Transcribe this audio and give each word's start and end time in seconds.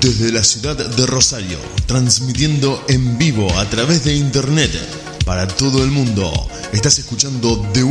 Desde 0.00 0.32
la 0.32 0.44
ciudad 0.44 0.76
de 0.76 1.06
Rosario, 1.06 1.58
transmitiendo 1.86 2.84
en 2.88 3.18
vivo 3.18 3.50
a 3.58 3.64
través 3.68 4.04
de 4.04 4.14
internet 4.14 4.70
para 5.24 5.46
todo 5.46 5.82
el 5.82 5.90
mundo. 5.90 6.32
Estás 6.72 6.98
escuchando 6.98 7.56
de 7.72 7.82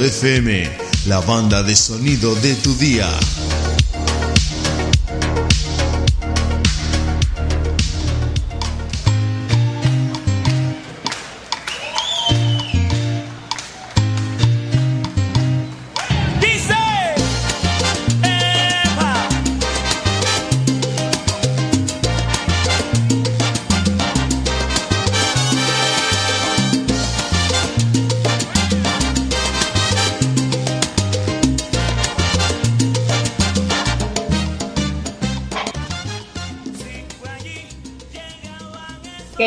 FM, 0.00 0.68
la 1.06 1.20
banda 1.20 1.62
de 1.62 1.74
sonido 1.76 2.34
de 2.36 2.54
tu 2.56 2.74
día. 2.76 3.08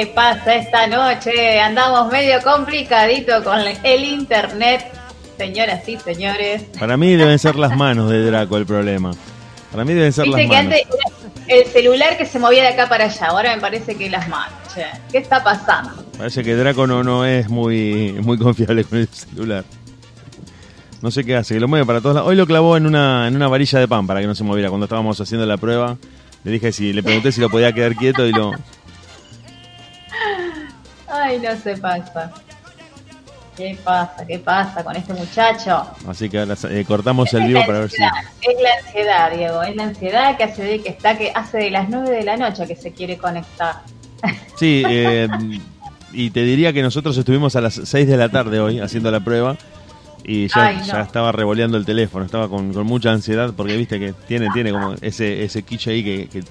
¿Qué 0.02 0.08
pasa 0.08 0.55
esta 0.55 0.88
noche? 0.88 1.60
Andamos 1.60 2.12
medio 2.12 2.42
complicadito 2.42 3.44
con 3.44 3.59
el 3.59 4.04
internet, 4.04 4.84
señoras 5.38 5.88
y 5.88 5.96
señores. 5.98 6.64
Para 6.80 6.98
mí 6.98 7.16
deben 7.16 7.38
ser 7.38 7.55
las 7.55 7.78
manos 7.78 8.09
de 8.09 8.26
Draco 8.26 8.58
el 8.58 8.66
problema. 8.66 9.12
Para 9.72 9.86
mí 9.86 9.94
deben 9.94 10.12
ser 10.12 10.26
las 10.26 10.42
que 10.42 10.48
manos. 10.48 10.73
Antes 10.73 10.88
el 11.48 11.67
celular 11.67 12.17
que 12.17 12.25
se 12.25 12.40
movía 12.40 12.64
de 12.64 12.70
acá 12.70 12.90
para 12.90 13.06
allá, 13.06 13.28
ahora 13.28 13.56
me 13.56 13.62
parece 13.62 13.95
que 13.95 14.09
las 14.09 14.28
manos. 14.28 14.58
¿Qué 15.12 15.20
está 15.20 15.44
pasando? 15.44 16.03
Parece 16.18 16.44
que 16.44 16.56
Draco 16.56 16.88
no, 16.88 17.03
no 17.03 17.23
es 17.23 17.47
muy, 17.47 18.14
muy 18.23 18.40
confiable 18.40 18.84
con 18.86 18.97
el 18.97 19.08
celular. 19.08 19.66
No 21.03 21.12
sé 21.12 21.23
qué 21.23 21.36
hace, 21.36 21.53
que 21.53 21.59
lo 21.59 21.68
mueve 21.68 21.86
para 21.86 22.02
todos 22.02 22.16
lados. 22.16 22.28
Hoy 22.28 22.36
lo 22.36 22.47
clavó 22.47 22.75
en 22.75 22.88
una, 22.88 23.28
en 23.28 23.36
una 23.36 23.47
varilla 23.47 23.78
de 23.78 23.88
pan 23.88 24.08
para 24.08 24.20
que 24.20 24.25
no 24.25 24.34
se 24.34 24.44
moviera. 24.44 24.70
Cuando 24.70 24.86
estábamos 24.86 25.22
haciendo 25.22 25.45
la 25.45 25.58
prueba, 25.58 25.95
le 26.44 26.52
dije 26.52 26.72
si 26.72 26.92
le 26.92 27.03
pregunté 27.03 27.31
si 27.31 27.40
lo 27.40 27.52
podía 27.52 27.72
quedar 27.72 27.95
quieto 27.95 28.25
y 28.25 28.31
lo, 28.31 28.52
Ay, 31.12 31.40
no 31.40 31.56
se 31.58 31.78
pasa. 31.78 32.31
¿Qué 33.58 33.78
pasa? 33.84 34.26
¿Qué 34.26 34.40
pasa 34.40 34.84
con 34.84 34.95
este 34.95 35.14
muchacho? 35.14 35.86
Así 36.08 36.30
que 36.30 36.40
ahora 36.40 36.56
eh, 36.70 36.86
cortamos 36.88 37.34
el 37.34 37.48
vivo 37.48 37.59
para 37.66 37.80
ver 37.80 37.90
si. 37.90 38.02
Es 38.02 38.62
la 38.62 38.70
ansiedad, 38.86 39.31
Diego. 39.31 39.62
Es 39.62 39.76
la 39.76 39.84
ansiedad 39.84 40.38
que 40.38 40.44
hace 40.45 40.64
de 40.64 40.81
que 40.81 40.90
está 40.90 41.18
que 41.18 41.31
hace 41.36 41.58
de 41.58 41.72
las 41.72 41.90
9 41.90 42.09
de 42.09 42.23
la 42.23 42.38
noche 42.38 42.66
que 42.66 42.76
se 42.76 42.92
quiere 42.92 43.18
conectar. 43.18 43.81
Sí, 44.56 44.84
eh, 44.88 45.28
y 46.14 46.30
te 46.30 46.44
diría 46.44 46.72
que 46.72 46.81
nosotros 46.81 47.18
estuvimos 47.18 47.56
a 47.56 47.62
las 47.62 47.73
6 47.73 48.08
de 48.08 48.16
la 48.16 48.30
tarde 48.30 48.59
hoy 48.59 48.80
haciendo 48.80 49.12
la 49.12 49.20
prueba 49.20 49.58
y 50.23 50.48
ya, 50.48 50.81
ya 50.84 51.02
estaba 51.02 51.31
revoleando 51.31 51.78
el 51.78 51.86
teléfono, 51.86 52.23
estaba 52.23 52.48
con, 52.48 52.70
mucha 52.86 53.12
ansiedad 53.12 53.53
porque 53.58 53.75
viste 53.75 54.00
que 54.00 54.14
tiene, 54.28 54.50
tiene 54.53 54.72
como 54.72 54.94
ese, 55.02 55.44
ese 55.44 55.64
quiche 55.64 55.92
ahí 55.92 56.03
que 56.03 56.44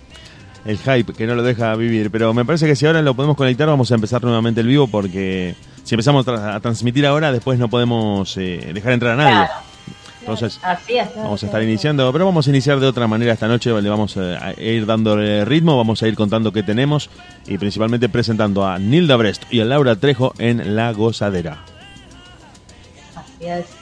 el 0.64 0.78
hype 0.78 1.12
que 1.12 1.26
no 1.26 1.34
lo 1.34 1.42
deja 1.42 1.74
vivir. 1.76 2.10
Pero 2.10 2.34
me 2.34 2.44
parece 2.44 2.66
que 2.66 2.76
si 2.76 2.86
ahora 2.86 3.02
lo 3.02 3.14
podemos 3.14 3.36
conectar, 3.36 3.66
vamos 3.66 3.90
a 3.92 3.94
empezar 3.94 4.22
nuevamente 4.22 4.60
el 4.60 4.66
vivo 4.66 4.86
porque 4.88 5.54
si 5.84 5.94
empezamos 5.94 6.26
a 6.28 6.60
transmitir 6.60 7.06
ahora, 7.06 7.32
después 7.32 7.58
no 7.58 7.68
podemos 7.68 8.36
eh, 8.36 8.70
dejar 8.72 8.92
entrar 8.92 9.12
a 9.12 9.16
nadie. 9.16 9.48
Entonces, 10.20 10.60
vamos 11.16 11.42
a 11.42 11.46
estar 11.46 11.62
iniciando, 11.62 12.12
pero 12.12 12.26
vamos 12.26 12.46
a 12.46 12.50
iniciar 12.50 12.78
de 12.78 12.86
otra 12.86 13.06
manera 13.06 13.32
esta 13.32 13.48
noche. 13.48 13.70
Le 13.80 13.88
vamos 13.88 14.16
a 14.16 14.52
ir 14.60 14.84
dando 14.84 15.16
ritmo, 15.44 15.76
vamos 15.76 16.02
a 16.02 16.08
ir 16.08 16.14
contando 16.14 16.52
qué 16.52 16.62
tenemos 16.62 17.08
y 17.46 17.58
principalmente 17.58 18.08
presentando 18.08 18.66
a 18.66 18.78
Nilda 18.78 19.16
Brest 19.16 19.44
y 19.50 19.60
a 19.60 19.64
Laura 19.64 19.96
Trejo 19.96 20.34
en 20.38 20.76
La 20.76 20.92
Gozadera. 20.92 21.64
Así 23.16 23.46
es. 23.46 23.79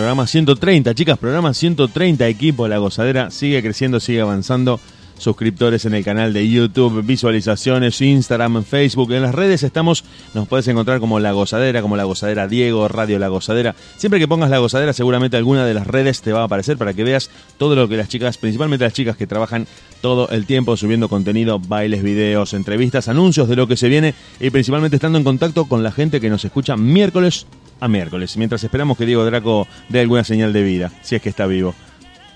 Programa 0.00 0.26
130, 0.26 0.94
chicas, 0.94 1.18
programa 1.18 1.52
130, 1.52 2.26
equipo 2.26 2.66
La 2.66 2.78
Gozadera 2.78 3.30
sigue 3.30 3.62
creciendo, 3.62 4.00
sigue 4.00 4.22
avanzando. 4.22 4.80
Suscriptores 5.20 5.84
en 5.84 5.92
el 5.92 6.02
canal 6.02 6.32
de 6.32 6.48
YouTube, 6.48 7.04
visualizaciones, 7.04 8.00
Instagram, 8.00 8.64
Facebook. 8.64 9.12
En 9.12 9.20
las 9.20 9.34
redes 9.34 9.62
estamos, 9.62 10.02
nos 10.32 10.48
puedes 10.48 10.66
encontrar 10.66 10.98
como 10.98 11.20
La 11.20 11.32
Gozadera, 11.32 11.82
como 11.82 11.94
La 11.94 12.04
Gozadera 12.04 12.48
Diego, 12.48 12.88
Radio 12.88 13.18
La 13.18 13.28
Gozadera. 13.28 13.74
Siempre 13.98 14.18
que 14.18 14.26
pongas 14.26 14.48
La 14.48 14.56
Gozadera, 14.56 14.94
seguramente 14.94 15.36
alguna 15.36 15.66
de 15.66 15.74
las 15.74 15.86
redes 15.86 16.22
te 16.22 16.32
va 16.32 16.40
a 16.40 16.44
aparecer 16.44 16.78
para 16.78 16.94
que 16.94 17.04
veas 17.04 17.28
todo 17.58 17.76
lo 17.76 17.86
que 17.86 17.98
las 17.98 18.08
chicas, 18.08 18.38
principalmente 18.38 18.86
las 18.86 18.94
chicas 18.94 19.14
que 19.14 19.26
trabajan 19.26 19.66
todo 20.00 20.30
el 20.30 20.46
tiempo 20.46 20.74
subiendo 20.78 21.10
contenido, 21.10 21.58
bailes, 21.58 22.02
videos, 22.02 22.54
entrevistas, 22.54 23.08
anuncios 23.08 23.46
de 23.46 23.56
lo 23.56 23.68
que 23.68 23.76
se 23.76 23.90
viene 23.90 24.14
y 24.40 24.48
principalmente 24.48 24.96
estando 24.96 25.18
en 25.18 25.24
contacto 25.24 25.66
con 25.66 25.82
la 25.82 25.92
gente 25.92 26.22
que 26.22 26.30
nos 26.30 26.46
escucha 26.46 26.78
miércoles 26.78 27.46
a 27.78 27.88
miércoles, 27.88 28.38
mientras 28.38 28.64
esperamos 28.64 28.96
que 28.96 29.04
Diego 29.04 29.26
Draco 29.26 29.68
dé 29.90 30.00
alguna 30.00 30.24
señal 30.24 30.54
de 30.54 30.62
vida, 30.62 30.90
si 31.02 31.16
es 31.16 31.20
que 31.20 31.28
está 31.28 31.46
vivo. 31.46 31.74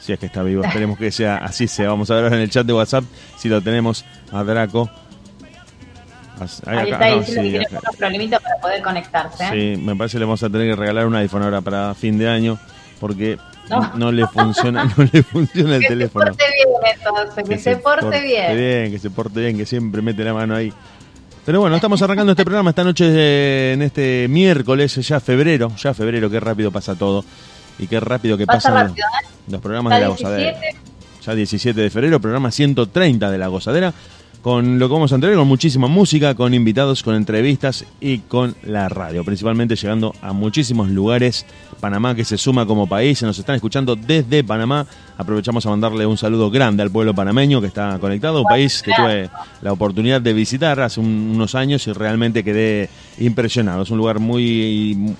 Si 0.04 0.12
es 0.12 0.18
que 0.18 0.26
está 0.26 0.42
vivo, 0.42 0.62
esperemos 0.62 0.98
que 0.98 1.10
sea 1.10 1.38
así 1.38 1.66
sea. 1.66 1.88
Vamos 1.88 2.10
a 2.10 2.16
ver 2.16 2.30
en 2.34 2.40
el 2.40 2.50
chat 2.50 2.66
de 2.66 2.74
WhatsApp 2.74 3.04
si 3.38 3.48
lo 3.48 3.62
tenemos 3.62 4.04
a 4.30 4.44
Draco. 4.44 4.90
Ahí, 6.66 6.90
está 6.90 7.06
diciendo 7.06 7.42
que 7.42 7.50
tiene 7.50 7.66
unos 7.70 7.96
problemitas 7.96 8.42
para 8.42 8.56
poder 8.56 8.82
conectarse. 8.82 9.44
¿eh? 9.44 9.76
Sí, 9.76 9.82
me 9.82 9.96
parece 9.96 10.16
que 10.16 10.18
le 10.18 10.24
vamos 10.26 10.42
a 10.42 10.50
tener 10.50 10.68
que 10.68 10.76
regalar 10.76 11.06
un 11.06 11.14
iPhone 11.14 11.44
ahora 11.44 11.62
para 11.62 11.94
fin 11.94 12.18
de 12.18 12.28
año 12.28 12.58
porque 13.00 13.38
no, 13.94 14.12
le 14.12 14.26
funciona 14.26 14.84
no 14.84 15.08
le 15.10 15.22
funciona 15.22 15.76
el 15.76 15.86
teléfono. 15.86 16.26
Que 16.26 16.32
se 16.32 16.36
porte 16.36 16.44
bien 16.52 16.96
entonces, 16.98 17.48
que, 17.48 17.58
se, 17.58 17.76
porte, 17.76 18.20
bien. 18.20 18.56
bien. 18.58 18.92
Que 18.92 18.98
se 18.98 19.08
porte 19.08 19.40
bien, 19.40 19.56
que 19.56 19.64
siempre 19.64 20.02
mete 20.02 20.22
la 20.22 20.34
mano 20.34 20.54
ahí. 20.54 20.70
Pero 21.46 21.60
bueno, 21.60 21.76
estamos 21.76 22.02
arrancando 22.02 22.32
este 22.32 22.44
programa 22.44 22.68
esta 22.68 22.84
noche 22.84 23.72
en 23.72 23.80
este 23.80 24.26
miércoles, 24.28 24.96
ya 24.96 25.18
febrero, 25.18 25.74
ya 25.76 25.94
febrero, 25.94 26.28
qué 26.28 26.40
rápido 26.40 26.70
pasa 26.70 26.94
todo. 26.94 27.24
Y 27.78 27.86
qué 27.86 28.00
rápido 28.00 28.36
que 28.36 28.46
pasan 28.46 28.90
¿eh? 28.90 28.94
los, 29.48 29.60
programas 29.60 29.94
de 29.94 30.00
la 30.00 30.08
gozadera. 30.08 30.58
Ya 31.24 31.34
17 31.34 31.80
de 31.80 31.90
febrero, 31.90 32.20
programa 32.20 32.50
130 32.50 33.30
de 33.30 33.38
la 33.38 33.48
gozadera 33.48 33.94
con 34.44 34.78
lo 34.78 34.88
que 34.88 34.92
vamos 34.92 35.10
a 35.10 35.14
entregar, 35.14 35.38
con 35.38 35.48
muchísima 35.48 35.88
música, 35.88 36.34
con 36.34 36.52
invitados, 36.52 37.02
con 37.02 37.14
entrevistas 37.14 37.86
y 37.98 38.18
con 38.18 38.54
la 38.62 38.90
radio, 38.90 39.24
principalmente 39.24 39.74
llegando 39.74 40.14
a 40.20 40.34
muchísimos 40.34 40.90
lugares. 40.90 41.46
Panamá 41.80 42.14
que 42.14 42.26
se 42.26 42.36
suma 42.36 42.66
como 42.66 42.86
país, 42.86 43.18
se 43.18 43.24
nos 43.24 43.38
están 43.38 43.54
escuchando 43.54 43.96
desde 43.96 44.44
Panamá. 44.44 44.86
Aprovechamos 45.16 45.64
a 45.64 45.70
mandarle 45.70 46.04
un 46.04 46.18
saludo 46.18 46.50
grande 46.50 46.82
al 46.82 46.90
pueblo 46.90 47.14
panameño 47.14 47.62
que 47.62 47.68
está 47.68 47.98
conectado, 47.98 48.42
un 48.42 48.46
país 48.46 48.82
que 48.82 48.92
tuve 48.94 49.30
la 49.62 49.72
oportunidad 49.72 50.20
de 50.20 50.34
visitar 50.34 50.78
hace 50.78 51.00
unos 51.00 51.54
años 51.54 51.86
y 51.86 51.94
realmente 51.94 52.44
quedé 52.44 52.90
impresionado. 53.18 53.84
Es 53.84 53.90
un 53.90 53.96
lugar 53.96 54.18
muy 54.18 55.16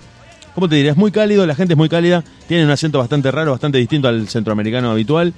¿cómo 0.55 0.69
te 0.69 0.77
diría? 0.77 0.93
Es 0.93 0.97
muy 0.97 1.11
cálido, 1.11 1.47
la 1.47 1.55
gente 1.55 1.75
es 1.75 1.79
muy 1.79 1.89
cálida, 1.89 2.25
tiene 2.47 2.65
un 2.65 2.71
acento 2.71 2.99
bastante 2.99 3.31
raro, 3.31 3.51
bastante 3.53 3.79
distinto 3.79 4.09
al 4.09 4.29
centroamericano 4.29 4.91
habitual 4.91 5.35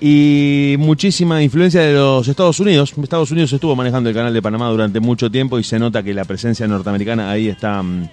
y 0.00 0.76
muchísima 0.78 1.42
influencia 1.42 1.80
de 1.82 1.94
los 1.94 2.26
Estados 2.28 2.60
Unidos. 2.60 2.94
Estados 3.02 3.30
Unidos 3.30 3.52
estuvo 3.52 3.74
manejando 3.74 4.08
el 4.08 4.14
canal 4.14 4.32
de 4.32 4.40
Panamá 4.40 4.68
durante 4.68 5.00
mucho 5.00 5.30
tiempo 5.30 5.58
y 5.58 5.64
se 5.64 5.78
nota 5.78 6.02
que 6.02 6.14
la 6.14 6.24
presencia 6.24 6.66
norteamericana 6.68 7.30
ahí 7.30 7.48
está. 7.48 7.82
Mm, 7.82 8.08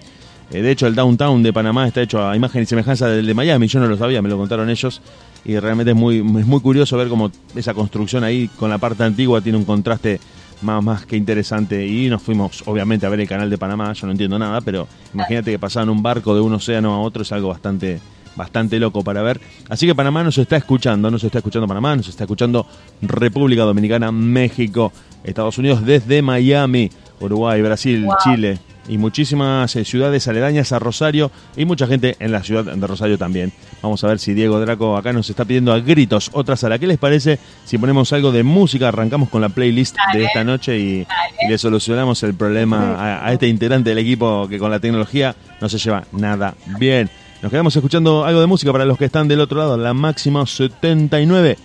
eh, 0.50 0.62
de 0.62 0.70
hecho, 0.70 0.86
el 0.86 0.94
downtown 0.94 1.42
de 1.42 1.52
Panamá 1.52 1.86
está 1.86 2.02
hecho 2.02 2.26
a 2.26 2.36
imagen 2.36 2.62
y 2.62 2.66
semejanza 2.66 3.08
del 3.08 3.26
de 3.26 3.34
Miami. 3.34 3.68
Yo 3.68 3.80
no 3.80 3.86
lo 3.86 3.96
sabía, 3.96 4.20
me 4.22 4.28
lo 4.28 4.36
contaron 4.36 4.68
ellos. 4.68 5.00
Y 5.44 5.58
realmente 5.58 5.92
es 5.92 5.96
muy, 5.96 6.18
es 6.18 6.46
muy 6.46 6.60
curioso 6.60 6.96
ver 6.96 7.08
cómo 7.08 7.30
esa 7.54 7.72
construcción 7.72 8.24
ahí 8.24 8.48
con 8.48 8.68
la 8.68 8.78
parte 8.78 9.04
antigua 9.04 9.40
tiene 9.40 9.58
un 9.58 9.64
contraste 9.64 10.20
más, 10.62 10.82
más 10.82 11.06
que 11.06 11.16
interesante. 11.16 11.86
Y 11.86 12.08
nos 12.08 12.22
fuimos, 12.22 12.62
obviamente, 12.66 13.06
a 13.06 13.08
ver 13.08 13.20
el 13.20 13.28
canal 13.28 13.50
de 13.50 13.58
Panamá. 13.58 13.92
Yo 13.92 14.06
no 14.06 14.12
entiendo 14.12 14.38
nada, 14.38 14.60
pero 14.60 14.86
imagínate 15.14 15.50
que 15.50 15.58
pasaban 15.58 15.88
un 15.88 16.02
barco 16.02 16.34
de 16.34 16.40
un 16.40 16.52
océano 16.54 16.94
a 16.94 17.00
otro, 17.00 17.22
es 17.22 17.32
algo 17.32 17.48
bastante 17.48 18.00
bastante 18.36 18.78
loco 18.78 19.02
para 19.02 19.22
ver. 19.22 19.40
Así 19.70 19.86
que 19.86 19.94
Panamá 19.94 20.22
nos 20.22 20.36
está 20.36 20.58
escuchando, 20.58 21.10
nos 21.10 21.24
está 21.24 21.38
escuchando 21.38 21.66
Panamá, 21.66 21.96
nos 21.96 22.08
está 22.08 22.24
escuchando 22.24 22.66
República 23.00 23.62
Dominicana, 23.62 24.12
México, 24.12 24.92
Estados 25.24 25.56
Unidos 25.56 25.86
desde 25.86 26.20
Miami, 26.20 26.90
Uruguay, 27.18 27.62
Brasil, 27.62 28.06
Chile 28.22 28.58
y 28.88 28.98
muchísimas 28.98 29.74
eh, 29.76 29.84
ciudades 29.84 30.26
aledañas 30.28 30.72
a 30.72 30.78
Rosario 30.78 31.30
y 31.56 31.64
mucha 31.64 31.86
gente 31.86 32.16
en 32.18 32.32
la 32.32 32.42
ciudad 32.42 32.64
de 32.64 32.86
Rosario 32.86 33.18
también. 33.18 33.52
Vamos 33.82 34.02
a 34.04 34.08
ver 34.08 34.18
si 34.18 34.34
Diego 34.34 34.60
Draco 34.60 34.96
acá 34.96 35.12
nos 35.12 35.28
está 35.30 35.44
pidiendo 35.44 35.72
a 35.72 35.80
gritos 35.80 36.30
otra 36.32 36.56
sala. 36.56 36.78
¿Qué 36.78 36.86
les 36.86 36.98
parece 36.98 37.38
si 37.64 37.78
ponemos 37.78 38.12
algo 38.12 38.32
de 38.32 38.42
música? 38.42 38.88
Arrancamos 38.88 39.28
con 39.28 39.40
la 39.40 39.48
playlist 39.48 39.96
de 40.12 40.24
esta 40.24 40.44
noche 40.44 40.78
y, 40.78 41.06
le 41.48 41.58
solucionamos 41.58 42.22
el 42.22 42.34
problema 42.34 43.20
a 43.24 43.32
este 43.32 43.46
integrante 43.46 43.90
del 43.90 43.98
equipo 43.98 44.48
que 44.48 44.58
con 44.58 44.70
la 44.70 44.80
tecnología 44.80 45.36
no 45.60 45.68
se 45.68 45.78
lleva 45.78 46.04
nada 46.12 46.54
bien. 46.78 47.10
Nos 47.42 47.50
quedamos 47.50 47.76
escuchando 47.76 48.24
algo 48.24 48.40
de 48.40 48.46
música 48.46 48.72
para 48.72 48.84
los 48.84 48.98
que 48.98 49.04
están 49.04 49.28
del 49.28 49.40
otro 49.40 49.58
lado, 49.58 49.76
la 49.76 49.94
máxima 49.94 50.46
79 50.46 51.56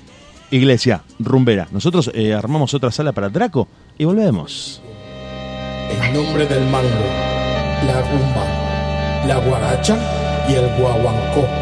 iglesia 0.52 1.02
rumbera. 1.20 1.68
Nosotros 1.72 2.12
eh, 2.14 2.34
armamos 2.34 2.74
otra 2.74 2.92
sala 2.92 3.14
para 3.14 3.30
Draco 3.30 3.68
y 3.98 4.06
volvemos. 4.06 4.82
En 5.92 6.14
nombre 6.14 6.46
del 6.46 6.66
mango, 6.68 6.88
la 7.86 8.02
rumba, 8.02 9.26
la 9.28 9.38
guaracha 9.40 9.98
y 10.48 10.54
el 10.54 10.68
guaguancó. 10.78 11.61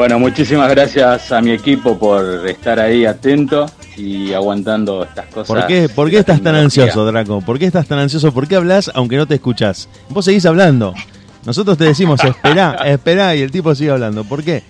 Bueno, 0.00 0.18
muchísimas 0.18 0.70
gracias 0.70 1.30
a 1.30 1.42
mi 1.42 1.50
equipo 1.50 1.98
por 1.98 2.48
estar 2.48 2.80
ahí 2.80 3.04
atento 3.04 3.66
y 3.98 4.32
aguantando 4.32 5.04
estas 5.04 5.26
cosas. 5.26 5.46
¿Por 5.46 5.66
qué, 5.66 5.90
¿Por 5.90 6.08
qué 6.08 6.20
estás 6.20 6.40
tan 6.40 6.54
ansioso, 6.54 7.04
Draco? 7.04 7.42
¿Por 7.42 7.58
qué 7.58 7.66
estás 7.66 7.86
tan 7.86 7.98
ansioso? 7.98 8.32
¿Por 8.32 8.48
qué 8.48 8.56
hablas 8.56 8.90
aunque 8.94 9.18
no 9.18 9.26
te 9.26 9.34
escuchas? 9.34 9.90
Vos 10.08 10.24
seguís 10.24 10.46
hablando. 10.46 10.94
Nosotros 11.44 11.76
te 11.76 11.84
decimos, 11.84 12.24
esperá, 12.24 12.76
esperá, 12.86 13.36
y 13.36 13.42
el 13.42 13.50
tipo 13.50 13.74
sigue 13.74 13.90
hablando. 13.90 14.24
¿Por 14.24 14.42
qué? 14.42 14.62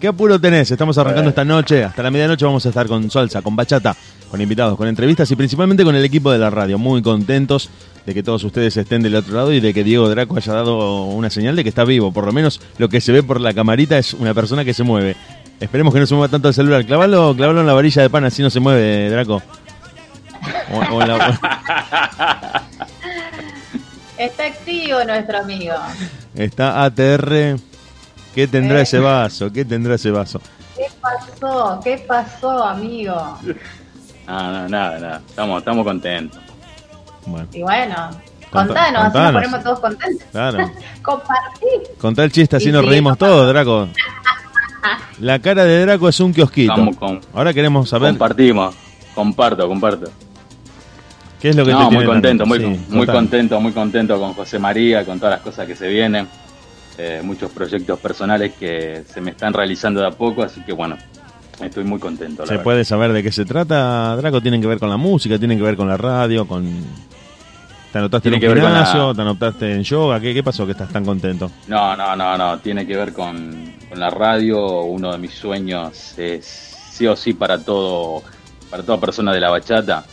¿Qué 0.00 0.08
apuro 0.08 0.40
tenés? 0.40 0.70
Estamos 0.70 0.96
arrancando 0.96 1.28
esta 1.28 1.44
noche. 1.44 1.84
Hasta 1.84 2.02
la 2.02 2.10
medianoche 2.10 2.46
vamos 2.46 2.64
a 2.64 2.70
estar 2.70 2.86
con 2.86 3.10
salsa, 3.10 3.42
con 3.42 3.54
bachata, 3.54 3.94
con 4.32 4.40
invitados, 4.40 4.78
con 4.78 4.88
entrevistas 4.88 5.30
y 5.30 5.36
principalmente 5.36 5.84
con 5.84 5.94
el 5.94 6.02
equipo 6.06 6.32
de 6.32 6.38
la 6.38 6.48
radio. 6.48 6.78
Muy 6.78 7.02
contentos 7.02 7.68
de 8.06 8.14
que 8.14 8.22
todos 8.22 8.42
ustedes 8.44 8.74
estén 8.78 9.02
del 9.02 9.14
otro 9.14 9.34
lado 9.36 9.52
y 9.52 9.60
de 9.60 9.74
que 9.74 9.84
Diego 9.84 10.08
Draco 10.08 10.34
haya 10.38 10.54
dado 10.54 11.04
una 11.04 11.28
señal 11.28 11.54
de 11.54 11.62
que 11.62 11.68
está 11.68 11.84
vivo. 11.84 12.12
Por 12.12 12.24
lo 12.24 12.32
menos 12.32 12.58
lo 12.78 12.88
que 12.88 13.02
se 13.02 13.12
ve 13.12 13.22
por 13.22 13.42
la 13.42 13.52
camarita 13.52 13.98
es 13.98 14.14
una 14.14 14.32
persona 14.32 14.64
que 14.64 14.72
se 14.72 14.84
mueve. 14.84 15.16
Esperemos 15.60 15.92
que 15.92 16.00
no 16.00 16.06
se 16.06 16.14
mueva 16.14 16.28
tanto 16.30 16.48
el 16.48 16.54
celular. 16.54 16.86
Clavalo, 16.86 17.34
clavalo 17.36 17.60
en 17.60 17.66
la 17.66 17.74
varilla 17.74 18.00
de 18.00 18.08
pan, 18.08 18.24
así 18.24 18.40
no 18.42 18.48
se 18.48 18.58
mueve, 18.58 19.10
Draco. 19.10 19.42
O- 20.72 20.94
o 20.96 21.02
en 21.02 21.08
la- 21.08 22.62
Está 24.18 24.46
activo 24.46 25.04
nuestro 25.04 25.38
amigo. 25.40 25.74
está 26.34 26.84
ATR. 26.84 27.56
¿Qué 28.34 28.46
tendrá 28.46 28.78
Eh. 28.78 28.82
ese 28.82 28.98
vaso? 28.98 29.52
¿Qué 29.52 29.64
tendrá 29.66 29.96
ese 29.96 30.10
vaso? 30.10 30.40
¿Qué 30.74 30.86
pasó? 31.02 31.80
¿Qué 31.84 31.98
pasó, 32.08 32.64
amigo? 32.64 33.38
No, 34.26 34.52
no, 34.52 34.68
nada, 34.68 34.98
nada. 34.98 35.22
Estamos, 35.28 35.58
estamos 35.58 35.84
contentos. 35.84 36.38
Bueno, 37.26 37.46
Y 37.52 37.62
bueno, 37.62 37.94
Conta- 38.50 38.66
contanos, 38.66 38.76
así 38.84 38.92
nos 38.92 39.02
contanos. 39.12 39.32
ponemos 39.42 39.62
todos 39.64 39.80
contentos. 39.80 40.26
claro. 40.32 40.70
Compartir. 41.02 41.68
Contá 42.00 42.24
el 42.24 42.32
chiste, 42.32 42.56
así 42.56 42.68
Y 42.68 42.72
nos 42.72 42.82
sí, 42.82 42.88
reímos 42.90 43.18
todos, 43.18 43.48
Draco. 43.48 43.88
La 45.20 45.38
cara 45.38 45.64
de 45.64 45.82
Draco 45.86 46.08
es 46.08 46.18
un 46.20 46.32
kiosquito. 46.32 46.74
Con- 46.98 47.20
Ahora 47.34 47.52
queremos 47.54 47.88
saber 47.88 48.10
Compartimos. 48.10 48.74
Comparto, 49.14 49.68
comparto. 49.68 50.10
¿Qué 51.40 51.50
es 51.50 51.56
lo 51.56 51.64
que 51.64 51.72
no, 51.72 51.88
te 51.88 51.94
muy 51.96 52.06
contento, 52.06 52.46
muy, 52.46 52.58
Sí, 52.60 52.64
muy 52.88 53.00
total. 53.00 53.14
contento, 53.16 53.60
muy 53.60 53.72
contento 53.72 54.18
con 54.18 54.32
José 54.32 54.58
María, 54.60 55.04
con 55.04 55.18
todas 55.18 55.34
las 55.34 55.40
cosas 55.42 55.66
que 55.66 55.74
se 55.74 55.88
vienen, 55.88 56.28
eh, 56.98 57.20
muchos 57.24 57.50
proyectos 57.50 57.98
personales 57.98 58.52
que 58.54 59.02
se 59.12 59.20
me 59.20 59.32
están 59.32 59.52
realizando 59.52 60.00
de 60.00 60.06
a 60.06 60.10
poco, 60.12 60.42
así 60.44 60.60
que 60.62 60.72
bueno, 60.72 60.96
estoy 61.66 61.84
muy 61.84 61.98
contento. 61.98 62.42
la 62.42 62.46
¿Se 62.46 62.52
verdad. 62.54 62.64
puede 62.64 62.84
saber 62.84 63.12
de 63.12 63.22
qué 63.22 63.32
se 63.32 63.44
trata, 63.44 64.14
Draco? 64.16 64.40
¿Tienen 64.40 64.60
que 64.60 64.66
ver 64.66 64.78
con 64.78 64.88
la 64.90 64.96
música? 64.96 65.38
¿Tienen 65.38 65.58
que 65.58 65.64
ver 65.64 65.76
con 65.76 65.88
la 65.88 65.96
radio? 65.96 66.46
con 66.46 66.68
¿Te 67.92 67.98
anotaste 67.98 68.28
en 68.30 68.34
un 68.36 68.40
la- 68.40 68.48
gimnasio? 68.54 69.14
¿Te 69.14 69.20
anotaste 69.22 69.74
en 69.74 69.82
yoga? 69.82 70.18
¿Qué, 70.20 70.32
¿Qué 70.32 70.42
pasó 70.42 70.64
que 70.64 70.72
estás 70.72 70.90
tan 70.90 71.04
contento? 71.04 71.50
No, 71.68 71.94
no, 71.96 72.16
no, 72.16 72.38
no, 72.38 72.58
tiene 72.58 72.86
que 72.86 72.96
ver 72.96 73.12
con, 73.12 73.74
con 73.88 74.00
la 74.00 74.08
radio. 74.10 74.80
Uno 74.82 75.12
de 75.12 75.18
mis 75.18 75.32
sueños 75.34 76.18
es 76.18 76.46
sí 76.90 77.06
o 77.06 77.14
sí 77.14 77.34
para 77.34 77.58
todo, 77.58 78.22
para 78.70 78.82
toda 78.82 78.98
persona 78.98 79.32
de 79.32 79.40
la 79.40 79.50
bachata. 79.50 80.04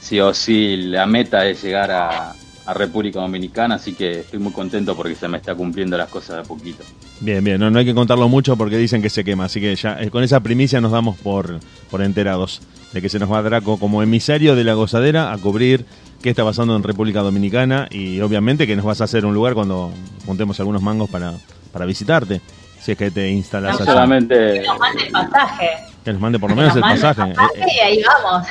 Sí 0.00 0.20
o 0.20 0.32
sí, 0.32 0.76
la 0.76 1.06
meta 1.06 1.46
es 1.46 1.62
llegar 1.62 1.90
a, 1.90 2.32
a 2.70 2.74
República 2.74 3.20
Dominicana, 3.20 3.74
así 3.76 3.94
que 3.94 4.20
estoy 4.20 4.38
muy 4.38 4.52
contento 4.52 4.94
porque 4.96 5.14
se 5.14 5.26
me 5.28 5.36
está 5.38 5.54
cumpliendo 5.54 5.96
las 5.98 6.08
cosas 6.08 6.36
de 6.36 6.42
a 6.42 6.44
poquito. 6.44 6.84
Bien, 7.20 7.42
bien, 7.42 7.58
no, 7.60 7.70
no 7.70 7.78
hay 7.78 7.84
que 7.84 7.94
contarlo 7.94 8.28
mucho 8.28 8.56
porque 8.56 8.76
dicen 8.78 9.02
que 9.02 9.10
se 9.10 9.24
quema, 9.24 9.44
así 9.46 9.60
que 9.60 9.74
ya 9.76 10.00
eh, 10.00 10.10
con 10.10 10.22
esa 10.22 10.40
primicia 10.40 10.80
nos 10.80 10.92
damos 10.92 11.16
por, 11.18 11.58
por 11.90 12.02
enterados 12.02 12.60
de 12.92 13.00
que 13.02 13.08
se 13.08 13.18
nos 13.18 13.30
va 13.30 13.42
Draco 13.42 13.78
como 13.78 14.02
emisario 14.02 14.54
de 14.56 14.64
la 14.64 14.74
gozadera 14.74 15.32
a 15.32 15.38
cubrir 15.38 15.84
qué 16.22 16.30
está 16.30 16.44
pasando 16.44 16.74
en 16.76 16.82
República 16.82 17.20
Dominicana 17.20 17.86
y 17.90 18.20
obviamente 18.20 18.66
que 18.66 18.76
nos 18.76 18.84
vas 18.84 19.00
a 19.00 19.04
hacer 19.04 19.24
un 19.24 19.34
lugar 19.34 19.54
cuando 19.54 19.92
juntemos 20.26 20.58
algunos 20.60 20.82
mangos 20.82 21.08
para, 21.10 21.34
para 21.72 21.86
visitarte, 21.86 22.40
si 22.80 22.92
es 22.92 22.98
que 22.98 23.10
te 23.10 23.30
instalas 23.30 23.78
No 23.78 23.82
allá. 23.84 23.92
solamente 23.92 24.34
Que 24.60 24.66
nos 24.66 24.78
mande 24.78 25.02
el 25.06 25.10
pasaje. 25.12 25.68
Que 26.04 26.12
nos 26.12 26.20
mande 26.20 26.38
por 26.38 26.50
lo 26.50 26.56
menos 26.56 26.74
nos 26.74 26.76
el 26.76 26.82
pasaje. 27.00 27.30
el 27.30 27.34
pasaje 27.36 27.60
Eh, 27.60 27.66
y 27.76 27.78
ahí 27.80 28.02
vamos. 28.02 28.46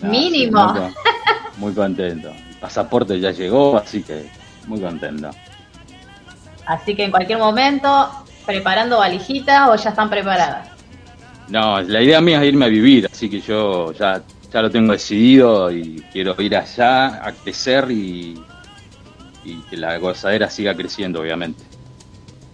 Mínimo. 0.02 0.74
sí, 0.74 0.80
muy, 0.80 0.80
con- 0.82 0.94
muy 1.58 1.72
contento. 1.74 2.32
Pasaporte 2.60 3.20
ya 3.20 3.30
llegó, 3.30 3.76
así 3.76 4.02
que 4.02 4.26
muy 4.66 4.80
contento. 4.80 5.30
Así 6.66 6.94
que 6.94 7.04
en 7.04 7.10
cualquier 7.10 7.38
momento, 7.38 8.10
preparando 8.44 8.98
valijitas 8.98 9.68
o 9.68 9.76
ya 9.76 9.90
están 9.90 10.10
preparadas. 10.10 10.68
No, 11.48 11.80
la 11.80 12.02
idea 12.02 12.20
mía 12.20 12.42
es 12.42 12.48
irme 12.48 12.66
a 12.66 12.68
vivir, 12.68 13.08
así 13.10 13.30
que 13.30 13.40
yo 13.40 13.92
ya, 13.92 14.22
ya 14.52 14.62
lo 14.62 14.70
tengo 14.70 14.92
decidido 14.92 15.70
y 15.70 16.04
quiero 16.12 16.34
ir 16.42 16.54
allá 16.56 17.26
a 17.26 17.32
crecer 17.32 17.90
y, 17.90 18.38
y 19.44 19.56
que 19.70 19.76
la 19.78 19.96
gozadera 19.98 20.50
siga 20.50 20.74
creciendo, 20.74 21.20
obviamente. 21.20 21.62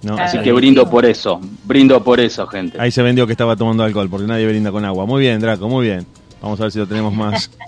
no, 0.02 0.14
Claro. 0.14 0.28
Así 0.28 0.38
que 0.38 0.52
brindo 0.52 0.88
por 0.88 1.04
eso, 1.04 1.40
brindo 1.64 2.04
por 2.04 2.20
eso, 2.20 2.46
gente. 2.46 2.80
Ahí 2.80 2.92
se 2.92 3.02
vendió 3.02 3.26
que 3.26 3.32
estaba 3.32 3.56
tomando 3.56 3.82
alcohol, 3.82 4.08
porque 4.08 4.26
nadie 4.28 4.46
brinda 4.46 4.70
con 4.70 4.84
agua. 4.84 5.06
Muy 5.06 5.22
bien, 5.22 5.40
Draco, 5.40 5.68
muy 5.68 5.86
bien. 5.86 6.06
Vamos 6.40 6.60
a 6.60 6.64
ver 6.64 6.72
si 6.72 6.78
lo 6.78 6.86
tenemos 6.86 7.12
más. 7.12 7.50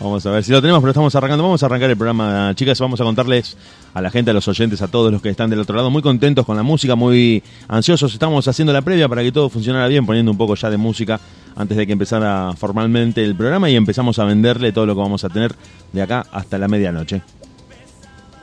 Vamos 0.00 0.24
a 0.26 0.30
ver 0.30 0.44
si 0.44 0.52
lo 0.52 0.60
tenemos, 0.60 0.80
pero 0.80 0.90
estamos 0.90 1.14
arrancando. 1.16 1.42
Vamos 1.42 1.62
a 1.62 1.66
arrancar 1.66 1.90
el 1.90 1.96
programa, 1.96 2.52
chicas. 2.54 2.78
Vamos 2.78 3.00
a 3.00 3.04
contarles 3.04 3.56
a 3.94 4.00
la 4.00 4.10
gente, 4.10 4.30
a 4.30 4.34
los 4.34 4.46
oyentes, 4.46 4.80
a 4.80 4.88
todos 4.88 5.10
los 5.10 5.20
que 5.20 5.28
están 5.28 5.50
del 5.50 5.58
otro 5.58 5.74
lado, 5.74 5.90
muy 5.90 6.02
contentos 6.02 6.46
con 6.46 6.56
la 6.56 6.62
música, 6.62 6.94
muy 6.94 7.42
ansiosos. 7.66 8.12
Estamos 8.12 8.46
haciendo 8.46 8.72
la 8.72 8.82
previa 8.82 9.08
para 9.08 9.22
que 9.22 9.32
todo 9.32 9.48
funcionara 9.48 9.88
bien, 9.88 10.06
poniendo 10.06 10.30
un 10.30 10.38
poco 10.38 10.54
ya 10.54 10.70
de 10.70 10.76
música 10.76 11.18
antes 11.56 11.76
de 11.76 11.84
que 11.84 11.92
empezara 11.92 12.52
formalmente 12.56 13.24
el 13.24 13.34
programa 13.34 13.68
y 13.68 13.74
empezamos 13.74 14.20
a 14.20 14.24
venderle 14.24 14.70
todo 14.70 14.86
lo 14.86 14.94
que 14.94 15.00
vamos 15.00 15.24
a 15.24 15.28
tener 15.28 15.56
de 15.92 16.02
acá 16.02 16.24
hasta 16.30 16.58
la 16.58 16.68
medianoche. 16.68 17.20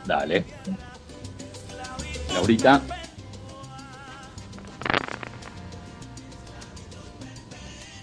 Dale. 0.05 0.43
Laurita, 2.33 2.81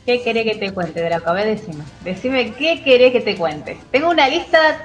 ¿Qué 0.07 0.21
querés 0.23 0.45
que 0.45 0.55
te 0.57 0.73
cuente, 0.73 1.01
Draco? 1.03 1.31
A 1.31 1.33
ver, 1.35 1.47
decime. 1.47 1.85
Decime 2.03 2.53
qué 2.55 2.83
querés 2.83 3.13
que 3.13 3.21
te 3.21 3.37
cuente. 3.37 3.79
Tengo 3.91 4.11
una 4.11 4.29
lista... 4.29 4.59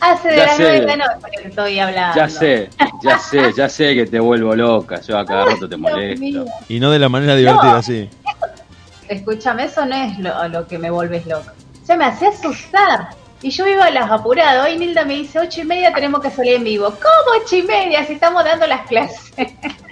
Hace 0.00 0.28
de 0.28 0.36
Ya 0.36 0.46
las 0.46 0.56
sé. 0.56 0.62
nueve 0.62 0.80
de 0.80 0.86
la 0.86 0.96
noche 0.96 1.26
que 1.42 1.48
estoy 1.48 1.78
hablando. 1.78 2.16
ya 2.16 2.28
sé, 2.28 2.68
ya 3.02 3.18
sé, 3.18 3.52
ya 3.56 3.68
sé 3.70 3.94
que 3.94 4.04
te 4.04 4.20
vuelvo 4.20 4.54
loca, 4.54 5.00
yo 5.00 5.16
a 5.18 5.24
cada 5.24 5.46
rato 5.46 5.66
te 5.68 5.76
molesto. 5.78 6.44
Y 6.68 6.78
no 6.78 6.90
de 6.90 6.98
la 6.98 7.08
manera 7.08 7.34
divertida, 7.36 7.74
No. 7.74 7.82
sí. 7.82 8.10
Escúchame, 9.08 9.64
eso 9.64 9.86
no 9.86 9.94
es 9.94 10.18
lo, 10.18 10.48
lo 10.48 10.66
que 10.66 10.78
me 10.78 10.90
volves 10.90 11.24
loca. 11.26 11.54
Se 11.84 11.96
me 11.96 12.04
hace 12.04 12.26
asustar. 12.26 13.08
Y 13.40 13.50
yo 13.50 13.66
iba 13.66 13.84
a 13.86 13.90
las 13.90 14.10
apuradas. 14.10 14.66
Hoy 14.66 14.76
Nilda 14.78 15.04
me 15.04 15.14
dice, 15.14 15.38
ocho 15.38 15.60
y 15.62 15.64
media 15.64 15.92
tenemos 15.94 16.20
que 16.20 16.30
salir 16.30 16.54
en 16.54 16.64
vivo. 16.64 16.86
¿Cómo 16.90 17.42
ocho 17.42 17.56
y 17.56 17.62
media 17.62 18.04
si 18.04 18.14
estamos 18.14 18.44
dando 18.44 18.66
las 18.66 18.86
clases? 18.86 19.32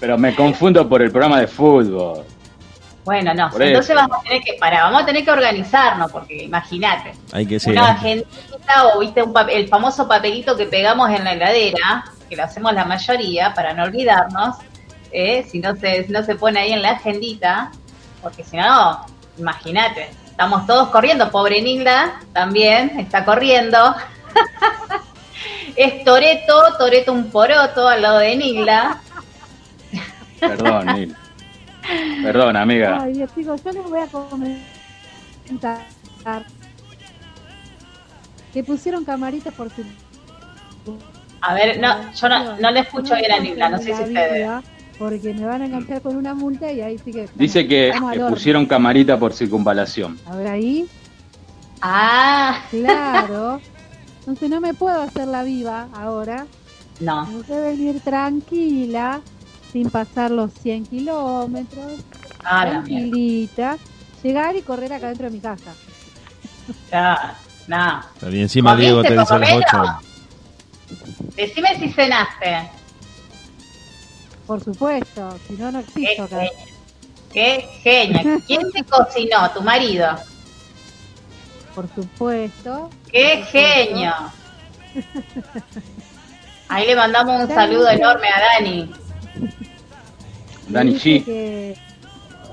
Pero 0.00 0.16
me 0.18 0.34
confundo 0.34 0.88
por 0.88 1.02
el 1.02 1.10
programa 1.10 1.40
de 1.40 1.46
fútbol. 1.46 2.24
bueno, 3.04 3.32
no. 3.34 3.50
Por 3.50 3.62
Entonces 3.62 3.90
eso. 3.96 3.98
vamos 4.00 4.18
a 4.18 4.22
tener 4.28 4.42
que, 4.42 4.54
para, 4.54 4.82
vamos 4.84 5.02
a 5.02 5.06
tener 5.06 5.24
que 5.24 5.30
organizarnos, 5.30 6.12
porque 6.12 6.44
imagínate. 6.44 7.12
Hay 7.32 7.46
que 7.46 7.58
ser. 7.58 7.72
Una 7.72 7.90
agendita 7.90 8.86
o 8.94 9.00
viste 9.00 9.22
un 9.22 9.32
pa- 9.32 9.42
el 9.50 9.66
famoso 9.68 10.06
papelito 10.06 10.56
que 10.56 10.66
pegamos 10.66 11.10
en 11.10 11.24
la 11.24 11.32
heladera, 11.32 12.04
que 12.28 12.36
lo 12.36 12.44
hacemos 12.44 12.72
la 12.74 12.84
mayoría 12.84 13.54
para 13.54 13.72
no 13.74 13.84
olvidarnos, 13.84 14.56
¿eh? 15.10 15.44
si 15.50 15.58
no 15.58 15.74
se, 15.76 16.04
si 16.06 16.12
no 16.12 16.22
se 16.22 16.34
pone 16.36 16.60
ahí 16.60 16.72
en 16.72 16.82
la 16.82 16.90
agendita, 16.90 17.72
porque 18.22 18.44
si 18.44 18.56
no, 18.58 19.04
imagínate, 19.38 20.10
estamos 20.26 20.66
todos 20.66 20.88
corriendo, 20.90 21.30
pobre 21.30 21.60
Nilda 21.62 22.20
también 22.34 23.00
está 23.00 23.24
corriendo. 23.24 23.94
es 25.76 26.04
Toreto, 26.04 26.62
Toreto 26.78 27.12
un 27.12 27.30
poroto 27.30 27.88
al 27.88 28.02
lado 28.02 28.18
de 28.18 28.36
Nilda. 28.36 29.00
Perdón, 30.40 30.86
Nil. 30.94 31.16
Perdón, 32.22 32.56
amiga. 32.56 33.02
Ay, 33.02 33.14
Dios, 33.14 33.30
chicos, 33.34 33.62
yo 33.64 33.72
les 33.72 33.84
voy 33.84 34.00
a 34.00 34.06
comentar 34.06 35.78
que 38.52 38.62
pusieron 38.64 39.04
camaritas 39.04 39.52
por 39.54 39.70
su. 39.70 39.82
A 41.40 41.54
ver, 41.54 41.78
no, 41.80 42.12
yo 42.12 42.28
no, 42.28 42.56
no 42.56 42.70
le 42.70 42.80
escucho 42.80 43.14
bien 43.14 43.32
a 43.32 43.38
Nilda, 43.38 43.68
no 43.68 43.78
sé 43.78 43.94
si 43.94 44.02
ustedes. 44.02 44.48
Porque 44.98 45.32
me 45.32 45.46
van 45.46 45.62
a 45.62 45.66
enganchar 45.66 46.02
con 46.02 46.16
una 46.16 46.34
multa 46.34 46.72
y 46.72 46.80
ahí 46.80 46.98
sí 46.98 47.12
que. 47.12 47.28
Dice 47.36 47.68
que 47.68 47.92
que 48.12 48.20
pusieron 48.20 48.66
camarita 48.66 49.16
por 49.18 49.32
circunvalación. 49.32 50.18
A 50.26 50.36
ver 50.36 50.48
ahí, 50.48 50.88
Ah, 51.80 52.62
claro. 52.70 53.60
Entonces 54.20 54.50
no 54.50 54.60
me 54.60 54.74
puedo 54.74 55.00
hacer 55.00 55.28
la 55.28 55.44
viva 55.44 55.88
ahora. 55.94 56.46
no. 57.00 57.24
Tengo 57.26 57.42
que 57.44 57.60
venir 57.60 58.00
tranquila, 58.00 59.20
sin 59.72 59.90
pasar 59.90 60.30
los 60.30 60.52
100 60.54 60.86
kilómetros, 60.86 61.92
Ah, 62.44 62.62
tranquilita, 62.66 63.76
llegar 64.22 64.56
y 64.56 64.62
correr 64.62 64.92
acá 64.92 65.08
dentro 65.08 65.26
de 65.26 65.32
mi 65.32 65.40
casa. 65.40 65.74
Ya, 66.90 67.34
no. 67.66 68.00
Y 68.30 68.40
encima 68.42 68.74
Diego 68.76 69.02
te 69.02 69.14
¿Comiste 69.14 69.34
dice 69.34 69.34
a 69.34 69.38
las 69.38 69.50
por 69.50 69.80
lo 69.82 69.90
8. 69.90 71.34
Decime 71.36 71.78
si 71.78 71.92
cenaste. 71.92 72.70
Por 74.46 74.64
supuesto, 74.64 75.38
si 75.46 75.54
no, 75.54 75.70
no 75.72 75.80
existo 75.80 76.22
acá. 76.24 76.40
Qué 77.32 77.68
genia. 77.82 78.38
¿Quién 78.46 78.70
te 78.72 78.82
cocinó? 78.84 79.50
¿Tu 79.50 79.60
marido? 79.62 80.08
Por 81.74 81.86
supuesto. 81.94 82.88
Qué 83.12 83.44
genio. 83.50 84.14
Ahí 86.68 86.86
le 86.86 86.96
mandamos 86.96 87.42
un 87.42 87.48
saludo 87.48 87.88
enorme 87.90 88.28
a 88.28 88.40
Dani. 88.40 88.90
Dani 90.68 90.94
G. 90.94 91.24
que 91.24 91.76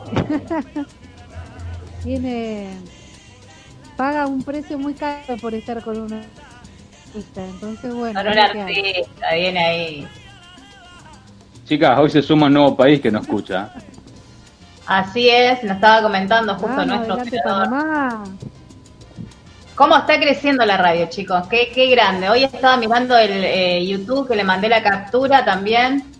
tiene 2.03 2.69
paga 3.97 4.27
un 4.27 4.43
precio 4.43 4.77
muy 4.77 4.93
caro 4.93 5.37
por 5.41 5.53
estar 5.53 5.81
con 5.83 5.99
una 5.99 6.17
artista. 6.17 7.45
Entonces, 7.45 7.93
bueno, 7.93 8.21
Con 8.21 8.31
un 8.31 8.39
artista, 8.39 9.33
viene 9.33 9.65
ahí. 9.65 10.07
Chicas, 11.65 11.97
hoy 11.97 12.09
se 12.09 12.21
suma 12.21 12.47
un 12.47 12.53
nuevo 12.53 12.75
país 12.75 13.01
que 13.01 13.11
no 13.11 13.19
escucha. 13.19 13.73
Así 14.85 15.29
es, 15.29 15.63
nos 15.63 15.75
estaba 15.75 16.03
comentando 16.03 16.53
justo 16.53 16.67
Vamos, 16.67 16.87
nuestro 16.87 17.15
operador. 17.15 18.27
¿Cómo 19.73 19.97
está 19.97 20.19
creciendo 20.19 20.65
la 20.65 20.77
radio, 20.77 21.07
chicos? 21.09 21.47
Qué, 21.47 21.71
qué 21.73 21.87
grande. 21.87 22.29
Hoy 22.29 22.43
estaba 22.43 22.77
mirando 22.77 23.17
el 23.17 23.43
eh, 23.43 23.85
YouTube 23.85 24.27
que 24.27 24.35
le 24.35 24.43
mandé 24.43 24.69
la 24.69 24.83
captura 24.83 25.43
también. 25.43 26.14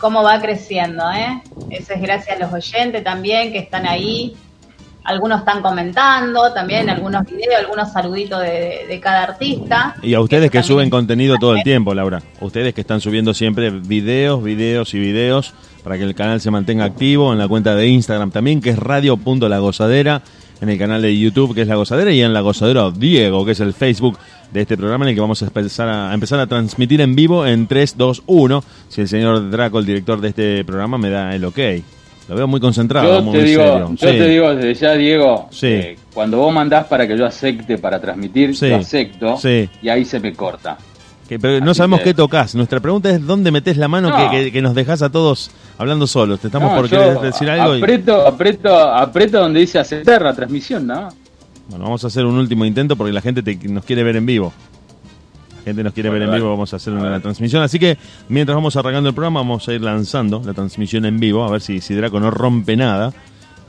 Cómo 0.00 0.22
va 0.22 0.40
creciendo, 0.40 1.04
¿eh? 1.12 1.42
Eso 1.70 1.92
es 1.92 2.00
gracias 2.00 2.36
a 2.36 2.40
los 2.40 2.52
oyentes 2.52 3.04
también 3.04 3.52
que 3.52 3.58
están 3.58 3.86
ahí. 3.86 4.34
Algunos 5.04 5.40
están 5.40 5.62
comentando 5.62 6.52
también, 6.52 6.90
algunos 6.90 7.24
videos, 7.24 7.58
algunos 7.58 7.90
saluditos 7.92 8.40
de, 8.40 8.86
de 8.88 9.00
cada 9.00 9.22
artista. 9.24 9.94
Y 10.02 10.14
a 10.14 10.20
ustedes 10.20 10.50
que 10.50 10.62
suben 10.62 10.90
contenido 10.90 11.36
todo 11.38 11.54
el 11.54 11.62
tiempo, 11.62 11.94
Laura. 11.94 12.22
Ustedes 12.40 12.74
que 12.74 12.82
están 12.82 13.00
subiendo 13.00 13.32
siempre 13.32 13.70
videos, 13.70 14.42
videos 14.42 14.92
y 14.94 14.98
videos 14.98 15.54
para 15.82 15.96
que 15.96 16.04
el 16.04 16.14
canal 16.14 16.40
se 16.40 16.50
mantenga 16.50 16.84
activo 16.84 17.32
en 17.32 17.38
la 17.38 17.48
cuenta 17.48 17.74
de 17.74 17.88
Instagram 17.88 18.30
también, 18.30 18.60
que 18.60 18.70
es 18.70 18.78
radio.lagozadera. 18.78 20.22
en 20.60 20.68
el 20.68 20.78
canal 20.78 21.00
de 21.00 21.18
YouTube 21.18 21.54
que 21.54 21.62
es 21.62 21.68
La 21.68 21.76
Gozadera 21.76 22.12
y 22.12 22.20
en 22.22 22.34
La 22.34 22.40
Gozadera 22.42 22.90
Diego, 22.90 23.44
que 23.46 23.52
es 23.52 23.60
el 23.60 23.72
Facebook 23.72 24.18
de 24.52 24.62
este 24.62 24.76
programa 24.76 25.04
en 25.04 25.10
el 25.10 25.14
que 25.14 25.20
vamos 25.20 25.42
a 25.42 25.46
empezar 25.46 25.88
a, 25.88 26.12
empezar 26.14 26.40
a 26.40 26.46
transmitir 26.46 27.00
en 27.00 27.14
vivo 27.14 27.46
en 27.46 27.66
3, 27.66 27.96
2, 27.96 28.22
1. 28.26 28.64
Si 28.88 29.00
el 29.02 29.08
señor 29.08 29.50
Draco, 29.50 29.78
el 29.78 29.86
director 29.86 30.20
de 30.20 30.28
este 30.28 30.64
programa, 30.64 30.98
me 30.98 31.10
da 31.10 31.34
el 31.34 31.44
ok. 31.44 31.58
Lo 32.28 32.36
veo 32.36 32.46
muy 32.46 32.60
concentrado, 32.60 33.18
yo 33.18 33.22
muy 33.22 33.38
te 33.38 33.44
digo, 33.44 33.62
serio. 33.62 33.94
Yo 33.96 34.08
te 34.08 34.28
digo 34.28 34.54
desde 34.54 34.74
ya, 34.74 34.92
Diego, 34.94 35.48
Sí. 35.50 35.66
eh, 35.66 35.98
cuando 36.14 36.36
vos 36.38 36.52
mandás 36.54 36.86
para 36.86 37.06
que 37.08 37.16
yo 37.18 37.26
acepte 37.26 37.76
para 37.78 38.00
transmitir, 38.00 38.56
Sí. 38.56 38.68
yo 38.68 38.76
acepto 38.76 39.36
Sí. 39.36 39.68
y 39.82 39.88
ahí 39.88 40.04
se 40.04 40.20
me 40.20 40.32
corta. 40.32 40.78
Que- 41.28 41.38
pero 41.38 41.64
no 41.64 41.74
sabemos 41.74 42.00
que- 42.00 42.06
qué 42.06 42.14
tocas. 42.14 42.54
Nuestra 42.56 42.80
pregunta 42.80 43.08
es 43.10 43.24
dónde 43.24 43.50
metes 43.52 43.76
la 43.76 43.86
mano 43.88 44.10
No. 44.10 44.30
que, 44.30 44.36
que- 44.44 44.52
que 44.52 44.62
nos 44.62 44.74
dejas 44.74 45.00
a 45.02 45.10
todos 45.10 45.50
hablando 45.78 46.06
solos. 46.08 46.40
Te 46.40 46.48
estamos 46.48 46.70
No, 46.72 46.76
por 46.76 46.88
querer 46.90 47.20
decir 47.20 47.48
algo. 47.50 47.76
y- 47.76 47.78
Aprieto, 47.82 48.26
aprieto, 48.26 48.76
aprieto 48.76 49.38
donde 49.40 49.60
dice 49.60 49.78
aceptar 49.78 50.22
la 50.22 50.34
transmisión, 50.34 50.86
¿no? 50.88 51.08
Bueno, 51.70 51.84
vamos 51.84 52.02
a 52.04 52.08
hacer 52.08 52.24
un 52.26 52.36
último 52.36 52.64
intento 52.64 52.96
porque 52.96 53.12
la 53.12 53.20
gente 53.20 53.42
te- 53.42 53.56
nos 53.68 53.84
quiere 53.84 54.02
ver 54.02 54.16
en 54.16 54.26
vivo. 54.26 54.52
La 55.58 55.62
gente 55.64 55.82
nos 55.84 55.92
quiere 55.92 56.08
Bueno, 56.08 56.24
ver 56.26 56.34
en 56.34 56.40
vivo, 56.40 56.50
vamos 56.50 56.72
a 56.72 56.76
hacer 56.76 56.92
una 56.92 57.20
transmisión. 57.20 57.62
Así 57.62 57.78
que 57.78 57.96
mientras 58.28 58.56
vamos 58.56 58.74
arrancando 58.76 59.08
el 59.08 59.14
programa, 59.14 59.40
vamos 59.40 59.68
a 59.68 59.72
ir 59.72 59.80
lanzando 59.82 60.42
la 60.44 60.52
transmisión 60.52 61.04
en 61.04 61.18
vivo, 61.20 61.44
a 61.44 61.50
ver 61.50 61.60
si, 61.60 61.80
si 61.80 61.94
Draco 61.94 62.18
no 62.18 62.30
rompe 62.30 62.76
nada 62.76 63.12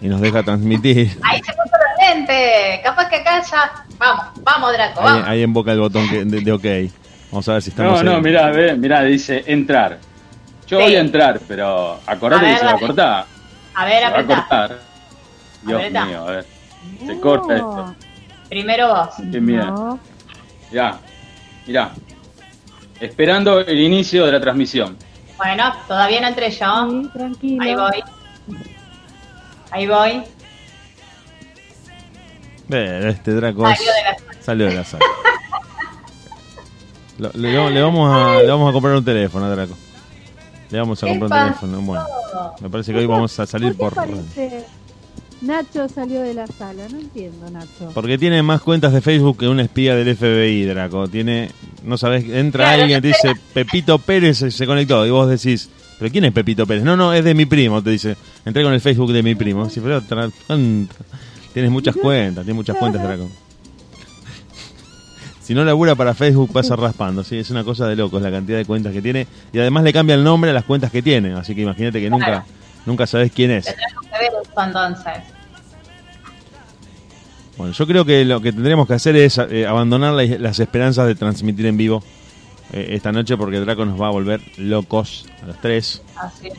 y 0.01 0.08
nos 0.08 0.20
deja 0.22 0.41
transmitir. 0.43 1.12
Ahí 1.22 1.39
se 1.43 1.51
puso 1.51 1.75
la 2.00 2.13
lente. 2.15 2.79
Capaz 2.84 3.08
que 3.10 3.17
acá 3.17 3.41
ya. 3.43 3.72
Vamos, 4.00 4.25
vamos, 4.43 4.74
Draco, 4.74 5.00
Ahí, 5.01 5.05
vamos. 5.05 5.27
ahí 5.27 5.43
invoca 5.43 5.72
el 5.74 5.79
botón 5.79 6.10
que- 6.10 6.25
de, 6.25 6.41
de 6.41 6.51
OK. 6.51 6.91
Vamos 7.31 7.48
a 7.50 7.53
ver 7.53 7.62
si 7.62 7.70
estamos. 7.70 8.03
No, 8.03 8.12
no, 8.12 8.17
en- 8.17 8.24
mirá, 8.24 8.50
ve, 8.51 8.75
mirá, 8.75 9.03
dice 9.03 9.43
entrar. 9.46 10.00
Yo 10.67 10.77
Sí. 10.79 10.84
voy 10.86 10.96
a 10.96 11.01
entrar, 11.01 11.39
pero 11.48 12.00
acordate 12.08 12.46
A 12.46 12.48
ver, 12.50 12.53
que 12.55 12.60
se 12.60 12.65
va 12.65 12.72
a 12.72 12.79
cortar. 12.79 13.25
A 13.75 13.86
ver, 13.86 14.03
Se 14.05 14.10
va 14.12 14.20
a 14.20 14.25
cortar. 14.25 14.79
Dios 15.63 15.79
Apretá. 15.79 16.05
mío, 16.05 16.22
a 16.27 16.31
ver. 16.31 16.46
Se 17.05 17.20
corta 17.20 17.55
esto. 17.55 17.96
Primero 18.50 18.88
vos. 18.89 19.20
Miedo. 19.20 19.65
no. 19.65 20.00
Mirá, 20.72 21.00
mirá. 21.65 21.91
Esperando 23.00 23.60
el 23.60 23.79
inicio 23.79 24.25
de 24.25 24.31
la 24.34 24.41
transmisión. 24.41 24.98
Bueno, 25.38 25.74
todavía 25.88 26.22
no 26.22 26.27
entré 26.27 26.51
yo. 26.51 26.89
Sí, 26.89 27.10
tranquilo. 27.13 27.63
Ahí 27.63 27.75
voy. 27.75 28.03
Ahí 29.72 29.88
voy. 29.88 30.24
Ve, 32.67 33.10
Este 33.10 33.34
Draco 33.34 33.63
Salió 33.67 33.91
de 33.91 34.03
la 34.03 34.43
salió 34.43 34.65
de 34.67 34.75
la 34.75 34.84
sala. 34.84 35.05
Le, 37.17 37.72
le 37.72 37.81
vamos 37.81 38.12
a, 38.13 38.39
le 38.39 38.48
vamos 38.48 38.70
a 38.70 38.74
comprar 38.74 38.96
un 38.96 39.05
teléfono 39.05 39.46
a 39.46 39.50
Draco. 39.50 39.75
Le 40.70 40.79
vamos 40.79 41.03
a 41.03 41.05
¿Qué 41.05 41.20
comprar 41.20 41.41
un 41.41 41.48
teléfono. 41.48 41.81
Bueno, 41.81 42.05
me 42.62 42.70
parece 42.70 42.93
que 42.93 43.00
hoy 43.00 43.05
vamos 43.05 43.38
a 43.39 43.46
salir 43.46 43.75
por... 43.75 43.93
¿Por 43.93 44.05
qué 44.05 44.12
parece 44.13 44.65
Nacho 45.41 45.89
salió 45.89 46.21
de 46.21 46.33
la 46.36 46.45
sala? 46.48 46.88
No 46.91 47.00
entiendo, 47.00 47.50
Nacho. 47.50 47.91
Porque 47.93 48.17
tiene 48.17 48.43
más 48.43 48.62
cuentas 48.62 48.93
de 48.93 49.01
Facebook 49.01 49.39
que 49.39 49.48
un 49.48 49.60
espía 49.60 49.95
del 49.95 50.15
FBI, 50.15 50.65
Draco. 50.65 51.07
Tiene, 51.07 51.50
no 51.83 51.98
sabes, 51.98 52.25
entra 52.29 52.65
Claro, 52.65 52.83
alguien, 52.83 53.01
te 53.01 53.07
dice 53.07 53.33
Pepito 53.53 53.98
Pérez 53.98 54.38
se, 54.38 54.65
conectó 54.67 55.05
y 55.05 55.10
vos 55.10 55.27
decís, 55.29 55.69
¿pero 55.98 56.12
quién 56.12 56.25
es 56.25 56.31
Pepito 56.31 56.67
Pérez? 56.67 56.83
No, 56.83 56.95
no, 56.95 57.12
es 57.13 57.24
de 57.24 57.33
mi 57.33 57.45
primo, 57.45 57.81
te 57.81 57.89
dice. 57.89 58.15
Entré 58.45 58.63
con 58.63 58.74
el 58.74 58.81
Facebook 58.81 59.12
de 59.12 59.24
mi 59.24 59.33
primo. 59.36 59.67
Sí, 59.69 59.79
pero 59.79 60.01
tienes 60.01 61.71
muchas 61.71 61.95
cuentas, 61.95 62.43
tienes 62.45 62.55
muchas 62.55 62.77
cuentas, 62.77 63.01
Draco. 63.03 63.29
Si 65.41 65.55
no 65.55 65.65
labura 65.65 65.95
para 65.95 66.13
Facebook 66.13 66.53
pasa 66.53 66.75
raspando, 66.77 67.24
sí, 67.25 67.38
es 67.38 67.50
una 67.50 67.63
cosa 67.65 67.88
de 67.88 67.95
locos 67.98 68.21
la 68.21 68.31
cantidad 68.31 68.57
de 68.57 68.63
cuentas 68.63 68.93
que 68.93 69.01
tiene 69.01 69.27
y 69.51 69.60
además 69.60 69.83
le 69.83 69.91
cambia 69.91 70.15
el 70.15 70.24
nombre 70.24 70.51
a 70.51 70.53
las 70.53 70.63
cuentas 70.63 70.91
que 70.91 71.01
tiene, 71.01 71.33
así 71.33 71.53
que 71.55 71.62
imagínate 71.63 72.00
que 72.00 72.10
nunca 72.10 72.25
Claro. 72.25 72.45
nunca 72.86 73.05
sabes 73.07 73.31
quién 73.33 73.51
es. 73.51 73.65
Tendremos 73.65 74.48
Bueno, 77.62 77.75
yo 77.75 77.86
creo 77.86 78.06
que 78.06 78.25
lo 78.25 78.41
que 78.41 78.51
tendríamos 78.51 78.88
que 78.88 78.96
hacer 78.96 79.15
es 79.15 79.38
eh, 79.38 79.68
abandonar 79.68 80.13
la- 80.13 80.24
las 80.39 80.60
esperanzas 80.60 81.06
de 81.06 81.13
transmitir 81.13 81.68
en 81.68 81.77
vivo 81.77 82.03
eh, 82.74 82.88
esta 82.94 83.12
noche 83.12 83.38
porque 83.38 83.60
Draco 83.60 83.86
nos 83.86 84.01
va 84.01 84.08
a 84.08 84.10
volver 84.10 84.41
locos 84.58 85.27
a 85.44 85.46
los 85.46 85.62
tres. 85.62 86.01
Así 86.15 86.48
es. 86.48 86.53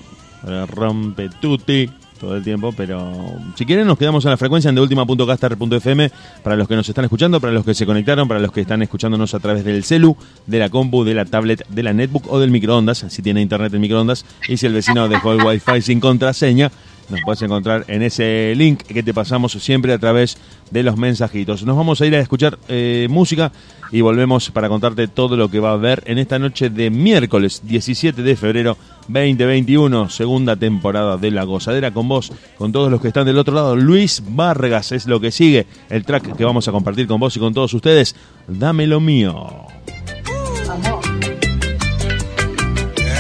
Ahora 0.45 0.65
rompe 0.67 1.29
tutti 1.41 1.91
todo 2.21 2.37
el 2.37 2.45
tiempo, 2.45 2.71
pero 2.77 3.13
si 3.57 3.67
quieren 3.67 3.85
nos 3.89 3.99
quedamos 3.99 4.25
en 4.27 4.31
la 4.31 4.37
frecuencia 4.37 4.69
en 4.69 4.77
deultima.caster.fm 4.77 6.13
para 6.45 6.55
los 6.55 6.69
que 6.69 6.77
nos 6.77 6.89
están 6.89 7.05
escuchando, 7.05 7.41
para 7.41 7.53
los 7.53 7.65
que 7.65 7.75
se 7.75 7.85
conectaron, 7.85 8.29
para 8.29 8.39
los 8.39 8.53
que 8.53 8.61
están 8.61 8.81
escuchándonos 8.83 9.35
a 9.35 9.41
través 9.41 9.65
del 9.65 9.83
celu, 9.83 10.17
de 10.47 10.59
la 10.61 10.69
compu, 10.69 11.03
de 11.03 11.15
la 11.15 11.25
tablet, 11.25 11.67
de 11.69 11.83
la 11.83 11.93
netbook 11.93 12.31
o 12.31 12.39
del 12.39 12.53
microondas, 12.53 13.05
si 13.09 13.23
tiene 13.23 13.41
internet 13.43 13.75
en 13.75 13.81
microondas, 13.81 14.25
y 14.49 14.57
si 14.57 14.67
el 14.67 14.73
vecino 14.73 15.09
dejó 15.09 15.33
el 15.33 15.43
wifi 15.43 15.83
sin 15.83 15.99
contraseña, 15.99 16.71
nos 17.09 17.21
puedes 17.25 17.43
encontrar 17.43 17.85
en 17.89 18.03
ese 18.03 18.55
link 18.57 18.83
que 18.83 19.03
te 19.03 19.13
pasamos 19.13 19.53
siempre 19.53 19.93
a 19.93 19.99
través 19.99 20.39
de 20.71 20.83
los 20.83 20.97
mensajitos. 20.97 21.65
Nos 21.65 21.77
vamos 21.77 22.01
a 22.01 22.07
ir 22.07 22.15
a 22.15 22.21
escuchar 22.21 22.59
eh, 22.69 23.07
música 23.11 23.53
y 23.91 24.01
volvemos 24.01 24.51
para 24.51 24.69
contarte 24.69 25.07
todo 25.07 25.37
lo 25.37 25.51
que 25.51 25.61
va 25.61 25.71
a 25.71 25.75
haber 25.75 26.03
en 26.07 26.19
esta 26.19 26.39
noche 26.39 26.71
de 26.71 26.91
miércoles 26.91 27.61
17 27.65 28.23
de 28.23 28.37
febrero 28.37 28.77
2021, 29.09 30.09
segunda 30.09 30.57
temporada 30.57 31.19
de 31.19 31.31
La 31.31 31.45
Gozadera 31.45 31.93
con 31.93 32.09
vos, 32.09 32.33
con 32.57 32.73
todos 32.73 32.91
los 32.91 33.01
que 33.01 33.09
están 33.09 33.27
del 33.27 33.39
otro 33.39 33.55
lado. 33.55 33.77
Luis 33.77 34.23
Vargas 34.27 34.93
es 34.93 35.07
lo 35.07 35.21
que 35.21 35.31
sigue, 35.31 35.67
el 35.91 36.05
track 36.05 36.37
que 36.37 36.45
vamos 36.45 36.67
a 36.69 36.73
compartir 36.73 37.07
con 37.07 37.21
vos 37.21 37.37
y 37.37 37.41
con 37.41 37.53
todos 37.53 37.75
ustedes. 37.75 38.17
Dame 38.49 38.87
lo 38.87 39.01
mío. 39.01 39.67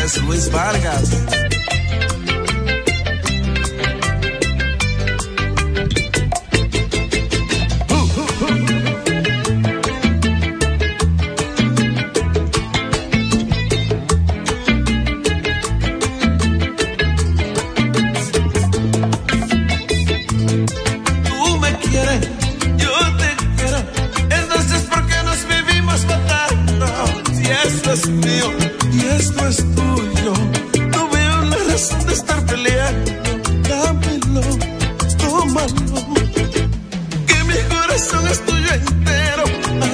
Es 0.02 0.22
Luis 0.22 0.50
Vargas. 0.50 1.51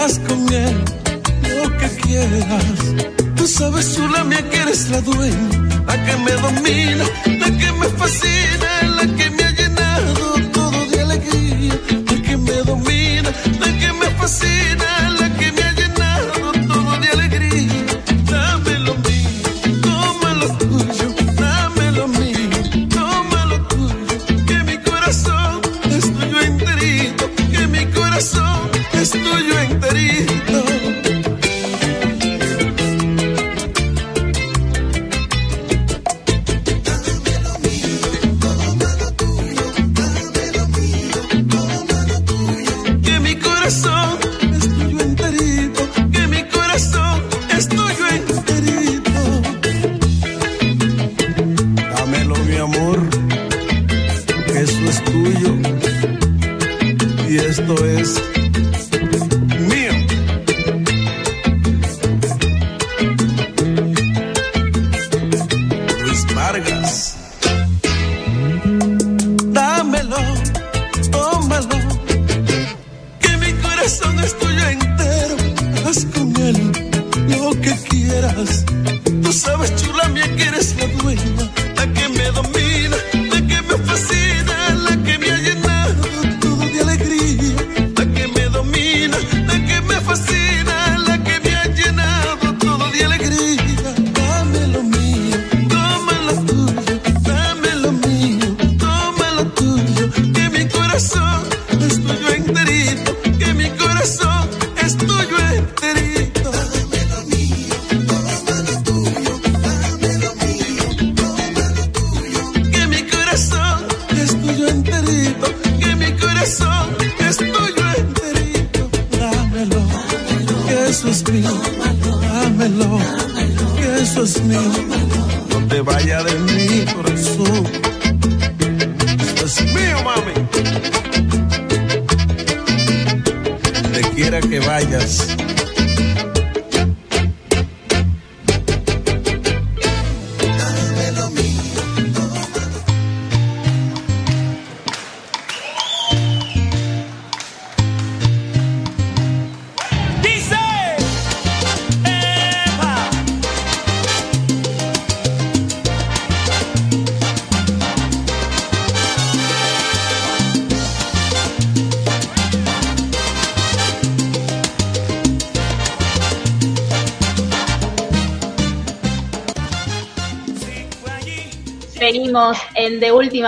Haz 0.09 0.19
con 0.21 0.51
él 0.51 0.77
lo 1.61 1.77
que 1.77 1.89
quieras. 2.01 2.79
Tú 3.37 3.47
sabes, 3.47 3.95
chula 3.95 4.25
mía, 4.25 4.43
que 4.49 4.57
eres 4.57 4.89
la 4.89 5.03
dueña, 5.03 5.49
la 5.87 5.97
que 6.07 6.17
me 6.25 6.33
domina, 6.47 7.05
la 7.43 7.49
que 7.59 7.73
me 7.73 7.89
fascina, 8.01 8.71
la 8.97 9.07
que 9.17 9.31
me 9.31 9.43
ha 9.43 9.51
llenado 9.51 10.51
todo 10.51 10.87
de 10.87 11.01
alegría, 11.03 11.75
la 12.09 12.23
que 12.23 12.37
me 12.39 12.57
domina, 12.71 13.31
la 13.61 13.67
que 13.81 13.93
me 14.01 14.07
fascina, 14.21 15.11
la 15.21 15.29
que 15.37 15.38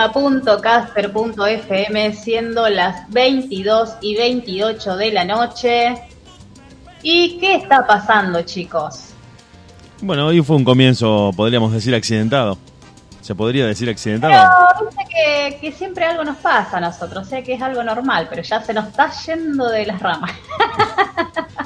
en 0.03 0.41
deultima.caster.fm 0.41 2.13
siendo 2.13 2.67
las 2.69 3.07
22 3.09 3.97
y 4.01 4.15
28 4.15 4.97
de 4.97 5.11
la 5.11 5.25
noche. 5.25 5.95
¿Y 7.03 7.37
qué 7.39 7.55
está 7.55 7.85
pasando, 7.85 8.41
chicos? 8.41 9.13
Bueno, 10.01 10.27
hoy 10.27 10.41
fue 10.41 10.55
un 10.55 10.63
comienzo, 10.63 11.31
podríamos 11.35 11.71
decir, 11.71 11.93
accidentado. 11.93 12.57
¿Se 13.21 13.35
podría 13.35 13.67
decir 13.67 13.87
accidentado? 13.89 14.33
Pero 14.33 14.89
viste 14.89 15.03
que, 15.13 15.59
que 15.61 15.71
siempre 15.71 16.05
algo 16.05 16.23
nos 16.23 16.37
pasa 16.37 16.77
a 16.77 16.79
nosotros, 16.79 17.27
o 17.27 17.29
sea 17.29 17.43
que 17.43 17.53
es 17.53 17.61
algo 17.61 17.83
normal, 17.83 18.25
pero 18.27 18.41
ya 18.41 18.59
se 18.61 18.73
nos 18.73 18.87
está 18.87 19.11
yendo 19.27 19.69
de 19.69 19.85
las 19.85 19.99
ramas. 19.99 20.31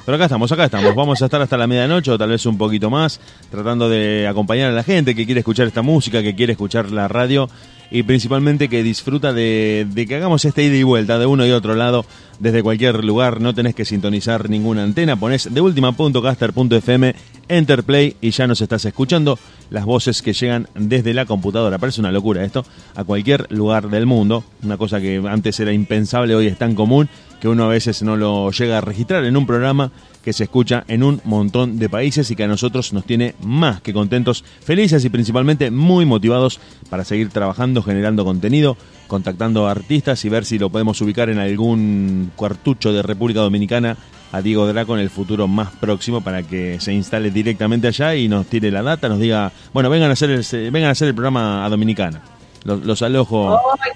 Pero 0.05 0.17
acá 0.17 0.25
estamos, 0.25 0.51
acá 0.51 0.65
estamos. 0.65 0.93
Vamos 0.93 1.19
a 1.19 1.25
estar 1.25 1.41
hasta 1.41 1.57
la 1.57 1.65
medianoche 1.65 2.11
o 2.11 2.17
tal 2.17 2.29
vez 2.29 2.45
un 2.45 2.59
poquito 2.59 2.91
más, 2.91 3.19
tratando 3.49 3.89
de 3.89 4.27
acompañar 4.27 4.69
a 4.69 4.73
la 4.73 4.83
gente 4.83 5.15
que 5.15 5.25
quiere 5.25 5.39
escuchar 5.39 5.65
esta 5.65 5.81
música, 5.81 6.21
que 6.21 6.35
quiere 6.35 6.51
escuchar 6.51 6.91
la 6.91 7.07
radio 7.07 7.49
y 7.95 8.03
principalmente 8.03 8.67
que 8.67 8.83
disfruta 8.83 9.31
de, 9.31 9.87
que 10.05 10.15
hagamos 10.15 10.43
esta 10.43 10.61
ida 10.61 10.75
y 10.75 10.83
vuelta 10.83 11.17
de 11.17 11.25
uno 11.27 11.45
y 11.45 11.51
otro 11.51 11.75
lado 11.75 12.05
desde 12.39 12.61
cualquier 12.61 13.05
lugar. 13.05 13.39
No 13.39 13.55
tenés 13.55 13.73
que 13.73 13.85
sintonizar 13.85 14.49
ninguna 14.49 14.83
antena. 14.83 15.15
Ponés 15.15 15.53
de 15.53 15.61
última.caster.fm, 15.61 17.15
Enterplay 17.47 18.17
y 18.19 18.31
ya 18.31 18.47
nos 18.47 18.59
estás 18.59 18.83
escuchando 18.83 19.39
las 19.69 19.85
voces 19.85 20.21
que 20.21 20.33
llegan 20.33 20.67
desde 20.75 21.13
la 21.13 21.25
computadora. 21.25 21.77
Parece 21.77 22.01
una 22.01 22.11
locura 22.11 22.43
esto, 22.43 22.65
a 22.95 23.05
cualquier 23.05 23.49
lugar 23.49 23.89
del 23.89 24.05
mundo. 24.05 24.43
Una 24.61 24.75
cosa 24.75 24.99
que 24.99 25.23
antes 25.25 25.57
era 25.61 25.71
impensable, 25.71 26.35
hoy 26.35 26.47
es 26.47 26.57
tan 26.57 26.75
común 26.75 27.07
que 27.39 27.47
uno 27.47 27.63
a 27.63 27.69
veces 27.69 28.03
no 28.03 28.17
lo 28.17 28.51
llega 28.51 28.79
a 28.79 28.81
registrar 28.81 29.23
en 29.23 29.37
un 29.37 29.47
programa 29.47 29.93
que 30.25 30.33
se 30.33 30.45
escucha 30.45 30.83
en 30.87 31.03
un 31.03 31.21
montón 31.23 31.77
de 31.77 31.87
países 31.87 32.31
y 32.31 32.35
que 32.35 32.43
a 32.43 32.47
nosotros 32.47 32.93
nos 32.93 33.05
tiene 33.05 33.35
más 33.43 33.79
que 33.81 33.93
contentos, 33.93 34.43
felices 34.63 35.05
y 35.05 35.09
principalmente 35.09 35.69
muy 35.69 36.05
motivados 36.05 36.59
para 36.89 37.05
seguir 37.05 37.29
trabajando, 37.29 37.83
generando 37.83 38.25
contenido, 38.25 38.75
contactando 39.05 39.67
artistas 39.67 40.25
y 40.25 40.29
ver 40.29 40.43
si 40.43 40.57
lo 40.57 40.71
podemos 40.71 40.99
ubicar 41.01 41.29
en 41.29 41.37
algún 41.37 42.31
cuartucho 42.35 42.91
de 42.91 43.03
República 43.03 43.41
Dominicana 43.41 43.97
a 44.31 44.41
Diego 44.41 44.65
Draco 44.65 44.95
en 44.95 45.01
el 45.01 45.11
futuro 45.11 45.47
más 45.47 45.69
próximo 45.73 46.21
para 46.21 46.41
que 46.41 46.79
se 46.79 46.91
instale 46.91 47.29
directamente 47.29 47.87
allá 47.87 48.15
y 48.15 48.27
nos 48.27 48.47
tire 48.47 48.71
la 48.71 48.81
data, 48.81 49.07
nos 49.07 49.19
diga, 49.19 49.51
bueno, 49.73 49.91
vengan 49.91 50.09
a 50.09 50.13
hacer 50.13 50.43
vengan 50.71 50.89
a 50.89 50.91
hacer 50.91 51.07
el 51.07 51.13
programa 51.13 51.63
a 51.63 51.69
Dominicana. 51.69 52.34
Los, 52.65 52.83
los 52.85 53.01
alojo. 53.01 53.57
¡Ay, 53.81 53.91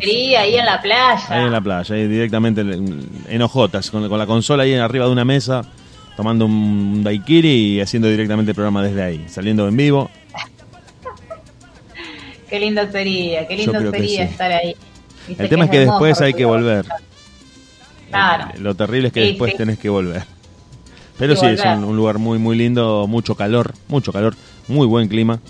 qué 0.00 0.06
lindo 0.06 0.38
ahí 0.38 0.56
en 0.56 0.66
la 0.66 0.80
playa! 0.82 1.24
Ahí 1.28 1.44
en 1.44 1.52
la 1.52 1.60
playa, 1.60 1.94
ahí 1.94 2.08
directamente 2.08 2.60
en 2.62 3.42
hojotas, 3.42 3.90
con, 3.90 4.08
con 4.08 4.18
la 4.18 4.26
consola 4.26 4.64
ahí 4.64 4.74
arriba 4.74 5.06
de 5.06 5.12
una 5.12 5.24
mesa, 5.24 5.62
tomando 6.16 6.46
un 6.46 7.04
daiquiri 7.04 7.76
y 7.76 7.80
haciendo 7.80 8.08
directamente 8.08 8.50
el 8.50 8.54
programa 8.56 8.82
desde 8.82 9.02
ahí, 9.02 9.24
saliendo 9.28 9.68
en 9.68 9.76
vivo. 9.76 10.10
Qué 12.50 12.60
lindo 12.60 12.82
sería, 12.90 13.46
qué 13.48 13.56
lindo 13.56 13.90
sería 13.90 14.26
sí. 14.26 14.32
estar 14.32 14.52
ahí. 14.52 14.76
El 15.36 15.48
tema 15.48 15.64
es 15.64 15.70
que 15.70 15.80
después 15.80 16.20
hay 16.20 16.32
que 16.32 16.44
volver. 16.44 16.86
Claro. 18.08 18.52
Lo 18.60 18.72
terrible 18.76 19.08
es 19.08 19.12
que 19.14 19.20
Sí, 19.22 19.28
después 19.30 19.50
sí. 19.50 19.56
tenés 19.58 19.78
que 19.80 19.88
volver. 19.88 20.22
Pero 21.18 21.34
Sí, 21.34 21.44
es 21.46 21.60
un 21.64 21.96
lugar 21.96 22.18
muy, 22.18 22.38
muy 22.38 22.56
lindo, 22.56 23.06
mucho 23.08 23.34
calor, 23.34 23.74
mucho 23.88 24.12
calor, 24.12 24.36
muy 24.68 24.86
buen 24.86 25.08
clima. 25.08 25.40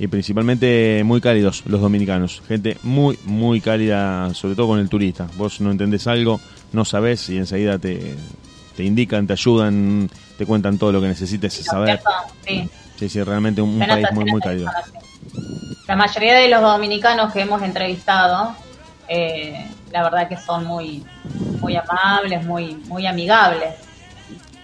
Y 0.00 0.08
principalmente 0.08 1.02
muy 1.04 1.20
cálidos 1.20 1.62
los 1.66 1.82
dominicanos. 1.82 2.42
Gente 2.48 2.78
muy, 2.82 3.18
muy 3.24 3.60
cálida, 3.60 4.32
sobre 4.32 4.54
todo 4.54 4.68
con 4.68 4.78
el 4.78 4.88
turista. 4.88 5.28
Vos 5.36 5.60
no 5.60 5.70
entendés 5.70 6.06
algo, 6.06 6.40
no 6.72 6.86
sabés 6.86 7.28
y 7.28 7.36
enseguida 7.36 7.78
te, 7.78 8.16
te 8.76 8.82
indican, 8.82 9.26
te 9.26 9.34
ayudan, 9.34 10.08
te 10.38 10.46
cuentan 10.46 10.78
todo 10.78 10.90
lo 10.90 11.02
que 11.02 11.08
necesites 11.08 11.52
saber. 11.52 12.00
Sí. 12.46 12.68
Sí, 12.98 13.08
sí, 13.10 13.22
realmente 13.22 13.60
un, 13.60 13.78
país 13.78 14.06
muy, 14.12 14.24
muy 14.24 14.40
cálido. 14.40 14.70
La 15.86 15.96
mayoría 15.96 16.34
de 16.34 16.48
los 16.48 16.62
dominicanos 16.62 17.30
que 17.30 17.42
hemos 17.42 17.62
entrevistado, 17.62 18.54
eh, 19.06 19.66
la 19.90 20.02
verdad 20.02 20.28
que 20.28 20.38
son 20.38 20.64
muy, 20.64 21.04
muy 21.60 21.76
amables, 21.76 22.42
muy, 22.46 22.74
muy 22.88 23.06
amigables. 23.06 23.74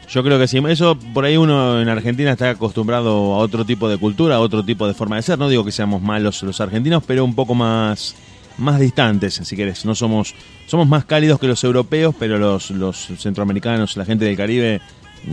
Yo 0.08 0.22
creo 0.22 0.38
que 0.38 0.46
sí. 0.46 0.60
Eso 0.68 0.96
por 1.14 1.24
ahí 1.24 1.36
uno 1.36 1.80
en 1.80 1.88
Argentina 1.88 2.32
está 2.32 2.50
acostumbrado 2.50 3.34
a 3.34 3.38
otro 3.38 3.64
tipo 3.64 3.88
de 3.88 3.98
cultura, 3.98 4.36
a 4.36 4.40
otro 4.40 4.64
tipo 4.64 4.86
de 4.86 4.94
forma 4.94 5.16
de 5.16 5.22
ser. 5.22 5.38
No 5.38 5.48
digo 5.48 5.64
que 5.64 5.72
seamos 5.72 6.00
malos 6.00 6.42
los 6.42 6.60
argentinos, 6.60 7.02
pero 7.06 7.24
un 7.24 7.34
poco 7.34 7.54
más, 7.54 8.14
más 8.58 8.78
distantes, 8.78 9.34
si 9.34 9.56
querés. 9.56 9.84
No 9.84 9.94
somos, 9.94 10.34
somos 10.66 10.86
más 10.86 11.04
cálidos 11.04 11.40
que 11.40 11.48
los 11.48 11.62
europeos, 11.64 12.14
pero 12.18 12.38
los, 12.38 12.70
los 12.70 13.08
centroamericanos, 13.18 13.96
la 13.96 14.04
gente 14.04 14.24
del 14.24 14.36
Caribe, 14.36 14.80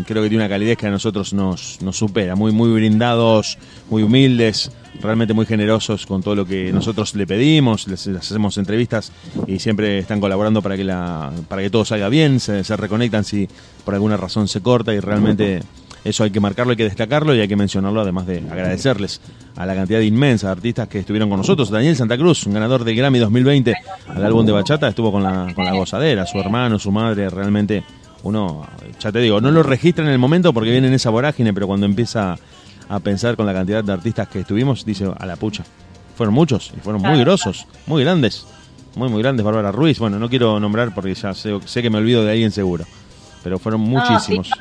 creo 0.08 0.24
que 0.24 0.30
tiene 0.30 0.44
una 0.44 0.50
calidez 0.50 0.78
que 0.78 0.88
a 0.88 0.92
nosotros 0.92 1.34
nos, 1.34 1.80
nos 1.82 1.96
supera. 1.96 2.36
Muy, 2.36 2.52
muy 2.52 2.72
brindados, 2.72 3.60
muy 3.90 4.02
humildes, 4.02 4.72
realmente 5.02 5.34
muy 5.34 5.46
generosos 5.46 6.06
con 6.06 6.22
todo 6.22 6.36
lo 6.36 6.46
que 6.46 6.72
nosotros 6.72 7.16
le 7.16 7.28
pedimos. 7.28 7.88
Les, 7.88 8.08
hacemos 8.08 8.58
entrevistas 8.58 9.12
y 9.48 9.60
siempre 9.60 10.00
están 10.00 10.20
colaborando 10.20 10.62
para 10.62 10.78
que, 10.78 10.84
la, 10.84 11.32
para 11.48 11.62
que 11.62 11.70
todo 11.70 11.86
salga 11.86 12.10
bien. 12.10 12.40
Se, 12.40 12.64
se 12.64 12.78
reconectan 12.78 13.24
si 13.24 13.48
por 13.86 13.94
alguna 13.94 14.18
razón 14.18 14.48
se 14.48 14.62
corta 14.62 14.94
y 14.94 15.00
realmente 15.00 15.62
eso 16.04 16.24
hay 16.24 16.32
que 16.32 16.40
marcarlo, 16.40 16.72
hay 16.72 16.78
que 16.78 16.84
destacarlo 16.84 17.34
y 17.34 17.40
hay 17.40 17.48
que 17.48 17.56
mencionarlo, 17.56 18.02
además 18.02 18.28
de 18.28 18.40
agradecerles 18.40 19.22
a 19.56 19.66
la 19.66 19.74
cantidad 19.74 20.02
inmensa 20.02 20.48
de 20.48 20.52
artistas 20.52 20.88
que 20.88 21.00
estuvieron 21.00 21.30
con 21.30 21.38
nosotros. 21.38 21.70
Daniel 21.70 21.96
Santa 21.96 22.18
Cruz, 22.18 22.46
un 22.46 22.54
ganador 22.54 22.84
del 22.84 22.96
Grammy 22.96 23.20
2020 23.20 23.74
al 24.10 24.26
álbum 24.26 24.46
de 24.46 24.52
Bachata, 24.52 24.90
estuvo 24.90 25.12
con 25.12 25.24
la, 25.24 25.54
con 25.56 25.66
la 25.66 25.74
gozadera, 25.74 26.26
su 26.26 26.40
hermano, 26.40 26.78
su 26.78 26.92
madre, 26.92 27.30
realmente 27.30 27.84
uno, 28.24 28.66
ya 29.00 29.12
te 29.12 29.20
digo, 29.20 29.40
no 29.40 29.52
lo 29.52 29.64
registra 29.64 30.04
en 30.04 30.12
el 30.12 30.20
momento 30.20 30.54
porque 30.54 30.72
viene 30.72 30.88
en 30.88 30.94
esa 30.94 31.10
vorágine, 31.10 31.54
pero 31.54 31.68
cuando 31.68 31.86
empieza 31.86 32.38
a 32.90 33.00
pensar 33.00 33.36
con 33.36 33.46
la 33.46 33.54
cantidad 33.54 33.84
de 33.84 33.92
artistas 33.94 34.28
que 34.28 34.40
estuvimos, 34.42 34.86
dice, 34.86 35.10
a 35.18 35.26
la 35.26 35.36
pucha. 35.36 35.64
Fueron 36.16 36.34
muchos 36.36 36.72
y 36.76 36.80
fueron 36.80 37.02
muy 37.02 37.20
grosos, 37.20 37.66
muy 37.88 38.04
grandes, 38.04 38.46
muy, 38.96 39.10
muy 39.10 39.22
grandes. 39.22 39.44
Bárbara 39.44 39.72
Ruiz, 39.72 39.98
bueno, 40.00 40.20
no 40.20 40.30
quiero 40.30 40.60
nombrar 40.60 40.94
porque 40.94 41.14
ya 41.16 41.34
sé, 41.34 41.60
sé 41.66 41.82
que 41.82 41.90
me 41.90 41.98
olvido 41.98 42.24
de 42.24 42.32
alguien 42.32 42.52
seguro, 42.52 42.86
pero 43.44 43.58
fueron 43.60 43.82
No, 43.82 43.88
muchísimos. 44.00 44.48
sí, 44.48 44.54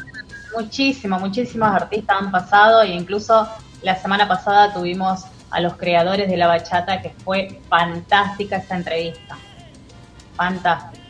muchísimos, 0.57 1.21
muchísimos 1.21 1.69
artistas 1.69 2.17
han 2.21 2.31
pasado 2.31 2.83
e 2.83 2.95
incluso 2.95 3.47
la 3.83 3.97
semana 3.97 4.27
pasada 4.27 4.73
tuvimos 4.73 5.25
a 5.51 5.61
los 5.61 5.77
creadores 5.77 6.31
de 6.31 6.37
la 6.39 6.47
bachata 6.47 7.03
que 7.03 7.11
fue 7.23 7.61
fantástica 7.69 8.57
esa 8.57 8.77
entrevista. 8.77 9.37
Fantástica. 10.35 11.02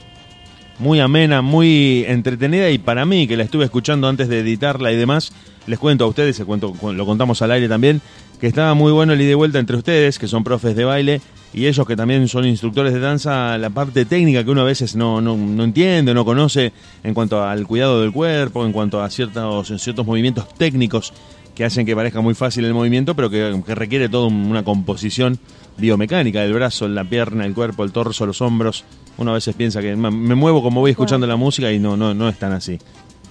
Muy 0.82 0.98
amena, 0.98 1.42
muy 1.42 2.04
entretenida 2.08 2.68
y 2.70 2.78
para 2.78 3.06
mí, 3.06 3.28
que 3.28 3.36
la 3.36 3.44
estuve 3.44 3.64
escuchando 3.64 4.08
antes 4.08 4.28
de 4.28 4.40
editarla 4.40 4.90
y 4.90 4.96
demás, 4.96 5.32
les 5.68 5.78
cuento 5.78 6.04
a 6.04 6.08
ustedes, 6.08 6.34
se 6.34 6.44
cuento, 6.44 6.74
lo 6.82 7.06
contamos 7.06 7.40
al 7.40 7.52
aire 7.52 7.68
también, 7.68 8.00
que 8.40 8.48
estaba 8.48 8.74
muy 8.74 8.90
bueno 8.90 9.12
el 9.12 9.20
ida 9.20 9.30
y 9.30 9.34
vuelta 9.34 9.60
entre 9.60 9.76
ustedes, 9.76 10.18
que 10.18 10.26
son 10.26 10.42
profes 10.42 10.74
de 10.74 10.84
baile, 10.84 11.20
y 11.54 11.66
ellos 11.66 11.86
que 11.86 11.94
también 11.94 12.26
son 12.26 12.46
instructores 12.46 12.92
de 12.92 12.98
danza, 12.98 13.56
la 13.58 13.70
parte 13.70 14.04
técnica 14.06 14.42
que 14.42 14.50
uno 14.50 14.62
a 14.62 14.64
veces 14.64 14.96
no, 14.96 15.20
no, 15.20 15.36
no 15.36 15.62
entiende, 15.62 16.14
no 16.14 16.24
conoce 16.24 16.72
en 17.04 17.14
cuanto 17.14 17.44
al 17.44 17.64
cuidado 17.64 18.00
del 18.00 18.10
cuerpo, 18.10 18.66
en 18.66 18.72
cuanto 18.72 19.00
a 19.00 19.08
ciertos, 19.08 19.72
ciertos 19.80 20.04
movimientos 20.04 20.52
técnicos 20.54 21.12
que 21.54 21.64
hacen 21.64 21.86
que 21.86 21.94
parezca 21.94 22.20
muy 22.20 22.34
fácil 22.34 22.64
el 22.64 22.74
movimiento, 22.74 23.14
pero 23.14 23.30
que, 23.30 23.62
que 23.64 23.74
requiere 23.76 24.08
toda 24.08 24.26
una 24.26 24.64
composición 24.64 25.38
biomecánica 25.76 26.40
del 26.40 26.54
brazo, 26.54 26.88
la 26.88 27.04
pierna, 27.04 27.46
el 27.46 27.54
cuerpo, 27.54 27.84
el 27.84 27.92
torso, 27.92 28.26
los 28.26 28.40
hombros. 28.40 28.84
Uno 29.18 29.30
a 29.32 29.34
veces 29.34 29.54
piensa 29.54 29.80
que 29.80 29.94
me 29.94 30.10
muevo 30.34 30.62
como 30.62 30.80
voy 30.80 30.90
escuchando 30.92 31.26
la 31.26 31.36
música 31.36 31.70
y 31.70 31.78
no, 31.78 31.96
no, 31.96 32.14
no 32.14 32.28
es 32.28 32.38
tan 32.38 32.52
así. 32.52 32.78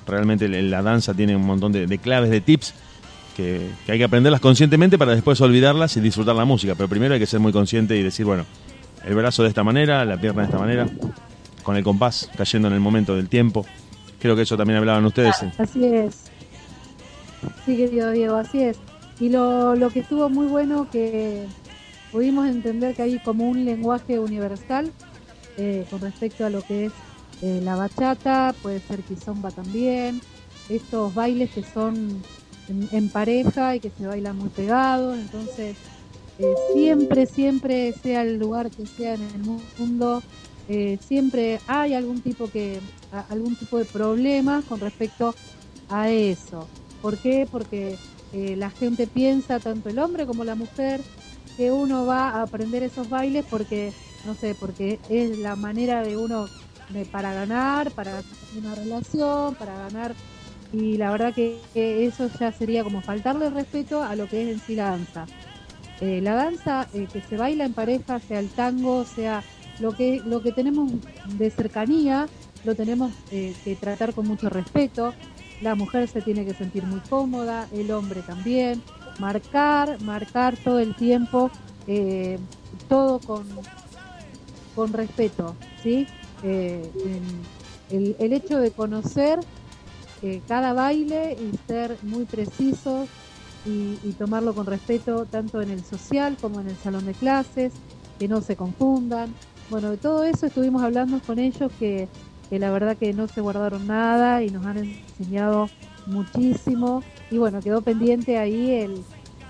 Realmente 0.08 0.48
la- 0.48 0.82
danza 0.82 1.14
tiene 1.14 1.36
un 1.36 1.46
montón 1.46 1.72
de, 1.72 1.88
de 1.88 1.98
claves, 1.98 2.30
de 2.30 2.42
tips 2.42 2.74
que, 3.36 3.70
que 3.86 3.92
hay 3.94 3.98
que 3.98 4.04
aprenderlas 4.04 4.42
conscientemente 4.42 4.98
para 4.98 5.14
después 5.14 5.40
olvidarlas 5.42 5.96
y 5.98 6.02
disfrutar 6.02 6.36
la 6.36 6.46
música. 6.46 6.76
Pero 6.76 6.88
primero 6.88 7.14
hay 7.14 7.20
que 7.20 7.26
ser 7.26 7.40
muy 7.40 7.52
consciente 7.52 7.98
y 7.98 8.04
decir, 8.04 8.26
bueno, 8.26 8.46
el 9.06 9.16
brazo 9.16 9.44
de 9.44 9.50
esta 9.50 9.64
manera, 9.64 10.06
la 10.06 10.20
pierna 10.20 10.42
de 10.44 10.46
esta 10.48 10.60
manera, 10.60 10.88
con 11.64 11.76
el 11.76 11.84
compás 11.84 12.30
cayendo 12.38 12.68
en 12.68 12.74
el 12.76 12.80
momento 12.80 13.16
del 13.16 13.28
tiempo. 13.30 13.66
Creo 14.20 14.36
que 14.36 14.44
eso 14.44 14.56
también 14.58 14.78
hablaban 14.78 15.04
ustedes. 15.06 15.36
Así 15.58 15.84
es. 15.86 16.26
Sí, 17.66 17.76
querido 17.76 18.12
Diego, 18.12 18.36
así 18.36 18.62
es. 18.62 18.78
Y 19.20 19.30
lo, 19.30 19.76
lo 19.76 19.90
que 19.90 20.00
estuvo 20.02 20.30
muy 20.30 20.46
bueno 20.48 20.88
que 20.92 21.46
pudimos 22.12 22.48
entender 22.48 22.96
que 22.96 23.02
hay 23.04 23.20
como 23.20 23.50
un 23.50 23.66
lenguaje 23.66 24.20
universal 24.20 24.92
eh, 25.58 25.86
con 25.90 26.02
respecto 26.02 26.46
a 26.46 26.50
lo 26.50 26.62
que 26.62 26.86
es 26.86 26.94
eh, 27.42 27.60
la 27.64 27.76
bachata, 27.76 28.54
puede 28.62 28.80
ser 28.80 29.02
kizomba 29.02 29.52
también, 29.52 30.22
estos 30.70 31.14
bailes 31.14 31.52
que 31.52 31.64
son 31.64 32.22
en, 32.68 33.10
pareja 33.10 33.76
y 33.76 33.80
que 33.80 33.90
se 33.90 34.08
bailan 34.08 34.38
muy 34.38 34.50
pegados, 34.50 35.18
entonces 35.18 35.76
eh, 36.38 36.54
siempre, 36.74 37.26
siempre 37.26 37.94
sea 37.94 38.22
el 38.22 38.38
lugar 38.38 38.72
que 38.72 38.86
sea 38.86 39.16
en 39.16 39.24
el 39.24 39.42
mundo, 39.78 40.22
siempre 41.06 41.60
hay 41.68 41.94
algún 41.96 42.22
tipo 42.22 42.50
que 42.50 42.80
algún 43.28 43.58
tipo 43.58 43.78
de 43.78 43.84
problema 43.84 44.64
con 44.70 44.80
respecto 44.80 45.36
a 45.90 46.10
eso. 46.10 46.70
¿Por 47.02 47.18
qué? 47.18 47.46
Porque 47.52 47.98
la 48.32 48.70
gente 48.70 49.06
piensa, 49.06 49.60
tanto 49.60 49.90
el 49.90 50.00
hombre 50.00 50.26
como 50.26 50.46
la 50.46 50.56
mujer, 50.56 51.02
que 51.58 51.72
uno 51.72 52.06
va 52.06 52.30
a 52.30 52.44
aprender 52.44 52.84
esos 52.84 53.10
bailes 53.10 53.46
porque, 53.50 53.94
no 54.26 54.36
sé, 54.36 54.56
porque 54.56 55.00
es 55.10 55.38
la 55.40 55.56
manera 55.56 56.02
de 56.04 56.18
uno 56.18 56.48
para 57.12 57.34
ganar, 57.34 57.92
para 57.92 58.22
una 58.58 58.76
relación, 58.76 59.56
para 59.56 59.76
ganar. 59.76 60.14
Y 60.74 60.98
la 60.98 61.12
verdad 61.12 61.34
que, 61.34 61.60
eso 61.74 62.30
ya 62.40 62.52
sería 62.52 62.84
como 62.84 63.02
faltarle 63.02 63.50
respeto 63.50 64.04
a 64.04 64.16
lo 64.16 64.28
que 64.28 64.44
es 64.44 64.50
en 64.50 64.60
sí 64.60 64.76
la 64.76 64.92
danza. 64.92 65.26
Eh, 66.00 66.22
la 66.22 66.34
danza 66.34 66.88
eh, 66.94 67.08
que 67.12 67.22
se 67.22 67.38
baila 67.38 67.66
en 67.66 67.74
pareja, 67.74 68.20
sea 68.20 68.40
el 68.40 68.50
tango, 68.50 69.06
sea 69.06 69.44
lo 69.80 69.92
que, 69.92 70.22
lo 70.26 70.42
que 70.42 70.52
tenemos 70.52 70.92
de 71.38 71.50
cercanía, 71.50 72.28
lo 72.64 72.76
tenemos 72.76 73.12
eh, 73.32 73.54
que 73.64 73.76
tratar 73.76 74.14
con 74.14 74.28
mucho 74.28 74.50
respeto. 74.50 75.14
La 75.62 75.76
mujer 75.76 76.08
se 76.08 76.22
tiene 76.22 76.46
que 76.46 76.54
sentir 76.54 76.84
muy 76.84 77.02
cómoda, 77.02 77.68
el 77.72 77.92
hombre 77.92 78.22
también 78.22 78.82
marcar, 79.20 80.02
marcar 80.02 80.58
todo 80.58 80.80
el 80.80 80.96
tiempo, 80.96 81.52
todo 82.88 83.20
con, 83.20 83.46
con 84.76 84.94
respeto, 84.94 85.56
¿sí? 85.82 86.08
Eh, 86.44 86.90
el, 87.92 88.16
el, 88.20 88.34
hecho 88.34 88.58
de 88.58 88.72
conocer 88.72 89.40
eh, 90.24 90.40
cada 90.48 90.74
baile 90.74 91.36
y 91.40 91.58
ser 91.68 91.98
muy 92.04 92.26
precisos 92.26 93.10
y, 93.66 93.96
tomarlo 94.14 94.54
con 94.54 94.68
respeto 94.68 95.26
tanto 95.26 95.62
en 95.62 95.72
el 95.72 95.84
social 95.84 96.38
como 96.40 96.60
en 96.60 96.70
el 96.70 96.76
salón 96.76 97.06
de 97.06 97.14
clases, 97.14 97.74
que 98.20 98.28
no 98.28 98.42
se 98.42 98.56
confundan. 98.56 99.34
Bueno, 99.70 99.90
de 99.90 99.98
todo 99.98 100.24
eso 100.24 100.46
estuvimos 100.46 100.84
hablando 100.84 101.20
con 101.26 101.40
ellos 101.40 101.72
que, 101.80 102.08
la 102.52 102.70
verdad 102.70 102.98
que 102.98 103.14
no 103.14 103.28
se 103.28 103.42
guardaron 103.42 103.88
nada 103.88 104.44
y 104.44 104.50
nos 104.50 104.66
han 104.66 104.78
enseñado 104.78 105.70
muchísimo 106.06 107.02
y 107.30 107.38
bueno, 107.38 107.62
quedó 107.62 107.82
pendiente 107.82 108.38
ahí 108.38 108.72
el, 108.72 109.04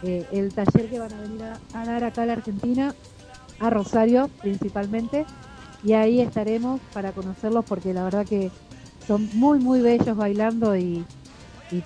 eh, 0.04 0.50
taller 0.54 0.90
que 0.90 1.00
van 1.00 1.12
a 1.14 1.22
venir 1.22 1.44
a, 1.44 1.86
dar 1.86 2.04
acá 2.04 2.22
a 2.24 2.26
la 2.28 2.34
Argentina, 2.34 2.94
a 3.62 3.70
Rosario 3.70 4.30
principalmente, 4.42 5.26
y 5.84 5.94
ahí 5.94 6.20
estaremos 6.20 6.82
para 6.94 7.12
conocerlos 7.12 7.64
porque 7.66 7.94
la 7.94 8.04
verdad 8.04 8.26
que 8.26 8.52
son 9.08 9.30
muy, 9.34 9.60
muy 9.60 9.82
bellos 9.82 10.16
bailando 10.16 10.76
y, 10.76 11.06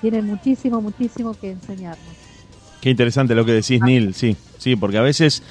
tienen 0.02 0.26
muchísimo, 0.26 0.82
muchísimo 0.82 1.36
que 1.40 1.52
enseñarnos. 1.52 2.16
Qué 2.82 2.90
interesante 2.90 3.36
lo 3.36 3.46
que 3.46 3.52
decís, 3.52 3.80
Neil, 3.82 4.16
sí, 4.16 4.36
sí, 4.58 4.76
porque 4.76 4.98
a 4.98 5.02
veces, 5.02 5.44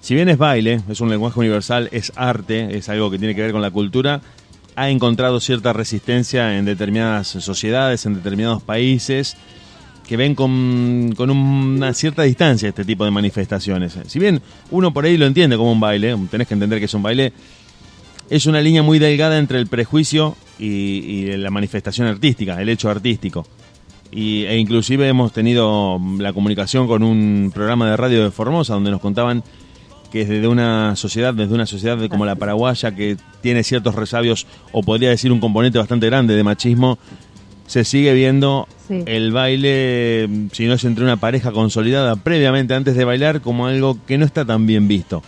si 0.00 0.16
bien 0.16 0.28
es 0.28 0.36
baile, 0.36 0.80
es 0.88 1.00
un 1.00 1.08
lenguaje 1.08 1.38
universal, 1.38 1.88
es 1.92 2.12
arte, 2.16 2.76
es 2.76 2.88
algo 2.88 3.08
que 3.08 3.20
tiene 3.20 3.36
que 3.36 3.42
ver 3.42 3.52
con 3.52 3.62
la 3.62 3.70
cultura, 3.70 4.20
ha 4.74 4.90
encontrado 4.90 5.38
cierta 5.38 5.72
resistencia 5.72 6.58
en 6.58 6.64
determinadas 6.64 7.28
sociedades, 7.28 8.04
en 8.04 8.14
determinados 8.14 8.64
países, 8.64 9.36
que 10.06 10.16
ven 10.16 10.34
con, 10.34 11.12
con, 11.16 11.30
una 11.30 11.94
cierta 11.94 12.22
distancia 12.22 12.68
este 12.68 12.84
tipo 12.84 13.04
de 13.04 13.10
manifestaciones. 13.10 13.98
Si 14.06 14.18
bien 14.18 14.40
uno 14.70 14.92
por 14.92 15.04
ahí 15.04 15.16
lo 15.16 15.26
entiende 15.26 15.56
como 15.56 15.72
un 15.72 15.80
baile, 15.80 16.16
tenés 16.30 16.48
que 16.48 16.54
entender 16.54 16.78
que 16.78 16.86
es 16.86 16.94
un 16.94 17.02
baile, 17.02 17.32
es 18.28 18.46
una 18.46 18.60
línea 18.60 18.82
muy 18.82 18.98
delgada 18.98 19.38
entre 19.38 19.58
el 19.58 19.66
prejuicio 19.66 20.36
y, 20.58 21.26
la 21.36 21.50
manifestación 21.50 22.06
artística, 22.06 22.60
el 22.60 22.68
hecho 22.68 22.90
artístico. 22.90 23.46
Y, 24.10 24.44
e 24.44 24.58
inclusive 24.58 25.08
hemos 25.08 25.32
tenido 25.32 25.98
la 26.18 26.32
comunicación 26.32 26.86
con 26.86 27.02
un 27.02 27.50
programa 27.54 27.90
de 27.90 27.96
radio 27.96 28.24
de 28.24 28.30
Formosa 28.30 28.74
donde 28.74 28.90
nos 28.90 29.00
contaban 29.00 29.42
que 30.12 30.26
desde 30.26 30.46
una 30.46 30.94
sociedad, 30.94 31.32
desde 31.32 31.54
una 31.54 31.64
sociedad 31.64 31.98
como 32.10 32.26
la 32.26 32.34
paraguaya 32.34 32.94
que 32.94 33.16
tiene 33.40 33.64
ciertos 33.64 33.94
resabios 33.94 34.46
o 34.70 34.82
podría 34.82 35.08
decir 35.08 35.32
un 35.32 35.40
componente 35.40 35.78
bastante 35.78 36.06
grande 36.06 36.36
de 36.36 36.44
machismo, 36.44 36.98
se 37.66 37.84
sigue 37.84 38.12
viendo 38.14 38.68
el 38.88 39.32
baile, 39.32 40.28
si 40.52 40.66
no 40.66 40.74
es 40.74 40.84
entre 40.84 41.04
una 41.04 41.16
pareja 41.16 41.52
consolidada 41.52 42.16
previamente 42.16 42.74
antes 42.74 42.94
de 42.94 43.04
bailar, 43.04 43.40
como 43.40 43.66
algo 43.66 43.98
que 44.06 44.18
no 44.18 44.24
está 44.24 44.44
tan 44.44 44.66
bien 44.66 44.88
visto, 44.88 45.22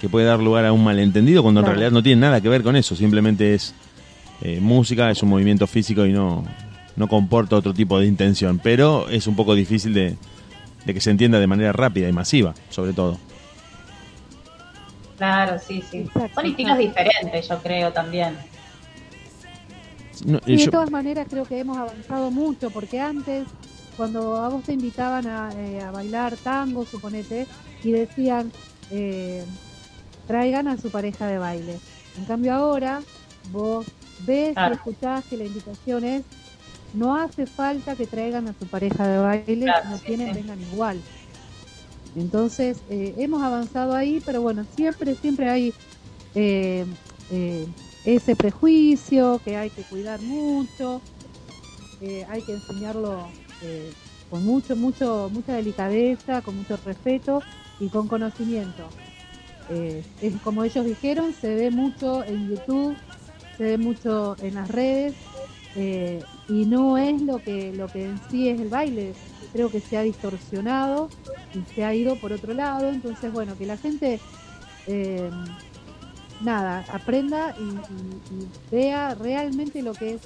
que 0.00 0.08
puede 0.08 0.26
dar 0.26 0.40
lugar 0.40 0.64
a 0.66 0.72
un 0.72 0.84
malentendido 0.84 1.42
cuando 1.42 1.60
en 1.60 1.66
realidad 1.66 1.90
no 1.90 2.02
tiene 2.02 2.20
nada 2.20 2.40
que 2.40 2.48
ver 2.48 2.62
con 2.62 2.76
eso, 2.76 2.94
simplemente 2.94 3.54
es 3.54 3.74
eh, 4.42 4.60
música, 4.60 5.10
es 5.10 5.22
un 5.22 5.30
movimiento 5.30 5.66
físico 5.66 6.06
y 6.06 6.12
no, 6.12 6.44
no 6.96 7.08
comporta 7.08 7.56
otro 7.56 7.74
tipo 7.74 7.98
de 7.98 8.06
intención, 8.06 8.60
pero 8.62 9.08
es 9.08 9.26
un 9.26 9.34
poco 9.34 9.54
difícil 9.54 9.94
de, 9.94 10.16
de 10.84 10.94
que 10.94 11.00
se 11.00 11.10
entienda 11.10 11.40
de 11.40 11.46
manera 11.46 11.72
rápida 11.72 12.08
y 12.08 12.12
masiva, 12.12 12.54
sobre 12.68 12.92
todo. 12.92 13.18
Claro, 15.16 15.58
sí, 15.58 15.82
sí. 15.88 16.04
Son 16.34 16.46
estilos 16.46 16.78
diferentes, 16.78 17.48
yo 17.48 17.58
creo 17.62 17.92
también 17.92 18.34
de 20.20 20.68
todas 20.68 20.90
maneras 20.90 21.26
creo 21.28 21.44
que 21.44 21.58
hemos 21.58 21.78
avanzado 21.78 22.30
mucho, 22.30 22.70
porque 22.70 23.00
antes, 23.00 23.46
cuando 23.96 24.36
a 24.36 24.48
vos 24.48 24.62
te 24.64 24.72
invitaban 24.72 25.26
a, 25.26 25.50
eh, 25.56 25.82
bailar 25.92 26.36
tango, 26.36 26.84
suponete, 26.84 27.46
y 27.82 27.92
decían, 27.92 28.52
eh, 28.90 29.44
traigan 30.26 30.68
a 30.68 30.76
su 30.76 30.90
pareja 30.90 31.26
de 31.26 31.38
baile. 31.38 31.78
En 32.18 32.24
cambio 32.26 32.52
ahora, 32.54 33.02
vos 33.50 33.86
ves 34.26 34.54
y 34.56 34.72
escuchás 34.72 35.24
que 35.24 35.36
la 35.36 35.44
invitación 35.44 36.04
es, 36.04 36.22
no 36.94 37.16
hace 37.16 37.46
falta 37.46 37.96
que 37.96 38.06
traigan 38.06 38.48
a 38.48 38.54
su 38.58 38.66
pareja 38.66 39.06
de 39.08 39.18
baile, 39.18 39.66
si 39.82 39.88
no 39.88 39.98
tienen, 39.98 40.34
vengan 40.34 40.60
igual. 40.60 41.00
Entonces, 42.14 42.78
eh, 42.90 43.14
hemos 43.16 43.42
avanzado 43.42 43.94
ahí, 43.94 44.22
pero 44.24 44.42
bueno, 44.42 44.66
siempre, 44.76 45.14
siempre 45.14 45.48
hay 45.48 45.74
ese 48.04 48.36
prejuicio 48.36 49.40
que 49.44 49.56
hay 49.56 49.70
que 49.70 49.82
cuidar 49.82 50.20
mucho, 50.20 51.00
hay 52.28 52.42
que 52.42 52.52
enseñarlo 52.52 53.28
eh, 53.62 53.92
con 54.28 54.44
mucho, 54.44 54.74
mucho, 54.76 55.30
mucha 55.32 55.54
delicadeza, 55.54 56.42
con 56.42 56.56
mucho 56.56 56.76
respeto 56.84 57.42
y 57.78 57.88
con 57.88 58.08
conocimiento. 58.08 58.88
Eh, 59.70 60.02
es 60.20 60.34
como 60.42 60.64
ellos 60.64 60.84
dijeron, 60.84 61.32
se 61.32 61.54
ve 61.54 61.70
mucho 61.70 62.24
en 62.24 62.48
YouTube, 62.48 62.96
se 63.56 63.64
ve 63.64 63.78
mucho 63.78 64.36
en 64.40 64.54
las 64.54 64.68
redes 64.68 65.14
eh, 65.76 66.22
y 66.48 66.64
no 66.64 66.98
es 66.98 67.22
lo 67.22 67.38
que 67.38 67.72
lo 67.72 67.86
que 67.88 68.06
en 68.06 68.20
sí 68.30 68.48
es 68.48 68.60
el 68.60 68.68
baile. 68.68 69.14
Creo 69.52 69.70
que 69.70 69.80
se 69.80 69.98
ha 69.98 70.02
distorsionado 70.02 71.10
y 71.54 71.74
se 71.74 71.84
ha 71.84 71.94
ido 71.94 72.16
por 72.16 72.32
otro 72.32 72.54
lado. 72.54 72.88
Entonces, 72.88 73.30
bueno, 73.32 73.56
que 73.58 73.66
la 73.66 73.76
gente 73.76 74.18
nada, 76.42 76.84
aprenda 76.92 77.54
y, 77.58 77.78
vea 78.70 79.14
realmente 79.14 79.82
lo 79.82 79.92
que 79.92 80.14
es, 80.14 80.22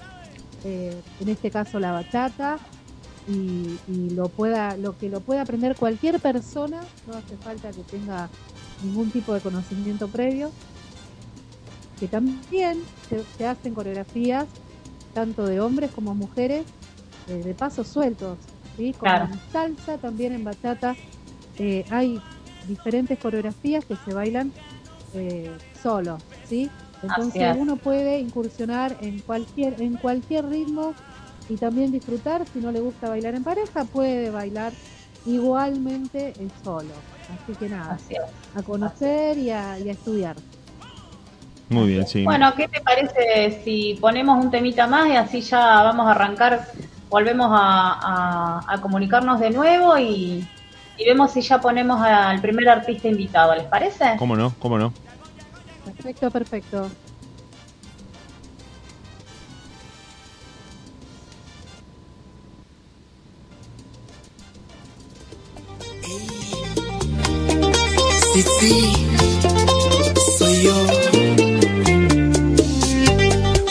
eh, 0.65 1.01
en 1.21 1.29
este 1.29 1.51
caso, 1.51 1.79
la 1.81 1.93
bachata 1.93 2.59
y, 3.29 4.11
lo 4.11 4.29
pueda, 4.29 4.77
lo 4.77 4.97
que 4.97 5.09
lo 5.09 5.21
pueda 5.21 5.43
aprender 5.43 5.77
cualquier 5.77 6.21
persona, 6.21 6.81
no 7.07 7.17
hace 7.17 7.37
falta 7.37 7.71
que 7.71 7.83
tenga 7.83 8.29
ningún 8.83 9.11
tipo 9.11 9.35
de 9.35 9.41
conocimiento 9.41 10.09
previo, 10.09 10.51
que 11.99 12.09
también 12.09 12.83
se, 13.37 13.47
hacen 13.47 13.75
coreografías 13.75 14.47
tanto 15.15 15.47
de 15.47 15.61
hombres 15.61 15.91
como 15.93 16.15
mujeres 16.15 16.67
eh, 17.29 17.43
de 17.43 17.55
pasos 17.55 17.89
sueltos, 17.89 18.39
¿sí? 18.77 18.93
Como 18.93 19.13
en 19.13 19.41
salsa, 19.51 19.97
también 19.99 20.33
en 20.35 20.45
bachata 20.45 20.95
eh, 21.59 21.85
hay 21.91 22.21
diferentes 22.69 23.19
coreografías 23.19 23.85
que 23.85 23.97
se 23.97 24.13
bailan 24.13 24.53
eh, 25.17 25.51
solo, 25.83 26.19
¿sí? 26.45 26.71
Entonces 27.03 27.57
uno 27.59 27.77
puede 27.77 28.19
incursionar 28.19 28.97
en 29.01 29.21
cualquier, 29.21 29.81
en 29.81 29.97
cualquier 29.97 30.47
ritmo 30.49 30.95
y 31.49 31.57
también 31.57 31.93
disfrutar. 31.93 32.47
Si 32.47 32.59
no 32.59 32.73
le 32.73 32.81
gusta 32.81 33.09
bailar 33.09 33.35
en 33.35 33.45
pareja, 33.45 33.85
puede 33.85 34.31
bailar 34.31 34.73
igualmente 35.27 36.33
en 36.39 36.51
solo. 36.65 36.93
Así 37.29 37.57
que 37.59 37.69
nada, 37.69 37.99
a 38.55 38.63
conocer 38.63 39.37
y 39.39 39.51
a, 39.51 39.77
estudiar. 39.79 40.37
Muy 41.69 41.89
bien, 41.89 42.07
sí. 42.07 42.25
Bueno, 42.25 42.55
¿qué 42.55 42.69
te 42.69 42.81
parece 42.81 43.63
si 43.65 43.99
ponemos 44.01 44.43
un 44.43 44.51
temita 44.51 44.87
más 44.87 45.09
y 45.09 45.17
así 45.17 45.41
ya 45.41 45.83
vamos 45.83 46.07
a 46.07 46.13
arrancar, 46.13 46.69
volvemos 47.11 47.49
a, 47.51 48.65
a 48.67 48.81
comunicarnos 48.81 49.41
de 49.41 49.51
nuevo 49.51 49.99
y, 49.99 50.47
y 50.99 51.05
vemos 51.05 51.33
si 51.33 51.41
ya 51.43 51.61
ponemos 51.61 52.01
al 52.01 52.41
primer 52.41 52.69
artista 52.69 53.09
invitado, 53.09 53.55
¿les 53.55 53.65
parece? 53.65 54.17
¿Cómo 54.19 54.37
no? 54.37 54.53
¿Cómo 54.59 54.79
no? 54.79 54.93
Perfecto, 56.07 56.31
perfecto. 56.31 56.89
Sí, 68.61 68.93
soy 70.39 70.63
yo. 70.63 70.87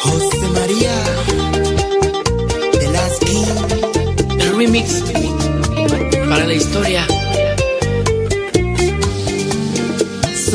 José 0.01 0.37
María 0.53 0.91
Velasquín. 2.73 3.45
El 4.41 4.57
remix 4.57 5.03
para 6.27 6.45
la 6.45 6.53
historia. 6.53 7.24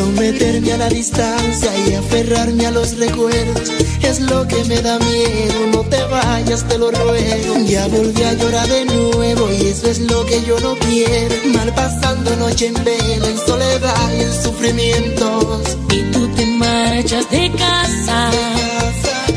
Someterme 0.00 0.72
a 0.72 0.78
la 0.78 0.88
distancia 0.88 1.70
y 1.86 1.92
aferrarme 1.92 2.64
a 2.64 2.70
los 2.70 2.96
recuerdos 2.96 3.68
es 4.00 4.20
lo 4.20 4.48
que 4.48 4.64
me 4.64 4.80
da 4.80 4.98
miedo. 4.98 5.66
No 5.74 5.82
te 5.82 6.02
vayas, 6.04 6.66
te 6.66 6.78
lo 6.78 6.90
ruego. 6.90 7.58
Ya 7.66 7.86
volví 7.86 8.22
a 8.22 8.32
llorar 8.32 8.66
de 8.66 8.86
nuevo 8.86 9.52
y 9.52 9.66
eso 9.66 9.90
es 9.90 10.00
lo 10.00 10.24
que 10.24 10.42
yo 10.42 10.58
no 10.60 10.74
quiero. 10.76 11.34
Mal 11.54 11.74
pasando 11.74 12.34
noche 12.36 12.68
en 12.68 12.82
vela, 12.82 13.28
en 13.28 13.38
soledad 13.46 14.10
y 14.16 14.22
en 14.22 14.32
sufrimientos. 14.42 15.76
Y 15.90 16.00
tú 16.12 16.26
te 16.34 16.46
marchas 16.46 17.30
de 17.30 17.52
casa, 17.52 18.30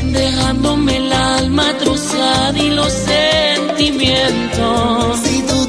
dejándome 0.02 0.96
el 0.96 1.12
alma 1.12 1.76
trozada 1.76 2.58
y 2.58 2.70
los 2.70 2.90
sentimientos. 2.90 5.20
Si 5.24 5.42
tú 5.42 5.63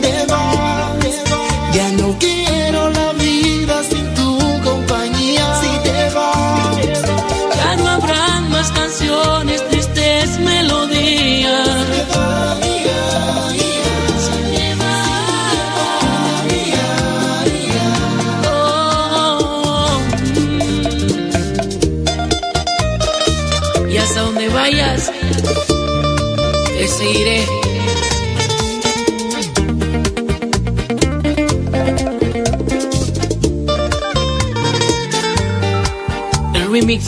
El 36.54 36.72
remix 36.72 37.06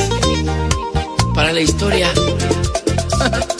para 1.33 1.51
la 1.51 1.61
historia. 1.61 2.11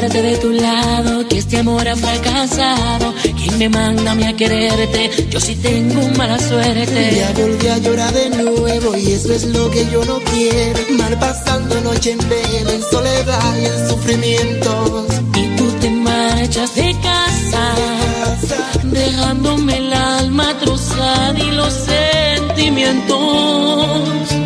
Aparte 0.00 0.22
de 0.22 0.38
tu 0.38 0.50
lado, 0.50 1.28
que 1.28 1.36
este 1.36 1.58
amor 1.58 1.86
ha 1.86 1.94
fracasado. 1.94 3.12
¿Quién 3.36 3.58
me 3.58 3.68
manda 3.68 4.12
a 4.12 4.14
mí 4.14 4.24
a 4.24 4.34
quererte? 4.34 5.10
Yo 5.28 5.38
sí 5.38 5.56
tengo 5.56 6.00
mala 6.16 6.38
suerte. 6.38 7.16
ya 7.16 7.30
volví 7.32 7.68
a 7.68 7.76
llorar 7.76 8.10
de 8.14 8.30
nuevo 8.30 8.96
y 8.96 9.12
eso 9.12 9.34
es 9.34 9.44
lo 9.44 9.70
que 9.70 9.84
yo 9.90 10.02
no 10.06 10.18
quiero. 10.20 10.80
Mal 10.96 11.18
pasando 11.18 11.78
noche 11.82 12.12
en 12.12 12.18
vela, 12.30 12.72
en 12.72 12.82
soledad 12.82 13.56
y 13.60 13.66
en 13.66 13.88
sufrimientos. 13.90 15.06
Y 15.34 15.56
tú 15.58 15.70
te 15.82 15.90
marchas 15.90 16.74
de 16.76 16.96
casa, 17.02 17.74
dejándome 18.84 19.76
el 19.76 19.92
alma 19.92 20.56
trozada 20.60 21.38
y 21.38 21.50
los 21.50 21.74
sentimientos. 21.74 24.39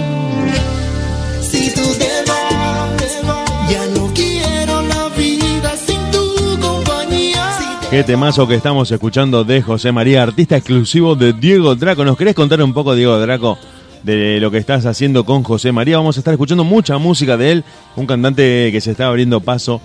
Qué 7.95 8.03
temazo 8.03 8.49
que 8.49 8.57
estamos 8.57 8.91
escuchando 8.91 9.45
de 9.45 9.63
José 9.63 9.93
María, 9.93 10.25
artista 10.25 10.57
exclusivo 10.57 11.15
de 11.15 11.33
Diego 11.33 11.77
Draco. 11.77 12.05
¿Nos 12.05 12.17
querés 12.17 12.35
contar 12.35 12.61
un 12.61 12.75
poco, 12.75 12.97
Diego 12.97 13.21
Draco, 13.21 13.57
de 14.03 14.41
lo 14.41 14.51
que 14.51 14.59
estás 14.59 14.85
haciendo 14.85 15.25
con 15.25 15.45
José 15.45 15.71
María? 15.71 15.99
Vamos 15.99 16.17
a 16.17 16.21
estar 16.21 16.35
escuchando 16.35 16.65
mucha 16.65 16.99
música 16.99 17.37
de 17.37 17.53
él, 17.53 17.65
un 17.95 18.05
cantante 18.05 18.71
que 18.73 18.81
se 18.81 18.91
está 18.91 19.07
abriendo 19.07 19.39
paso, 19.39 19.81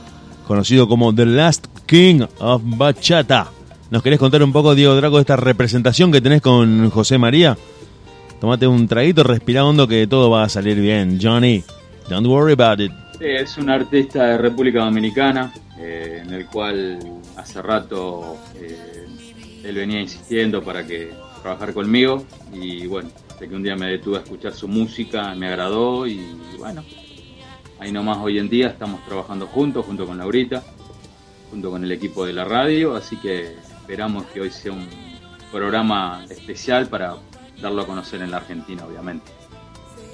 conocido 0.47 0.87
como 0.87 1.13
The 1.13 1.27
Last 1.27 1.67
King 1.85 2.21
of 2.39 2.63
Bachata. 2.65 3.51
¿Nos 3.91 4.01
querés 4.01 4.17
contar 4.17 4.41
un 4.41 4.53
poco, 4.53 4.73
Diego 4.73 4.95
Draco, 4.95 5.17
de 5.17 5.21
esta 5.21 5.35
representación 5.35 6.11
que 6.11 6.19
tenés 6.19 6.41
con 6.41 6.89
José 6.89 7.19
María? 7.19 7.59
Tomate 8.41 8.65
un 8.65 8.87
traguito, 8.87 9.23
respira 9.23 9.63
hondo 9.63 9.87
que 9.87 10.07
todo 10.07 10.31
va 10.31 10.45
a 10.45 10.49
salir 10.49 10.81
bien. 10.81 11.19
Johnny, 11.21 11.63
don't 12.09 12.25
worry 12.25 12.53
about 12.59 12.79
it. 12.79 12.91
Es 13.19 13.55
un 13.59 13.69
artista 13.69 14.23
de 14.23 14.39
República 14.39 14.79
Dominicana, 14.79 15.53
eh, 15.79 16.23
en 16.25 16.33
el 16.33 16.45
cual 16.47 16.99
hace 17.37 17.61
rato 17.61 18.37
eh, 18.55 19.07
él 19.63 19.75
venía 19.75 20.01
insistiendo 20.01 20.61
para 20.61 20.85
que 20.85 21.11
trabajar 21.41 21.73
conmigo 21.73 22.25
y 22.51 22.85
bueno, 22.85 23.09
de 23.39 23.47
que 23.47 23.55
un 23.55 23.63
día 23.63 23.77
me 23.77 23.87
detuve 23.87 24.17
a 24.17 24.21
escuchar 24.21 24.53
su 24.53 24.67
música, 24.67 25.33
me 25.35 25.47
agradó 25.47 26.05
y 26.05 26.19
bueno, 26.57 26.83
ahí 27.79 27.93
nomás 27.93 28.17
hoy 28.17 28.39
en 28.39 28.49
día 28.49 28.67
estamos 28.67 29.05
trabajando 29.05 29.47
juntos, 29.47 29.85
junto 29.85 30.05
con 30.05 30.17
Laurita, 30.17 30.63
junto 31.49 31.71
con 31.71 31.81
el 31.81 31.91
equipo 31.93 32.25
de 32.25 32.33
la 32.33 32.43
radio, 32.43 32.95
así 32.95 33.15
que 33.15 33.55
esperamos 33.81 34.25
que 34.27 34.41
hoy 34.41 34.51
sea 34.51 34.73
un 34.73 34.85
programa 35.49 36.25
especial 36.29 36.87
para 36.87 37.15
darlo 37.61 37.83
a 37.83 37.87
conocer 37.87 38.21
en 38.21 38.31
la 38.31 38.37
Argentina, 38.37 38.85
obviamente. 38.85 39.38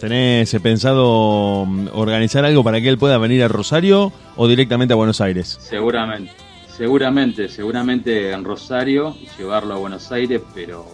¿Tenés 0.08 0.56
pensado 0.62 1.66
mm, 1.66 1.88
organizar 1.94 2.46
algo 2.46 2.64
para 2.64 2.80
que 2.80 2.90
él 2.90 3.00
pueda 3.00 3.18
venir 3.18 3.42
a 3.42 3.48
Rosario 3.48 4.14
o 4.36 4.48
directamente 4.48 4.94
a 4.94 4.96
Buenos 4.96 5.20
Aires? 5.20 5.58
Seguramente, 5.60 6.32
seguramente, 6.78 7.50
seguramente 7.50 8.32
en 8.32 8.44
Rosario 8.44 9.16
y 9.20 9.28
llevarlo 9.36 9.74
a 9.74 9.78
Buenos 9.78 10.12
Aires, 10.12 10.44
pero 10.54 10.86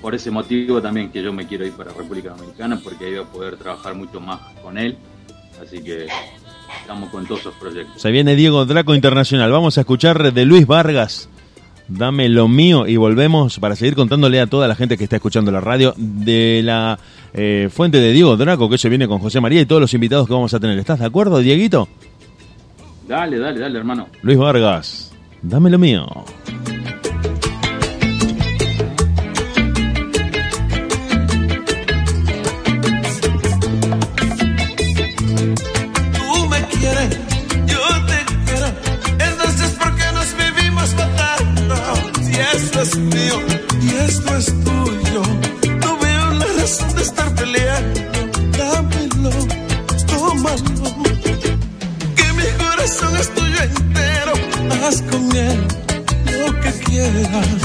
por 0.00 0.14
ese 0.14 0.30
motivo 0.30 0.80
también 0.80 1.10
que 1.10 1.24
yo 1.24 1.32
me 1.32 1.48
quiero 1.48 1.66
ir 1.66 1.72
para 1.72 1.92
República 1.92 2.30
Dominicana 2.30 2.78
porque 2.84 3.06
ahí 3.06 3.14
voy 3.14 3.24
a 3.24 3.24
poder 3.24 3.56
trabajar 3.56 3.96
mucho 3.96 4.20
más 4.20 4.38
con 4.62 4.78
él, 4.78 4.96
así 5.60 5.82
que 5.82 6.06
estamos 6.82 7.10
con 7.10 7.26
todos 7.26 7.40
esos 7.40 7.54
proyectos. 7.54 8.00
Se 8.00 8.12
viene 8.12 8.36
Diego 8.36 8.64
Draco 8.64 8.94
Internacional. 8.94 9.50
Vamos 9.50 9.76
a 9.76 9.80
escuchar 9.80 10.32
de 10.32 10.44
Luis 10.44 10.68
Vargas. 10.68 11.28
Dame 11.88 12.28
lo 12.28 12.46
mío 12.46 12.86
y 12.86 12.96
volvemos 12.96 13.58
para 13.58 13.74
seguir 13.74 13.96
contándole 13.96 14.40
a 14.40 14.46
toda 14.46 14.68
la 14.68 14.76
gente 14.76 14.96
que 14.96 15.02
está 15.02 15.16
escuchando 15.16 15.50
la 15.50 15.60
radio 15.60 15.92
de 15.96 16.62
la 16.62 17.00
eh, 17.34 17.68
fuente 17.70 17.98
de 17.98 18.12
Diego 18.12 18.36
Draco 18.36 18.68
que 18.68 18.78
se 18.78 18.88
viene 18.88 19.08
con 19.08 19.18
José 19.18 19.40
María 19.40 19.60
y 19.60 19.66
todos 19.66 19.80
los 19.80 19.94
invitados 19.94 20.26
que 20.26 20.34
vamos 20.34 20.52
a 20.54 20.60
tener. 20.60 20.78
¿Estás 20.78 20.98
de 20.98 21.06
acuerdo, 21.06 21.38
Dieguito? 21.38 21.88
Dale, 23.08 23.38
dale, 23.38 23.60
dale, 23.60 23.78
hermano. 23.78 24.08
Luis 24.22 24.38
Vargas, 24.38 25.12
dame 25.42 25.70
lo 25.70 25.78
mío. 25.78 26.06
Tú 36.14 36.48
estar 47.02 47.34
peleando. 47.34 48.00
Dámelo, 48.58 49.30
tómalo. 50.06 50.86
Que 52.16 52.32
mi 52.38 52.48
corazón 52.62 53.16
es 53.16 53.28
tuyo 53.34 53.60
entero. 53.62 54.32
Haz 54.82 55.02
con 55.02 55.36
él 55.36 55.66
lo 56.32 56.60
que 56.60 56.70
quieras. 56.84 57.62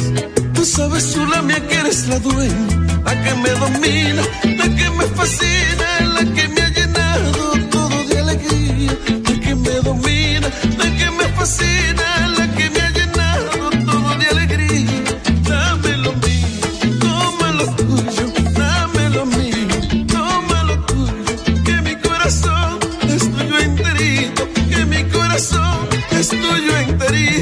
Tú 0.53 0.65
sabes, 0.65 1.13
chula 1.13 1.41
mía, 1.41 1.65
que 1.67 1.75
eres 1.75 2.07
la 2.07 2.19
dueña, 2.19 2.67
la 3.05 3.23
que 3.23 3.33
me 3.35 3.49
domina, 3.49 4.23
la 4.59 4.65
que 4.75 4.89
me 4.97 5.05
fascina, 5.17 5.87
la 6.15 6.23
que 6.33 6.47
me 6.49 6.61
ha 6.61 6.69
llenado 6.69 7.53
todo 7.69 8.03
de 8.05 8.19
alegría, 8.19 8.93
la 9.27 9.39
que 9.39 9.55
me 9.55 9.75
domina, 9.87 10.47
la 10.77 10.85
que 10.97 11.11
me 11.11 11.25
fascina, 11.37 12.26
corazón 26.27 26.39
es 26.39 26.57
tuyo 26.57 26.77
enterito. 26.77 27.36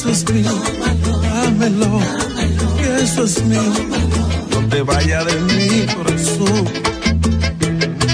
Eso 0.00 0.08
es 0.12 0.30
mío, 0.32 0.50
dámelo, 1.22 2.00
que 2.78 3.02
eso 3.02 3.24
es 3.24 3.44
mío. 3.44 3.60
No 4.50 4.66
te 4.70 4.80
vaya 4.80 5.24
de 5.24 5.34
mi 5.40 5.86
corazón. 5.94 6.68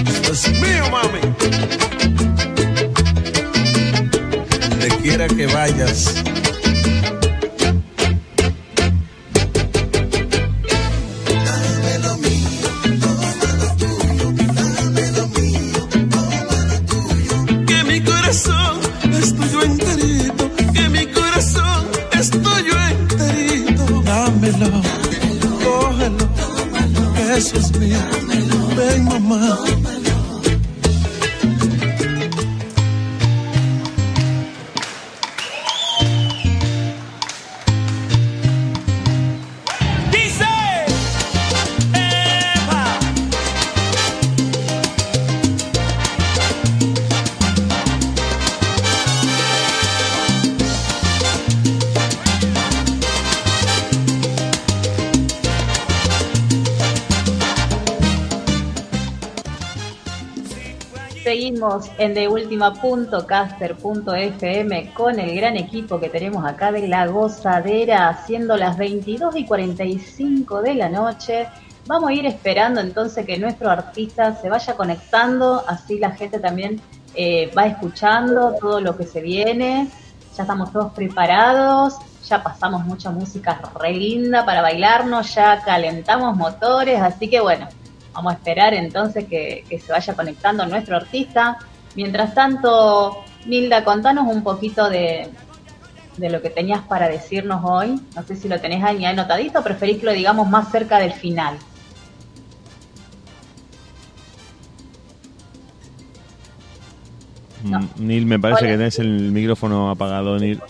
Esto 0.05 0.33
es 0.33 0.49
mío, 0.61 0.85
mami. 0.91 1.21
Donde 4.69 4.89
quiera 5.01 5.29
que 5.29 5.47
vayas. 5.47 6.26
En 62.07 62.15
deultima.caster.fm 62.15 64.95
con 64.95 65.19
el 65.19 65.37
gran 65.37 65.57
equipo 65.57 65.99
que 65.99 66.09
tenemos 66.09 66.45
acá 66.45 66.71
de 66.71 66.87
La 66.87 67.07
Gozadera, 67.07 68.23
siendo 68.27 68.57
las 68.57 68.79
22 68.79 69.35
y 69.37 69.45
45 69.45 70.63
de 70.63 70.75
la 70.75 70.89
noche. 70.89 71.49
Vamos 71.87 72.11
a 72.11 72.13
ir 72.15 72.27
esperando 72.27 72.81
entonces 72.81 73.27
que 73.27 73.39
nuestro 73.39 73.71
artista 73.71 74.37
se 74.41 74.49
vaya 74.49 74.75
conectando, 74.75 75.65
así 75.67 75.99
la 75.99 76.13
gente 76.13 76.39
también 76.39 76.81
eh, 77.15 77.51
va 77.57 77.67
escuchando 77.67 78.55
todo 78.61 78.81
lo 78.81 78.97
que 78.97 79.05
se 79.05 79.21
viene. 79.21 79.89
Ya 80.37 80.43
estamos 80.43 80.73
todos 80.73 80.93
preparados, 80.93 81.97
ya 82.25 82.43
pasamos 82.43 82.85
mucha 82.85 83.11
música 83.11 83.61
re 83.81 83.93
linda 83.93 84.45
para 84.45 84.63
bailarnos, 84.63 85.35
ya 85.35 85.63
calentamos 85.65 86.37
motores, 86.37 87.01
así 87.01 87.29
que 87.29 87.41
bueno, 87.41 87.69
Vamos 88.17 88.33
a 88.33 88.37
esperar 88.37 88.73
entonces 88.73 89.27
que 89.27 89.63
se 89.79 89.93
vaya 89.93 90.15
conectando 90.15 90.65
nuestro 90.65 90.97
artista. 90.97 91.59
Mientras 91.97 92.35
tanto, 92.35 93.25
Milda, 93.47 93.85
contanos 93.85 94.27
un 94.29 94.43
poquito 94.45 94.89
de, 94.91 95.29
de 96.17 96.31
lo 96.31 96.43
que 96.43 96.51
tenías 96.51 96.83
para 96.83 97.09
decirnos 97.09 97.63
hoy. 97.65 98.01
No 98.15 98.23
sé 98.23 98.37
si 98.37 98.49
lo 98.49 98.61
tenés 98.61 98.85
ahí 98.85 99.05
anotadito 99.05 99.61
o 99.61 99.65
preferís 99.65 99.99
que 99.99 100.07
lo 100.07 100.13
digamos 100.13 100.49
más 100.49 100.71
cerca 100.71 100.99
del 100.99 101.13
final. 101.13 101.57
No. 107.65 107.81
Mm, 107.81 107.89
Neil, 107.99 108.27
me 108.27 108.39
parece 108.39 108.65
Hola. 108.65 108.73
que 108.73 108.79
tenés 108.79 108.99
el 108.99 109.33
micrófono 109.33 109.91
apagado, 109.91 110.39
Neil. 110.39 110.61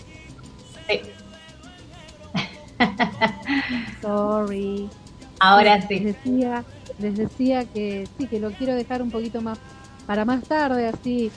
Sí. 0.87 1.01
Sorry. 4.01 4.89
Ahora 5.39 5.75
Les 5.75 5.87
sí. 5.87 5.99
decía, 5.99 6.63
les 6.99 7.17
decía 7.17 7.65
que 7.65 8.07
sí, 8.17 8.27
que 8.27 8.39
lo 8.39 8.51
quiero 8.51 8.73
dejar 8.73 9.01
un 9.01 9.11
poquito 9.11 9.41
más 9.41 9.59
para 10.07 10.25
más 10.25 10.47
tarde, 10.47 10.87
así 10.87 11.31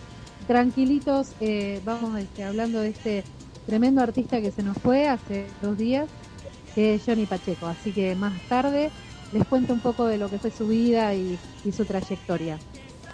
tranquilitos. 0.47 1.35
eh, 1.41 1.83
vamos 1.85 2.19
este, 2.19 2.45
hablando 2.45 2.81
de 2.81 2.89
este 2.91 3.25
tremendo 3.67 4.01
artista 4.01 4.41
que 4.41 4.53
se 4.53 4.63
nos 4.63 4.79
fue 4.79 5.09
hace 5.09 5.49
dos 5.61 5.77
días, 5.77 6.09
que 6.75 6.95
es 6.95 7.05
Johnny 7.05 7.27
Pacheco. 7.27 7.67
Así 7.67 7.93
que 7.93 8.15
más 8.15 8.41
tarde 8.49 8.91
les 9.33 9.47
cuento 9.47 9.75
un 9.75 9.81
poco 9.81 10.07
de 10.07 10.19
lo 10.19 10.31
que 10.31 10.39
fue 10.39 10.51
su 10.51 10.69
vida 10.69 11.15
y, 11.15 11.39
y 11.65 11.73
su 11.73 11.85
trayectoria. 11.85 12.59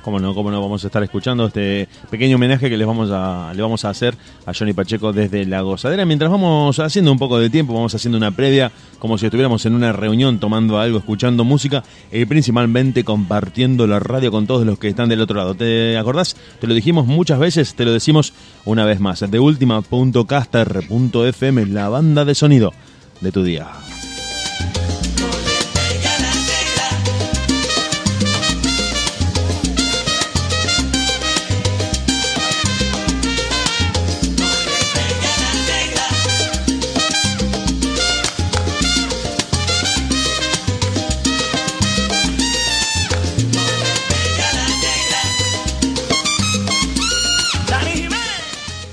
Cómo 0.07 0.19
no, 0.21 0.35
cómo 0.37 0.53
no, 0.53 0.63
vamos 0.63 0.85
a 0.85 0.87
estar 0.87 1.03
escuchando 1.03 1.47
este 1.47 1.89
pequeño 2.09 2.37
homenaje 2.37 2.71
que 2.71 2.77
les 2.77 2.87
vamos 2.87 3.11
a, 3.11 3.53
le 3.53 3.61
vamos 3.61 3.85
a 3.85 3.91
hacer 3.91 4.17
a 4.47 4.55
Johnny 4.55 4.73
Pacheco 4.73 5.13
desde 5.13 5.45
La 5.47 5.63
Gozadera. 5.63 6.07
Mientras 6.07 6.31
vamos 6.31 6.79
haciendo 6.79 7.11
un 7.11 7.19
poco 7.19 7.41
de 7.41 7.51
tiempo, 7.51 7.75
vamos 7.75 7.93
haciendo 7.93 8.17
una 8.17 8.31
previa, 8.31 8.71
como 9.01 9.19
si 9.19 9.27
estuviéramos 9.27 9.67
en 9.67 9.75
una 9.75 9.91
reunión 9.91 10.39
tomando 10.39 10.79
algo, 10.79 10.99
escuchando 10.99 11.43
música 11.43 11.83
y 12.13 12.25
principalmente 12.25 13.03
compartiendo 13.03 13.89
la 13.89 13.99
radio 13.99 14.31
con 14.31 14.47
todos 14.47 14.65
los 14.65 14.79
que 14.79 14.87
están 14.87 15.09
del 15.09 15.23
otro 15.23 15.39
lado. 15.39 15.57
¿Te 15.57 15.99
acordás? 15.99 16.37
Te 16.61 16.69
lo 16.69 16.75
dijimos 16.75 17.09
muchas 17.09 17.41
veces, 17.41 17.75
te 17.75 17.85
lo 17.85 17.93
decimos 17.93 18.33
una 18.65 18.85
vez 18.85 19.01
más. 19.01 19.29
De 19.29 19.41
última.caster.fm, 19.41 21.67
la 21.67 21.89
banda 21.89 22.25
de 22.25 22.37
sonido 22.37 22.73
de 23.21 23.33
tu 23.33 23.43
día. 23.43 23.67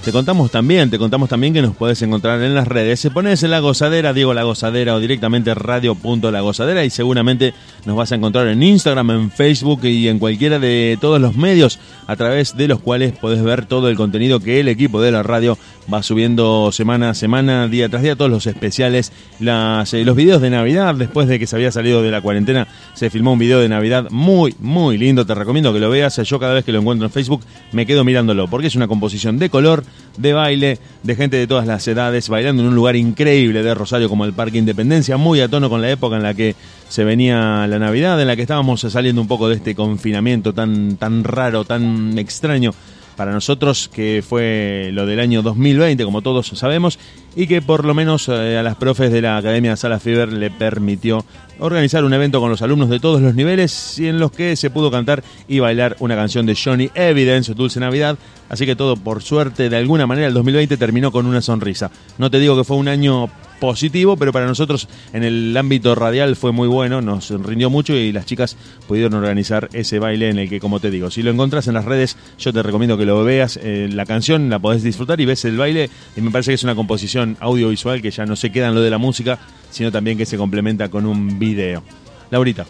Te 0.03 0.11
contamos 0.11 0.51
también, 0.51 0.89
te 0.89 0.99
contamos 0.99 1.29
también 1.29 1.53
que 1.53 1.61
nos 1.61 1.77
puedes 1.77 2.01
encontrar 2.01 2.41
en 2.41 2.53
las 2.53 2.67
redes. 2.67 2.99
Se 2.99 3.09
pones 3.09 3.41
en 3.43 3.51
La 3.51 3.59
Gozadera, 3.59 4.11
Diego 4.11 4.33
La 4.33 4.43
Gozadera 4.43 4.95
o 4.95 4.99
directamente 4.99 5.53
radio.la 5.53 6.41
Gozadera 6.41 6.83
y 6.83 6.89
seguramente 6.89 7.53
nos 7.85 7.95
vas 7.95 8.11
a 8.11 8.15
encontrar 8.15 8.49
en 8.49 8.61
Instagram, 8.61 9.11
en 9.11 9.31
Facebook 9.31 9.85
y 9.85 10.09
en 10.09 10.19
cualquiera 10.19 10.59
de 10.59 10.97
todos 10.99 11.21
los 11.21 11.37
medios 11.37 11.79
a 12.05 12.17
través 12.17 12.57
de 12.57 12.67
los 12.67 12.81
cuales 12.81 13.13
podés 13.13 13.41
ver 13.43 13.65
todo 13.65 13.87
el 13.87 13.95
contenido 13.95 14.41
que 14.41 14.59
el 14.59 14.67
equipo 14.67 15.01
de 15.01 15.13
la 15.13 15.23
radio 15.23 15.57
va 15.91 16.03
subiendo 16.03 16.71
semana 16.71 17.11
a 17.11 17.13
semana, 17.13 17.67
día 17.67 17.89
tras 17.89 18.03
día, 18.03 18.15
todos 18.15 18.31
los 18.31 18.47
especiales, 18.47 19.11
las, 19.39 19.93
eh, 19.93 20.03
los 20.03 20.15
videos 20.15 20.41
de 20.41 20.49
Navidad. 20.49 20.95
Después 20.95 21.27
de 21.27 21.39
que 21.39 21.47
se 21.47 21.55
había 21.55 21.71
salido 21.71 22.01
de 22.01 22.11
la 22.11 22.21
cuarentena, 22.21 22.67
se 22.93 23.09
filmó 23.09 23.33
un 23.33 23.39
video 23.39 23.59
de 23.59 23.69
Navidad 23.69 24.07
muy, 24.09 24.55
muy 24.59 24.97
lindo. 24.97 25.25
Te 25.25 25.35
recomiendo 25.35 25.73
que 25.73 25.79
lo 25.79 25.89
veas. 25.89 26.17
Yo 26.17 26.39
cada 26.39 26.53
vez 26.53 26.65
que 26.65 26.71
lo 26.71 26.79
encuentro 26.79 27.07
en 27.07 27.11
Facebook 27.11 27.43
me 27.71 27.85
quedo 27.85 28.03
mirándolo 28.03 28.47
porque 28.47 28.67
es 28.67 28.75
una 28.75 28.87
composición 28.87 29.39
de 29.39 29.49
color, 29.49 29.83
de 30.17 30.33
baile, 30.33 30.79
de 31.01 31.15
gente 31.15 31.37
de 31.37 31.47
todas 31.47 31.65
las 31.65 31.87
edades, 31.87 32.29
bailando 32.29 32.61
en 32.61 32.69
un 32.69 32.75
lugar 32.75 32.95
increíble 32.95 33.63
de 33.63 33.73
Rosario 33.73 34.09
como 34.09 34.25
el 34.25 34.33
Parque 34.33 34.57
Independencia, 34.57 35.17
muy 35.17 35.41
a 35.41 35.47
tono 35.47 35.69
con 35.69 35.81
la 35.81 35.89
época 35.89 36.17
en 36.17 36.23
la 36.23 36.33
que 36.33 36.55
se 36.87 37.03
venía 37.03 37.65
la 37.67 37.79
Navidad, 37.79 38.21
en 38.21 38.27
la 38.27 38.35
que 38.35 38.43
estábamos 38.43 38.81
saliendo 38.81 39.21
un 39.21 39.27
poco 39.27 39.49
de 39.49 39.55
este 39.55 39.75
confinamiento 39.75 40.53
tan, 40.53 40.97
tan 40.97 41.23
raro, 41.23 41.65
tan 41.65 42.17
extraño 42.17 42.71
para 43.16 43.32
nosotros, 43.32 43.89
que 43.93 44.24
fue 44.28 44.89
lo 44.93 45.05
del 45.05 45.20
año 45.20 45.41
2020, 45.41 46.03
como 46.03 46.22
todos 46.22 46.47
sabemos, 46.47 46.99
y 47.36 47.47
que 47.47 47.61
por 47.61 47.86
lo 47.86 47.93
menos 47.93 48.28
eh, 48.30 48.57
a 48.57 48.64
las 48.64 48.76
profes 48.76 49.11
de 49.11 49.22
la 49.22 49.38
Academia 49.38 49.76
Sala 49.76 49.99
Fever 49.99 50.32
le 50.32 50.51
permitió 50.51 51.26
organizar 51.59 52.03
un 52.03 52.14
evento 52.14 52.39
con 52.39 52.49
los 52.49 52.61
alumnos 52.61 52.89
de 52.89 52.99
todos 52.99 53.22
los 53.22 53.36
niveles 53.36 53.97
y 53.99 54.07
en 54.07 54.20
los 54.20 54.32
que 54.32 54.55
se 54.55 54.70
pudo 54.70 54.91
cantar 54.91 55.24
y 55.47 55.59
bailar 55.59 55.95
una 55.99 56.16
canción 56.16 56.45
de 56.45 56.57
Johnny 56.61 56.89
Evidence, 56.95 57.53
Dulce 57.53 57.80
Navidad. 57.80 58.18
Así 58.49 58.66
que 58.66 58.76
todo, 58.76 58.95
por 58.95 59.24
suerte, 59.24 59.70
de 59.70 59.78
alguna 59.78 60.05
manera, 60.05 60.28
el 60.28 60.34
2020 60.34 60.78
terminó 60.78 61.11
con 61.11 61.26
una 61.26 61.41
sonrisa. 61.41 61.91
No 62.18 62.30
te 62.30 62.39
digo 62.39 62.55
que 62.55 62.64
fue 62.64 62.78
un 62.78 62.88
año 62.88 63.30
positivo, 63.64 64.18
pero 64.18 64.34
para 64.34 64.45
nosotros 64.45 64.89
en 65.14 65.24
el 65.24 65.55
ámbito 65.55 65.95
radial 65.95 66.36
fue 66.36 66.51
muy 66.51 66.68
bueno, 66.68 66.99
nos 66.99 67.30
rindió 67.30 67.70
mucho 67.70 67.93
y 67.93 68.11
las 68.11 68.26
chicas 68.26 68.57
pudieron 68.89 69.14
organizar 69.14 69.70
ese 69.72 69.99
baile 69.99 70.28
en 70.28 70.38
el 70.38 70.49
que, 70.49 70.59
como 70.59 70.82
te 70.82 70.91
digo, 70.91 71.09
si 71.09 71.24
lo 71.24 71.32
encontras 71.32 71.70
en 71.70 71.76
las 71.76 71.86
redes, 71.86 72.18
yo 72.38 72.51
te 72.51 72.61
recomiendo 72.61 72.97
que 72.97 73.05
lo 73.05 73.24
veas. 73.24 73.57
Eh, 73.64 73.88
la 73.89 74.05
canción 74.05 74.49
la 74.49 74.59
podés 74.59 74.84
disfrutar 74.84 75.22
y 75.22 75.26
ves 75.26 75.45
el 75.45 75.55
baile 75.55 75.89
y 76.18 76.20
me 76.20 76.30
parece 76.30 76.51
que 76.51 76.55
es 76.55 76.64
una 76.66 76.76
composición 76.76 77.38
audiovisual 77.39 78.01
que 78.01 78.11
ya 78.11 78.26
no 78.26 78.36
se 78.36 78.51
queda 78.51 78.68
en 78.68 78.76
lo 78.76 78.82
de 78.82 78.89
la 78.89 78.97
música, 78.97 79.39
sino 79.72 79.93
también 79.93 80.18
que 80.18 80.26
se 80.26 80.36
complementa 80.36 80.89
con 80.89 81.05
un 81.05 81.39
video. 81.39 81.84
Laurita. 82.32 82.66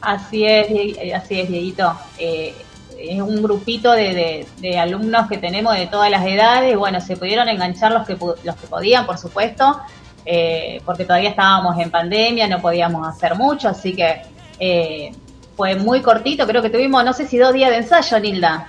Así 0.00 0.44
es, 0.44 0.66
así 1.14 1.38
es, 1.38 1.48
Dieguito. 1.48 1.96
Eh, 2.18 2.52
es 2.98 3.20
un 3.20 3.42
grupito 3.42 3.92
de, 3.92 4.46
alumnos 4.78 5.28
que 5.28 5.38
tenemos 5.38 5.76
de 5.76 5.86
todas 5.86 6.10
las 6.10 6.26
edades. 6.26 6.76
Bueno, 6.76 7.00
se 7.00 7.16
pudieron 7.16 7.48
enganchar 7.48 7.92
los 7.92 8.06
que, 8.06 8.16
los 8.16 8.56
que 8.56 8.66
podían, 8.66 9.06
por 9.06 9.18
supuesto, 9.18 9.80
eh, 10.24 10.82
porque 10.84 11.04
todavía 11.04 11.30
estábamos 11.30 11.78
en 11.78 11.90
pandemia, 11.90 12.48
no 12.48 12.60
podíamos 12.60 13.06
hacer 13.06 13.36
mucho, 13.36 13.68
así 13.68 13.94
que 13.94 14.22
eh, 14.58 15.12
fue 15.56 15.76
muy 15.76 16.02
cortito. 16.02 16.46
Creo 16.46 16.60
que 16.60 16.70
tuvimos, 16.70 17.04
no 17.04 17.12
sé 17.12 17.26
si 17.26 17.38
dos 17.38 17.52
días 17.52 17.70
de 17.70 17.78
ensayo, 17.78 18.18
Nilda, 18.18 18.68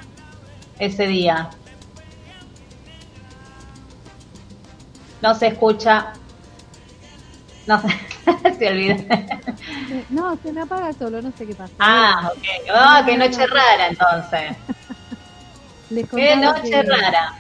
ese 0.78 1.08
día. 1.08 1.50
No 5.22 5.36
se 5.36 5.48
escucha. 5.48 6.14
No 7.68 7.82
sé, 7.82 7.88
se 8.60 8.68
olvida. 8.68 8.98
No, 10.10 10.38
se 10.42 10.52
me 10.52 10.62
apaga 10.62 10.94
solo, 10.94 11.22
no 11.22 11.32
sé 11.38 11.46
qué 11.46 11.56
pasa. 11.56 11.74
Ah, 11.80 12.32
ok. 12.36 12.44
Oh, 12.74 13.06
qué 13.06 13.18
noche 13.18 13.46
rara 13.48 13.88
entonces. 13.88 14.58
qué 16.16 16.36
noche 16.36 16.84
rara. 16.84 17.34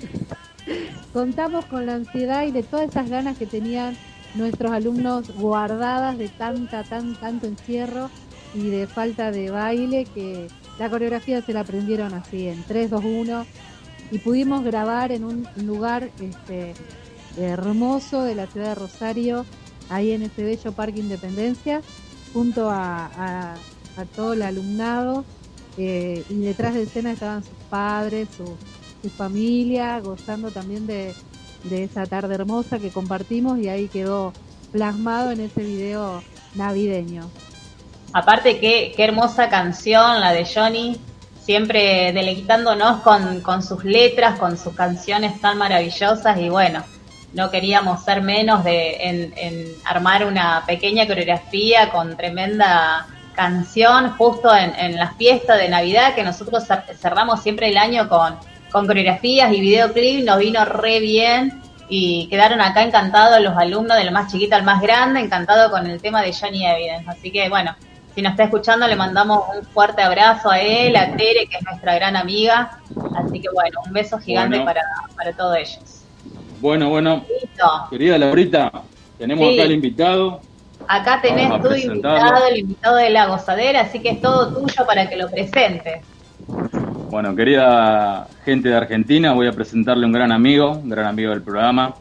Contamos 1.12 1.64
con 1.66 1.86
la 1.86 1.94
ansiedad 1.94 2.44
y 2.44 2.52
de 2.52 2.62
todas 2.62 2.88
esas 2.88 3.08
ganas 3.08 3.36
que 3.36 3.46
tenían 3.46 3.96
nuestros 4.34 4.72
alumnos 4.72 5.30
guardadas 5.30 6.16
de 6.16 6.28
tanta, 6.28 6.84
tan, 6.84 7.14
tanto 7.16 7.46
encierro 7.46 8.10
y 8.54 8.70
de 8.70 8.86
falta 8.86 9.30
de 9.30 9.50
baile 9.50 10.06
que 10.06 10.48
la 10.78 10.88
coreografía 10.88 11.42
se 11.42 11.52
la 11.52 11.60
aprendieron 11.60 12.14
así 12.14 12.48
en 12.48 12.62
3, 12.64 12.90
2, 12.90 13.04
1 13.04 13.46
y 14.10 14.18
pudimos 14.18 14.62
grabar 14.64 15.12
en 15.12 15.24
un 15.24 15.46
lugar 15.56 16.10
este, 16.20 16.74
hermoso 17.36 18.22
de 18.22 18.34
la 18.34 18.46
ciudad 18.46 18.68
de 18.68 18.74
Rosario 18.74 19.46
ahí 19.92 20.12
en 20.12 20.22
ese 20.22 20.42
bello 20.42 20.72
Parque 20.72 21.00
Independencia, 21.00 21.82
junto 22.32 22.70
a, 22.70 23.54
todo 24.16 24.32
el 24.32 24.42
alumnado. 24.42 25.24
Eh, 25.78 26.22
y 26.28 26.34
detrás 26.36 26.74
de 26.74 26.82
escena 26.82 27.12
estaban 27.12 27.42
sus 27.42 27.54
padres, 27.70 28.28
su, 28.36 28.56
familia, 29.16 29.98
gozando 30.00 30.50
también 30.50 30.86
de, 30.86 31.14
esa 31.70 32.06
tarde 32.06 32.34
hermosa 32.34 32.78
que 32.78 32.90
compartimos 32.90 33.58
y 33.58 33.68
ahí 33.68 33.88
quedó 33.88 34.32
plasmado 34.70 35.30
en 35.30 35.40
ese 35.40 35.62
video 35.62 36.22
navideño. 36.54 37.28
Aparte, 38.12 38.60
qué, 38.60 38.92
qué 38.96 39.04
hermosa 39.04 39.48
canción 39.48 40.20
la 40.20 40.32
de 40.32 40.46
Johnny, 40.46 41.00
siempre 41.40 42.12
deleitándonos 42.12 43.00
con, 43.00 43.40
con 43.40 43.62
sus 43.62 43.84
letras, 43.84 44.38
con 44.38 44.56
sus 44.56 44.74
canciones 44.74 45.40
tan 45.40 45.58
maravillosas 45.58 46.38
y 46.38 46.48
bueno, 46.48 46.84
no 47.34 47.50
queríamos 47.50 48.04
ser 48.04 48.22
menos 48.22 48.64
de 48.64 48.96
en, 49.00 49.68
armar 49.84 50.24
una 50.26 50.64
pequeña 50.66 51.06
coreografía 51.06 51.90
con 51.90 52.16
tremenda 52.16 53.06
canción 53.34 54.10
justo 54.18 54.54
en, 54.54 54.74
en 54.74 54.96
la 54.96 55.12
fiesta 55.12 55.56
de 55.56 55.68
Navidad 55.68 56.14
que 56.14 56.22
nosotros 56.22 56.64
cerramos 57.00 57.42
siempre 57.42 57.68
el 57.68 57.78
año 57.78 58.08
con, 58.08 58.36
con 58.72 58.86
coreografías 58.86 59.52
y 59.52 59.60
videoclip, 59.60 60.24
nos 60.24 60.38
vino 60.38 60.64
re 60.64 60.98
bien 60.98 61.62
y 61.88 62.26
quedaron 62.28 62.60
acá 62.60 62.82
encantados 62.82 63.40
los 63.42 63.56
alumnos, 63.56 63.98
de 63.98 64.04
lo 64.04 64.12
más 64.12 64.32
chiquito 64.32 64.56
al 64.56 64.62
más 64.62 64.80
grande, 64.80 65.20
encantados 65.20 65.70
con 65.70 65.86
el 65.86 66.00
tema 66.00 66.22
de 66.22 66.32
Johnny 66.32 66.66
Evidence. 66.66 67.10
Así 67.10 67.30
que 67.30 67.50
bueno, 67.50 67.76
si 68.14 68.22
nos 68.22 68.32
está 68.32 68.44
escuchando 68.44 68.86
le 68.86 68.96
mandamos 68.96 69.44
un 69.54 69.62
fuerte 69.66 70.02
abrazo 70.02 70.50
a 70.50 70.58
él, 70.58 70.96
a 70.96 71.14
Tere, 71.16 71.46
que 71.46 71.58
es 71.58 71.64
nuestra 71.64 71.94
gran 71.94 72.16
amiga. 72.16 72.78
Así 73.14 73.40
que 73.40 73.48
bueno, 73.52 73.80
un 73.86 73.92
beso 73.92 74.18
gigante 74.18 74.60
para, 74.60 74.82
para 75.14 75.32
todos 75.34 75.56
ellos. 75.56 76.01
Bueno, 76.62 76.90
bueno. 76.90 77.24
Querida 77.90 78.16
Laurita, 78.18 78.70
tenemos 79.18 79.52
acá 79.52 79.64
el 79.64 79.72
invitado. 79.72 80.40
Acá 80.86 81.20
tenés 81.20 81.50
tu 81.60 81.74
invitado, 81.74 82.46
el 82.48 82.58
invitado 82.58 82.96
de 82.98 83.10
la 83.10 83.26
gozadera, 83.26 83.80
así 83.80 83.98
que 83.98 84.10
es 84.10 84.20
todo 84.20 84.54
tuyo 84.54 84.86
para 84.86 85.08
que 85.08 85.16
lo 85.16 85.28
presentes. 85.28 86.04
Bueno, 87.10 87.34
querida 87.34 88.28
gente 88.44 88.68
de 88.68 88.76
Argentina, 88.76 89.32
voy 89.32 89.48
a 89.48 89.52
presentarle 89.52 90.06
un 90.06 90.12
gran 90.12 90.30
amigo, 90.30 90.70
un 90.70 90.88
gran 90.88 91.06
amigo 91.06 91.30
del 91.30 91.42
programa, 91.42 91.96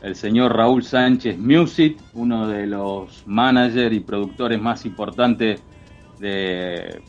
el 0.00 0.16
señor 0.16 0.56
Raúl 0.56 0.82
Sánchez 0.82 1.36
Music, 1.36 1.98
uno 2.14 2.48
de 2.48 2.66
los 2.66 3.22
managers 3.26 3.94
y 3.94 4.00
productores 4.00 4.58
más 4.58 4.86
importantes 4.86 5.60
de 6.18 7.02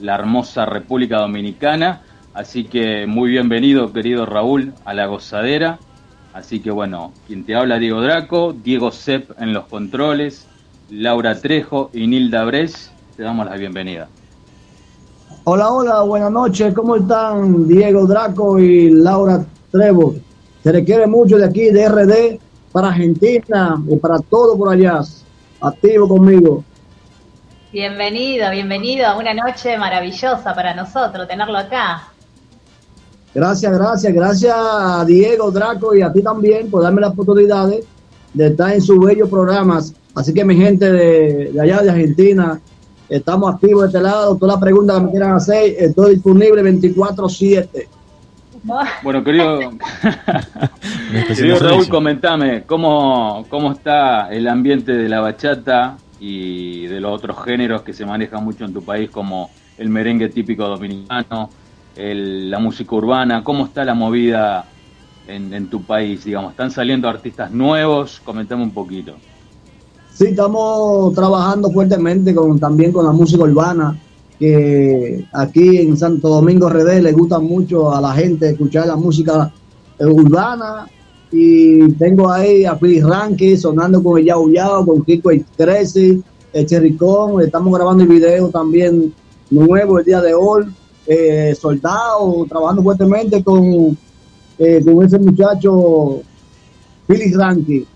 la 0.00 0.14
hermosa 0.14 0.64
República 0.64 1.18
Dominicana. 1.18 2.00
Así 2.32 2.64
que 2.64 3.06
muy 3.06 3.28
bienvenido, 3.28 3.92
querido 3.92 4.24
Raúl, 4.24 4.72
a 4.86 4.94
la 4.94 5.04
gozadera. 5.04 5.78
Así 6.38 6.60
que 6.60 6.70
bueno, 6.70 7.12
quien 7.26 7.44
te 7.44 7.56
habla 7.56 7.80
Diego 7.80 8.00
Draco, 8.00 8.52
Diego 8.52 8.92
Sepp 8.92 9.32
en 9.40 9.52
los 9.52 9.64
controles, 9.66 10.46
Laura 10.88 11.34
Trejo 11.40 11.90
y 11.92 12.06
Nilda 12.06 12.44
Bres, 12.44 12.92
te 13.16 13.24
damos 13.24 13.46
la 13.46 13.56
bienvenida. 13.56 14.08
Hola, 15.42 15.72
hola, 15.72 16.02
buenas 16.02 16.30
noches, 16.30 16.72
¿cómo 16.74 16.94
están 16.94 17.66
Diego 17.66 18.06
Draco 18.06 18.56
y 18.60 18.88
Laura 18.88 19.44
Trevo? 19.72 20.14
Se 20.62 20.70
requiere 20.70 21.08
mucho 21.08 21.38
de 21.38 21.46
aquí, 21.46 21.70
de 21.70 21.88
RD, 21.88 22.38
para 22.70 22.90
Argentina 22.90 23.74
y 23.90 23.96
para 23.96 24.20
todo 24.20 24.56
por 24.56 24.72
allá. 24.72 25.00
Activo 25.60 26.06
conmigo. 26.06 26.62
Bienvenido, 27.72 28.48
bienvenido 28.52 29.08
a 29.08 29.18
una 29.18 29.34
noche 29.34 29.76
maravillosa 29.76 30.54
para 30.54 30.72
nosotros 30.72 31.26
tenerlo 31.26 31.58
acá. 31.58 32.12
Gracias, 33.38 33.72
gracias, 33.72 34.12
gracias 34.12 34.52
a 34.58 35.04
Diego, 35.04 35.52
Draco 35.52 35.94
y 35.94 36.02
a 36.02 36.12
ti 36.12 36.22
también 36.22 36.68
por 36.68 36.82
darme 36.82 37.00
la 37.00 37.10
oportunidad 37.10 37.68
de 38.34 38.46
estar 38.46 38.72
en 38.72 38.80
sus 38.80 38.98
bellos 38.98 39.28
programas. 39.28 39.94
Así 40.12 40.34
que 40.34 40.44
mi 40.44 40.56
gente 40.56 40.90
de, 40.90 41.60
allá 41.60 41.82
de 41.82 41.90
Argentina, 41.90 42.60
estamos 43.08 43.54
activos 43.54 43.82
de 43.82 43.86
este 43.86 44.00
lado. 44.00 44.34
Todas 44.34 44.56
las 44.56 44.60
preguntas 44.60 44.96
que 44.96 45.04
me 45.04 45.10
quieran 45.12 45.36
hacer, 45.36 45.76
estoy 45.78 46.14
disponible 46.14 46.64
24/7. 46.64 47.86
Bueno, 49.04 49.22
querido, 49.22 49.60
querido 51.28 51.58
Raúl, 51.60 51.88
comentame, 51.88 52.64
¿cómo, 52.64 53.46
¿cómo 53.48 53.70
está 53.70 54.32
el 54.32 54.48
ambiente 54.48 54.90
de 54.90 55.08
la 55.08 55.20
bachata 55.20 55.96
y 56.18 56.88
de 56.88 56.98
los 56.98 57.12
otros 57.12 57.36
géneros 57.44 57.82
que 57.82 57.92
se 57.92 58.04
manejan 58.04 58.42
mucho 58.42 58.64
en 58.64 58.72
tu 58.72 58.82
país, 58.82 59.08
como 59.10 59.48
el 59.78 59.90
merengue 59.90 60.28
típico 60.28 60.66
dominicano, 60.66 61.50
la 61.98 62.58
música 62.58 62.94
urbana? 62.94 63.42
¿Cómo 63.42 63.64
está 63.64 63.84
la 63.84 63.94
movida 63.94 64.64
en, 65.26 65.68
tu 65.68 65.82
país? 65.82 66.24
Digamos, 66.24 66.52
¿están 66.52 66.70
saliendo 66.70 67.08
artistas 67.08 67.50
nuevos? 67.50 68.20
Comentame 68.24 68.62
un 68.62 68.70
poquito. 68.70 69.14
Sí, 70.14 70.26
estamos 70.26 71.14
trabajando 71.14 71.70
fuertemente 71.70 72.34
con, 72.34 72.58
también 72.58 72.92
con 72.92 73.04
la 73.04 73.12
música 73.12 73.42
urbana, 73.42 73.98
que 74.38 75.26
aquí 75.32 75.78
en 75.78 75.96
Santo 75.96 76.28
Domingo 76.28 76.68
RD 76.68 77.02
le 77.02 77.12
gusta 77.12 77.40
mucho 77.40 77.92
a 77.94 78.00
la 78.00 78.12
gente 78.12 78.50
escuchar 78.50 78.86
la 78.86 78.96
música 78.96 79.52
urbana. 79.98 80.86
Y 81.30 81.92
tengo 81.94 82.30
ahí 82.30 82.64
a 82.64 82.76
Philly 82.76 83.00
Ranky 83.00 83.56
sonando 83.56 84.02
con 84.02 84.18
el 84.18 84.24
Yao 84.24 84.48
Yao, 84.48 84.86
con 84.86 85.04
Kiko 85.04 85.30
Crazy, 85.56 86.22
el 86.52 86.66
Cherricón. 86.66 87.42
Estamos 87.42 87.74
grabando 87.74 88.04
el 88.04 88.08
video 88.08 88.48
también 88.48 89.12
nuevo 89.50 89.98
el 89.98 90.04
día 90.04 90.20
de 90.22 90.32
hoy 90.32 90.64
eh, 91.10 91.54
soldado, 91.54 92.44
trabajando 92.46 92.82
fuertemente 92.82 93.42
con, 93.42 93.96
eh, 94.58 94.84
con 94.84 95.04
ese 95.04 95.18
muchacho 95.18 96.20
Philly 97.06 97.32
Ranky. 97.32 97.86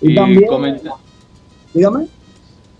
Y, 0.00 0.14
también, 0.16 0.80
dígame. 1.72 2.08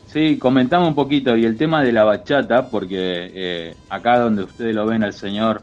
Sí, 0.09 0.37
comentamos 0.39 0.89
un 0.89 0.95
poquito, 0.97 1.37
y 1.37 1.45
el 1.45 1.57
tema 1.57 1.85
de 1.85 1.93
la 1.93 2.03
bachata, 2.03 2.69
porque 2.69 3.31
eh, 3.33 3.77
acá 3.89 4.19
donde 4.19 4.43
ustedes 4.43 4.75
lo 4.75 4.87
ven 4.87 5.05
al 5.05 5.13
señor 5.13 5.63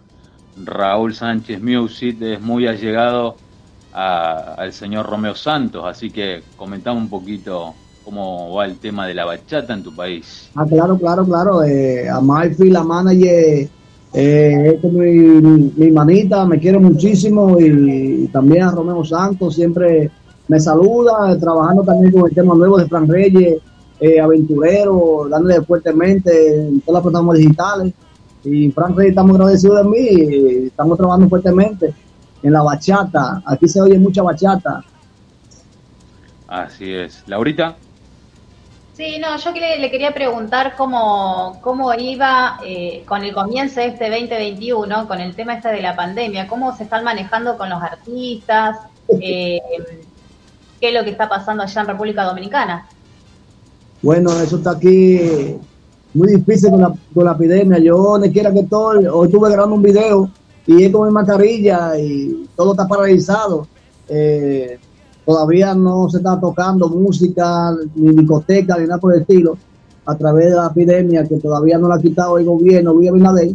Raúl 0.64 1.14
Sánchez 1.14 1.62
Music 1.62 2.18
es 2.22 2.40
muy 2.42 2.66
allegado 2.66 3.36
al 3.92 4.72
señor 4.72 5.06
Romeo 5.08 5.36
Santos, 5.36 5.84
así 5.86 6.12
que 6.12 6.44
comentamos 6.56 7.04
un 7.04 7.10
poquito 7.10 7.76
cómo 8.10 8.56
va 8.56 8.66
el 8.66 8.78
tema 8.80 9.06
de 9.06 9.14
la 9.14 9.26
bachata 9.26 9.74
en 9.74 9.84
tu 9.84 9.94
país. 9.94 10.50
Ah, 10.56 10.66
claro, 10.68 10.98
claro, 10.98 11.24
claro. 11.26 11.64
Eh, 11.64 12.10
a 12.10 12.20
Malfi, 12.20 12.72
la 12.72 12.84
manager, 12.84 13.70
eh, 14.14 14.80
es 14.84 14.84
mi, 14.84 15.42
mi, 15.78 15.92
manita, 15.92 16.44
me 16.46 16.58
quiere 16.58 16.80
muchísimo 16.80 17.60
y, 17.60 18.28
también 18.34 18.64
a 18.64 18.72
Romeo 18.72 19.06
Santos 19.06 19.54
siempre 19.54 20.10
me 20.48 20.60
saluda, 20.60 21.38
trabajando 21.40 21.84
también 21.84 22.12
con 22.12 22.28
el 22.28 22.34
tema 22.34 22.56
nuevo 22.56 22.80
de 22.80 22.88
Fran 22.88 23.08
Reyes, 23.08 23.62
eh, 24.00 24.20
aventurero, 24.20 25.28
dándole 25.30 25.62
fuertemente 25.62 26.68
en 26.68 26.82
todas 26.82 27.04
las 27.04 27.04
plataformas 27.04 27.38
digitales. 27.38 27.94
Y 28.44 28.72
Fran 28.72 28.96
Reyes 28.96 29.12
estamos 29.12 29.36
agradecidos 29.36 29.84
de 29.84 29.90
mí, 29.90 30.66
estamos 30.66 30.98
trabajando 30.98 31.30
fuertemente 31.30 31.94
en 32.42 32.54
la 32.54 32.64
bachata. 32.64 33.44
Aquí 33.46 33.68
se 33.68 33.80
oye 33.80 34.00
mucha 34.00 34.24
bachata 34.24 34.84
Así 36.50 36.92
es. 36.92 37.24
Laurita. 37.28 37.78
Sí, 39.00 39.18
no, 39.18 39.38
yo 39.38 39.52
le, 39.54 39.90
quería 39.90 40.14
preguntar 40.14 40.74
cómo, 40.76 41.58
cómo 41.62 41.94
iba 41.94 42.60
eh, 42.66 43.06
con 43.08 43.24
el 43.24 43.34
comienzo 43.34 43.80
de 43.80 43.86
este 43.86 44.10
2021, 44.10 45.08
con 45.08 45.22
el 45.22 45.34
tema 45.38 45.54
este 45.54 45.70
de 45.70 45.82
la 45.82 45.96
pandemia, 45.96 46.50
cómo 46.50 46.76
se 46.76 46.84
están 46.84 47.06
manejando 47.06 47.58
con 47.58 47.70
los 47.70 47.82
artistas, 47.82 48.76
eh, 49.08 49.62
qué 50.82 50.90
es 50.90 50.94
lo 50.94 51.06
que 51.06 51.12
está 51.12 51.30
pasando 51.30 51.64
allá 51.64 51.80
en 51.80 51.88
República 51.88 52.26
Dominicana. 52.26 52.90
Bueno, 54.02 54.38
eso 54.38 54.58
está 54.58 54.72
aquí 54.72 55.56
muy 56.14 56.36
difícil 56.36 56.70
con 56.70 56.82
la, 56.82 56.94
con 57.14 57.24
la 57.24 57.32
epidemia. 57.32 57.80
Yo, 57.80 57.96
donde 57.96 58.34
quiera 58.34 58.52
que 58.52 58.60
estoy, 58.60 59.06
hoy 59.06 59.28
estuve 59.28 59.50
grabando 59.50 59.76
un 59.76 59.82
video 59.82 60.30
y 60.68 60.84
es 60.84 60.92
con 60.92 61.08
mi 61.08 61.14
mascarilla 61.14 61.98
y 61.98 62.50
todo 62.54 62.72
está 62.74 62.86
paralizado. 62.86 63.66
Eh, 64.10 64.78
todavía 65.30 65.76
no 65.76 66.10
se 66.10 66.18
está 66.18 66.40
tocando 66.40 66.90
música, 66.90 67.72
ni 67.94 68.16
discoteca, 68.16 68.80
ni 68.80 68.88
nada 68.88 69.00
por 69.00 69.14
el 69.14 69.22
estilo, 69.22 69.60
a 70.04 70.16
través 70.16 70.50
de 70.50 70.56
la 70.56 70.66
epidemia 70.66 71.24
que 71.24 71.38
todavía 71.38 71.78
no 71.78 71.88
la 71.88 71.98
ha 71.98 72.02
quitado 72.02 72.40
el 72.40 72.46
gobierno, 72.46 72.96
Luis 72.96 73.12
Abinader. 73.12 73.52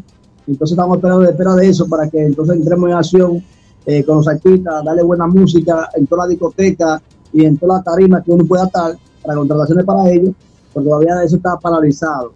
Entonces 0.47 0.71
estamos 0.71 0.99
esperando 0.99 1.23
de 1.23 1.33
espera 1.33 1.53
de 1.57 1.69
eso 1.69 1.89
para 1.89 2.09
que 2.09 2.27
entonces 2.27 2.59
entremos 2.59 2.89
en 2.89 2.95
acción 2.95 3.45
eh, 3.87 4.05
con 4.05 4.19
los 4.19 4.29
artistas, 4.29 4.85
darle 4.85 5.03
buena 5.03 5.27
música 5.27 5.89
en 5.97 6.07
toda 6.07 6.27
la 6.27 6.31
discoteca 6.31 7.03
y 7.33 7.45
en 7.45 7.59
todas 7.59 7.79
las 7.79 7.85
tarimas 7.87 8.23
que 8.23 8.31
uno 8.31 8.45
pueda 8.45 8.67
estar 8.67 8.97
para 9.21 9.35
contrataciones 9.35 9.85
para 9.85 10.09
ellos, 10.13 10.33
porque 10.73 10.89
todavía 10.89 11.25
eso 11.25 11.35
está 11.35 11.57
paralizado. 11.57 12.35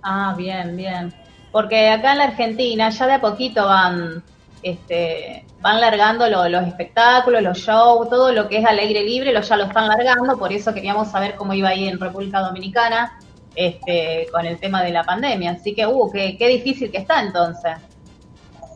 Ah, 0.00 0.32
bien, 0.38 0.76
bien. 0.76 1.12
Porque 1.50 1.88
acá 1.88 2.12
en 2.12 2.18
la 2.18 2.24
Argentina 2.26 2.88
ya 2.90 3.06
de 3.08 3.14
a 3.14 3.20
poquito 3.20 3.64
van 3.64 4.22
este, 4.62 5.44
van 5.60 5.80
largando 5.80 6.26
los 6.48 6.66
espectáculos, 6.66 7.42
los 7.42 7.58
shows, 7.58 8.08
todo 8.08 8.32
lo 8.32 8.48
que 8.48 8.58
es 8.58 8.64
al 8.66 8.78
aire 8.78 9.02
libre, 9.04 9.32
lo, 9.32 9.40
ya 9.40 9.56
lo 9.56 9.64
están 9.64 9.88
largando, 9.88 10.36
por 10.38 10.52
eso 10.52 10.72
queríamos 10.74 11.08
saber 11.08 11.36
cómo 11.36 11.54
iba 11.54 11.68
ahí 11.68 11.88
en 11.88 11.98
República 11.98 12.40
Dominicana 12.40 13.18
este, 13.54 14.26
con 14.32 14.46
el 14.46 14.58
tema 14.58 14.82
de 14.82 14.92
la 14.92 15.04
pandemia. 15.04 15.52
Así 15.52 15.74
que, 15.74 15.86
uh, 15.86 16.10
qué, 16.10 16.36
qué 16.38 16.48
difícil 16.48 16.90
que 16.90 16.98
está 16.98 17.22
entonces. 17.22 17.72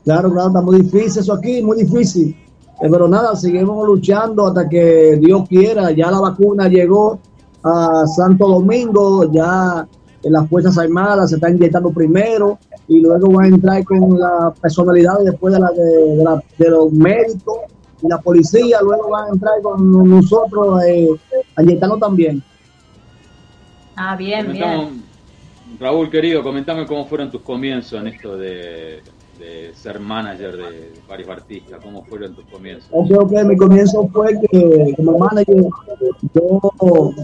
Claro, 0.05 0.33
claro, 0.33 0.49
está 0.49 0.61
muy 0.61 0.81
difícil 0.81 1.23
eso 1.23 1.35
aquí, 1.35 1.63
muy 1.63 1.77
difícil. 1.85 2.37
Eh, 2.81 2.89
pero 2.91 3.07
nada, 3.07 3.37
seguimos 3.37 3.87
luchando 3.87 4.49
hasta 4.49 4.69
que 4.69 5.17
Dios 5.21 5.49
quiera. 5.49 5.93
Ya 5.93 6.11
la 6.11 6.19
vacuna 6.19 6.69
llegó 6.69 7.21
a 7.63 8.05
Santo 8.07 8.49
Domingo, 8.49 9.31
ya 9.31 9.87
las 10.31 10.49
Fuerzas 10.49 10.79
Armadas 10.79 11.31
se 11.31 11.37
está 11.37 11.51
inyectando 11.51 11.91
primero 11.91 12.59
y 12.89 13.01
luego 13.01 13.33
van 13.33 13.47
a 13.47 13.49
entrar 13.49 13.85
con 13.85 14.19
la 14.19 14.53
personalidad 14.61 15.19
después 15.25 15.55
de, 15.55 15.61
la, 15.61 15.71
de, 16.59 16.71
los 16.71 16.93
médicos 16.93 17.59
y 18.03 18.09
la 18.09 18.19
policía, 18.19 18.79
luego 18.83 19.11
van 19.11 19.27
a 19.27 19.33
entrar 19.33 19.61
con 19.63 20.09
nosotros 20.09 20.83
eh, 20.85 21.09
inyectando 21.59 21.97
también. 21.99 22.43
Ah, 23.97 24.17
bien, 24.17 24.53
bien. 24.53 25.03
Raúl, 25.79 26.11
querido, 26.11 26.43
comentame 26.43 26.87
cómo 26.87 27.07
fueron 27.07 27.31
tus 27.31 27.43
comienzos 27.43 28.01
en 28.01 28.09
esto 28.09 28.37
de, 28.37 29.03
ser 29.75 30.01
manager 30.01 30.57
de, 30.57 30.93
varios 31.09 31.29
artistas, 31.29 31.81
cómo 31.83 32.05
fueron 32.05 32.35
tus 32.35 32.45
comienzos. 32.47 32.91
Yo 33.09 33.27
creo 33.27 33.43
que 33.43 33.45
mi 33.45 33.57
comienzo 33.57 34.09
fue 34.09 34.39
que 34.51 34.95
como 34.97 35.19
manager 35.19 35.65
yo, 36.35 37.15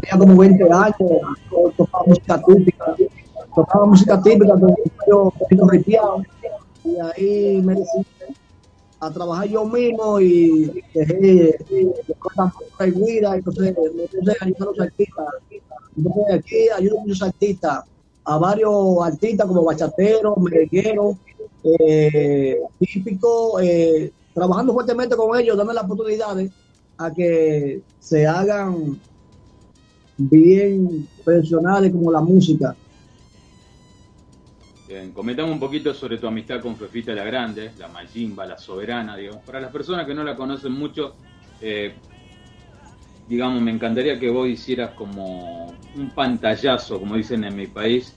tenía 0.00 0.18
como 0.18 0.36
20 0.36 0.64
años, 0.64 0.96
tocaba 1.76 2.04
música 2.06 2.42
típica, 2.46 2.96
tocaba 3.54 3.86
música 3.86 4.22
típica, 4.22 4.54
yo 5.08 5.32
ripiado, 5.68 6.22
y 6.84 6.96
ahí 6.98 7.62
me 7.62 7.74
decidí 7.74 8.06
a 9.00 9.10
trabajar 9.10 9.46
yo 9.46 9.64
mismo 9.66 10.20
y 10.20 10.82
dejé 10.94 11.14
de 11.14 12.14
cosas 12.18 12.52
y 12.86 12.90
vida, 12.90 13.36
entonces 13.36 13.74
me 13.94 14.02
puse 14.08 14.32
a 14.32 14.44
ayudar 14.44 14.62
a 14.62 14.64
los 14.64 14.80
artistas. 14.80 15.26
Entonces 15.96 16.24
aquí 16.34 16.68
ayudo 16.76 16.98
a 16.98 17.00
muchos 17.02 17.22
artistas, 17.22 17.84
a 18.24 18.38
varios 18.38 19.04
artistas 19.04 19.46
como 19.46 19.64
bachateros, 19.64 20.36
merengueros, 20.38 21.16
eh, 21.62 22.58
típicos, 22.78 23.62
eh, 23.62 24.12
trabajando 24.32 24.72
fuertemente 24.72 25.16
con 25.16 25.38
ellos, 25.38 25.56
dando 25.56 25.72
las 25.72 25.84
oportunidades 25.84 26.50
a 26.98 27.12
que 27.12 27.82
se 28.00 28.26
hagan 28.26 28.98
bien 30.16 31.08
profesionales 31.24 31.92
como 31.92 32.10
la 32.10 32.20
música. 32.20 32.76
Bien, 34.86 35.12
comentame 35.12 35.50
un 35.50 35.58
poquito 35.58 35.92
sobre 35.94 36.18
tu 36.18 36.26
amistad 36.26 36.60
con 36.60 36.76
Fefita 36.76 37.12
la 37.14 37.24
Grande, 37.24 37.72
la 37.78 37.88
Mayimba, 37.88 38.46
la 38.46 38.58
soberana, 38.58 39.16
digamos. 39.16 39.42
Para 39.42 39.60
las 39.60 39.72
personas 39.72 40.06
que 40.06 40.14
no 40.14 40.22
la 40.22 40.36
conocen 40.36 40.72
mucho, 40.72 41.14
eh, 41.60 41.94
digamos, 43.28 43.62
me 43.62 43.70
encantaría 43.70 44.18
que 44.18 44.30
vos 44.30 44.48
hicieras 44.48 44.90
como 44.90 45.72
un 45.96 46.10
pantallazo, 46.14 47.00
como 47.00 47.16
dicen 47.16 47.44
en 47.44 47.56
mi 47.56 47.66
país, 47.66 48.14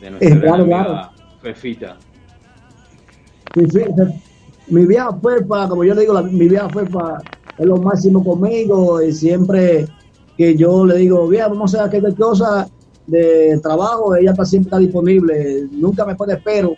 de 0.00 0.10
nuestra 0.10 0.54
amiga 0.54 1.12
Fefita. 1.40 1.96
mi 4.68 4.86
vida 4.86 5.10
fue 5.20 5.42
para, 5.42 5.68
como 5.68 5.84
yo 5.84 5.94
le 5.94 6.02
digo, 6.02 6.22
mi 6.22 6.48
vida 6.48 6.68
fue 6.68 6.84
para 6.86 7.22
es 7.58 7.66
lo 7.66 7.76
máximo 7.76 8.24
conmigo 8.24 9.02
y 9.02 9.12
siempre 9.12 9.86
que 10.36 10.56
yo 10.56 10.86
le 10.86 10.98
digo, 10.98 11.28
bien, 11.28 11.44
vamos 11.48 11.74
a 11.74 11.84
hacer 11.84 11.88
aquella 11.88 12.14
cosa 12.16 12.68
de 13.06 13.58
trabajo, 13.62 14.14
ella 14.16 14.30
está 14.30 14.44
siempre 14.44 14.68
está 14.68 14.78
disponible, 14.78 15.68
nunca 15.72 16.04
me 16.06 16.14
pone 16.14 16.36
pero, 16.38 16.74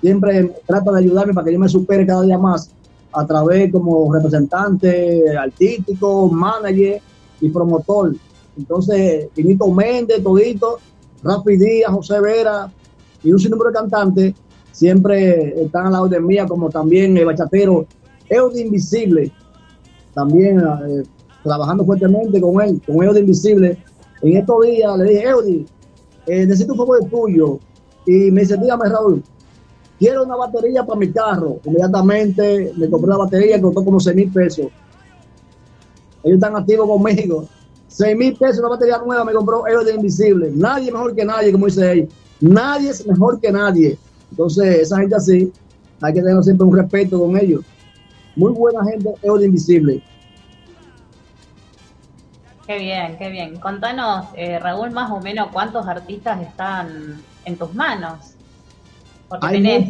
siempre 0.00 0.54
trata 0.66 0.92
de 0.92 1.00
ayudarme 1.00 1.34
para 1.34 1.44
que 1.44 1.52
yo 1.52 1.58
me 1.58 1.68
supere 1.68 2.06
cada 2.06 2.22
día 2.22 2.38
más 2.38 2.70
a 3.12 3.26
través 3.26 3.70
como 3.70 4.12
representante 4.12 5.36
artístico, 5.36 6.28
manager 6.28 7.00
y 7.44 7.50
promotor. 7.50 8.14
Entonces, 8.56 9.28
Finito 9.34 9.70
Méndez, 9.70 10.22
Todito, 10.22 10.78
Rafi 11.22 11.56
Díaz, 11.56 11.92
José 11.92 12.20
Vera 12.20 12.72
y 13.22 13.32
un 13.32 13.38
sinnúmero 13.38 13.70
de 13.70 13.76
cantantes 13.76 14.34
siempre 14.72 15.62
están 15.62 15.86
a 15.86 15.90
la 15.90 16.02
orden 16.02 16.26
mía, 16.26 16.46
como 16.46 16.70
también 16.70 17.16
el 17.16 17.26
bachatero 17.26 17.86
Eudi 18.28 18.62
Invisible, 18.62 19.30
también 20.14 20.58
eh, 20.60 21.02
trabajando 21.42 21.84
fuertemente 21.84 22.40
con 22.40 22.60
él, 22.62 22.80
con 22.86 23.02
Eudi 23.02 23.20
Invisible. 23.20 23.78
En 24.22 24.36
estos 24.36 24.66
días 24.66 24.98
le 24.98 25.04
dije, 25.04 25.28
Eudi, 25.28 25.66
eh, 26.26 26.46
necesito 26.46 26.72
un 26.72 26.78
favor 26.78 26.98
tuyo. 27.10 27.58
Y 28.06 28.30
me 28.30 28.42
dice, 28.42 28.56
dígame 28.56 28.88
Raúl, 28.88 29.22
quiero 29.98 30.24
una 30.24 30.36
batería 30.36 30.84
para 30.84 30.98
mi 30.98 31.10
carro. 31.10 31.58
Inmediatamente 31.64 32.72
me 32.76 32.88
compré 32.88 33.10
la 33.10 33.18
batería 33.18 33.60
costó 33.60 33.84
como 33.84 34.00
6 34.00 34.16
mil 34.16 34.32
pesos. 34.32 34.66
Ellos 36.24 36.36
están 36.36 36.56
activos 36.56 36.88
conmigo. 36.88 37.46
6 37.88 38.16
mil 38.16 38.34
pesos 38.36 38.58
una 38.58 38.70
batería 38.70 38.98
nueva 38.98 39.24
me 39.24 39.32
compró 39.32 39.66
Eudi 39.68 39.92
Invisible. 39.92 40.50
Nadie 40.52 40.90
mejor 40.90 41.14
que 41.14 41.24
nadie, 41.24 41.52
como 41.52 41.66
dice 41.66 41.92
él. 41.92 42.08
Nadie 42.40 42.90
es 42.90 43.06
mejor 43.06 43.40
que 43.40 43.52
nadie. 43.52 43.98
Entonces, 44.30 44.80
esa 44.80 44.98
gente 44.98 45.14
así, 45.14 45.52
hay 46.00 46.12
que 46.12 46.20
tener 46.20 46.42
siempre 46.42 46.66
un 46.66 46.76
respeto 46.76 47.20
con 47.20 47.36
ellos. 47.38 47.62
Muy 48.34 48.52
buena 48.52 48.84
gente, 48.84 49.14
Eudi 49.22 49.44
Invisible. 49.44 50.02
Qué 52.66 52.78
bien, 52.78 53.16
qué 53.18 53.28
bien. 53.28 53.60
Contanos, 53.60 54.26
eh, 54.34 54.58
Raúl, 54.58 54.90
más 54.90 55.10
o 55.10 55.20
menos 55.20 55.48
cuántos 55.52 55.86
artistas 55.86 56.40
están 56.40 57.22
en 57.44 57.56
tus 57.56 57.74
manos. 57.74 58.34
Porque 59.28 59.48
tenés, 59.48 59.88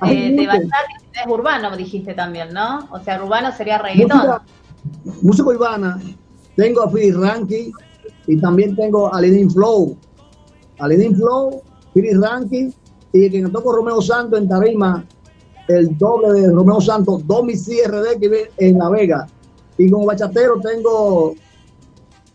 tenés 0.00 0.36
de 0.36 0.46
bachata 0.46 0.76
y 1.00 1.12
tenés 1.12 1.26
urbano, 1.28 1.76
dijiste 1.76 2.14
también, 2.14 2.52
¿no? 2.54 2.88
O 2.92 3.00
sea, 3.00 3.22
urbano 3.22 3.52
sería 3.52 3.78
reggaetón. 3.78 4.16
Música, 4.18 4.42
urbana. 5.22 6.00
Tengo 6.56 6.82
a 6.82 6.90
Philly 6.90 7.12
Ranky 7.12 7.72
y 8.26 8.36
también 8.38 8.76
tengo 8.76 9.12
a 9.12 9.20
Lenin 9.20 9.50
Flow. 9.50 9.96
A 10.78 10.88
Lenin 10.88 11.14
Flow, 11.16 11.62
Philly 11.94 12.14
Ranky 12.14 12.74
y 13.12 13.30
que 13.30 13.42
me 13.42 13.50
toco 13.50 13.72
Romeo 13.72 14.00
Santos 14.00 14.38
en 14.38 14.48
Tarima, 14.48 15.04
el 15.68 15.96
doble 15.98 16.40
de 16.40 16.52
Romeo 16.52 16.80
Santos, 16.80 17.26
Domi 17.26 17.54
CRD 17.54 18.18
que 18.20 18.28
vive 18.28 18.50
en 18.56 18.78
La 18.78 18.88
Vega. 18.88 19.26
Y 19.78 19.90
como 19.90 20.06
bachatero 20.06 20.60
tengo 20.60 21.34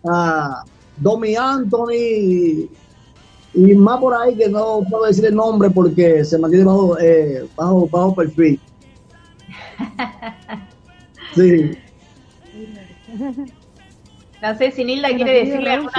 a 0.08 0.64
Domi 0.98 1.36
Anthony 1.36 2.68
y 3.54 3.74
más 3.74 4.00
por 4.00 4.14
ahí 4.14 4.36
que 4.36 4.50
no 4.50 4.82
puedo 4.90 5.06
decir 5.06 5.26
el 5.26 5.36
nombre 5.36 5.70
porque 5.70 6.26
se 6.26 6.38
mantiene 6.38 6.66
bajo, 6.66 7.00
eh, 7.00 7.48
bajo, 7.56 7.88
bajo 7.88 8.16
perfil. 8.16 8.60
Sí. 11.36 11.78
No 14.42 14.58
sé 14.58 14.72
si 14.72 14.84
Nilda 14.84 15.10
quiere 15.16 15.46
decirle 15.46 15.72
alguna. 15.72 15.94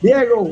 Diego, 0.00 0.50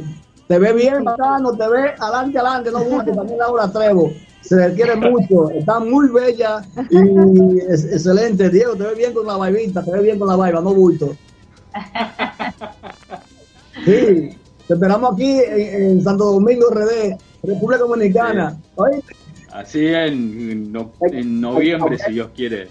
te 0.48 0.58
ve 0.58 0.72
bien, 0.72 1.04
bacano, 1.04 1.56
te 1.56 1.68
ve 1.68 1.94
adelante, 1.98 2.38
adelante, 2.38 2.70
no 2.72 2.84
mucho, 2.84 3.12
también 3.12 3.38
Laura 3.38 3.70
Trevo. 3.70 4.12
Se 4.40 4.56
le 4.56 4.74
quiere 4.74 4.96
mucho, 4.96 5.50
está 5.50 5.78
muy 5.78 6.08
bella 6.08 6.62
y 6.90 7.58
es, 7.70 7.84
excelente. 7.84 8.48
Diego, 8.48 8.74
te 8.76 8.84
ve 8.84 8.94
bien 8.94 9.12
con 9.12 9.26
la 9.26 9.36
vaivita, 9.36 9.84
te 9.84 9.92
ve 9.92 10.00
bien 10.00 10.18
con 10.18 10.28
la 10.28 10.36
vaiva, 10.36 10.60
no 10.60 10.74
bulto. 10.74 11.16
Sí, 13.84 14.36
te 14.66 14.74
esperamos 14.74 15.12
aquí 15.14 15.40
en, 15.46 16.02
Santo 16.02 16.32
Domingo, 16.32 16.68
RD, 16.70 17.16
República 17.42 17.82
Dominicana. 17.84 18.58
Así 19.52 19.86
en, 19.86 20.74
en 21.12 21.40
noviembre, 21.40 21.98
si 21.98 22.12
Dios 22.12 22.28
quiere. 22.34 22.68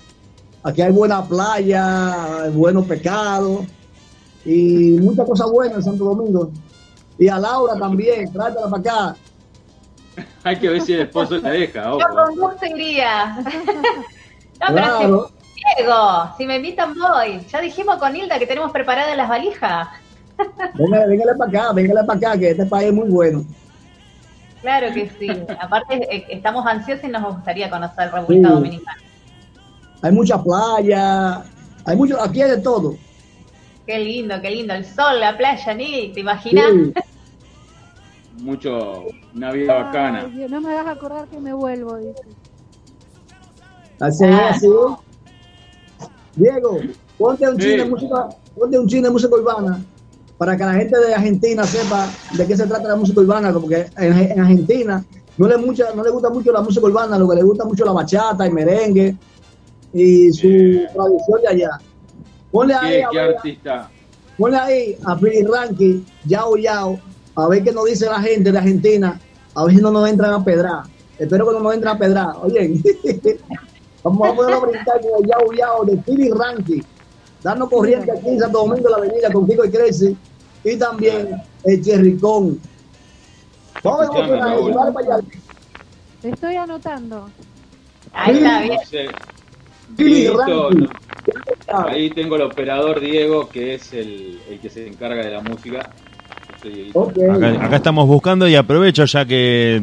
Aquí 0.68 0.82
hay 0.82 0.92
buena 0.92 1.24
playa, 1.24 2.50
buenos 2.52 2.86
pescados 2.86 3.66
y 4.44 4.98
muchas 5.00 5.26
cosas 5.26 5.50
buenas 5.50 5.78
en 5.78 5.84
Santo 5.84 6.04
Domingo. 6.04 6.52
Y 7.18 7.30
a 7.30 7.40
Laura 7.40 7.76
también, 7.80 8.32
trátela 8.32 8.70
para 8.70 8.82
acá. 8.82 9.16
Hay 10.44 10.58
que 10.58 10.70
ver 10.70 10.82
si 10.82 10.94
el 10.94 11.02
esposo 11.02 11.38
la 11.38 11.52
deja. 11.52 11.84
Yo 11.84 11.98
con 11.98 12.36
gusto 12.36 12.66
iría. 12.66 13.38
no, 14.70 14.76
pero 14.76 15.32
si, 15.54 15.62
Diego, 15.78 16.34
si 16.38 16.46
me 16.46 16.58
invitan 16.58 16.94
voy. 16.96 17.40
Ya 17.50 17.62
dijimos 17.62 17.98
con 17.98 18.16
Hilda 18.16 18.38
que 18.38 18.48
tenemos 18.48 18.72
preparadas 18.72 19.16
las 19.16 19.30
valijas. 19.30 19.88
Véngale, 20.76 21.08
véngale 21.08 21.36
para 21.36 21.50
acá, 21.50 21.74
véngale 21.74 22.04
para 22.04 22.18
acá, 22.18 22.38
que 22.38 22.52
este 22.52 22.66
país 22.66 22.90
es 22.90 22.94
muy 22.94 23.10
bueno. 23.10 23.46
Claro 24.62 24.94
que 24.94 25.10
sí. 25.18 25.30
Aparte, 25.60 26.16
eh, 26.16 26.26
estamos 26.30 26.66
ansiosos 26.66 27.06
y 27.06 27.08
nos 27.08 27.36
gustaría 27.36 27.70
conocer 27.70 28.12
República 28.12 28.50
Dominicana. 28.50 29.07
Hay 30.02 30.12
mucha 30.12 30.42
playa, 30.42 31.44
hay 31.86 31.96
mucho, 31.96 32.22
aquí 32.22 32.42
hay 32.42 32.52
de 32.52 32.58
todo. 32.58 32.96
Qué 33.86 34.00
lindo, 34.00 34.36
qué 34.42 34.52
lindo. 34.52 34.74
El 34.74 34.86
sol, 34.86 35.20
la 35.20 35.38
playa, 35.38 35.74
ni 35.74 36.12
te 36.14 36.20
imaginas. 36.20 36.72
Mucho, 38.42 39.06
una 39.34 39.52
vida 39.52 39.74
bacana. 39.74 40.28
no 40.50 40.62
me 40.62 40.76
vas 40.76 40.86
a 40.86 40.92
acordar 40.92 41.28
que 41.28 41.40
me 41.40 41.54
vuelvo, 41.54 41.98
dice. 41.98 42.22
Así, 44.00 44.26
ah. 44.26 44.50
así. 44.52 44.68
Diego, 46.36 46.80
ponte 47.18 47.50
un 47.50 47.58
chino 47.58 47.84
de 47.84 47.90
música, 47.90 48.30
ponte 48.56 48.78
un 48.78 48.88
chino 48.88 49.08
de 49.08 49.10
música 49.10 49.34
urbana 49.34 49.82
para 50.38 50.56
que 50.56 50.64
la 50.64 50.74
gente 50.74 51.00
de 51.00 51.16
Argentina 51.16 51.64
sepa 51.64 52.08
de 52.34 52.46
qué 52.46 52.56
se 52.56 52.68
trata 52.68 52.88
la 52.88 52.96
música 52.96 53.22
urbana, 53.22 53.52
porque 53.52 53.88
en, 53.98 54.40
Argentina 54.40 55.04
no 55.38 55.48
le, 55.48 55.58
mucha, 55.58 55.94
no 55.96 56.04
le 56.04 56.12
gusta 56.12 56.30
mucho 56.30 56.52
la 56.52 56.62
música 56.62 56.86
urbana, 56.86 57.18
lo 57.18 57.28
que 57.28 57.38
le 57.38 57.44
gusta 57.44 57.66
mucho 57.66 57.86
la 57.86 57.92
bachata, 57.92 58.46
y 58.46 58.52
merengue 58.52 59.16
y 59.98 60.32
su 60.32 60.48
tradición 60.94 61.42
de 61.42 61.48
allá. 61.48 61.70
Ponle 62.52 62.74
ahí, 62.74 63.02
¿Qué, 63.12 63.20
artista? 63.20 63.90
Ponle 64.38 64.58
ahí 64.58 64.98
a 65.06 65.16
Billy 65.16 65.44
Ranky, 65.44 66.06
Yao 66.26 66.56
Yao, 66.58 67.00
a 67.36 67.48
ver 67.48 67.64
qué 67.64 67.72
nos 67.72 67.86
dice 67.86 68.06
la 68.06 68.22
gente 68.22 68.52
de 68.52 68.58
Argentina, 68.58 69.20
a 69.56 69.66
ver 69.66 69.76
si 69.76 69.82
no 69.82 69.92
nos 69.92 70.10
entran 70.10 70.34
a 70.34 70.44
pedrar. 70.44 70.84
Espero 71.18 71.48
que 71.48 71.54
no 71.54 71.60
nos 71.60 71.74
entren 71.74 71.96
a 71.96 71.98
pedrar. 71.98 72.36
Oye, 72.42 72.74
vamos 74.04 74.30
a 74.30 74.36
poner 74.36 74.54
a 74.54 74.60
brincar 74.60 75.02
con 75.02 75.24
el 75.24 75.30
Yao 75.30 75.54
Yao 75.54 75.86
de 75.86 75.96
Billy 76.06 76.30
Ranky, 76.30 76.84
dando 77.44 77.70
corriente 77.70 78.12
aquí 78.12 78.30
en 78.30 78.40
Santo 78.40 78.60
Domingo 78.60 78.90
la 78.90 78.98
Avenida 78.98 79.32
con 79.32 79.48
Pico 79.48 79.66
y 79.66 79.72
Crece 79.72 80.16
y 80.64 80.76
también 80.78 81.42
el 81.64 81.84
Cherricón. 81.84 82.60
Vamos 83.84 84.08
a 84.16 85.22
Estoy 86.24 86.56
anotando. 86.56 87.30
Ahí 88.14 88.38
está 88.38 88.62
bien. 88.62 89.12
Ahí 91.68 92.10
tengo 92.12 92.36
el 92.36 92.42
operador 92.44 93.00
Diego, 93.00 93.50
que 93.50 93.76
es 93.76 93.94
el, 93.94 94.40
el 94.50 94.60
que 94.60 94.70
se 94.70 94.88
encarga 94.88 95.24
de 95.24 95.32
la 95.32 95.42
música. 95.42 95.92
Acá, 97.62 97.76
estamos 97.76 98.08
buscando 98.08 98.48
y 98.48 98.56
aprovecho 98.56 99.06
ya 99.06 99.26
que 99.26 99.82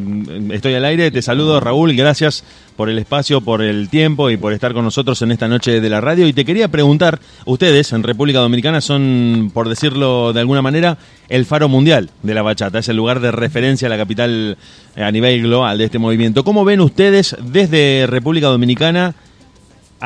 estoy 0.51 0.73
al 0.73 0.85
aire. 0.85 1.09
Te 1.09 1.21
saludo, 1.21 1.59
Raúl. 1.59 1.95
Gracias 1.95 2.43
por 2.75 2.89
el 2.89 2.99
espacio, 2.99 3.41
por 3.41 3.61
el 3.61 3.89
tiempo 3.89 4.29
y 4.29 4.37
por 4.37 4.51
estar 4.51 4.73
con 4.73 4.83
nosotros 4.83 5.21
en 5.21 5.31
esta 5.31 5.47
noche 5.47 5.79
de 5.79 5.89
la 5.89 6.01
radio. 6.01 6.27
Y 6.27 6.33
te 6.33 6.43
quería 6.43 6.67
preguntar, 6.67 7.19
ustedes 7.45 7.93
en 7.93 8.03
República 8.03 8.39
Dominicana 8.39 8.81
son, 8.81 9.51
por 9.53 9.69
decirlo 9.69 10.33
de 10.33 10.41
alguna 10.41 10.61
manera, 10.61 10.97
el 11.29 11.45
faro 11.45 11.69
mundial 11.69 12.09
de 12.23 12.33
la 12.33 12.41
bachata. 12.41 12.79
Es 12.79 12.89
el 12.89 12.97
lugar 12.97 13.19
de 13.19 13.31
referencia 13.31 13.87
a 13.87 13.89
la 13.89 13.97
capital 13.97 14.57
eh, 14.95 15.03
a 15.03 15.11
nivel 15.11 15.43
global 15.43 15.77
de 15.77 15.85
este 15.85 15.97
movimiento. 15.97 16.43
¿Cómo 16.43 16.65
ven 16.65 16.81
ustedes 16.81 17.35
desde 17.41 18.05
República 18.07 18.47
Dominicana? 18.47 19.15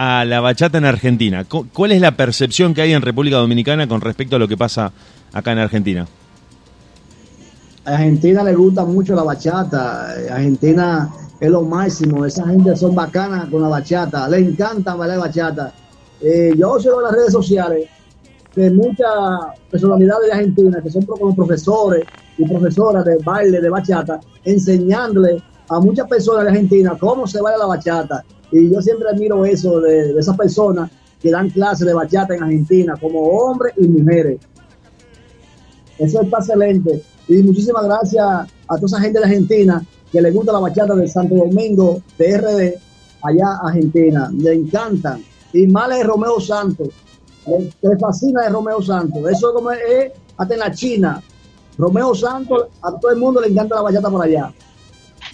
A 0.02 0.24
la 0.24 0.40
bachata 0.40 0.78
en 0.78 0.86
Argentina. 0.86 1.46
¿Cuál 1.74 1.92
es 1.92 2.00
la 2.00 2.12
percepción 2.12 2.74
que 2.74 2.82
hay 2.82 2.94
en 2.94 3.02
República 3.02 3.36
Dominicana 3.36 3.86
con 3.86 4.00
respecto 4.00 4.38
a 4.38 4.40
lo 4.40 4.48
que 4.48 4.56
pasa 4.56 4.94
acá 5.34 5.52
en 5.52 5.58
Argentina? 5.58 6.08
A 7.84 7.96
Argentina 7.96 8.42
le 8.42 8.56
gusta 8.56 8.86
mucho 8.86 9.14
la 9.14 9.24
bachata. 9.24 10.12
Argentina 10.32 11.10
es 11.38 11.52
lo 11.52 11.64
máximo. 11.64 12.26
Esa 12.26 12.48
gente 12.48 12.78
son 12.78 12.96
bacanas 12.96 13.50
con 13.50 13.62
la 13.62 13.68
bachata. 13.68 14.30
Le 14.30 14.38
encanta 14.38 14.96
bailar 14.96 15.20
bachata. 15.20 15.74
Eh, 16.22 16.54
yo 16.58 16.72
observo 16.72 17.00
en 17.00 17.04
las 17.04 17.14
redes 17.16 17.34
sociales 17.34 17.90
que 18.56 18.70
muchas 18.72 19.10
personalidades 19.70 20.28
de 20.28 20.32
Argentina, 20.32 20.82
que 20.82 20.92
son 20.92 21.02
como 21.06 21.36
profesores 21.36 22.06
y 22.38 22.46
profesoras 22.46 23.04
de 23.04 23.18
baile 23.18 23.60
de 23.60 23.70
bachata, 23.70 24.22
enseñándole 24.46 25.44
a 25.68 25.78
muchas 25.82 26.08
personas 26.08 26.46
de 26.46 26.52
Argentina 26.52 26.96
cómo 26.98 27.28
se 27.28 27.42
baila 27.42 27.58
la 27.58 27.66
bachata. 27.66 28.24
Y 28.52 28.72
yo 28.72 28.82
siempre 28.82 29.10
admiro 29.10 29.46
eso 29.46 29.80
de, 29.80 30.14
de 30.14 30.20
esas 30.20 30.36
personas 30.36 30.90
que 31.22 31.32
dan 31.32 31.50
clases 31.50 31.86
de 31.86 31.94
bachata 31.94 32.36
en 32.36 32.44
Argentina, 32.44 32.96
como 33.00 33.20
hombres 33.20 33.74
y 33.78 33.88
mujeres. 33.88 34.40
Eso 35.98 36.22
está 36.22 36.38
excelente. 36.38 37.04
Y 37.28 37.44
muchísimas 37.44 37.84
gracias 37.84 38.26
a 38.26 38.76
toda 38.76 38.86
esa 38.86 39.02
gente 39.02 39.20
de 39.20 39.26
Argentina 39.26 39.86
que 40.12 40.22
le 40.22 40.32
gusta 40.32 40.54
la 40.54 40.60
bachata 40.60 40.96
de 40.96 41.08
Santo 41.08 41.36
Domingo, 41.36 42.02
de 42.18 42.38
RD, 42.38 42.74
allá 43.22 43.60
Argentina. 43.62 44.32
Le 44.36 44.54
encantan. 44.54 45.24
Y 45.54 45.68
más 45.68 45.92
es 45.92 46.06
Romeo 46.06 46.40
Santos. 46.40 46.90
Le, 47.82 47.98
fascina 47.98 48.44
de 48.44 48.50
Romeo 48.50 48.82
Santos. 48.82 49.30
Eso 49.30 49.54
como 49.54 49.72
es 49.72 50.12
hasta 50.38 50.54
en 50.54 50.60
la 50.60 50.72
China. 50.72 51.22
Romeo 51.78 52.16
Santos, 52.16 52.68
a 52.82 52.92
todo 53.00 53.12
el 53.12 53.18
mundo 53.18 53.42
le 53.42 53.48
encanta 53.48 53.76
la 53.76 53.82
bachata 53.82 54.10
por 54.10 54.24
allá. 54.24 54.52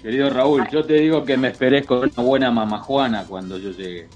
Querido 0.06 0.30
Raúl, 0.30 0.68
yo 0.72 0.86
te 0.86 0.94
digo 0.94 1.26
que 1.26 1.36
me 1.36 1.48
esperes 1.48 1.84
con 1.84 1.98
una 1.98 2.22
buena 2.22 2.52
mamajuana 2.52 3.26
cuando 3.28 3.58
yo 3.58 3.72
llegue. 3.72 4.08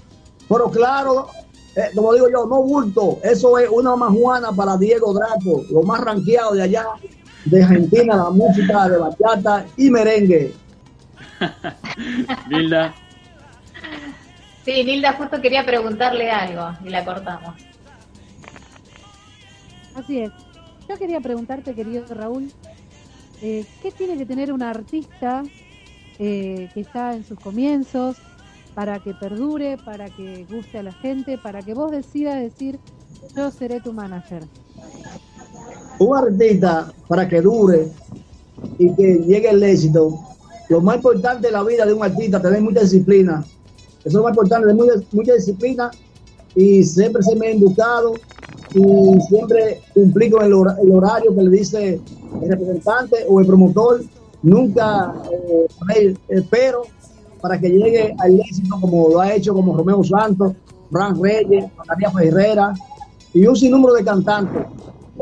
Pero 0.48 0.70
claro, 0.70 1.30
eh, 1.74 1.90
como 1.96 2.14
digo 2.14 2.28
yo, 2.30 2.46
no 2.46 2.62
bulto. 2.62 3.18
Eso 3.24 3.58
es 3.58 3.68
una 3.68 3.96
mamajuana 3.96 4.52
para 4.52 4.76
Diego 4.76 5.12
Draco, 5.12 5.64
lo 5.68 5.82
más 5.82 6.00
ranqueado 6.02 6.54
de 6.54 6.62
allá 6.62 6.86
de 7.44 7.64
Argentina, 7.64 8.14
la 8.14 8.30
música 8.30 8.88
de 8.88 8.98
bachata 8.98 9.66
y 9.76 9.90
merengue. 9.90 10.54
Nilda. 12.48 12.94
Sí, 14.64 14.84
Nilda 14.84 15.14
justo 15.14 15.40
quería 15.40 15.66
preguntarle 15.66 16.30
algo 16.30 16.70
y 16.84 16.90
la 16.90 17.04
cortamos. 17.04 17.56
Así 19.96 20.20
es. 20.20 20.30
Yo 20.88 20.96
quería 20.96 21.20
preguntarte, 21.20 21.74
querido 21.74 22.04
Raúl, 22.14 22.52
eh, 23.42 23.64
¿qué 23.82 23.90
tiene 23.90 24.16
que 24.16 24.24
tener 24.24 24.52
un 24.52 24.62
artista 24.62 25.42
eh, 26.20 26.68
que 26.72 26.80
está 26.80 27.16
en 27.16 27.24
sus 27.24 27.38
comienzos 27.40 28.16
para 28.76 29.00
que 29.00 29.12
perdure, 29.14 29.76
para 29.84 30.08
que 30.08 30.46
guste 30.48 30.78
a 30.78 30.84
la 30.84 30.92
gente, 30.92 31.36
para 31.38 31.62
que 31.62 31.74
vos 31.74 31.90
decidas 31.90 32.40
decir, 32.40 32.78
yo 33.34 33.50
seré 33.50 33.80
tu 33.80 33.92
manager? 33.92 34.44
un 36.00 36.16
artista 36.16 36.92
para 37.08 37.28
que 37.28 37.40
dure 37.42 37.88
y 38.78 38.94
que 38.94 39.22
llegue 39.26 39.50
el 39.50 39.62
éxito, 39.62 40.18
lo 40.68 40.80
más 40.80 40.96
importante 40.96 41.48
de 41.48 41.52
la 41.52 41.62
vida 41.62 41.84
de 41.84 41.92
un 41.92 42.02
artista 42.02 42.38
es 42.38 42.42
tener 42.42 42.62
mucha 42.62 42.80
disciplina. 42.80 43.44
Eso 44.00 44.08
es 44.08 44.14
lo 44.14 44.22
más 44.22 44.30
importante, 44.30 44.66
tener 44.66 45.04
mucha, 45.12 45.34
disciplina 45.34 45.90
y 46.54 46.82
siempre 46.84 47.22
ser 47.22 47.38
bien 47.38 47.58
educado 47.58 48.14
y 48.74 49.20
siempre 49.28 49.82
cumplir 49.92 50.32
con 50.32 50.44
el, 50.44 50.54
horario 50.54 51.34
que 51.34 51.42
le 51.42 51.50
dice 51.50 52.00
el 52.42 52.48
representante 52.48 53.26
o 53.28 53.40
el 53.40 53.46
promotor. 53.46 54.02
Nunca 54.42 55.14
eh, 55.94 56.14
espero 56.28 56.82
para 57.40 57.58
que 57.58 57.68
llegue 57.68 58.14
al 58.18 58.38
éxito 58.40 58.76
como 58.80 59.08
lo 59.10 59.20
ha 59.20 59.34
hecho 59.34 59.54
como 59.54 59.76
Romeo 59.76 60.02
Santos, 60.04 60.54
Fran 60.90 61.22
Reyes, 61.22 61.66
María 61.86 62.12
Herrera 62.22 62.74
y 63.32 63.46
un 63.46 63.56
sinnúmero 63.56 63.94
de 63.94 64.04
cantantes 64.04 64.62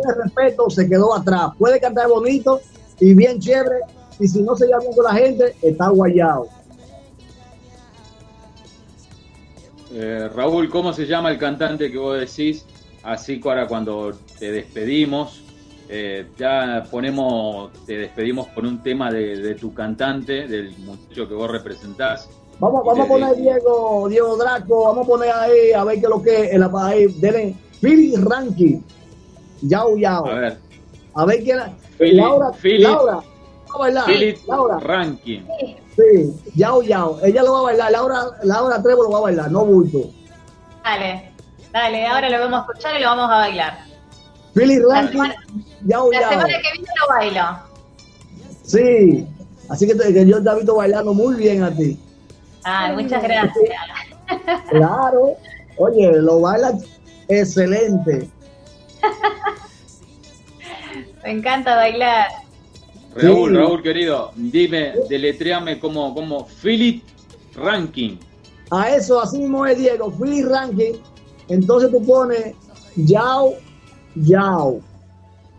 de 0.03 0.15
respeto 0.15 0.71
se 0.71 0.89
quedó 0.89 1.15
atrás. 1.15 1.51
Puede 1.59 1.81
cantar 1.81 2.09
bonito 2.09 2.61
y 3.01 3.15
bien 3.15 3.39
chévere, 3.39 3.81
y 4.19 4.29
si 4.29 4.43
no 4.43 4.57
se 4.57 4.67
llama 4.67 4.85
con 4.95 5.05
la 5.05 5.15
gente, 5.15 5.55
está 5.63 5.89
guayado. 5.89 6.49
Eh, 9.93 10.29
Raúl, 10.35 10.69
¿cómo 10.69 10.93
se 10.93 11.07
llama 11.07 11.31
el 11.31 11.39
cantante 11.39 11.91
que 11.91 11.99
vos 11.99 12.19
decís? 12.19 12.65
Así 13.03 13.37
para 13.37 13.67
cuando 13.67 14.13
te 14.39 14.53
despedimos, 14.53 15.43
eh, 15.89 16.27
ya 16.37 16.85
ponemos, 16.91 17.73
te 17.87 17.97
despedimos 17.97 18.49
con 18.49 18.67
un 18.67 18.83
tema 18.83 19.11
de, 19.11 19.55
tu 19.55 19.73
cantante, 19.73 20.47
del 20.47 20.77
muchacho 20.79 21.29
que 21.29 21.35
vos 21.35 21.51
representás. 21.51 22.29
Vamos, 22.59 22.85
vamos 22.85 23.07
a 23.07 23.09
poner 23.09 23.37
Diego, 23.37 24.09
Diego 24.09 24.37
Draco, 24.37 24.85
vamos 24.85 25.07
a 25.07 25.09
poner 25.09 25.31
ahí, 25.31 25.73
a 25.73 25.85
ver 25.85 26.01
qué 26.01 26.03
es 26.03 26.11
lo 26.11 26.23
que 26.23 26.45
es, 26.45 26.61
ahí, 26.75 27.07
denle 27.21 27.55
Philly 27.81 28.17
Ranking. 28.17 28.81
Yao 29.63 29.97
Yao. 29.97 30.27
A 30.27 30.35
ver. 30.35 30.59
A 31.15 31.25
ver 31.25 31.43
quién. 31.43 31.59
Laura. 31.99 32.51
Laura. 32.63 33.15
Va 33.15 33.75
a 33.75 33.79
bailar. 33.79 34.05
Laura. 34.47 34.79
Ranking. 34.81 35.41
Sí, 35.97 36.53
Yao 36.55 36.83
Yao. 36.83 37.19
Ella 37.23 37.43
lo 37.43 37.53
va 37.53 37.59
a 37.59 37.63
bailar. 37.63 37.93
Laura, 37.93 38.25
Laura 38.43 38.83
Trevo 38.83 39.05
lo 39.05 39.11
va 39.11 39.19
a 39.19 39.23
bailar, 39.23 39.51
no 39.51 39.65
bulto. 39.65 40.11
Dale. 40.85 41.33
Dale, 41.73 42.07
ahora 42.07 42.31
lo 42.31 42.41
vamos 42.41 42.61
a 42.61 42.63
escuchar 42.63 42.97
y 42.97 43.03
lo 43.03 43.09
vamos 43.09 43.31
a 43.31 43.37
bailar. 43.37 43.88
Philly 44.59 44.79
Ranking, 44.81 45.33
Yao. 45.87 46.11
La 46.11 46.29
semana 46.29 46.47
que 46.47 46.73
viene 46.73 46.89
lo 47.01 47.09
bailo. 47.15 47.45
Sí. 48.65 49.27
Así 49.69 49.87
que, 49.87 49.97
que 49.97 50.27
yo 50.27 50.43
te 50.43 50.51
he 50.51 50.55
visto 50.57 50.75
bailando 50.75 51.15
muy 51.15 51.37
bien 51.37 51.63
a 51.63 51.71
ti. 51.71 51.99
Ay, 52.65 52.97
muchas 52.97 53.23
gracias. 53.23 53.71
Claro. 54.71 55.37
Oye, 55.77 56.13
lo 56.21 56.41
baila 56.41 56.73
excelente. 57.29 58.29
Me 61.23 61.31
encanta 61.31 61.77
bailar. 61.77 62.29
Raúl, 63.15 63.57
Raúl 63.57 63.83
querido, 63.83 64.33
dime, 64.37 64.95
deletreame 65.09 65.79
como, 65.79 66.15
como 66.15 66.47
Philip 66.47 67.03
Ranking. 67.55 68.17
A 68.71 68.91
eso, 68.91 69.21
así 69.21 69.39
mismo 69.39 69.67
es 69.67 69.79
Diego, 69.79 70.11
Philip 70.11 70.47
Ranking. 70.47 70.95
Entonces 71.49 71.91
tú 71.91 72.05
pones 72.05 72.55
Yao, 72.97 73.55
Yao. 74.23 74.81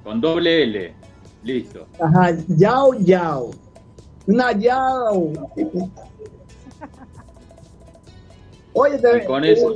Con 0.03 0.22
doble 0.22 0.64
L. 0.64 0.93
Listo. 1.43 1.88
Ajá, 1.99 2.36
Yao, 2.47 2.93
Yao. 2.99 3.51
Una 4.28 4.51
Yao. 4.51 5.32
Oye, 8.74 8.97
te, 8.97 9.26
con 9.26 9.43
eso. 9.43 9.74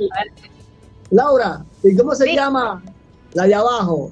Laura, 1.10 1.64
¿y 1.82 1.96
cómo 1.96 2.14
se 2.14 2.34
llama 2.34 2.82
la 3.34 3.44
de 3.44 3.54
abajo? 3.54 4.10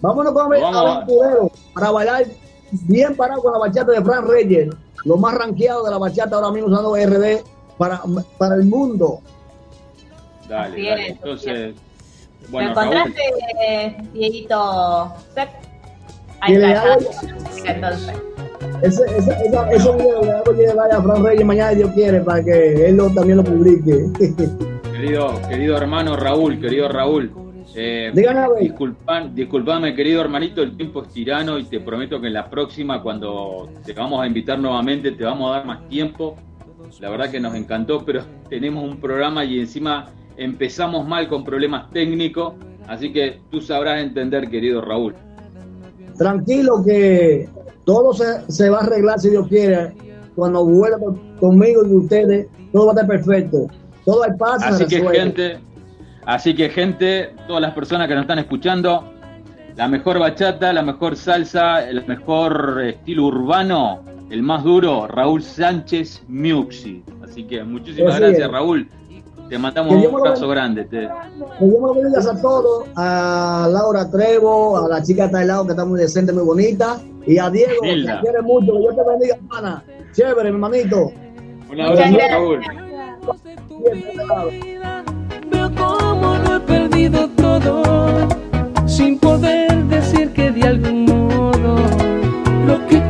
Vámonos 0.00 0.32
con 0.32 0.50
Lo 0.52 0.60
vamos 0.60 0.76
a- 0.76 0.92
aventurero 0.96 1.50
para 1.74 1.90
bailar 1.92 2.24
bien 2.72 3.14
parado 3.16 3.40
con 3.42 3.52
la 3.52 3.58
bachata 3.58 3.92
de 3.92 4.02
Fran 4.04 4.26
Reyes, 4.26 4.68
lo 5.04 5.16
más 5.16 5.34
rankeado 5.34 5.84
de 5.84 5.90
la 5.92 5.98
bachata 5.98 6.34
ahora 6.36 6.50
mismo 6.50 6.68
usando 6.68 6.96
RD 6.96 7.44
para, 7.78 8.00
para 8.38 8.54
el 8.56 8.64
mundo. 8.64 9.20
Dale, 10.48 10.82
dale. 10.88 11.02
es, 11.06 11.10
Entonces, 11.12 11.74
¿Lo 12.44 12.50
bueno, 12.50 12.74
Raúl, 12.74 12.92
encontraste, 12.94 13.22
eh, 13.68 13.96
Dieguito? 14.12 15.12
Sep? 15.34 15.48
Ahí 16.40 16.54
está. 16.56 16.96
Entonces. 17.64 18.14
Ese, 18.82 19.02
ese, 19.16 19.32
esa- 19.46 19.70
ese 19.72 19.92
video 19.92 20.22
le 20.22 20.32
hago 20.32 20.52
llegar 20.52 20.92
a 20.92 21.00
Fran 21.02 21.24
Reyes 21.24 21.44
mañana 21.44 21.70
si 21.70 21.76
Dios 21.76 21.90
quiere 21.92 22.20
para 22.20 22.42
que 22.44 22.86
él 22.88 22.96
lo, 22.96 23.08
también 23.10 23.38
lo 23.38 23.44
publique. 23.44 24.06
querido, 24.92 25.40
querido 25.48 25.76
hermano 25.76 26.16
Raúl, 26.16 26.60
querido 26.60 26.88
Raúl. 26.88 27.32
Eh, 27.76 28.12
disculpan, 28.60 29.34
disculpame, 29.34 29.94
querido 29.94 30.20
hermanito, 30.20 30.62
el 30.62 30.76
tiempo 30.76 31.02
es 31.02 31.08
tirano 31.08 31.58
y 31.58 31.64
te 31.64 31.80
prometo 31.80 32.20
que 32.20 32.28
en 32.28 32.34
la 32.34 32.48
próxima, 32.48 33.02
cuando 33.02 33.68
te 33.84 33.92
vamos 33.94 34.22
a 34.22 34.26
invitar 34.26 34.58
nuevamente, 34.58 35.10
te 35.12 35.24
vamos 35.24 35.50
a 35.50 35.56
dar 35.58 35.66
más 35.66 35.88
tiempo. 35.88 36.36
La 37.00 37.10
verdad 37.10 37.30
que 37.30 37.40
nos 37.40 37.54
encantó, 37.54 38.04
pero 38.04 38.22
tenemos 38.48 38.84
un 38.84 38.98
programa 38.98 39.44
y 39.44 39.60
encima 39.60 40.06
empezamos 40.36 41.06
mal 41.06 41.28
con 41.28 41.44
problemas 41.44 41.90
técnicos, 41.90 42.54
así 42.88 43.12
que 43.12 43.40
tú 43.50 43.60
sabrás 43.60 44.00
entender, 44.02 44.48
querido 44.48 44.80
Raúl. 44.80 45.14
Tranquilo 46.16 46.82
que 46.84 47.48
todo 47.84 48.12
se, 48.12 48.50
se 48.50 48.70
va 48.70 48.78
a 48.78 48.82
arreglar 48.82 49.18
si 49.18 49.30
Dios 49.30 49.48
quiere. 49.48 49.92
Cuando 50.36 50.64
vuelva 50.64 50.98
con- 50.98 51.36
conmigo 51.38 51.84
y 51.86 51.94
ustedes, 51.96 52.46
todo 52.72 52.86
va 52.86 52.92
a 52.92 52.94
estar 52.94 53.08
perfecto. 53.08 53.66
Todo 54.04 54.22
hay 54.24 54.32
paz. 54.38 54.62
Así 54.62 54.86
que 54.86 54.96
resuelve. 54.96 55.18
gente, 55.20 55.58
así 56.26 56.54
que 56.54 56.68
gente, 56.68 57.34
todas 57.46 57.62
las 57.62 57.72
personas 57.74 58.08
que 58.08 58.14
nos 58.14 58.22
están 58.22 58.38
escuchando, 58.38 59.13
la 59.76 59.88
mejor 59.88 60.18
bachata, 60.18 60.72
la 60.72 60.82
mejor 60.82 61.16
salsa, 61.16 61.88
el 61.88 62.06
mejor 62.06 62.80
estilo 62.84 63.26
urbano, 63.26 64.00
el 64.30 64.42
más 64.42 64.62
duro, 64.64 65.06
Raúl 65.06 65.42
Sánchez 65.42 66.22
Muxi. 66.28 67.02
Así 67.22 67.44
que 67.44 67.62
muchísimas 67.64 68.14
Así 68.14 68.22
gracias 68.22 68.46
es. 68.46 68.50
Raúl. 68.52 68.88
Te 69.48 69.58
mandamos 69.58 70.00
Que 70.00 70.06
un 70.08 70.14
abrazo 70.16 70.48
grande. 70.48 70.84
Te- 70.84 71.08
Pues 71.58 71.70
bendiga 72.02 72.32
a 72.32 72.40
todos, 72.40 72.86
a 72.96 73.68
Laura 73.70 74.10
Trevo, 74.10 74.78
a 74.78 74.88
la 74.88 75.02
chica 75.02 75.24
que 75.24 75.26
está 75.26 75.40
al 75.40 75.46
lado 75.48 75.64
que 75.66 75.70
está 75.72 75.84
muy 75.84 76.00
decente, 76.00 76.32
muy 76.32 76.44
bonita, 76.44 76.98
y 77.26 77.36
a 77.38 77.50
Diego, 77.50 77.72
que 77.82 77.92
Hilda. 77.92 78.16
te 78.16 78.22
quiere 78.22 78.42
mucho, 78.42 78.72
que 78.72 78.78
Dios 78.78 78.96
te 78.96 79.02
bendiga, 79.04 79.34
hermana. 79.36 79.84
Chévere, 80.12 80.50
mi 80.50 80.54
hermanito. 80.56 81.12
Un 81.70 81.80
abrazo, 81.80 82.02
gracias. 82.14 82.30
Raúl. 82.30 82.60
Veo 85.50 85.70
cómo 85.76 86.36
lo 86.38 86.56
he 86.56 86.60
perdido 86.60 87.28
todo, 87.36 87.82
sin 88.96 89.18
poder 89.18 89.86
decir 89.86 90.30
que 90.32 90.52
de 90.52 90.62
algún 90.62 91.04
modo 91.04 91.76
lo 92.64 92.86
que 92.86 93.03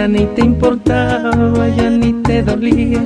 ya 0.00 0.08
ni 0.08 0.24
te 0.34 0.40
importaba, 0.40 1.68
ya 1.76 1.90
ni 1.90 2.14
te 2.22 2.42
dolía. 2.42 3.02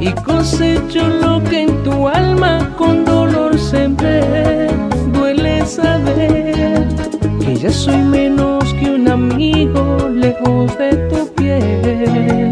Y 0.00 0.10
cosecho 0.26 1.06
lo 1.22 1.44
que 1.44 1.64
en 1.64 1.82
tu 1.82 2.08
alma 2.08 2.74
con 2.78 3.04
dolor 3.04 3.58
sembré. 3.58 4.68
Duele 5.12 5.66
saber 5.66 6.88
que 7.40 7.56
ya 7.56 7.70
soy 7.70 8.00
menos 8.16 8.72
que 8.78 8.90
un 8.90 9.06
amigo 9.06 10.08
lejos 10.08 10.78
de 10.78 10.90
tu 11.10 11.20
piel. 11.34 12.50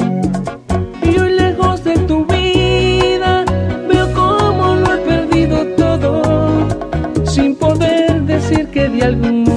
Y 1.03 1.19
hoy 1.19 1.31
lejos 1.31 1.83
de 1.83 1.97
tu 2.11 2.27
vida 2.27 3.47
veo 3.89 4.07
cómo 4.13 4.75
lo 4.75 4.89
he 4.95 4.99
perdido 4.99 5.65
todo, 5.83 6.13
sin 7.25 7.55
poder 7.55 8.21
decir 8.25 8.67
que 8.69 8.87
de 8.91 9.03
algún 9.03 9.45
mis 9.45 9.56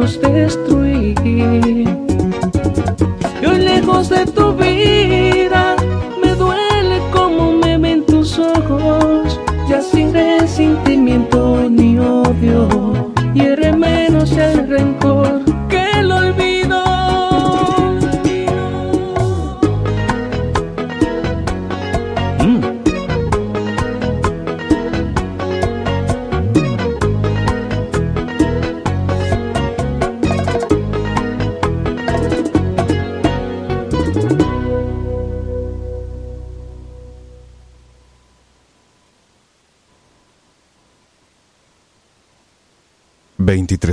manos 0.00 0.18
destruí. 0.22 0.79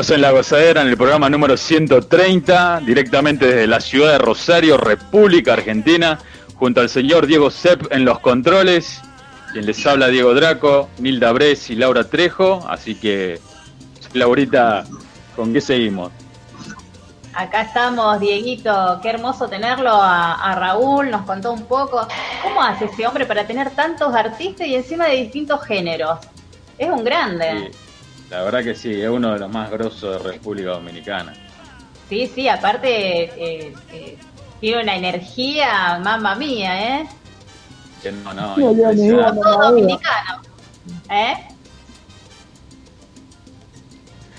Estamos 0.00 0.16
en 0.16 0.22
La 0.22 0.30
Gozadera, 0.30 0.80
en 0.80 0.88
el 0.88 0.96
programa 0.96 1.28
número 1.28 1.58
130, 1.58 2.80
directamente 2.86 3.46
desde 3.46 3.66
la 3.66 3.80
ciudad 3.80 4.12
de 4.12 4.18
Rosario, 4.18 4.78
República 4.78 5.52
Argentina, 5.52 6.18
junto 6.54 6.80
al 6.80 6.88
señor 6.88 7.26
Diego 7.26 7.50
Sepp 7.50 7.92
en 7.92 8.06
los 8.06 8.20
controles, 8.20 9.02
quien 9.52 9.66
les 9.66 9.86
habla 9.86 10.08
Diego 10.08 10.32
Draco, 10.32 10.88
Nilda 11.00 11.32
Bres 11.32 11.68
y 11.68 11.74
Laura 11.74 12.04
Trejo, 12.04 12.64
así 12.66 12.94
que, 12.94 13.40
Laurita, 14.14 14.84
¿con 15.36 15.52
qué 15.52 15.60
seguimos? 15.60 16.10
Acá 17.34 17.62
estamos, 17.62 18.20
Dieguito, 18.20 19.00
qué 19.02 19.10
hermoso 19.10 19.48
tenerlo 19.48 19.90
a, 19.90 20.32
a 20.34 20.54
Raúl, 20.54 21.10
nos 21.10 21.26
contó 21.26 21.52
un 21.52 21.66
poco. 21.66 22.08
¿Cómo 22.42 22.62
hace 22.62 22.86
ese 22.86 23.06
hombre 23.06 23.26
para 23.26 23.46
tener 23.46 23.68
tantos 23.72 24.14
artistas 24.14 24.66
y 24.66 24.76
encima 24.76 25.08
de 25.08 25.16
distintos 25.16 25.62
géneros? 25.66 26.20
Es 26.78 26.88
un 26.88 27.04
grande. 27.04 27.70
La 28.30 28.42
verdad 28.42 28.62
que 28.62 28.74
sí, 28.74 28.92
es 29.00 29.08
uno 29.08 29.32
de 29.32 29.38
los 29.40 29.50
más 29.50 29.70
grosos 29.70 30.22
de 30.22 30.30
República 30.30 30.70
Dominicana. 30.70 31.32
Sí, 32.08 32.30
sí, 32.32 32.48
aparte 32.48 33.24
eh, 33.24 33.74
eh, 33.92 34.16
tiene 34.60 34.82
una 34.82 34.94
energía, 34.96 36.00
mamma 36.02 36.34
mía, 36.36 37.00
¿eh? 37.00 37.06
Que 38.02 38.12
no, 38.12 38.32
no, 38.32 38.54
Sí, 38.54 38.62
impresionante. 38.62 39.40
Todo 39.42 39.62
dominicano. 39.70 40.42
¿Eh? 41.10 41.34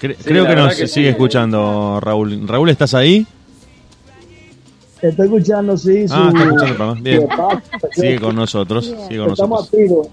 Cre- 0.01 0.15
Sí, 0.17 0.23
creo 0.23 0.47
que 0.47 0.55
nos 0.55 0.69
que 0.75 0.87
sigue 0.87 1.07
sí. 1.07 1.11
escuchando 1.11 1.99
Raúl. 2.01 2.47
Raúl, 2.47 2.69
¿estás 2.69 2.93
ahí? 2.93 3.25
Estoy 5.01 5.25
escuchando, 5.25 5.75
sí, 5.77 6.07
su... 6.07 6.13
Ah, 6.13 6.27
está 6.29 6.43
escuchando 6.43 6.75
programa. 6.75 6.93
Bien. 7.01 7.27
su 7.93 8.01
Sigue 8.01 8.19
con 8.19 8.35
nosotros. 8.35 8.85
Sigue 8.85 9.19
con 9.19 9.31
Estamos 9.31 9.59
nosotros. 9.61 9.67
activos. 9.73 10.07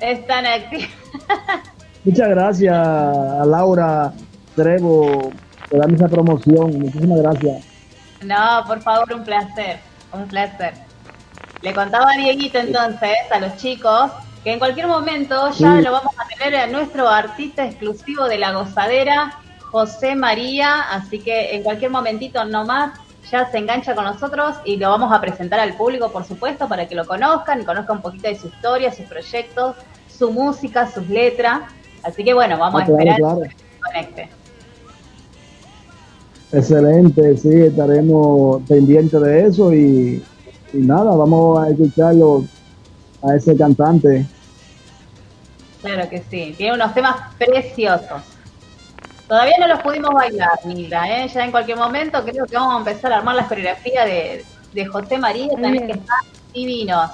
Están 0.00 0.46
activos. 0.46 0.86
Muchas 2.04 2.28
gracias 2.28 2.74
a 2.74 3.44
Laura 3.46 4.12
Trevo 4.54 5.30
por 5.68 5.78
darme 5.80 5.96
esa 5.96 6.08
promoción. 6.08 6.78
Muchísimas 6.78 7.18
gracias. 7.20 7.64
No, 8.22 8.64
por 8.66 8.80
favor, 8.80 9.12
un 9.14 9.24
placer, 9.24 9.78
un 10.12 10.26
placer. 10.26 10.74
Le 11.62 11.72
contaba 11.74 12.06
a 12.12 12.16
Dieguito 12.16 12.58
entonces, 12.58 13.16
a 13.30 13.38
los 13.40 13.56
chicos, 13.56 14.10
que 14.44 14.52
en 14.52 14.58
cualquier 14.58 14.86
momento 14.86 15.50
ya 15.50 15.76
Sí. 15.76 15.82
lo 15.82 15.92
vamos 15.92 16.14
a 16.18 16.26
tener 16.28 16.56
a 16.56 16.66
nuestro 16.68 17.08
artista 17.08 17.64
exclusivo 17.64 18.26
de 18.26 18.38
la 18.38 18.52
gozadera, 18.52 19.32
José 19.70 20.14
María, 20.14 20.82
así 20.90 21.18
que 21.20 21.54
en 21.54 21.62
cualquier 21.62 21.90
momentito 21.90 22.44
nomás 22.44 22.98
ya 23.30 23.50
se 23.50 23.58
engancha 23.58 23.94
con 23.94 24.04
nosotros 24.04 24.56
y 24.64 24.76
lo 24.76 24.88
vamos 24.90 25.12
a 25.12 25.20
presentar 25.20 25.60
al 25.60 25.74
público, 25.74 26.10
por 26.10 26.24
supuesto, 26.24 26.66
para 26.68 26.88
que 26.88 26.94
lo 26.94 27.04
conozcan 27.06 27.60
y 27.60 27.64
conozcan 27.64 27.96
un 27.96 28.02
poquito 28.02 28.28
de 28.28 28.36
su 28.38 28.46
historia, 28.46 28.90
sus 28.92 29.04
proyectos, 29.06 29.76
su 30.08 30.30
música, 30.32 30.90
sus 30.90 31.06
letras. 31.08 31.60
Así 32.08 32.24
que 32.24 32.34
bueno, 32.34 32.58
vamos 32.58 32.80
Ah, 32.80 32.84
a 32.84 32.86
claro, 32.86 33.00
esperar 33.10 33.18
claro. 33.20 33.40
que 33.42 33.48
se 33.48 33.80
conecte. 33.80 34.28
Excelente, 36.50 37.36
sí, 37.36 37.50
estaremos 37.52 38.62
pendientes 38.66 39.20
de 39.20 39.46
eso 39.46 39.72
y, 39.74 40.24
y 40.72 40.78
nada, 40.78 41.14
vamos 41.14 41.58
a 41.62 41.68
escucharlo 41.70 42.44
a 43.22 43.34
ese 43.36 43.54
cantante. 43.56 44.24
Claro 45.82 46.08
que 46.08 46.22
sí, 46.30 46.54
tiene 46.56 46.74
unos 46.74 46.94
temas 46.94 47.16
preciosos. 47.36 48.22
Todavía 49.28 49.54
no 49.60 49.68
los 49.68 49.80
pudimos 49.80 50.10
bailar, 50.14 50.58
Nilda, 50.64 51.06
¿eh? 51.24 51.28
ya 51.28 51.44
en 51.44 51.50
cualquier 51.50 51.76
momento 51.76 52.24
creo 52.24 52.46
que 52.46 52.56
vamos 52.56 52.74
a 52.76 52.78
empezar 52.78 53.12
a 53.12 53.18
armar 53.18 53.36
la 53.36 53.46
coreografía 53.46 54.06
de, 54.06 54.42
de 54.72 54.86
José 54.86 55.18
María, 55.18 55.48
también 55.48 55.86
que 55.86 55.92
están 55.92 56.16
divinos. 56.54 57.10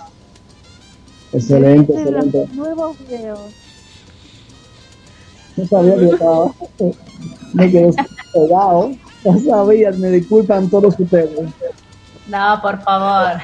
Excelente, 1.32 1.92
excelente. 1.92 2.38
los 2.38 2.52
nuevos 2.54 2.96
videos. 3.00 3.40
No 5.56 5.66
sabía 5.66 5.96
que 5.96 6.04
estaba. 6.06 6.50
Me 7.52 7.70
quedé 7.70 7.94
pegado. 8.32 8.92
No 9.24 9.38
sabía, 9.40 9.90
me 9.92 10.10
disculpan 10.10 10.68
todos 10.68 10.98
ustedes. 10.98 11.30
No, 12.28 12.58
por 12.62 12.80
favor. 12.82 13.40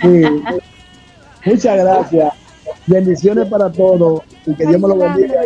Sí. 0.00 0.22
Muchas 1.44 1.78
gracias. 1.78 2.32
Bendiciones 2.86 3.48
para 3.48 3.70
todos 3.70 4.22
y 4.44 4.54
que 4.54 4.66
Dios 4.66 4.80
me 4.80 4.88
lo 4.88 4.96
bendiga. 4.96 5.40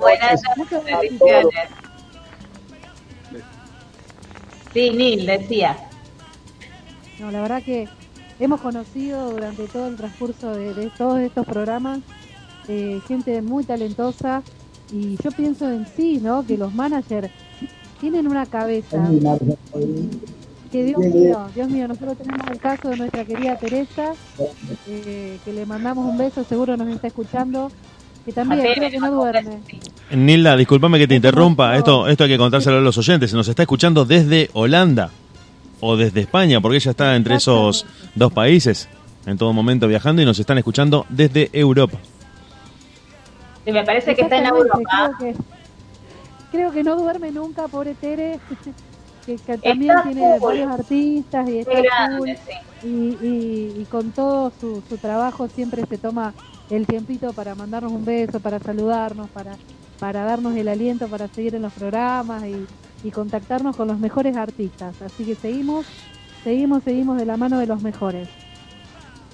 Buenas 0.00 0.42
noches, 0.56 0.84
bendiciones. 0.84 1.68
Sí, 4.72 4.90
Nil, 4.90 5.26
decía. 5.26 5.76
No, 7.18 7.30
la 7.30 7.42
verdad 7.42 7.62
que 7.62 7.88
hemos 8.40 8.60
conocido 8.60 9.30
durante 9.30 9.66
todo 9.68 9.86
el 9.88 9.96
transcurso 9.96 10.52
de, 10.54 10.74
de 10.74 10.90
todos 10.90 11.20
estos 11.20 11.46
programas 11.46 12.00
eh, 12.68 13.00
gente 13.08 13.42
muy 13.42 13.64
talentosa 13.64 14.42
y 14.90 15.16
yo 15.22 15.30
pienso 15.30 15.68
en 15.70 15.86
sí, 15.86 16.18
¿no? 16.22 16.44
Que 16.46 16.56
los 16.56 16.74
managers 16.74 17.30
tienen 18.00 18.26
una 18.26 18.46
cabeza 18.46 19.08
que 20.72 20.84
Dios 20.84 20.98
mío, 20.98 21.48
Dios 21.54 21.68
mío, 21.68 21.86
nosotros 21.86 22.16
tenemos 22.16 22.50
el 22.50 22.58
caso 22.58 22.88
de 22.88 22.96
nuestra 22.96 23.24
querida 23.26 23.56
Teresa, 23.56 24.14
eh, 24.88 25.38
que 25.44 25.52
le 25.52 25.66
mandamos 25.66 26.10
un 26.10 26.16
beso, 26.16 26.42
seguro 26.44 26.78
nos 26.78 26.88
está 26.88 27.08
escuchando, 27.08 27.70
que 28.24 28.32
también 28.32 28.62
creo 28.74 28.90
que 28.90 28.98
no 28.98 29.12
duerme. 29.12 29.60
Nilda, 30.10 30.56
discúlpame 30.56 30.98
que 30.98 31.06
te 31.06 31.14
interrumpa. 31.14 31.76
Esto, 31.76 32.08
esto 32.08 32.24
hay 32.24 32.30
que 32.30 32.38
contárselo 32.38 32.78
a 32.78 32.80
los 32.80 32.96
oyentes. 32.96 33.30
Se 33.30 33.36
nos 33.36 33.48
está 33.48 33.62
escuchando 33.62 34.06
desde 34.06 34.48
Holanda 34.54 35.10
o 35.80 35.96
desde 35.96 36.20
España, 36.20 36.60
porque 36.60 36.76
ella 36.76 36.92
está 36.92 37.16
entre 37.16 37.34
esos 37.34 37.84
dos 38.14 38.32
países 38.32 38.88
en 39.26 39.36
todo 39.36 39.52
momento 39.52 39.86
viajando 39.88 40.22
y 40.22 40.24
nos 40.24 40.38
están 40.38 40.56
escuchando 40.58 41.04
desde 41.10 41.50
Europa. 41.52 41.98
Sí, 43.64 43.72
me 43.72 43.84
parece 43.84 44.14
que 44.14 44.22
está 44.22 44.38
en 44.38 44.46
Europa. 44.46 44.78
Creo 45.18 45.34
que, 45.34 45.38
creo 46.50 46.72
que 46.72 46.82
no 46.82 46.96
duerme 46.96 47.30
nunca, 47.30 47.68
pobre 47.68 47.94
Tere, 47.94 48.40
que, 49.26 49.38
que 49.38 49.58
también 49.58 49.90
Está 49.92 50.02
tiene 50.02 50.38
varios 50.40 50.70
artistas 50.70 51.48
y 51.48 51.58
está 51.58 51.72
Qué 51.72 51.82
grande, 51.82 52.36
sí. 52.36 52.52
y, 52.86 52.88
y, 53.20 53.80
y 53.82 53.86
con 53.86 54.12
todo 54.12 54.50
su, 54.50 54.82
su 54.88 54.98
trabajo 54.98 55.46
siempre 55.48 55.84
se 55.86 55.98
toma 55.98 56.34
el 56.70 56.86
tiempito 56.86 57.32
para 57.32 57.54
mandarnos 57.54 57.92
un 57.92 58.04
beso, 58.04 58.40
para 58.40 58.58
saludarnos, 58.58 59.30
para, 59.30 59.56
para 59.98 60.24
darnos 60.24 60.56
el 60.56 60.68
aliento 60.68 61.08
para 61.08 61.28
seguir 61.28 61.54
en 61.54 61.62
los 61.62 61.72
programas 61.72 62.44
y, 62.44 62.68
y 63.02 63.10
contactarnos 63.10 63.76
con 63.76 63.88
los 63.88 63.98
mejores 63.98 64.36
artistas. 64.36 65.00
Así 65.02 65.24
que 65.24 65.36
seguimos 65.36 65.86
seguimos, 66.42 66.82
seguimos 66.82 67.16
de 67.18 67.26
la 67.26 67.36
mano 67.36 67.58
de 67.58 67.66
los 67.66 67.80
mejores. 67.82 68.28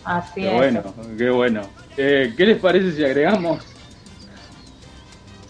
Así 0.05 0.43
Qué 0.43 0.49
es. 0.49 0.53
bueno, 0.55 0.83
qué 1.17 1.31
bueno. 1.31 1.63
Eh, 1.97 2.35
¿Qué 2.37 2.47
les 2.47 2.61
parece 2.61 2.93
si 2.93 3.05
agregamos? 3.05 3.78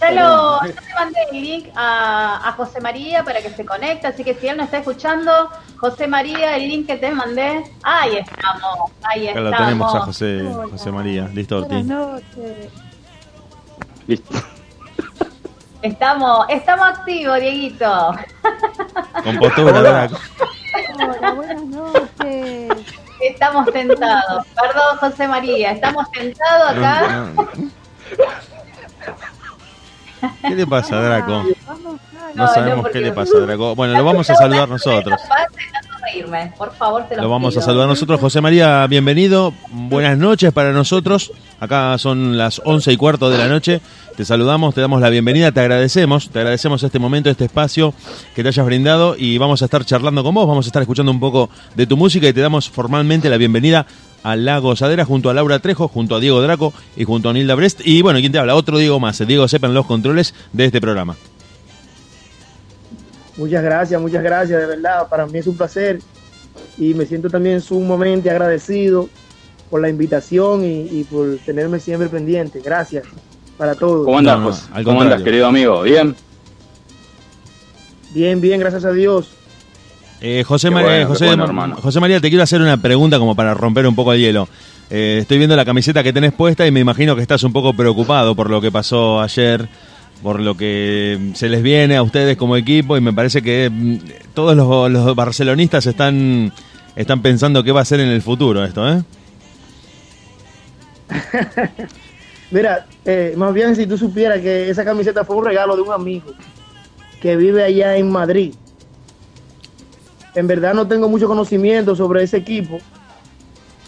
Ya, 0.00 0.10
lo, 0.12 0.60
ya 0.60 0.66
le 0.66 0.94
mandé 0.94 1.18
el 1.32 1.42
link 1.42 1.68
a, 1.74 2.48
a 2.48 2.52
José 2.52 2.80
María 2.80 3.24
para 3.24 3.40
que 3.42 3.50
se 3.50 3.66
conecte, 3.66 4.06
así 4.06 4.22
que 4.22 4.34
si 4.34 4.46
él 4.46 4.56
no 4.56 4.62
está 4.62 4.78
escuchando, 4.78 5.50
José 5.76 6.06
María, 6.06 6.54
el 6.56 6.68
link 6.68 6.86
que 6.86 6.96
te 6.96 7.10
mandé, 7.10 7.64
ahí 7.82 8.16
estamos, 8.18 8.92
ahí 9.02 9.28
Acá 9.28 9.38
estamos. 9.40 9.50
lo 9.50 9.56
tenemos 9.64 9.94
a 9.94 10.00
José, 10.00 10.48
José 10.70 10.92
María. 10.92 11.28
Listo, 11.34 11.64
Buenas 11.64 11.72
Ortiz. 11.72 11.86
noches. 11.86 12.72
Listo. 14.06 14.34
Estamos, 15.82 16.46
estamos 16.48 16.86
activos, 16.88 17.40
Dieguito. 17.40 18.14
Compostura, 19.24 19.80
Draco. 19.80 20.16
Hola, 20.94 21.32
buenas 21.32 21.62
noches. 21.64 22.72
Estamos 23.20 23.66
tentados. 23.72 24.46
Perdón, 24.60 24.96
José 25.00 25.26
María, 25.28 25.72
estamos 25.72 26.08
tentados 26.12 26.70
acá. 26.70 27.30
¿Qué 30.42 30.54
le 30.54 30.66
pasa, 30.66 31.00
Draco? 31.00 31.42
No 31.42 31.98
No, 32.34 32.48
sabemos 32.54 32.84
no, 32.84 32.90
qué 32.90 33.00
le 33.00 33.12
pasa, 33.12 33.38
Draco. 33.38 33.74
Bueno, 33.74 33.94
lo 33.94 34.04
vamos 34.04 34.28
a 34.30 34.34
saludar 34.34 34.68
nosotros. 34.68 35.20
Intentando 35.20 35.96
reírme, 36.04 36.52
por 36.56 36.74
favor, 36.74 37.04
te 37.08 37.16
lo, 37.16 37.22
Lo 37.22 37.30
vamos 37.30 37.56
a 37.56 37.62
saludar 37.62 37.88
nosotros. 37.88 38.20
José 38.20 38.40
María, 38.40 38.86
bienvenido. 38.86 39.52
Buenas 39.70 40.16
noches 40.18 40.52
para 40.52 40.72
nosotros. 40.72 41.32
Acá 41.60 41.96
son 41.98 42.38
las 42.38 42.60
once 42.64 42.92
y 42.92 42.96
cuarto 42.96 43.30
de 43.30 43.38
la 43.38 43.48
noche. 43.48 43.80
Te 44.16 44.24
saludamos, 44.24 44.74
te 44.74 44.80
damos 44.80 45.00
la 45.00 45.10
bienvenida, 45.10 45.52
te 45.52 45.60
agradecemos. 45.60 46.30
Te 46.30 46.40
agradecemos 46.40 46.82
este 46.82 46.98
momento, 46.98 47.30
este 47.30 47.44
espacio 47.44 47.94
que 48.34 48.42
te 48.42 48.48
hayas 48.48 48.66
brindado 48.66 49.14
y 49.16 49.38
vamos 49.38 49.62
a 49.62 49.66
estar 49.66 49.84
charlando 49.84 50.22
con 50.24 50.34
vos. 50.34 50.46
Vamos 50.46 50.66
a 50.66 50.68
estar 50.68 50.82
escuchando 50.82 51.12
un 51.12 51.20
poco 51.20 51.50
de 51.74 51.86
tu 51.86 51.96
música 51.96 52.28
y 52.28 52.32
te 52.32 52.40
damos 52.40 52.68
formalmente 52.68 53.28
la 53.30 53.36
bienvenida 53.36 53.86
a 54.22 54.36
La 54.36 54.58
Gozadera 54.58 55.04
junto 55.04 55.30
a 55.30 55.34
Laura 55.34 55.58
Trejo, 55.58 55.88
junto 55.88 56.16
a 56.16 56.20
Diego 56.20 56.40
Draco 56.42 56.72
y 56.96 57.04
junto 57.04 57.28
a 57.30 57.32
Nilda 57.32 57.54
Brest. 57.54 57.80
Y 57.84 58.02
bueno, 58.02 58.18
¿quién 58.20 58.32
te 58.32 58.38
habla? 58.38 58.54
Otro 58.54 58.78
Diego 58.78 59.00
más. 59.00 59.24
Diego 59.26 59.48
Sepa 59.48 59.66
en 59.66 59.74
los 59.74 59.86
controles 59.86 60.34
de 60.52 60.64
este 60.66 60.80
programa. 60.80 61.16
Muchas 63.36 63.62
gracias, 63.62 64.00
muchas 64.00 64.22
gracias, 64.22 64.60
de 64.60 64.66
verdad. 64.66 65.08
Para 65.08 65.26
mí 65.26 65.38
es 65.38 65.46
un 65.46 65.56
placer 65.56 66.00
y 66.76 66.94
me 66.94 67.06
siento 67.06 67.30
también 67.30 67.60
sumamente 67.60 68.30
agradecido 68.30 69.08
por 69.70 69.80
la 69.80 69.88
invitación 69.88 70.64
y, 70.64 70.88
y 70.90 71.04
por 71.04 71.38
tenerme 71.38 71.78
siempre 71.78 72.08
pendiente. 72.08 72.60
Gracias 72.60 73.04
para 73.56 73.74
todos. 73.74 74.04
¿Cómo 74.06 74.18
andas, 74.18 74.68
No, 74.74 74.84
¿Cómo 74.84 75.02
andas, 75.02 75.22
querido 75.22 75.46
amigo? 75.46 75.82
¿Bien? 75.82 76.16
Bien, 78.12 78.40
bien, 78.40 78.58
gracias 78.58 78.84
a 78.84 78.92
Dios. 78.92 79.30
Eh, 80.20 80.42
José, 80.44 80.70
María, 80.70 81.06
José, 81.06 81.26
bueno, 81.26 81.44
hermano. 81.44 81.76
José 81.76 82.00
María, 82.00 82.20
te 82.20 82.28
quiero 82.28 82.42
hacer 82.42 82.60
una 82.60 82.76
pregunta 82.76 83.18
como 83.18 83.34
para 83.34 83.54
romper 83.54 83.86
un 83.86 83.94
poco 83.94 84.12
el 84.12 84.20
hielo. 84.20 84.48
Eh, 84.90 85.18
estoy 85.20 85.38
viendo 85.38 85.54
la 85.54 85.64
camiseta 85.64 86.02
que 86.02 86.12
tenés 86.12 86.32
puesta 86.32 86.66
y 86.66 86.70
me 86.70 86.80
imagino 86.80 87.14
que 87.14 87.22
estás 87.22 87.42
un 87.44 87.52
poco 87.52 87.74
preocupado 87.74 88.34
por 88.34 88.50
lo 88.50 88.60
que 88.60 88.72
pasó 88.72 89.20
ayer, 89.20 89.68
por 90.22 90.40
lo 90.40 90.56
que 90.56 91.32
se 91.34 91.48
les 91.48 91.62
viene 91.62 91.96
a 91.96 92.02
ustedes 92.02 92.36
como 92.36 92.56
equipo 92.56 92.96
y 92.96 93.00
me 93.00 93.12
parece 93.12 93.42
que 93.42 93.70
mm, 93.70 93.98
todos 94.34 94.56
los, 94.56 94.90
los 94.90 95.14
barcelonistas 95.14 95.86
están, 95.86 96.52
están 96.96 97.22
pensando 97.22 97.62
qué 97.62 97.70
va 97.70 97.82
a 97.82 97.84
ser 97.84 98.00
en 98.00 98.08
el 98.08 98.22
futuro 98.22 98.64
esto, 98.64 98.88
¿eh? 98.90 99.02
Mira, 102.50 102.86
eh, 103.04 103.34
más 103.36 103.52
bien 103.52 103.76
si 103.76 103.86
tú 103.86 103.98
supieras 103.98 104.40
que 104.40 104.70
esa 104.70 104.84
camiseta 104.84 105.24
fue 105.24 105.36
un 105.36 105.44
regalo 105.44 105.76
de 105.76 105.82
un 105.82 105.92
amigo 105.92 106.32
que 107.20 107.36
vive 107.36 107.62
allá 107.62 107.96
en 107.96 108.10
Madrid. 108.10 108.54
En 110.38 110.46
verdad 110.46 110.74
no 110.74 110.86
tengo 110.86 111.08
mucho 111.08 111.26
conocimiento 111.26 111.96
sobre 111.96 112.22
ese 112.22 112.36
equipo, 112.38 112.78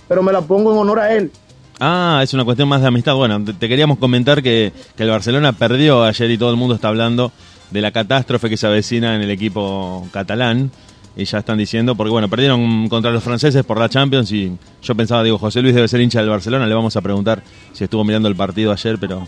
pero 0.09 0.23
me 0.23 0.33
la 0.33 0.41
pongo 0.41 0.73
en 0.73 0.79
honor 0.79 0.99
a 1.01 1.13
él. 1.15 1.31
Ah, 1.79 2.21
es 2.23 2.35
una 2.35 2.45
cuestión 2.45 2.69
más 2.69 2.81
de 2.83 2.89
amistad. 2.89 3.15
Bueno, 3.15 3.43
te, 3.45 3.69
queríamos 3.69 3.99
comentar 3.99 4.43
que, 4.43 4.73
que 4.97 5.03
el 5.05 5.11
Barcelona 5.11 5.53
perdió 5.53 6.03
ayer 6.05 6.31
y 6.31 6.37
todo 6.39 6.51
el 6.51 6.57
mundo 6.57 6.75
está 6.75 6.89
hablando 6.89 7.33
de 7.71 7.81
la 7.81 7.91
catástrofe 7.93 8.51
que 8.51 8.57
se 8.57 8.67
avecina 8.67 9.15
en 9.17 9.23
el 9.23 9.31
equipo 9.31 10.07
catalán. 10.13 10.71
Y 11.17 11.25
ya 11.25 11.39
están 11.39 11.59
diciendo, 11.59 11.95
porque 11.97 12.11
bueno, 12.11 12.29
perdieron 12.29 12.89
contra 12.89 13.11
los 13.11 13.23
franceses 13.23 13.65
por 13.65 13.79
la 13.79 13.89
Champions 13.89 14.31
y 14.33 14.57
yo 14.83 14.95
pensaba, 14.95 15.23
digo, 15.25 15.39
José 15.39 15.61
Luis 15.63 15.75
debe 15.75 15.89
ser 15.89 16.01
hincha 16.01 16.21
del 16.21 16.31
Barcelona, 16.31 16.67
le 16.67 16.75
vamos 16.75 16.97
a 16.97 17.01
preguntar 17.01 17.43
si 17.73 17.85
estuvo 17.85 18.05
mirando 18.05 18.29
el 18.29 18.37
partido 18.37 18.73
ayer, 18.73 18.97
pero, 18.99 19.27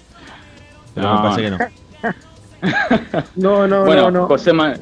pero 0.94 1.08
No. 1.08 1.14
me 1.22 1.28
parece 1.28 1.42
que 1.42 1.50
no. 1.50 1.58
No, 3.36 3.66
no, 3.66 3.84
bueno, 3.84 4.02
no, 4.10 4.20
no. 4.20 4.26
José, 4.28 4.52
Ma- 4.52 4.74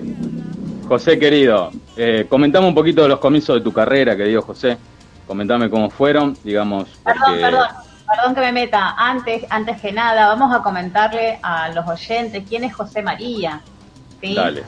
José 0.91 1.20
querido, 1.20 1.70
eh, 1.95 2.26
comentame 2.28 2.66
un 2.66 2.74
poquito 2.74 3.03
de 3.03 3.09
los 3.11 3.20
comienzos 3.20 3.55
de 3.55 3.61
tu 3.61 3.72
carrera, 3.72 4.16
querido 4.16 4.43
José. 4.43 4.76
Comentame 5.25 5.71
cómo 5.71 5.88
fueron, 5.88 6.37
digamos, 6.42 6.88
Perdón, 7.04 7.22
porque 7.26 7.41
perdón, 7.42 7.67
perdón 8.08 8.34
que 8.34 8.41
me 8.41 8.50
meta. 8.50 8.95
Antes, 8.99 9.46
antes 9.50 9.80
que 9.80 9.92
nada, 9.92 10.26
vamos 10.26 10.53
a 10.53 10.64
comentarle 10.64 11.38
a 11.45 11.68
los 11.68 11.87
oyentes 11.87 12.42
quién 12.49 12.64
es 12.64 12.75
José 12.75 13.03
María. 13.03 13.62
¿sí? 14.21 14.34
dale. 14.34 14.64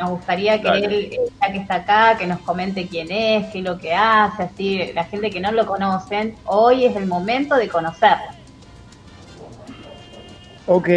Nos 0.00 0.10
gustaría 0.10 0.60
que 0.60 0.68
Dale. 0.68 0.86
él, 0.86 0.94
eh, 1.12 1.18
ya 1.42 1.52
que 1.52 1.58
está 1.58 1.74
acá, 1.74 2.16
que 2.16 2.28
nos 2.28 2.38
comente 2.42 2.86
quién 2.86 3.10
es, 3.10 3.50
qué 3.50 3.58
es 3.58 3.64
lo 3.64 3.76
que 3.76 3.92
hace, 3.92 4.44
así, 4.44 4.92
la 4.94 5.02
gente 5.06 5.32
que 5.32 5.40
no 5.40 5.50
lo 5.50 5.66
conocen, 5.66 6.36
hoy 6.44 6.84
es 6.84 6.94
el 6.94 7.06
momento 7.06 7.56
de 7.56 7.66
conocerlo. 7.68 8.26
Ok, 10.66 10.88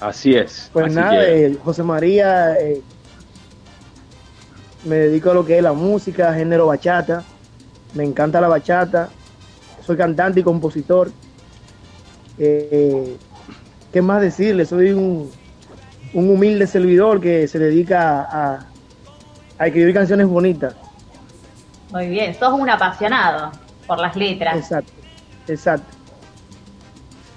Así 0.00 0.34
es. 0.34 0.68
pues 0.74 0.86
así 0.86 0.94
nada, 0.96 1.24
que- 1.24 1.46
eh, 1.46 1.58
José 1.64 1.82
María, 1.82 2.52
eh, 2.60 2.82
me 4.84 4.96
dedico 4.96 5.30
a 5.30 5.34
lo 5.34 5.44
que 5.44 5.56
es 5.56 5.62
la 5.62 5.72
música, 5.72 6.32
género 6.34 6.66
bachata. 6.66 7.24
Me 7.94 8.04
encanta 8.04 8.40
la 8.40 8.48
bachata. 8.48 9.08
Soy 9.84 9.96
cantante 9.96 10.40
y 10.40 10.42
compositor. 10.42 11.10
Eh, 12.38 13.16
¿Qué 13.92 14.02
más 14.02 14.20
decirle? 14.20 14.66
Soy 14.66 14.92
un, 14.92 15.30
un 16.12 16.30
humilde 16.30 16.66
servidor 16.66 17.20
que 17.20 17.48
se 17.48 17.58
dedica 17.58 18.22
a, 18.22 18.66
a 19.58 19.66
escribir 19.66 19.94
canciones 19.94 20.26
bonitas. 20.26 20.74
Muy 21.90 22.08
bien, 22.08 22.34
sos 22.34 22.52
un 22.52 22.68
apasionado 22.68 23.50
por 23.86 23.98
las 23.98 24.14
letras. 24.14 24.56
Exacto, 24.56 24.92
exacto. 25.48 25.96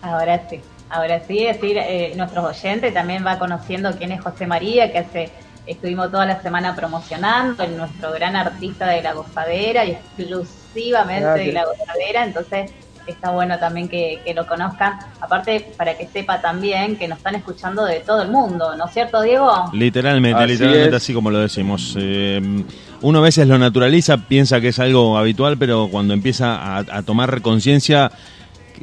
Ahora 0.01 0.49
sí, 0.49 0.59
ahora 0.89 1.21
sí, 1.25 1.45
es 1.45 1.61
decir, 1.61 1.77
eh, 1.77 2.13
nuestros 2.17 2.43
oyentes 2.43 2.93
también 2.93 3.25
va 3.25 3.39
conociendo 3.39 3.95
quién 3.97 4.11
es 4.11 4.19
José 4.19 4.45
María, 4.45 4.91
que 4.91 4.97
hace, 4.97 5.29
estuvimos 5.65 6.11
toda 6.11 6.25
la 6.25 6.41
semana 6.41 6.75
promocionando, 6.75 7.63
en 7.63 7.77
nuestro 7.77 8.11
gran 8.11 8.35
artista 8.35 8.87
de 8.87 9.01
la 9.01 9.13
gozadera 9.13 9.85
y 9.85 9.91
exclusivamente 9.91 11.21
Gracias. 11.21 11.47
de 11.47 11.53
la 11.53 11.65
gozadera, 11.65 12.25
entonces 12.25 12.71
está 13.07 13.31
bueno 13.31 13.57
también 13.59 13.89
que, 13.89 14.21
que 14.23 14.33
lo 14.33 14.45
conozcan, 14.47 14.99
aparte 15.19 15.71
para 15.75 15.97
que 15.97 16.07
sepa 16.07 16.39
también 16.39 16.95
que 16.97 17.07
nos 17.07 17.17
están 17.17 17.35
escuchando 17.35 17.83
de 17.85 17.99
todo 18.01 18.21
el 18.21 18.29
mundo, 18.29 18.75
¿no 18.77 18.85
es 18.85 18.91
cierto, 18.93 19.21
Diego? 19.21 19.51
Literalmente, 19.73 20.41
Así 20.41 20.53
literalmente 20.53 20.89
es. 20.95 21.03
así 21.03 21.13
como 21.13 21.31
lo 21.31 21.39
decimos. 21.39 21.95
Eh, 21.99 22.63
uno 23.01 23.19
a 23.19 23.21
veces 23.23 23.47
lo 23.47 23.57
naturaliza, 23.57 24.17
piensa 24.17 24.61
que 24.61 24.67
es 24.69 24.79
algo 24.79 25.17
habitual, 25.17 25.57
pero 25.57 25.87
cuando 25.91 26.13
empieza 26.13 26.55
a, 26.55 26.77
a 26.79 27.01
tomar 27.03 27.41
conciencia 27.41 28.11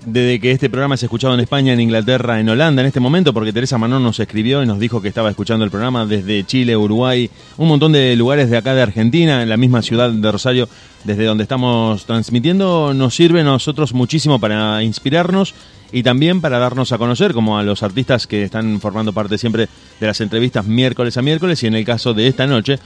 desde 0.05 0.41
que 0.41 0.51
este 0.51 0.71
programa 0.71 0.95
es 0.95 1.03
escuchado 1.03 1.35
en 1.35 1.41
España, 1.41 1.73
en 1.73 1.81
Inglaterra, 1.81 2.41
en 2.41 2.49
Holanda 2.49 2.83
en 2.83 2.87
este 2.87 3.01
momento, 3.01 3.33
porque 3.33 3.53
Teresa 3.53 3.79
Manón 3.79 4.03
nos 4.03 4.21
escribió 4.21 4.63
y 4.63 4.67
nos 4.67 4.79
dijo 4.79 5.01
que 5.01 5.09
estaba 5.09 5.31
escuchando 5.31 5.65
el 5.65 5.71
programa 5.71 6.07
desde 6.07 6.45
Chile, 6.45 6.77
Uruguay, 6.77 7.31
un 7.57 7.69
montón 7.69 7.93
de 7.93 8.15
lugares 8.17 8.51
de 8.51 8.57
acá 8.57 8.75
de 8.75 8.83
Argentina, 8.83 9.43
en 9.43 9.49
la 9.49 9.57
misma 9.57 9.83
ciudad 9.83 10.11
de 10.11 10.33
Rosario, 10.33 10.69
desde 11.05 11.25
donde 11.25 11.43
estamos 11.43 12.07
transmitiendo, 12.07 12.93
nos 12.95 13.15
sirve 13.15 13.41
a 13.41 13.45
nosotros 13.45 13.93
muchísimo 13.93 14.39
para 14.39 14.83
inspirarnos 14.83 15.55
y 15.93 16.03
también 16.03 16.41
para 16.41 16.59
darnos 16.59 16.93
a 16.93 16.99
conocer, 16.99 17.33
como 17.33 17.59
a 17.59 17.63
los 17.63 17.83
artistas 17.83 18.27
que 18.27 18.43
están 18.43 18.81
formando 18.81 19.13
parte 19.13 19.39
siempre 19.39 19.69
de 20.01 20.07
las 20.07 20.21
entrevistas 20.21 20.67
miércoles 20.67 21.17
a 21.17 21.23
miércoles 21.23 21.63
y 21.63 21.67
en 21.67 21.75
el 21.75 21.85
caso 21.85 22.15
de 22.15 22.27
esta 22.27 22.47
noche. 22.47 22.79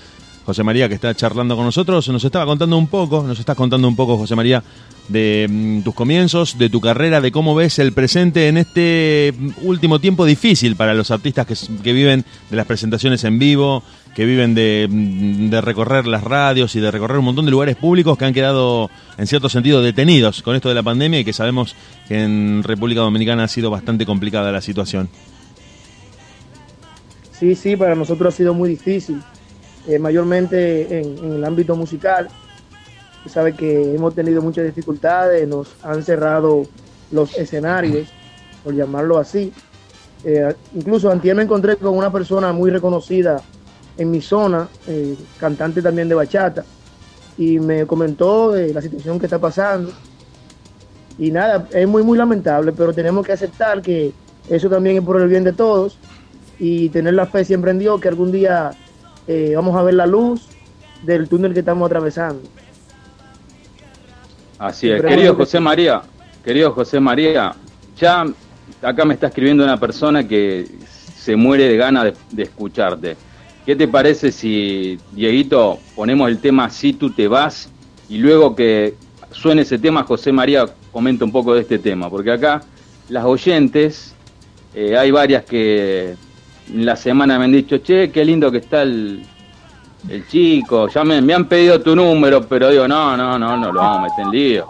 José 0.45 0.63
María, 0.63 0.89
que 0.89 0.95
está 0.95 1.15
charlando 1.15 1.57
con 1.57 1.65
nosotros, 1.65 2.09
nos 2.09 2.25
estaba 2.25 2.47
contando 2.47 2.77
un 2.77 2.89
poco, 2.89 3.23
nos 3.23 3.39
estás 3.39 3.57
contando 3.57 3.87
un 3.87 3.95
poco, 3.95 4.19
José 4.19 4.35
María, 4.35 4.63
de 5.09 5.47
mm, 5.49 5.83
tus 5.83 5.95
comienzos, 5.95 6.59
de 6.59 6.69
tu 6.69 6.81
carrera, 6.81 7.21
de 7.21 7.31
cómo 7.31 7.55
ves 7.55 7.79
el 7.79 7.93
presente 7.93 8.49
en 8.49 8.57
este 8.57 9.33
mm, 9.37 9.51
último 9.63 10.01
tiempo 10.01 10.25
difícil 10.25 10.77
para 10.77 10.95
los 10.95 11.11
artistas 11.11 11.47
que, 11.47 11.93
viven 11.93 12.25
de 12.51 12.57
las 12.57 12.67
presentaciones 12.67 13.23
en 13.25 13.39
vivo, 13.39 13.83
que 14.15 14.25
viven 14.25 14.55
de, 14.55 14.89
mm, 14.91 15.51
de 15.51 15.61
recorrer 15.61 16.07
las 16.07 16.25
radios 16.25 16.75
y 16.75 16.81
de 16.81 16.91
recorrer 16.91 17.19
un 17.19 17.25
montón 17.27 17.45
de 17.45 17.51
lugares 17.51 17.77
públicos 17.77 18.19
que 18.19 18.25
han 18.25 18.35
quedado, 18.35 18.91
en 19.19 19.27
cierto 19.27 19.49
sentido, 19.49 19.81
detenidos 19.83 20.43
con 20.43 20.57
esto 20.57 20.69
de 20.69 20.75
la 20.75 20.83
pandemia 20.83 21.21
y 21.21 21.25
que 21.25 21.33
sabemos 21.33 21.77
que 22.09 22.23
en 22.23 22.63
República 22.65 23.01
Dominicana 23.01 23.45
ha 23.45 23.49
sido 23.49 23.71
bastante 23.71 24.05
complicada 24.07 24.51
la 24.51 24.61
situación. 24.61 25.09
Sí, 27.43 27.57
sí, 27.57 27.75
para 27.75 27.97
nosotros 27.97 28.33
ha 28.33 28.37
sido 28.37 28.55
muy 28.55 28.69
difícil, 28.69 29.21
eh, 29.87 29.99
mayormente 29.99 31.01
en, 31.01 31.33
el 31.35 31.45
ámbito 31.45 31.75
musical. 31.75 32.29
Tú 33.23 33.29
sabes 33.29 33.55
que 33.55 33.95
hemos 33.95 34.15
tenido 34.15 34.43
muchas 34.43 34.65
dificultades, 34.65 35.47
nos 35.49 35.75
han 35.83 36.03
cerrado 36.03 36.65
los 37.11 37.37
escenarios, 37.37 38.09
por 38.63 38.75
llamarlo 38.75 39.19
así. 39.19 39.53
Eh, 40.25 40.55
incluso 40.75 41.11
antier 41.11 41.35
me 41.35 41.43
encontré 41.43 41.77
con 41.77 41.97
una 41.97 42.13
persona 42.13 42.53
muy 42.53 42.71
reconocida 42.71 43.43
en 43.99 44.11
mi 44.11 44.21
zona, 44.21 44.69
eh, 44.87 45.17
cantante 45.39 45.83
también 45.83 46.09
de 46.09 46.15
bachata, 46.15 46.65
y 47.37 47.59
me 47.59 47.87
comentó 47.87 48.55
la 48.55 48.81
situación 48.81 49.19
que 49.19 49.27
está 49.27 49.39
pasando. 49.39 49.93
Y 51.19 51.31
nada, 51.31 51.69
es 51.73 51.87
muy, 51.87 52.03
muy 52.03 52.17
lamentable, 52.17 52.73
pero 52.73 52.93
tenemos 52.93 53.27
que 53.27 53.33
aceptar 53.33 53.83
que 53.83 54.13
eso 54.49 54.69
también 54.69 54.97
es 54.99 55.03
por 55.03 55.21
el 55.21 55.29
bien 55.29 55.45
de 55.45 55.53
todos 55.53 55.99
y 56.59 56.89
tener 56.91 57.15
la 57.15 57.27
fe 57.27 57.45
siempre 57.45 57.71
en 57.71 57.79
Dios 57.79 58.01
que 58.01 58.09
algún 58.09 58.33
día 58.33 58.73
eh, 59.27 59.53
vamos 59.55 59.77
a 59.77 59.83
ver 59.83 59.95
la 59.95 60.07
luz 60.07 60.49
del 61.03 61.29
túnel 61.29 61.53
que 61.53 61.61
estamos 61.61 61.87
atravesando. 61.87 62.43
Así 64.59 64.91
es, 64.91 65.03
querido 65.03 65.35
José 65.35 65.59
María, 65.59 66.03
querido 66.45 66.73
José 66.73 67.01
María, 67.01 67.53
ya 67.97 68.25
acá 68.81 69.05
me 69.05 69.15
está 69.15 69.27
escribiendo 69.29 69.65
una 69.65 69.79
persona 69.79 70.27
que 70.27 70.67
se 71.17 71.37
muere 71.37 71.69
de 71.69 71.77
ganas 71.77 72.13
de, 72.31 72.43
escucharte. 72.43 73.17
¿Qué 73.67 73.77
te 73.77 73.87
parece 73.87 74.33
si, 74.33 74.99
Dieguito, 75.13 75.79
ponemos 75.95 76.29
el 76.29 76.39
tema 76.39 76.69
Si 76.69 76.93
tú 76.93 77.11
te 77.11 77.29
vas 77.29 77.71
y 78.09 78.19
luego 78.19 78.57
que 78.57 78.95
suene 79.31 79.63
ese 79.63 79.79
tema, 79.79 80.03
José 80.03 80.33
María 80.33 80.67
comenta 80.91 81.25
un 81.25 81.33
poco 81.33 81.55
de 81.55 81.61
este 81.61 81.79
tema? 81.79 82.11
Porque 82.11 82.33
acá 82.33 82.63
las 83.09 83.25
oyentes, 83.25 84.15
eh, 84.75 84.97
hay 84.97 85.11
varias 85.11 85.45
que 85.45 86.17
en 86.69 86.87
la 86.87 86.97
semana 86.97 87.39
me 87.39 87.45
han 87.45 87.53
dicho, 87.53 87.79
che, 87.79 88.11
qué 88.11 88.25
lindo 88.25 88.51
que 88.51 88.59
está 88.59 88.83
el, 88.83 89.25
el 90.09 90.29
chico, 90.29 90.89
ya 90.89 91.05
me, 91.05 91.21
me 91.21 91.35
han 91.35 91.47
pedido 91.47 91.81
tu 91.81 91.95
número, 91.95 92.47
pero 92.47 92.71
digo, 92.71 92.87
no, 92.89 93.17
no, 93.17 93.39
no, 93.39 93.57
no 93.57 93.73
lo 93.73 93.81
vamos 93.81 93.99
a 93.99 94.03
meter 94.03 94.25
en 94.25 94.31
lío. 94.31 94.67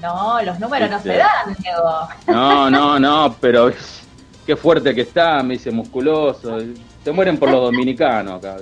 No, 0.00 0.42
los 0.42 0.58
números 0.60 0.90
no 0.90 1.00
se 1.00 1.16
dan, 1.16 1.56
Diego. 1.58 2.08
No, 2.26 2.70
no, 2.70 2.98
no, 2.98 3.36
pero 3.40 3.72
qué 4.44 4.56
fuerte 4.56 4.94
que 4.94 5.02
está, 5.02 5.42
me 5.42 5.54
dice 5.54 5.70
musculoso. 5.70 6.58
Se 7.02 7.12
mueren 7.12 7.38
por 7.38 7.50
los 7.50 7.60
dominicanos 7.62 8.44
acá. 8.44 8.56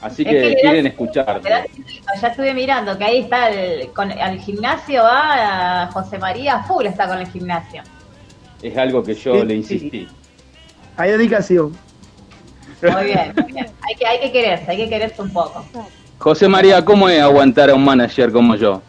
Así 0.00 0.24
que, 0.24 0.56
quieren 0.60 0.86
escucharte. 0.86 1.48
Ya 1.48 2.28
estuve 2.28 2.54
mirando 2.54 2.96
que 2.96 3.04
ahí 3.04 3.18
está 3.20 3.50
el, 3.50 3.92
con, 3.92 4.10
al 4.10 4.38
gimnasio 4.40 5.02
va 5.02 5.88
José 5.92 6.18
María 6.18 6.62
Full 6.62 6.86
está 6.86 7.06
con 7.06 7.18
el 7.18 7.28
gimnasio. 7.28 7.82
Es 8.62 8.76
algo 8.76 9.02
que 9.02 9.14
yo 9.14 9.44
le 9.44 9.56
insistí. 9.56 10.08
Hay 11.00 11.12
dedicación. 11.12 11.74
Muy 12.82 13.04
bien, 13.04 13.32
muy 13.34 13.52
bien. 13.52 13.66
Hay 13.88 13.94
que, 13.94 14.06
hay 14.06 14.20
que 14.20 14.32
quererse, 14.32 14.70
hay 14.70 14.76
que 14.76 14.88
quererse 14.90 15.22
un 15.22 15.32
poco. 15.32 15.64
José 16.18 16.46
María, 16.46 16.84
¿cómo 16.84 17.08
es 17.08 17.22
aguantar 17.22 17.70
a 17.70 17.74
un 17.74 17.82
manager 17.82 18.30
como 18.30 18.54
yo? 18.54 18.82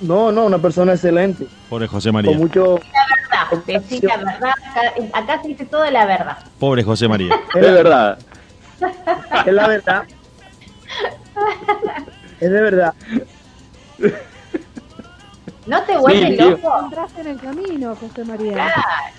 No, 0.00 0.32
no, 0.32 0.46
una 0.46 0.56
persona 0.56 0.94
excelente. 0.94 1.46
Pobre 1.68 1.86
José 1.86 2.10
María. 2.10 2.30
Con 2.30 2.40
mucho... 2.40 2.80
La 2.94 3.50
verdad, 3.50 3.64
decir 3.66 4.02
la 4.04 4.16
verdad. 4.16 4.52
Acá 5.12 5.42
se 5.42 5.48
dice 5.48 5.66
todo 5.66 5.90
la 5.90 6.06
verdad. 6.06 6.38
Pobre 6.58 6.82
José 6.82 7.06
María. 7.06 7.38
Es 7.54 7.60
verdad. 7.60 8.18
Es 9.44 9.52
la 9.52 9.68
verdad. 9.68 10.02
Es 12.40 12.50
de 12.50 12.60
verdad. 12.62 12.94
No 15.68 15.82
te 15.82 15.98
vuelves 15.98 16.30
sí, 16.30 16.36
loco. 16.36 16.72
en 17.18 17.26
el 17.26 17.38
camino, 17.38 17.94
José 17.94 18.24
María. 18.24 18.72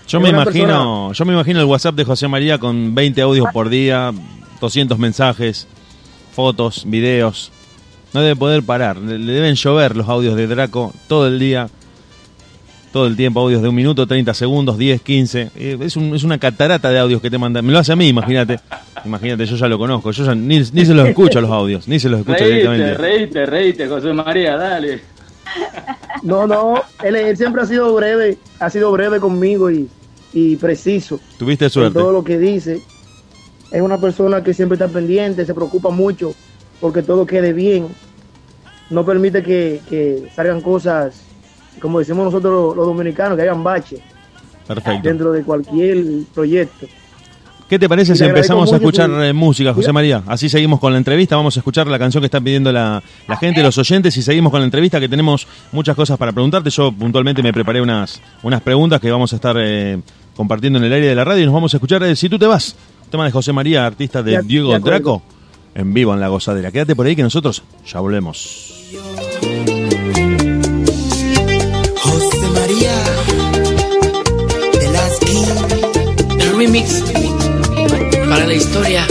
Yo 0.07 0.19
me 0.19 0.29
imagino, 0.29 1.13
yo 1.13 1.25
me 1.25 1.33
imagino 1.33 1.59
el 1.59 1.65
WhatsApp 1.65 1.93
de 1.93 2.03
José 2.03 2.27
María 2.27 2.57
con 2.57 2.95
20 2.95 3.21
audios 3.21 3.47
por 3.53 3.69
día, 3.69 4.11
200 4.59 4.97
mensajes, 4.97 5.67
fotos, 6.33 6.85
videos. 6.87 7.51
No 8.13 8.21
debe 8.21 8.35
poder 8.35 8.63
parar. 8.63 8.97
Le 8.97 9.31
deben 9.31 9.53
llover 9.53 9.95
los 9.95 10.09
audios 10.09 10.35
de 10.35 10.47
Draco 10.47 10.91
todo 11.07 11.27
el 11.27 11.37
día. 11.37 11.69
Todo 12.91 13.05
el 13.05 13.15
tiempo, 13.15 13.41
audios 13.41 13.61
de 13.61 13.69
un 13.69 13.75
minuto, 13.75 14.07
30 14.07 14.33
segundos, 14.33 14.75
10, 14.79 15.03
15. 15.03 15.51
Eh, 15.55 15.77
es, 15.79 15.95
es 15.95 16.23
una 16.23 16.39
catarata 16.39 16.89
de 16.89 16.97
audios 16.97 17.21
que 17.21 17.29
te 17.29 17.37
mandan. 17.37 17.63
Me 17.63 17.71
lo 17.71 17.77
hace 17.77 17.91
a 17.91 17.95
mí, 17.95 18.07
imagínate. 18.07 18.59
Imagínate, 19.05 19.45
yo 19.45 19.55
ya 19.55 19.67
lo 19.67 19.77
conozco. 19.77 20.09
Yo 20.09 20.25
ya 20.25 20.33
ni, 20.33 20.57
ni 20.57 20.85
se 20.85 20.95
los 20.95 21.07
escucho 21.07 21.39
los 21.39 21.51
audios, 21.51 21.87
ni 21.87 21.99
se 21.99 22.09
los 22.09 22.21
escucho 22.21 22.39
reíte, 22.39 22.55
directamente. 22.55 22.93
Reíte, 22.95 23.45
reíte, 23.45 23.87
José 23.87 24.11
María, 24.11 24.57
dale. 24.57 25.18
No, 26.23 26.47
no, 26.47 26.81
él, 27.03 27.37
siempre 27.37 27.61
ha 27.61 27.65
sido 27.65 27.93
breve, 27.95 28.37
ha 28.59 28.69
sido 28.69 28.91
breve 28.91 29.19
conmigo 29.19 29.71
y, 29.71 29.89
y 30.33 30.55
preciso. 30.57 31.19
Tuviste 31.37 31.69
suerte. 31.69 31.97
En 31.97 32.03
todo 32.03 32.11
lo 32.11 32.23
que 32.23 32.37
dice. 32.37 32.81
Es 33.71 33.81
una 33.81 33.99
persona 33.99 34.43
que 34.43 34.53
siempre 34.53 34.75
está 34.75 34.87
pendiente, 34.87 35.45
se 35.45 35.53
preocupa 35.53 35.89
mucho 35.91 36.33
porque 36.81 37.03
todo 37.03 37.25
quede 37.25 37.53
bien. 37.53 37.87
No 38.89 39.05
permite 39.05 39.43
que, 39.43 39.81
que 39.87 40.31
salgan 40.35 40.61
cosas, 40.61 41.21
como 41.79 41.99
decimos 41.99 42.25
nosotros 42.25 42.75
los 42.75 42.85
dominicanos, 42.87 43.37
que 43.37 43.43
hagan 43.43 43.63
bache. 43.63 44.01
Perfecto. 44.67 45.07
Dentro 45.07 45.31
de 45.31 45.43
cualquier 45.43 46.03
proyecto. 46.33 46.87
¿Qué 47.69 47.77
te 47.77 47.87
parece 47.87 48.15
si 48.15 48.23
empezamos 48.23 48.73
a 48.73 48.77
escuchar 48.77 49.11
eh, 49.23 49.31
música, 49.31 49.75
José 49.75 49.93
María? 49.93 50.23
Así 50.25 50.49
seguimos 50.49 50.79
con 50.79 50.91
la 50.91 50.97
entrevista, 50.97 51.35
vamos 51.35 51.55
a 51.55 51.59
escuchar 51.59 51.85
la 51.85 51.99
canción 51.99 52.19
que 52.19 52.25
están 52.25 52.43
pidiendo 52.43 52.71
la, 52.71 53.03
la, 53.27 53.37
gente, 53.37 53.61
los 53.61 53.77
oyentes, 53.77 54.17
y 54.17 54.23
seguimos 54.23 54.49
con 54.49 54.59
la 54.59 54.65
entrevista, 54.65 54.99
que 54.99 55.07
tenemos 55.07 55.45
muchas 55.71 55.95
cosas 55.95 56.17
para 56.17 56.31
preguntarte. 56.31 56.71
Yo 56.71 56.91
puntualmente 56.91 57.43
me 57.43 57.53
preparé 57.53 57.79
unas, 57.79 58.19
unas 58.41 58.63
preguntas 58.63 58.99
que 58.99 59.11
vamos 59.11 59.33
a 59.33 59.35
estar 59.35 59.55
eh, 59.59 60.01
compartiendo 60.35 60.79
en 60.79 60.85
el 60.85 60.93
aire 60.93 61.09
de 61.09 61.13
la 61.13 61.23
radio 61.23 61.43
y 61.43 61.45
nos 61.45 61.53
vamos 61.53 61.71
a 61.71 61.77
escuchar 61.77 62.01
eh, 62.01 62.15
Si 62.15 62.27
tú 62.27 62.39
te 62.39 62.47
vas, 62.47 62.75
tema 63.11 63.25
de 63.25 63.29
José 63.29 63.53
María, 63.53 63.85
artista 63.85 64.23
de 64.23 64.41
Diego 64.41 64.79
Draco, 64.79 65.21
en 65.75 65.93
vivo 65.93 66.15
en 66.15 66.21
La 66.21 66.29
Gozadera. 66.29 66.71
Quédate 66.71 66.95
por 66.95 67.05
ahí 67.05 67.15
que 67.15 67.21
nosotros 67.21 67.61
ya 67.85 67.99
volvemos. 67.99 68.89
José 72.01 72.47
María, 72.51 72.95
el 76.39 76.57
remix 76.57 77.03
para 78.39 78.47
la 78.47 78.55
historia. 78.55 79.05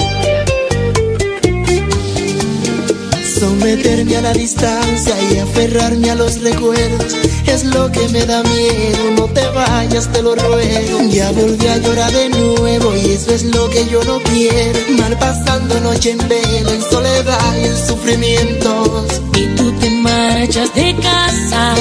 Someterme 3.38 4.16
a 4.16 4.22
la 4.22 4.32
distancia 4.32 5.14
y 5.30 5.36
aferrarme 5.38 6.10
a 6.10 6.14
los 6.14 6.40
recuerdos 6.40 7.14
es 7.46 7.64
lo 7.64 7.92
que 7.92 8.08
me 8.08 8.24
da 8.24 8.42
miedo. 8.42 9.10
No 9.18 9.26
te 9.26 9.46
vayas, 9.48 10.10
te 10.12 10.22
lo 10.22 10.34
ruego. 10.34 11.02
Ya 11.10 11.30
volví 11.32 11.66
a 11.66 11.76
llorar 11.76 12.10
de 12.12 12.30
nuevo 12.30 12.96
y 12.96 13.10
eso 13.10 13.34
es 13.34 13.44
lo 13.44 13.68
que 13.68 13.84
yo 13.86 14.02
no 14.04 14.18
quiero. 14.22 14.78
Mal 14.98 15.18
pasando 15.18 15.78
noche 15.80 16.12
en 16.12 16.28
velo, 16.28 16.70
en 16.70 16.82
soledad 16.82 17.56
y 17.60 17.64
en 17.66 17.76
sufrimientos. 17.86 19.20
Y 19.34 19.46
tú 19.56 19.70
te 19.72 19.90
marchas 19.90 20.74
de 20.74 20.96
casa, 20.96 21.74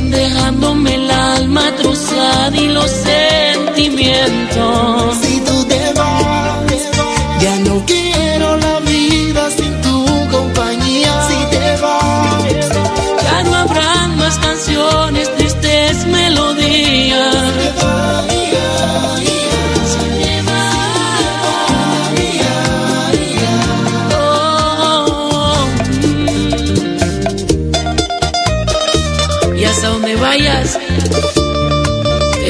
dejándome 0.00 0.94
el 0.94 1.10
alma 1.10 1.74
trozada 1.76 2.56
y 2.56 2.68
los 2.68 2.88
sentimientos. 2.90 5.25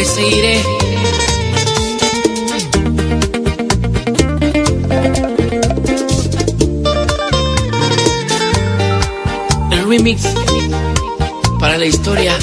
Seguiré. 0.07 0.63
El 9.73 9.89
remix 9.89 10.23
para 11.59 11.79
la 11.79 11.87
historia. 11.87 12.37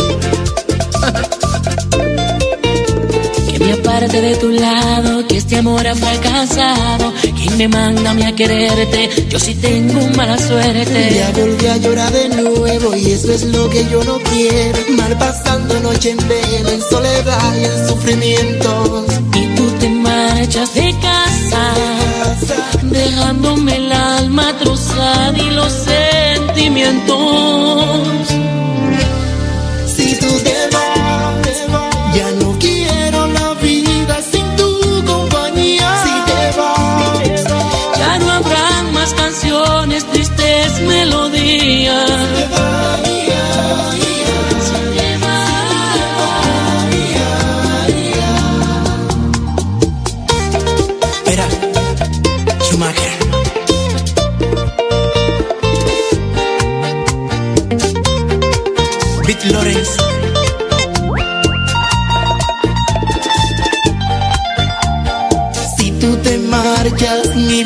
Aparte 4.04 4.22
de 4.22 4.36
tu 4.36 4.50
lado, 4.50 5.26
que 5.28 5.38
este 5.38 5.56
amor 5.58 5.88
ha 5.88 5.96
fracasado. 5.96 7.12
¿Quién 7.22 7.58
me 7.58 7.70
manda 7.70 8.12
a 8.12 8.14
mí 8.14 8.24
a 8.24 8.36
quererte? 8.36 9.10
Yo 9.30 9.40
sí 9.40 9.56
tengo 9.56 10.06
mala 10.16 10.38
suerte. 10.38 11.16
Ya 11.16 11.32
volví 11.32 11.66
a 11.68 11.78
llorar 11.78 12.12
de 12.12 12.28
nuevo 12.30 12.96
y 12.98 13.12
eso 13.12 13.32
es 13.32 13.46
lo 13.46 13.70
que 13.70 13.88
yo 13.90 14.04
no 14.04 14.20
quiero. 14.20 14.78
Mal 14.98 15.18
pasando 15.18 15.80
noche 15.80 16.10
en 16.12 16.18
velo, 16.18 16.70
en 16.70 16.82
soledad 16.82 17.56
y 17.56 17.64
en 17.64 17.88
sufrimientos. 17.88 19.06
Y 19.36 19.46
tú 19.56 19.72
te 19.80 19.88
marchas 19.90 20.74
de 20.74 20.94
casa, 21.00 21.74
dejándome 22.84 23.78
el 23.78 23.90
alma 23.92 24.54
trozada 24.60 25.38
y 25.38 25.50
los 25.52 25.72
sentimientos. 25.72 28.43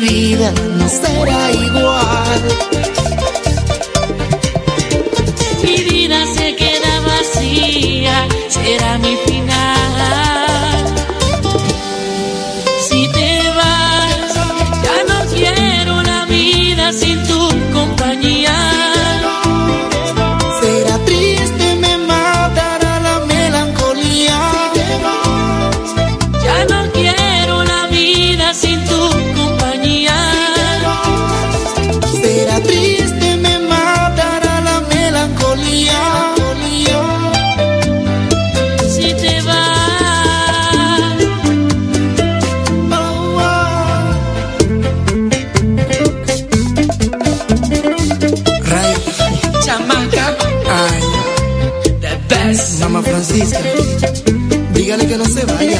Mi 0.00 0.08
vida 0.08 0.52
no 0.76 0.88
será 0.88 1.50
igual. 1.50 2.42
Mi 5.64 5.76
vida 5.90 6.24
se 6.34 6.54
queda 6.54 7.00
vacía, 7.00 8.28
será 8.48 8.98
mi 8.98 9.16
final. 9.16 9.37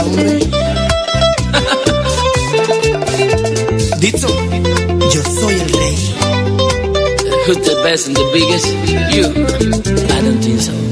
Dito, 4.00 4.28
yo 5.12 5.22
soy 5.22 5.54
el 5.54 5.68
rey. 5.78 5.96
Who's 7.46 7.58
the 7.58 7.74
best 7.82 8.06
and 8.08 8.16
the 8.16 8.24
biggest? 8.32 8.66
You. 9.14 9.24
I 10.14 10.20
don't 10.22 10.40
think 10.42 10.60
so. 10.60 10.87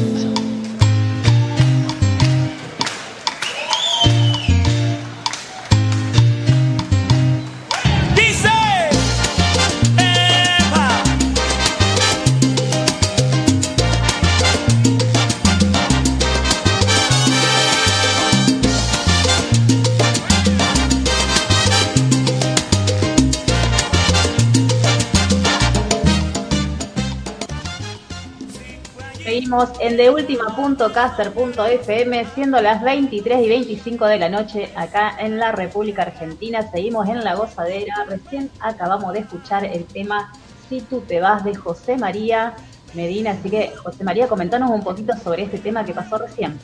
En 29.87 29.97
deultima.caster.fm, 29.97 32.27
siendo 32.35 32.61
las 32.61 32.83
23 32.83 33.45
y 33.45 33.49
25 33.49 34.07
de 34.07 34.19
la 34.19 34.29
noche 34.29 34.73
acá 34.75 35.13
en 35.19 35.39
la 35.39 35.53
República 35.53 36.03
Argentina. 36.03 36.69
Seguimos 36.71 37.09
en 37.09 37.23
la 37.23 37.35
gozadera. 37.37 37.95
Recién 38.09 38.51
acabamos 38.61 39.13
de 39.13 39.21
escuchar 39.21 39.65
el 39.65 39.85
tema 39.85 40.33
Si 40.69 40.81
tú 40.81 41.01
te 41.01 41.21
vas 41.21 41.45
de 41.45 41.55
José 41.55 41.97
María 41.97 42.55
Medina. 42.95 43.31
Así 43.33 43.49
que, 43.51 43.73
José 43.77 44.03
María, 44.03 44.27
comentanos 44.27 44.71
un 44.71 44.83
poquito 44.83 45.13
sobre 45.23 45.45
este 45.45 45.59
tema 45.59 45.85
que 45.85 45.93
pasó 45.95 46.19
recién. 46.19 46.59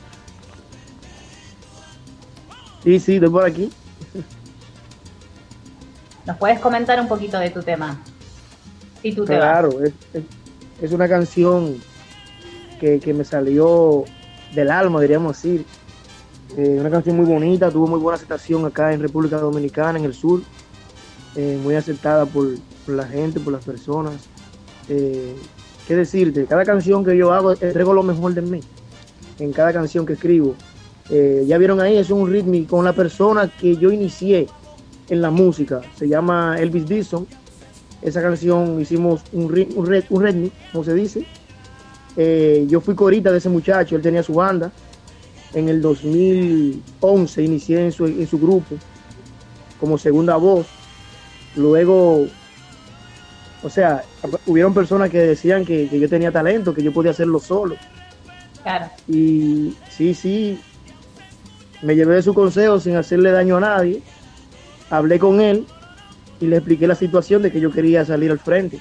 Sí, 2.83 2.99
sí, 2.99 3.15
estoy 3.15 3.29
por 3.29 3.45
aquí. 3.45 3.71
¿Nos 6.25 6.37
puedes 6.37 6.59
comentar 6.59 6.99
un 6.99 7.07
poquito 7.07 7.37
de 7.39 7.49
tu 7.49 7.61
tema? 7.63 7.97
Si 9.01 9.13
tú 9.13 9.23
te 9.25 9.33
vas. 9.37 9.41
Claro, 9.41 9.83
es, 9.83 9.93
es- 10.13 10.23
es 10.81 10.91
una 10.91 11.07
canción 11.07 11.81
que, 13.01 13.13
me 13.13 13.23
salió 13.23 14.03
del 14.53 14.69
alma, 14.71 14.99
diríamos 15.01 15.37
así. 15.37 15.65
Eh, 16.57 16.77
una 16.79 16.89
canción 16.89 17.15
muy 17.15 17.25
bonita, 17.25 17.71
tuvo 17.71 17.87
muy 17.87 17.99
buena 17.99 18.17
aceptación 18.17 18.65
acá 18.65 18.93
en 18.93 19.01
República 19.01 19.37
Dominicana, 19.37 19.97
en 19.97 20.05
el 20.05 20.13
sur. 20.13 20.41
Eh, 21.35 21.57
muy 21.63 21.75
aceptada 21.75 22.25
por, 22.25 22.47
la 22.87 23.05
gente, 23.05 23.39
por 23.39 23.53
las 23.53 23.63
personas. 23.63 24.15
Eh, 24.89 25.35
¿Qué 25.87 25.95
decirte? 25.95 26.45
Cada 26.45 26.63
canción 26.65 27.03
que 27.03 27.15
yo 27.17 27.33
hago, 27.33 27.53
entrego 27.53 27.93
lo 27.93 28.03
mejor 28.03 28.33
de 28.33 28.41
mí. 28.41 28.59
En 29.39 29.51
cada 29.53 29.73
canción 29.73 30.05
que 30.05 30.13
escribo. 30.13 30.55
Ya 31.09 31.57
vieron 31.57 31.79
ahí, 31.81 31.97
es 31.97 32.09
un 32.09 32.31
ritmo 32.31 32.65
con 32.67 32.85
la 32.85 32.93
persona 32.93 33.51
que 33.59 33.75
yo 33.75 33.91
inicié 33.91 34.47
en 35.09 35.21
la 35.21 35.29
música. 35.29 35.81
Se 35.97 36.07
llama 36.07 36.55
Elvis 36.57 36.87
Dixon. 36.87 37.27
Esa 38.01 38.21
canción 38.21 38.79
hicimos 38.81 39.21
un, 39.31 39.49
ri- 39.49 39.67
un, 40.09 40.21
redmi, 40.21 40.51
como 40.71 40.83
se 40.83 40.93
dice. 40.93 41.25
Eh, 42.15 42.65
yo 42.67 42.81
fui 42.81 42.95
corita 42.95 43.31
de 43.31 43.37
ese 43.39 43.49
muchacho, 43.49 43.95
él 43.95 44.01
tenía 44.01 44.23
su 44.23 44.33
banda. 44.33 44.71
En 45.53 45.69
el 45.69 45.81
2011 45.81 47.43
inicié 47.43 47.85
en 47.85 47.91
su, 47.91 48.05
en 48.05 48.27
su 48.27 48.39
grupo 48.39 48.75
como 49.79 49.97
segunda 49.97 50.35
voz. 50.35 50.67
Luego, 51.55 52.25
o 53.61 53.69
sea, 53.69 54.03
hubieron 54.47 54.73
personas 54.73 55.09
que 55.09 55.19
decían 55.19 55.65
que, 55.65 55.87
que 55.89 55.99
yo 55.99 56.09
tenía 56.09 56.31
talento, 56.31 56.73
que 56.73 56.81
yo 56.81 56.91
podía 56.91 57.11
hacerlo 57.11 57.39
solo. 57.39 57.75
Claro. 58.63 58.87
Y 59.07 59.75
sí, 59.89 60.13
sí, 60.13 60.59
me 61.83 61.95
llevé 61.95 62.15
de 62.15 62.21
su 62.23 62.33
consejo 62.33 62.79
sin 62.79 62.95
hacerle 62.95 63.31
daño 63.31 63.57
a 63.57 63.61
nadie. 63.61 64.01
Hablé 64.89 65.19
con 65.19 65.41
él 65.41 65.67
y 66.39 66.47
le 66.47 66.57
expliqué 66.57 66.87
la 66.87 66.95
situación 66.95 67.41
de 67.41 67.51
que 67.51 67.59
yo 67.59 67.71
quería 67.71 68.05
salir 68.05 68.31
al 68.31 68.39
frente. 68.39 68.79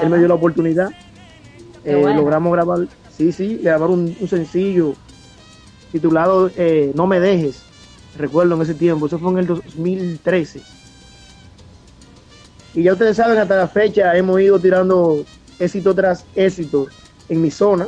Él 0.00 0.08
me 0.08 0.18
dio 0.18 0.28
la 0.28 0.34
oportunidad. 0.34 0.90
Eh, 1.86 1.94
bueno. 1.94 2.20
Logramos 2.20 2.52
grabar, 2.52 2.88
sí, 3.16 3.30
sí, 3.30 3.58
grabar 3.62 3.90
un, 3.90 4.14
un 4.18 4.28
sencillo 4.28 4.94
titulado 5.92 6.50
eh, 6.56 6.92
No 6.94 7.06
me 7.06 7.20
dejes. 7.20 7.62
Recuerdo 8.18 8.56
en 8.56 8.62
ese 8.62 8.74
tiempo, 8.74 9.06
eso 9.06 9.18
fue 9.18 9.30
en 9.32 9.38
el 9.38 9.46
2013. 9.46 10.60
Y 12.74 12.82
ya 12.82 12.92
ustedes 12.92 13.16
saben, 13.16 13.38
hasta 13.38 13.56
la 13.56 13.68
fecha 13.68 14.16
hemos 14.16 14.40
ido 14.40 14.58
tirando 14.58 15.24
éxito 15.58 15.94
tras 15.94 16.24
éxito 16.34 16.88
en 17.28 17.40
mi 17.40 17.50
zona, 17.50 17.86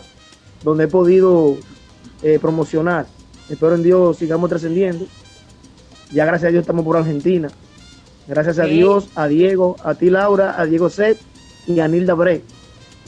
donde 0.62 0.84
he 0.84 0.88
podido 0.88 1.56
eh, 2.22 2.38
promocionar. 2.40 3.06
Espero 3.48 3.74
en 3.74 3.82
Dios 3.82 4.18
sigamos 4.18 4.48
trascendiendo. 4.48 5.06
Ya 6.12 6.24
gracias 6.24 6.48
a 6.48 6.52
Dios 6.52 6.60
estamos 6.62 6.84
por 6.84 6.96
Argentina. 6.96 7.48
Gracias 8.28 8.58
a. 8.58 8.64
Dios, 8.64 9.08
a 9.14 9.26
Diego, 9.26 9.76
a 9.82 9.94
ti 9.94 10.10
Laura, 10.10 10.60
a 10.60 10.66
Diego 10.66 10.88
Set 10.88 11.18
y 11.66 11.80
a 11.80 11.88
Nilda 11.88 12.14
Bre. 12.14 12.42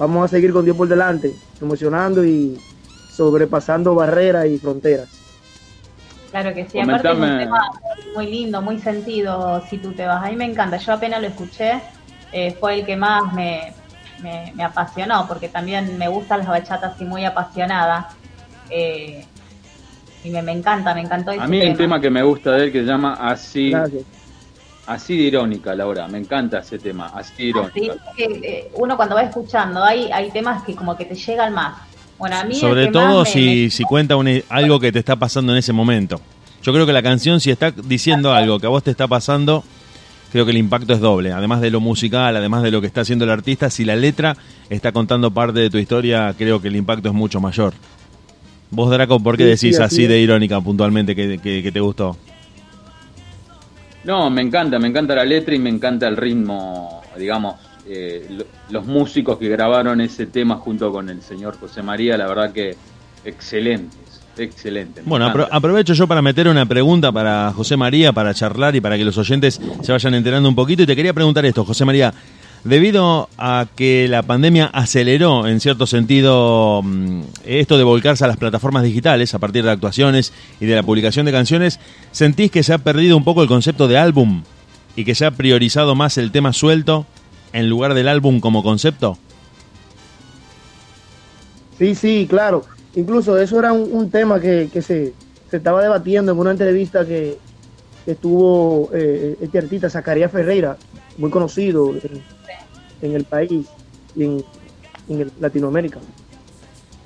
Vamos 0.01 0.25
a 0.25 0.29
seguir 0.29 0.51
con 0.51 0.65
Dios 0.65 0.77
por 0.79 0.89
delante, 0.89 1.31
promocionando 1.59 2.25
y 2.25 2.59
sobrepasando 3.13 3.95
barreras 3.95 4.47
y 4.47 4.57
fronteras. 4.57 5.09
Claro 6.31 6.55
que 6.55 6.67
sí, 6.67 6.81
aparte 6.81 7.09
es 7.09 7.19
un 7.19 7.39
tema 7.39 7.61
muy 8.15 8.27
lindo, 8.31 8.63
muy 8.63 8.79
sentido, 8.81 9.63
si 9.69 9.77
tú 9.77 9.93
te 9.93 10.07
vas. 10.07 10.25
A 10.25 10.31
mí 10.31 10.37
me 10.37 10.47
encanta, 10.47 10.79
yo 10.79 10.95
apenas 10.95 11.21
lo 11.21 11.27
escuché, 11.29 11.83
eh, 12.33 12.57
fue 12.59 12.81
el 12.81 12.87
que 12.87 12.97
más 12.97 13.31
me, 13.35 13.75
me, 14.23 14.53
me 14.57 14.65
apasionó, 14.65 15.27
porque 15.29 15.51
también 15.51 15.99
me 15.99 16.09
gustan 16.09 16.39
las 16.39 16.49
bachatas 16.49 16.95
así 16.95 17.05
muy 17.05 17.27
apasionada. 17.27 18.09
eh, 18.71 19.27
y 20.23 20.31
me, 20.31 20.43
me 20.43 20.53
encanta, 20.53 20.95
me 20.95 21.01
encantó 21.01 21.31
ese 21.31 21.41
A 21.43 21.47
mí 21.47 21.61
hay 21.61 21.71
un 21.71 21.77
tema 21.77 22.01
que 22.01 22.11
me 22.11 22.23
gusta 22.23 22.53
de 22.53 22.65
él 22.65 22.73
que 22.73 22.81
se 22.81 22.87
llama 22.87 23.15
Así, 23.21 23.71
Gracias. 23.71 24.20
Así 24.95 25.17
de 25.17 25.23
irónica, 25.25 25.75
Laura. 25.75 26.07
Me 26.09 26.19
encanta 26.19 26.59
ese 26.59 26.79
tema, 26.79 27.07
Así 27.15 27.33
de 27.37 27.45
irónica. 27.51 27.95
Es 27.95 28.17
que 28.17 28.25
eh, 28.43 28.71
uno 28.75 28.97
cuando 28.97 29.15
va 29.15 29.23
escuchando, 29.23 29.83
hay, 29.83 30.11
hay 30.13 30.31
temas 30.31 30.63
que 30.65 30.75
como 30.75 30.97
que 30.97 31.05
te 31.05 31.15
llegan 31.15 31.55
más. 31.55 31.79
Bueno, 32.19 32.37
a 32.37 32.45
mí 32.45 32.55
Sobre 32.55 32.89
todo 32.89 33.23
me- 33.25 33.31
si, 33.31 33.71
si 33.71 33.85
cuenta 33.85 34.17
un- 34.17 34.43
algo 34.49 34.79
que 34.79 34.93
te 34.93 34.99
está 34.99 35.17
pasando 35.17 35.53
en 35.53 35.59
ese 35.59 35.73
momento. 35.73 36.21
Yo 36.63 36.73
creo 36.75 36.85
que 36.85 36.93
la 36.93 37.03
canción, 37.03 37.41
si 37.41 37.51
está 37.51 37.71
diciendo 37.71 38.33
algo 38.33 38.59
que 38.61 38.67
a 38.67 38.69
vos 38.69 38.83
te 38.83 38.91
está 38.91 39.09
pasando, 39.09 39.65
creo 40.31 40.45
que 40.45 40.51
el 40.51 40.59
impacto 40.59 40.93
es 40.93 41.01
doble. 41.01 41.33
Además 41.33 41.63
de 41.63 41.71
lo 41.71 41.81
musical, 41.81 42.37
además 42.37 42.63
de 42.63 42.71
lo 42.71 42.83
que 42.83 42.87
está 42.87 43.01
haciendo 43.01 43.25
el 43.25 43.31
artista, 43.31 43.71
si 43.71 43.87
la 43.87 43.97
letra 43.97 44.37
está 44.69 44.93
contando 44.93 45.31
parte 45.31 45.61
de 45.61 45.71
tu 45.71 45.79
historia, 45.79 46.35
creo 46.37 46.61
que 46.61 46.69
el 46.69 46.77
impacto 46.77 47.09
es 47.09 47.15
mucho 47.15 47.41
mayor. 47.41 47.73
Vos, 48.71 48.91
Draco, 48.91 49.19
¿por 49.19 49.37
qué 49.39 49.45
Sí, 49.45 49.57
sí, 49.57 49.67
decís 49.69 49.81
así 49.81 50.07
de 50.07 50.21
irónica 50.21 50.61
puntualmente 50.61 51.17
que, 51.17 51.39
que- 51.39 51.63
que 51.63 51.73
te 51.73 51.81
gustó? 51.81 52.17
No, 54.05 54.31
me 54.31 54.41
encanta, 54.43 54.79
me 54.79 54.89
encanta 54.89 55.15
la 55.15 55.25
letra 55.25 55.55
y 55.55 55.59
me 55.59 55.69
encanta 55.71 56.09
el 56.09 56.17
ritmo, 56.17 57.03
digamos, 57.19 57.57
eh, 57.87 58.27
lo- 58.31 58.45
los 58.71 58.87
músicos 58.87 59.39
que 59.39 59.49
grabaron 59.49 60.01
ese 60.01 60.27
tema 60.27 60.57
junto 60.57 60.91
con 60.93 61.09
el 61.11 61.21
señor 61.23 61.59
José 61.59 61.83
María, 61.83 62.17
la 62.17 62.27
verdad 62.27 62.53
que 62.53 62.77
excelentes, 63.25 64.21
excelentes. 64.39 65.05
Bueno, 65.05 65.27
apro- 65.31 65.49
aprovecho 65.51 65.93
yo 65.95 66.07
para 66.07 66.23
meter 66.23 66.49
una 66.49 66.67
pregunta 66.67 67.13
para 67.13 67.53
José 67.53 67.77
María, 67.77 68.13
para 68.13 68.33
charlar 68.35 68.75
y 68.77 68.81
para 68.81 68.97
que 68.97 69.05
los 69.05 69.17
oyentes 69.19 69.61
se 69.83 69.93
vayan 69.93 70.15
enterando 70.15 70.49
un 70.49 70.55
poquito. 70.55 70.83
Y 70.83 70.87
te 70.87 70.97
quería 70.97 71.13
preguntar 71.13 71.45
esto, 71.45 71.65
José 71.65 71.85
María. 71.85 72.13
Debido 72.65 73.29
a 73.39 73.67
que 73.75 74.07
la 74.09 74.23
pandemia 74.23 74.67
aceleró 74.67 75.47
en 75.47 75.61
cierto 75.61 75.87
sentido 75.87 76.83
mm, 76.83 77.23
esto 77.45 77.79
de 77.79 77.85
volcarse 77.85 78.25
a 78.25 78.29
las 78.29 78.37
plataformas 78.37 78.83
digitales 78.83 79.35
a 79.35 79.39
partir 79.39 79.65
de 79.65 79.71
actuaciones 79.71 80.33
y 80.61 80.67
de 80.67 80.75
la 80.75 80.83
publicación 80.83 81.27
de 81.27 81.33
canciones, 81.33 81.81
¿sentís 82.13 82.51
que 82.51 82.63
se 82.63 82.73
ha 82.73 82.79
perdido 82.79 83.17
un 83.17 83.25
poco 83.25 83.43
el 83.43 83.49
concepto 83.49 83.89
de 83.89 83.99
álbum 83.99 84.43
y 84.97 85.05
que 85.05 85.15
se 85.15 85.25
ha 85.25 85.31
priorizado 85.31 85.95
más 85.95 86.19
el 86.19 86.33
tema 86.33 86.53
suelto 86.53 87.07
en 87.53 87.69
lugar 87.69 87.95
del 87.95 88.09
álbum 88.09 88.41
como 88.41 88.63
concepto? 88.63 89.19
Sí, 91.79 91.95
sí, 91.95 92.27
claro. 92.29 92.65
Incluso 92.95 93.39
eso 93.39 93.59
era 93.59 93.73
un, 93.73 94.11
tema 94.11 94.41
que, 94.41 94.69
se, 94.83 95.15
estaba 95.51 95.81
debatiendo 95.81 96.33
en 96.33 96.39
una 96.39 96.51
entrevista 96.51 97.07
que, 97.07 97.39
que 98.05 98.17
tuvo 98.17 98.91
eh, 98.93 99.37
este 99.41 99.59
artista, 99.59 99.89
Zacarías 99.89 100.31
Ferreira, 100.31 100.77
muy 101.17 101.31
conocido 101.31 101.95
en, 103.03 103.15
el 103.15 103.25
país 103.25 103.67
y 104.17 104.25
en, 104.25 104.45
Latinoamérica. 105.41 105.99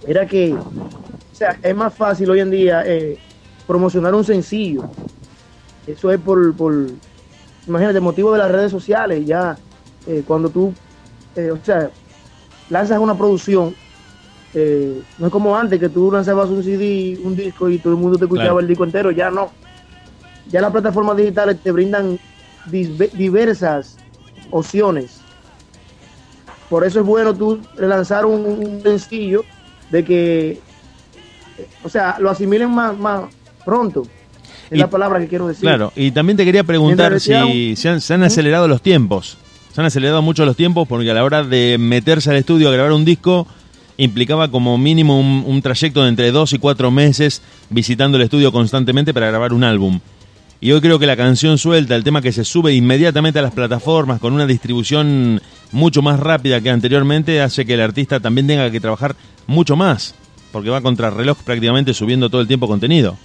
Era 0.06 0.26
que, 0.26 0.52
o 0.52 1.34
sea, 1.34 1.58
es 1.62 1.74
más 1.74 1.94
fácil 1.94 2.28
hoy 2.30 2.40
en 2.40 2.50
día 2.50 2.82
eh, 2.84 3.18
promocionar 3.66 4.14
un 4.14 4.24
sencillo. 4.24 4.90
Eso 5.86 6.10
es 6.10 6.20
por, 6.20 6.54
por, 6.54 6.74
imagínate, 7.66 8.00
motivo 8.00 8.32
de 8.32 8.38
las 8.38 8.50
redes 8.50 8.70
sociales, 8.70 9.24
ya 9.24 9.56
eh, 10.06 10.22
cuando 10.26 10.50
tú, 10.50 10.74
o 11.36 11.64
sea, 11.64 11.90
lanzas 12.68 12.98
una 12.98 13.16
producción, 13.16 13.74
eh, 14.54 15.02
no 15.18 15.26
es 15.26 15.32
como 15.32 15.56
antes 15.56 15.80
que 15.80 15.88
tú 15.88 16.10
lanzabas 16.12 16.48
un 16.48 16.62
CD, 16.62 17.18
un 17.24 17.34
disco 17.34 17.68
y 17.68 17.78
todo 17.78 17.92
el 17.92 17.98
mundo 17.98 18.16
te 18.16 18.24
escuchaba 18.24 18.60
el 18.60 18.68
disco 18.68 18.84
entero, 18.84 19.10
ya 19.10 19.30
no. 19.30 19.50
Ya 20.48 20.60
las 20.60 20.70
plataformas 20.70 21.16
digitales 21.16 21.58
te 21.60 21.72
brindan 21.72 22.18
diversas 22.66 23.96
opciones. 24.50 25.20
Por 26.74 26.84
eso 26.84 26.98
es 26.98 27.06
bueno 27.06 27.32
tú 27.32 27.60
lanzar 27.78 28.26
un, 28.26 28.80
sencillo 28.82 29.44
de 29.92 30.04
que, 30.04 30.58
o 31.84 31.88
sea, 31.88 32.16
lo 32.18 32.28
asimilen 32.30 32.68
más, 32.68 32.98
más 32.98 33.32
pronto. 33.64 34.02
Es 34.68 34.76
la 34.80 34.90
palabra 34.90 35.20
que 35.20 35.28
quiero 35.28 35.46
decir. 35.46 35.60
Claro, 35.60 35.92
y 35.94 36.10
también 36.10 36.36
te 36.36 36.44
quería 36.44 36.64
preguntar 36.64 37.20
si 37.20 37.76
se 37.76 37.88
han, 37.88 38.00
se 38.00 38.14
han 38.14 38.24
acelerado 38.24 38.66
los 38.66 38.82
tiempos. 38.82 39.38
Se 39.72 39.80
han 39.80 39.86
acelerado 39.86 40.20
mucho 40.20 40.44
los 40.44 40.56
tiempos 40.56 40.88
porque 40.88 41.08
a 41.12 41.14
la 41.14 41.22
hora 41.22 41.44
de 41.44 41.76
meterse 41.78 42.30
al 42.30 42.36
estudio 42.38 42.68
a 42.68 42.72
grabar 42.72 42.90
un 42.90 43.04
disco, 43.04 43.46
implicaba 43.96 44.50
como 44.50 44.76
mínimo 44.76 45.20
un, 45.20 45.62
trayecto 45.62 46.02
de 46.02 46.08
entre 46.08 46.32
dos 46.32 46.54
y 46.54 46.58
cuatro 46.58 46.90
meses 46.90 47.40
visitando 47.70 48.16
el 48.16 48.24
estudio 48.24 48.50
constantemente 48.50 49.14
para 49.14 49.28
grabar 49.28 49.52
un 49.52 49.62
álbum. 49.62 50.00
Y 50.64 50.72
hoy 50.72 50.80
creo 50.80 50.98
que 50.98 51.04
la 51.04 51.14
canción 51.14 51.58
suelta, 51.58 51.94
el 51.94 52.04
tema 52.04 52.22
que 52.22 52.32
se 52.32 52.42
sube 52.42 52.72
inmediatamente 52.72 53.38
a 53.38 53.42
las 53.42 53.52
plataformas 53.52 54.18
con 54.18 54.32
una 54.32 54.46
distribución 54.46 55.42
mucho 55.72 56.00
más 56.00 56.18
rápida 56.18 56.58
que 56.62 56.70
anteriormente, 56.70 57.42
hace 57.42 57.66
que 57.66 57.74
el 57.74 57.82
artista 57.82 58.18
también 58.18 58.46
tenga 58.46 58.70
que 58.70 58.80
trabajar 58.80 59.14
mucho 59.46 59.76
más, 59.76 60.14
porque 60.52 60.70
va 60.70 60.80
contra 60.80 61.10
reloj 61.10 61.36
prácticamente 61.44 61.92
subiendo 61.92 62.30
todo 62.30 62.40
el 62.40 62.46
tiempo 62.46 62.66
contenido. 62.66 63.18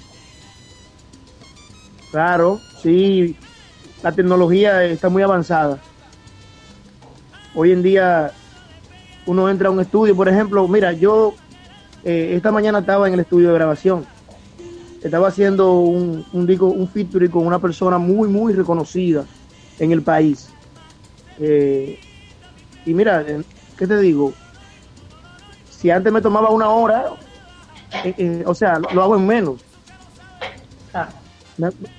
Claro, 2.11 2.59
sí, 2.83 3.37
la 4.03 4.11
tecnología 4.11 4.83
está 4.83 5.07
muy 5.07 5.23
avanzada. 5.23 5.79
Hoy 7.55 7.71
en 7.71 7.81
día 7.81 8.33
uno 9.27 9.49
entra 9.49 9.69
a 9.69 9.71
un 9.71 9.79
estudio, 9.79 10.13
por 10.13 10.27
ejemplo, 10.27 10.67
mira, 10.67 10.91
yo 10.91 11.35
eh, 12.03 12.33
esta 12.35 12.51
mañana 12.51 12.79
estaba 12.79 13.07
en 13.07 13.13
el 13.13 13.21
estudio 13.21 13.47
de 13.47 13.53
grabación, 13.53 14.05
estaba 15.01 15.29
haciendo 15.29 15.73
un, 15.73 16.25
un 16.33 16.45
disco, 16.45 16.67
un 16.67 16.87
featuring 16.87 17.31
con 17.31 17.45
una 17.45 17.59
persona 17.59 17.97
muy, 17.97 18.27
muy 18.27 18.53
reconocida 18.53 19.25
en 19.79 19.91
el 19.91 20.01
país. 20.01 20.49
Eh, 21.39 21.99
y 22.85 22.93
mira, 22.93 23.23
eh, 23.27 23.41
¿qué 23.77 23.87
te 23.87 23.99
digo? 23.99 24.33
Si 25.69 25.89
antes 25.89 26.11
me 26.11 26.21
tomaba 26.21 26.49
una 26.49 26.69
hora, 26.69 27.13
o 28.45 28.53
sea, 28.53 28.79
lo 28.93 29.03
hago 29.03 29.15
en 29.15 29.25
menos. 29.25 29.61
Ah. 30.93 31.07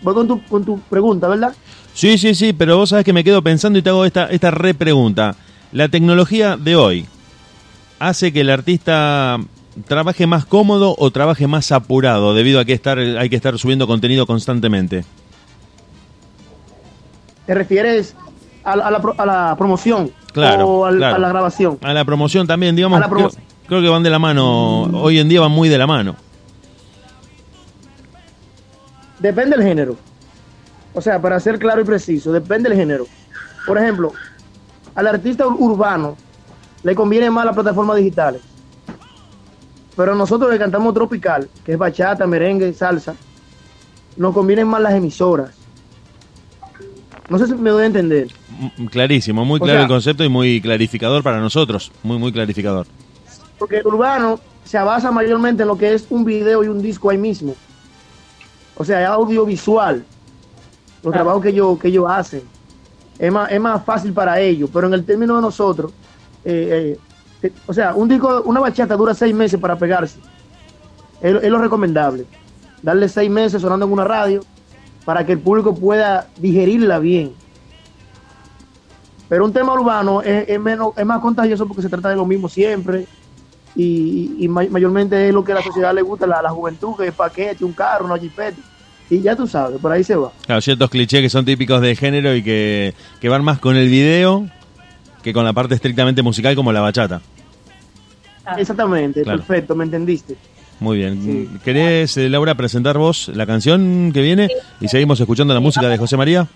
Voy 0.02 0.14
con 0.14 0.28
tu, 0.28 0.42
con 0.44 0.64
tu 0.64 0.80
pregunta, 0.80 1.28
¿verdad? 1.28 1.54
Sí, 1.94 2.16
sí, 2.18 2.34
sí, 2.34 2.52
pero 2.52 2.76
vos 2.76 2.90
sabes 2.90 3.04
que 3.04 3.12
me 3.12 3.24
quedo 3.24 3.42
pensando 3.42 3.78
y 3.78 3.82
te 3.82 3.90
hago 3.90 4.04
esta, 4.04 4.26
esta 4.26 4.50
repregunta. 4.50 5.34
La 5.72 5.88
tecnología 5.88 6.56
de 6.56 6.76
hoy, 6.76 7.06
hace 7.98 8.32
que 8.32 8.40
el 8.40 8.50
artista 8.50 9.38
trabaje 9.86 10.26
más 10.26 10.44
cómodo 10.44 10.94
o 10.98 11.10
trabaje 11.10 11.46
más 11.46 11.72
apurado 11.72 12.34
debido 12.34 12.60
a 12.60 12.64
que 12.64 12.72
estar, 12.72 12.98
hay 12.98 13.28
que 13.28 13.36
estar 13.36 13.58
subiendo 13.58 13.86
contenido 13.86 14.26
constantemente? 14.26 15.04
¿Te 17.46 17.54
refieres 17.54 18.14
a 18.64 18.76
la, 18.76 18.86
a 18.86 19.26
la, 19.26 19.56
promoción 19.56 20.12
claro, 20.32 20.68
o 20.68 20.84
a 20.84 20.92
la 20.92 21.28
grabación? 21.28 21.78
A 21.82 21.92
la 21.92 22.04
promoción 22.04 22.46
también, 22.46 22.76
digamos. 22.76 23.00
creo, 23.66 23.80
que 23.80 23.88
van 23.88 24.02
de 24.02 24.10
la 24.10 24.18
mano, 24.18 24.82
hoy 25.00 25.18
en 25.18 25.28
día 25.28 25.40
van 25.40 25.50
muy 25.50 25.68
de 25.68 25.78
la 25.78 25.86
mano. 25.86 26.16
Depende 29.18 29.56
del 29.56 29.66
género. 29.66 29.96
O 30.94 31.00
sea, 31.00 31.20
para 31.20 31.38
ser 31.40 31.58
claro 31.58 31.80
y 31.80 31.84
preciso, 31.84 32.32
depende 32.32 32.68
del 32.68 32.78
género. 32.78 33.06
Por 33.66 33.78
ejemplo, 33.78 34.12
al 34.94 35.06
artista 35.06 35.46
urbano 35.46 36.16
le 36.82 36.94
conviene 36.94 37.30
más 37.30 37.44
las 37.44 37.54
plataformas 37.54 37.96
digitales. 37.96 38.42
Pero 39.96 40.14
nosotros 40.14 40.50
que 40.50 40.58
cantamos 40.58 40.94
tropical, 40.94 41.48
que 41.64 41.72
es 41.72 41.78
bachata, 41.78 42.26
merengue, 42.26 42.72
salsa, 42.72 43.14
nos 44.16 44.34
convienen 44.34 44.68
más 44.68 44.80
las 44.80 44.94
emisoras. 44.94 45.50
No 47.28 47.38
sé 47.38 47.46
si 47.46 47.54
me 47.54 47.70
doy 47.70 47.84
a 47.84 47.86
entender. 47.86 48.28
Mm, 48.76 48.86
clarísimo, 48.86 49.44
muy 49.44 49.60
claro 49.60 49.82
el 49.82 49.88
concepto 49.88 50.24
y 50.24 50.28
muy 50.28 50.60
clarificador 50.60 51.22
para 51.22 51.40
nosotros, 51.40 51.92
muy, 52.02 52.18
muy 52.18 52.32
clarificador. 52.32 52.86
Porque 53.58 53.78
el 53.78 53.86
urbano 53.86 54.40
se 54.64 54.78
basa 54.78 55.10
mayormente 55.10 55.62
en 55.62 55.68
lo 55.68 55.76
que 55.76 55.94
es 55.94 56.06
un 56.10 56.24
video 56.24 56.64
y 56.64 56.68
un 56.68 56.82
disco 56.82 57.10
ahí 57.10 57.18
mismo. 57.18 57.54
O 58.76 58.84
sea, 58.84 59.12
audiovisual. 59.12 60.04
Los 61.02 61.12
trabajos 61.12 61.42
que 61.42 61.48
ellos, 61.50 61.78
que 61.78 61.88
ellos 61.88 62.06
hacen. 62.08 62.42
Es 63.18 63.32
más, 63.32 63.50
es 63.50 63.60
más 63.60 63.84
fácil 63.84 64.12
para 64.12 64.40
ellos. 64.40 64.70
Pero 64.72 64.86
en 64.86 64.94
el 64.94 65.04
término 65.04 65.36
de 65.36 65.42
nosotros, 65.42 65.92
eh, 66.44 66.96
eh, 66.96 66.98
o 67.66 67.72
sea, 67.72 67.94
un 67.94 68.08
disco, 68.08 68.42
una 68.44 68.60
bachata 68.60 68.96
dura 68.96 69.14
seis 69.14 69.34
meses 69.34 69.58
para 69.58 69.76
pegarse. 69.76 70.18
Es, 71.20 71.42
lo 71.42 71.58
recomendable. 71.58 72.24
Darle 72.82 73.08
seis 73.08 73.30
meses 73.30 73.60
sonando 73.60 73.86
en 73.86 73.92
una 73.92 74.04
radio 74.04 74.40
para 75.04 75.24
que 75.24 75.32
el 75.32 75.38
público 75.38 75.74
pueda 75.74 76.28
digerirla 76.38 76.98
bien. 76.98 77.32
Pero 79.28 79.44
un 79.44 79.52
tema 79.52 79.72
urbano 79.72 80.22
es, 80.22 80.58
menos, 80.60 80.92
es 80.96 81.06
más 81.06 81.20
contagioso 81.20 81.66
porque 81.66 81.82
se 81.82 81.88
trata 81.88 82.08
de 82.08 82.16
lo 82.16 82.26
mismo 82.26 82.48
siempre. 82.48 83.06
Y, 83.76 84.48
mayormente 84.48 85.28
es 85.28 85.32
lo 85.32 85.44
que 85.44 85.52
a 85.52 85.56
la 85.56 85.62
sociedad 85.62 85.94
le 85.94 86.02
gusta, 86.02 86.26
la, 86.26 86.42
la 86.42 86.50
juventud, 86.50 86.96
que 86.96 87.06
es 87.06 87.14
paquete, 87.14 87.64
un 87.64 87.72
carro, 87.72 88.06
una 88.06 88.18
jipeta. 88.18 88.58
Y 89.08 89.20
ya 89.20 89.34
tú 89.34 89.46
sabes, 89.46 89.80
por 89.80 89.90
ahí 89.92 90.04
se 90.04 90.16
va. 90.16 90.32
Claro, 90.46 90.60
ciertos 90.60 90.90
clichés 90.90 91.20
que 91.20 91.30
son 91.30 91.44
típicos 91.44 91.80
de 91.80 91.96
género 91.96 92.34
y 92.34 92.42
que, 92.42 92.94
que 93.20 93.28
van 93.28 93.44
más 93.44 93.58
con 93.58 93.76
el 93.76 93.88
video 93.88 94.48
que 95.22 95.32
con 95.32 95.44
la 95.44 95.52
parte 95.52 95.74
estrictamente 95.74 96.22
musical 96.22 96.54
como 96.54 96.72
la 96.72 96.80
bachata. 96.80 97.20
Ah. 98.44 98.56
Exactamente, 98.58 99.24
perfecto, 99.24 99.74
me 99.74 99.84
entendiste. 99.84 100.36
Muy 100.80 100.96
bien. 100.96 101.60
¿Querés, 101.62 102.16
eh, 102.16 102.30
Laura, 102.30 102.54
presentar 102.54 102.96
vos 102.96 103.30
la 103.34 103.44
canción 103.46 104.12
que 104.14 104.22
viene 104.22 104.48
y 104.80 104.88
seguimos 104.88 105.20
escuchando 105.20 105.52
la 105.52 105.60
música 105.60 105.88
de 105.88 105.98
José 105.98 106.16
María? 106.16 106.48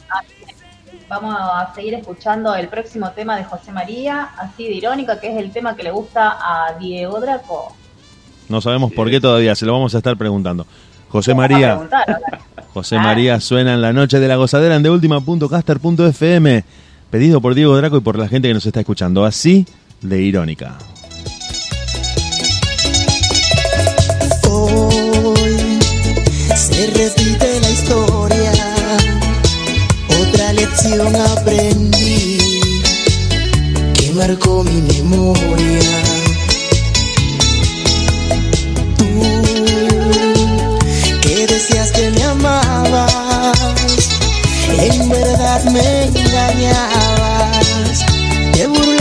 Vamos 1.09 1.37
a 1.39 1.73
seguir 1.75 1.95
escuchando 1.95 2.55
el 2.55 2.69
próximo 2.69 3.11
tema 3.11 3.37
de 3.37 3.45
José 3.45 3.71
María, 3.71 4.31
así 4.39 4.65
de 4.65 4.73
irónica, 4.73 5.21
que 5.21 5.31
es 5.31 5.37
el 5.37 5.53
tema 5.53 5.77
que 5.77 5.83
le 5.83 5.91
gusta 5.91 6.39
a 6.41 6.73
Diego 6.79 7.21
Draco. 7.21 7.77
No 8.49 8.63
sabemos 8.63 8.93
por 8.93 9.11
qué 9.11 9.21
todavía, 9.21 9.55
se 9.55 9.67
lo 9.67 9.75
vamos 9.75 9.95
a 9.95 9.99
estar 9.99 10.17
preguntando. 10.17 10.67
José 11.11 11.35
María. 11.35 11.81
José 12.73 12.97
María 12.97 13.39
suena 13.41 13.75
en 13.75 13.83
la 13.83 13.93
noche 13.93 14.19
de 14.19 14.27
la 14.27 14.37
gozadera 14.37 14.75
en 14.75 14.83
deultima.caster.fm 14.83 16.65
pedido 17.11 17.41
por 17.41 17.55
Diego 17.55 17.77
Draco 17.77 17.97
y 17.97 18.01
por 18.01 18.19
la 18.19 18.29
gente 18.29 18.49
que 18.49 18.55
nos 18.55 18.67
está 18.67 18.81
escuchando, 18.81 19.25
así 19.25 19.67
de 20.01 20.23
irónica. 20.23 20.79
Hoy 24.49 25.79
se 26.57 26.87
repite 26.87 27.61
la 27.61 27.71
historia, 27.71 28.53
otra 30.21 30.53
lección 30.53 31.17
aprendí 31.17 32.39
que 33.95 34.13
marcó 34.13 34.65
mi 34.65 34.81
memoria. 34.83 36.14
En 45.05 45.11
verdad 45.11 45.65
me 45.65 46.05
engañabas. 46.05 47.65
Contar 48.57 48.94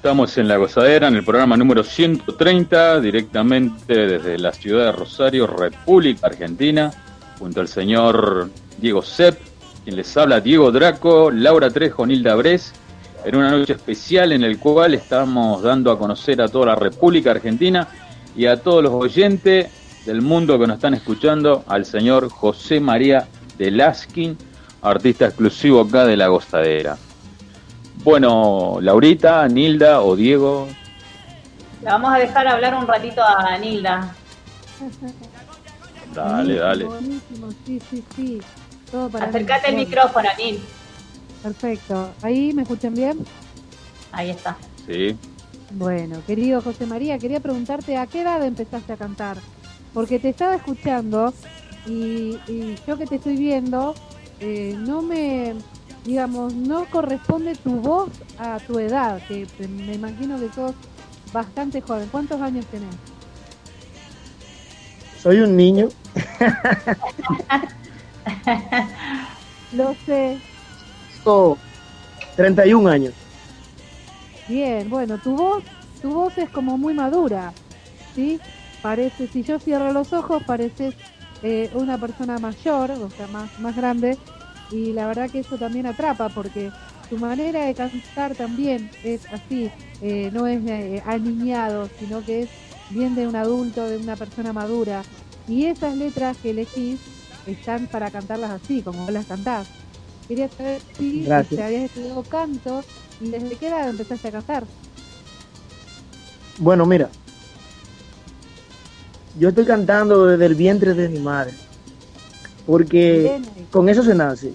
estamos 0.00 0.38
en 0.38 0.48
La 0.48 0.56
Gozadera, 0.56 1.08
en 1.08 1.16
el 1.16 1.24
programa 1.24 1.58
número 1.58 1.84
130, 1.84 3.00
directamente 3.00 4.06
desde 4.06 4.38
la 4.38 4.50
ciudad 4.50 4.86
de 4.86 4.92
Rosario, 4.92 5.46
República 5.46 6.28
Argentina, 6.28 6.90
junto 7.38 7.60
al 7.60 7.68
señor 7.68 8.48
Diego 8.78 9.02
Sepp, 9.02 9.38
quien 9.84 9.96
les 9.96 10.16
habla 10.16 10.40
Diego 10.40 10.72
Draco, 10.72 11.30
Laura 11.30 11.68
Trejo, 11.68 12.06
Nilda 12.06 12.34
Bres, 12.34 12.72
en 13.26 13.36
una 13.36 13.50
noche 13.50 13.74
especial 13.74 14.32
en 14.32 14.42
el 14.42 14.58
cual 14.58 14.94
estamos 14.94 15.60
dando 15.60 15.90
a 15.90 15.98
conocer 15.98 16.40
a 16.40 16.48
toda 16.48 16.64
la 16.64 16.76
República 16.76 17.32
Argentina 17.32 17.86
y 18.34 18.46
a 18.46 18.56
todos 18.56 18.82
los 18.82 18.94
oyentes 18.94 19.68
del 20.06 20.22
mundo 20.22 20.58
que 20.58 20.66
nos 20.66 20.76
están 20.76 20.94
escuchando 20.94 21.62
al 21.66 21.84
señor 21.84 22.30
José 22.30 22.80
María 22.80 23.28
de 23.58 23.70
Laskin, 23.70 24.38
artista 24.80 25.26
exclusivo 25.26 25.82
acá 25.82 26.06
de 26.06 26.16
La 26.16 26.28
Gozadera. 26.28 26.96
Bueno, 28.02 28.78
Laurita, 28.80 29.46
Nilda 29.48 30.02
o 30.02 30.16
Diego, 30.16 30.68
La 31.82 31.92
vamos 31.92 32.14
a 32.14 32.18
dejar 32.18 32.46
hablar 32.48 32.74
un 32.74 32.86
ratito 32.86 33.22
a 33.22 33.56
Nilda. 33.58 34.14
dale, 36.14 36.54
dale. 36.56 36.84
Buenísimo, 36.84 37.50
sí, 37.66 37.80
sí, 37.90 38.04
sí. 38.16 38.40
Todo 38.90 39.08
para 39.08 39.26
Acércate 39.26 39.68
el 39.68 39.76
mí. 39.76 39.84
micrófono, 39.84 40.28
Nil. 40.38 40.60
Perfecto. 41.42 42.10
¿Ahí 42.22 42.52
me 42.52 42.62
escuchan 42.62 42.94
bien? 42.94 43.24
Ahí 44.12 44.30
está. 44.30 44.56
Sí. 44.86 45.16
Bueno, 45.72 46.20
querido 46.26 46.60
José 46.62 46.86
María, 46.86 47.18
quería 47.18 47.40
preguntarte 47.40 47.96
a 47.96 48.06
qué 48.06 48.22
edad 48.22 48.42
empezaste 48.44 48.92
a 48.92 48.96
cantar. 48.96 49.36
Porque 49.94 50.18
te 50.18 50.30
estaba 50.30 50.56
escuchando 50.56 51.32
y, 51.86 52.38
y 52.48 52.76
yo 52.86 52.98
que 52.98 53.06
te 53.06 53.16
estoy 53.16 53.36
viendo, 53.36 53.94
eh, 54.40 54.74
no 54.76 55.00
me, 55.02 55.54
digamos, 56.04 56.54
no 56.54 56.86
corresponde 56.86 57.54
tu 57.56 57.76
voz 57.76 58.10
a 58.38 58.58
tu 58.58 58.78
edad, 58.78 59.20
que 59.26 59.46
me 59.68 59.94
imagino 59.94 60.38
que 60.38 60.50
sos 60.52 60.74
bastante 61.32 61.80
joven. 61.80 62.08
¿Cuántos 62.10 62.40
años 62.40 62.66
tenés? 62.66 62.94
Soy 65.22 65.40
un 65.40 65.56
niño. 65.56 65.88
Lo 69.72 69.94
sé. 70.06 70.38
Tengo 71.22 71.58
31 72.36 72.88
años. 72.88 73.12
Bien, 74.48 74.88
bueno, 74.88 75.18
tu 75.18 75.36
voz, 75.36 75.62
tu 76.00 76.10
voz 76.10 76.36
es 76.38 76.48
como 76.50 76.78
muy 76.78 76.94
madura, 76.94 77.52
¿sí? 78.14 78.40
Parece, 78.82 79.28
si 79.28 79.42
yo 79.42 79.58
cierro 79.58 79.92
los 79.92 80.12
ojos, 80.12 80.42
pareces 80.44 80.94
eh, 81.42 81.70
una 81.74 81.98
persona 81.98 82.38
mayor, 82.38 82.90
o 82.90 83.10
sea, 83.10 83.26
más, 83.28 83.58
más 83.60 83.76
grande, 83.76 84.18
y 84.70 84.92
la 84.92 85.06
verdad 85.06 85.30
que 85.30 85.40
eso 85.40 85.56
también 85.56 85.86
atrapa, 85.86 86.28
porque 86.28 86.70
tu 87.08 87.18
manera 87.18 87.64
de 87.64 87.74
cantar 87.74 88.34
también 88.34 88.90
es 89.02 89.22
así, 89.32 89.70
eh, 90.00 90.30
no 90.32 90.46
es 90.46 90.64
eh, 90.66 91.02
aniñado, 91.06 91.88
sino 91.98 92.24
que 92.24 92.42
es 92.42 92.50
bien 92.90 93.14
de 93.14 93.26
un 93.26 93.36
adulto, 93.36 93.84
de 93.88 93.96
una 93.96 94.16
persona 94.16 94.52
madura, 94.52 95.02
y 95.48 95.66
esas 95.66 95.96
letras 95.96 96.36
que 96.42 96.50
elegís 96.50 97.00
están 97.46 97.86
para 97.86 98.10
cantarlas 98.10 98.50
así, 98.50 98.82
como 98.82 99.04
vos 99.04 99.12
las 99.12 99.26
cantás. 99.26 99.68
Quería 100.28 100.48
saber 100.48 100.80
si 100.96 101.24
Gracias. 101.24 101.56
te 101.58 101.62
habías 101.64 101.82
estudiado 101.84 102.22
canto 102.22 102.84
y 103.20 103.30
desde 103.30 103.56
qué 103.56 103.66
edad 103.66 103.88
empezaste 103.88 104.28
a 104.28 104.32
cantar. 104.32 104.64
Bueno, 106.58 106.86
mira. 106.86 107.10
Yo 109.36 109.48
estoy 109.48 109.64
cantando 109.64 110.26
desde 110.26 110.46
el 110.46 110.54
vientre 110.54 110.94
de 110.94 111.08
mi 111.08 111.18
madre. 111.18 111.54
Porque 112.66 113.22
Bien. 113.22 113.59
Con 113.70 113.88
eso 113.88 114.02
se 114.02 114.14
nace. 114.14 114.52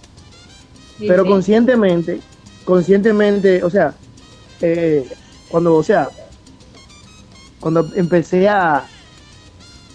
Sí, 0.98 1.08
Pero 1.08 1.24
sí. 1.24 1.30
conscientemente, 1.30 2.22
conscientemente, 2.64 3.64
o 3.64 3.70
sea, 3.70 3.96
eh, 4.62 5.08
cuando, 5.50 5.76
o 5.76 5.84
sea, 5.84 6.10
cuando 7.60 7.88
empecé 7.96 8.48
a 8.48 8.86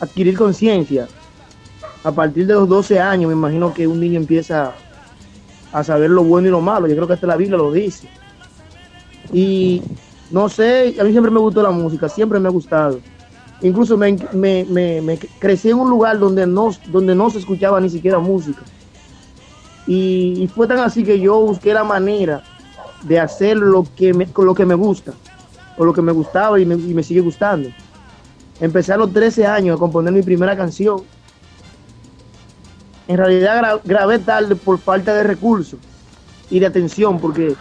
adquirir 0.01 0.37
conciencia, 0.37 1.09
a 2.03 2.13
partir 2.13 2.47
de 2.47 2.55
los 2.55 2.69
12 2.69 2.99
años, 2.99 3.29
me 3.29 3.35
imagino 3.35 3.75
que 3.75 3.87
un 3.87 4.01
niño 4.01 4.19
empieza 4.19 4.73
a 5.73 5.85
saber 5.85 6.11
lo 6.11 6.25
bueno 6.25 6.49
y 6.49 6.51
lo 6.51 6.61
malo. 6.61 6.87
Yo 6.87 6.95
creo 6.97 7.07
que 7.07 7.13
hasta 7.15 7.27
la 7.27 7.37
Biblia 7.37 7.59
lo 7.59 7.71
dice. 7.71 8.09
Y 9.33 9.83
no 10.31 10.49
sé, 10.49 10.97
a 10.99 11.05
mí 11.05 11.11
siempre 11.13 11.31
me 11.31 11.39
gustó 11.41 11.63
la 11.63 11.71
música, 11.71 12.09
siempre 12.09 12.41
me 12.41 12.49
ha 12.49 12.53
gustado. 12.53 13.01
Incluso 13.63 13.97
me, 13.99 14.17
me- 14.33 14.65
me- 14.65 15.03
me 15.03 15.19
crecí 15.19 15.69
en 15.71 15.79
un 15.79 15.91
lugar 15.91 16.19
donde 16.19 16.47
no, 16.47 16.71
donde 16.87 17.15
no 17.15 17.29
se 17.31 17.39
escuchaba 17.39 17.81
ni 17.81 17.91
siquiera 17.91 18.19
música. 18.19 18.63
Y, 19.87 20.49
fue 20.55 20.67
tan 20.67 20.79
así 20.79 21.03
que 21.05 21.19
yo 21.19 21.41
busqué 21.41 21.75
la 21.75 21.85
manera 21.85 22.43
de 23.03 23.19
hacer 23.19 23.57
lo 23.57 23.85
que 23.97 24.13
me, 24.15 24.29
lo 24.37 24.55
que 24.55 24.67
me 24.67 24.75
gusta, 24.75 25.13
o 25.77 25.85
lo 25.85 25.93
que 25.93 26.03
me 26.03 26.13
gustaba 26.13 26.61
y 26.61 26.67
me, 26.67 26.75
y 26.75 26.95
me 26.95 27.03
sigue 27.03 27.21
gustando. 27.21 27.71
Empecé 28.61 28.93
a 28.93 28.97
los 28.99 29.13
13 29.13 29.47
años 29.47 29.77
a 29.77 29.79
componer 29.79 30.13
mi 30.13 30.23
primera 30.23 30.57
canción. 30.57 31.03
En 33.09 33.17
realidad 33.17 33.61
gra- 33.61 33.81
grabé 33.83 34.19
tarde 34.19 34.55
por 34.55 34.79
falta 34.79 35.15
de 35.15 35.23
recursos 35.25 35.81
y 36.51 36.61
de 36.61 36.67
atención, 36.67 37.19
porque 37.19 37.55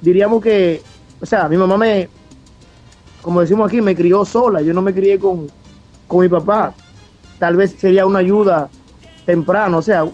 diríamos 0.00 0.42
que, 0.42 0.82
o 1.20 1.26
sea, 1.26 1.48
mi 1.48 1.56
mamá 1.56 1.76
me, 1.76 2.08
como 3.20 3.40
decimos 3.40 3.66
aquí, 3.66 3.80
me 3.80 3.96
crió 3.96 4.24
sola, 4.24 4.62
yo 4.62 4.72
no 4.72 4.80
me 4.80 4.94
crié 4.94 5.18
con, 5.18 5.48
con 6.06 6.20
mi 6.20 6.28
papá. 6.28 6.72
Tal 7.38 7.56
vez 7.56 7.74
sería 7.78 8.06
una 8.06 8.20
ayuda 8.20 8.70
temprano, 9.26 9.78
o 9.78 9.82
sea, 9.82 10.06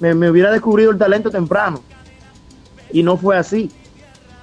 me, 0.00 0.14
me 0.14 0.30
hubiera 0.30 0.50
descubrido 0.50 0.90
el 0.90 0.98
talento 0.98 1.30
temprano. 1.30 1.82
Y 2.92 3.02
no 3.02 3.16
fue 3.16 3.36
así. 3.36 3.70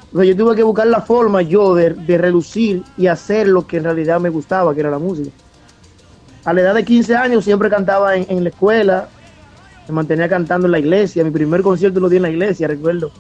Entonces 0.06 0.36
yo 0.36 0.44
tuve 0.44 0.56
que 0.56 0.64
buscar 0.64 0.88
la 0.88 1.02
forma 1.02 1.41
yo 1.41 1.73
de, 1.73 1.91
de 1.91 2.18
reducir 2.18 2.84
y 2.98 3.07
hacer 3.07 3.48
lo 3.48 3.65
que 3.65 3.78
en 3.78 3.86
realidad 3.86 4.19
me 4.19 4.30
gustaba, 4.30 4.73
que 4.73 4.82
era 4.82 4.91
la 4.91 4.99
música. 4.99 5.30
A 6.44 6.53
la 6.53 6.61
edad 6.61 6.76
de 6.76 6.84
15 6.84 7.15
años 7.15 7.45
siempre 7.45 7.69
cantaba 7.69 8.15
en, 8.15 8.26
en 8.30 8.44
la 8.44 8.49
escuela, 8.49 9.07
me 9.88 9.94
mantenía 9.94 10.28
cantando 10.28 10.68
en 10.68 10.72
la 10.72 10.80
iglesia. 10.80 11.23
Mi 11.23 11.32
primer 11.32 11.61
concierto 11.61 11.99
lo 11.99 12.10
di 12.10 12.18
en 12.18 12.23
la 12.23 12.30
iglesia, 12.30 12.68
recuerdo. 12.68 13.11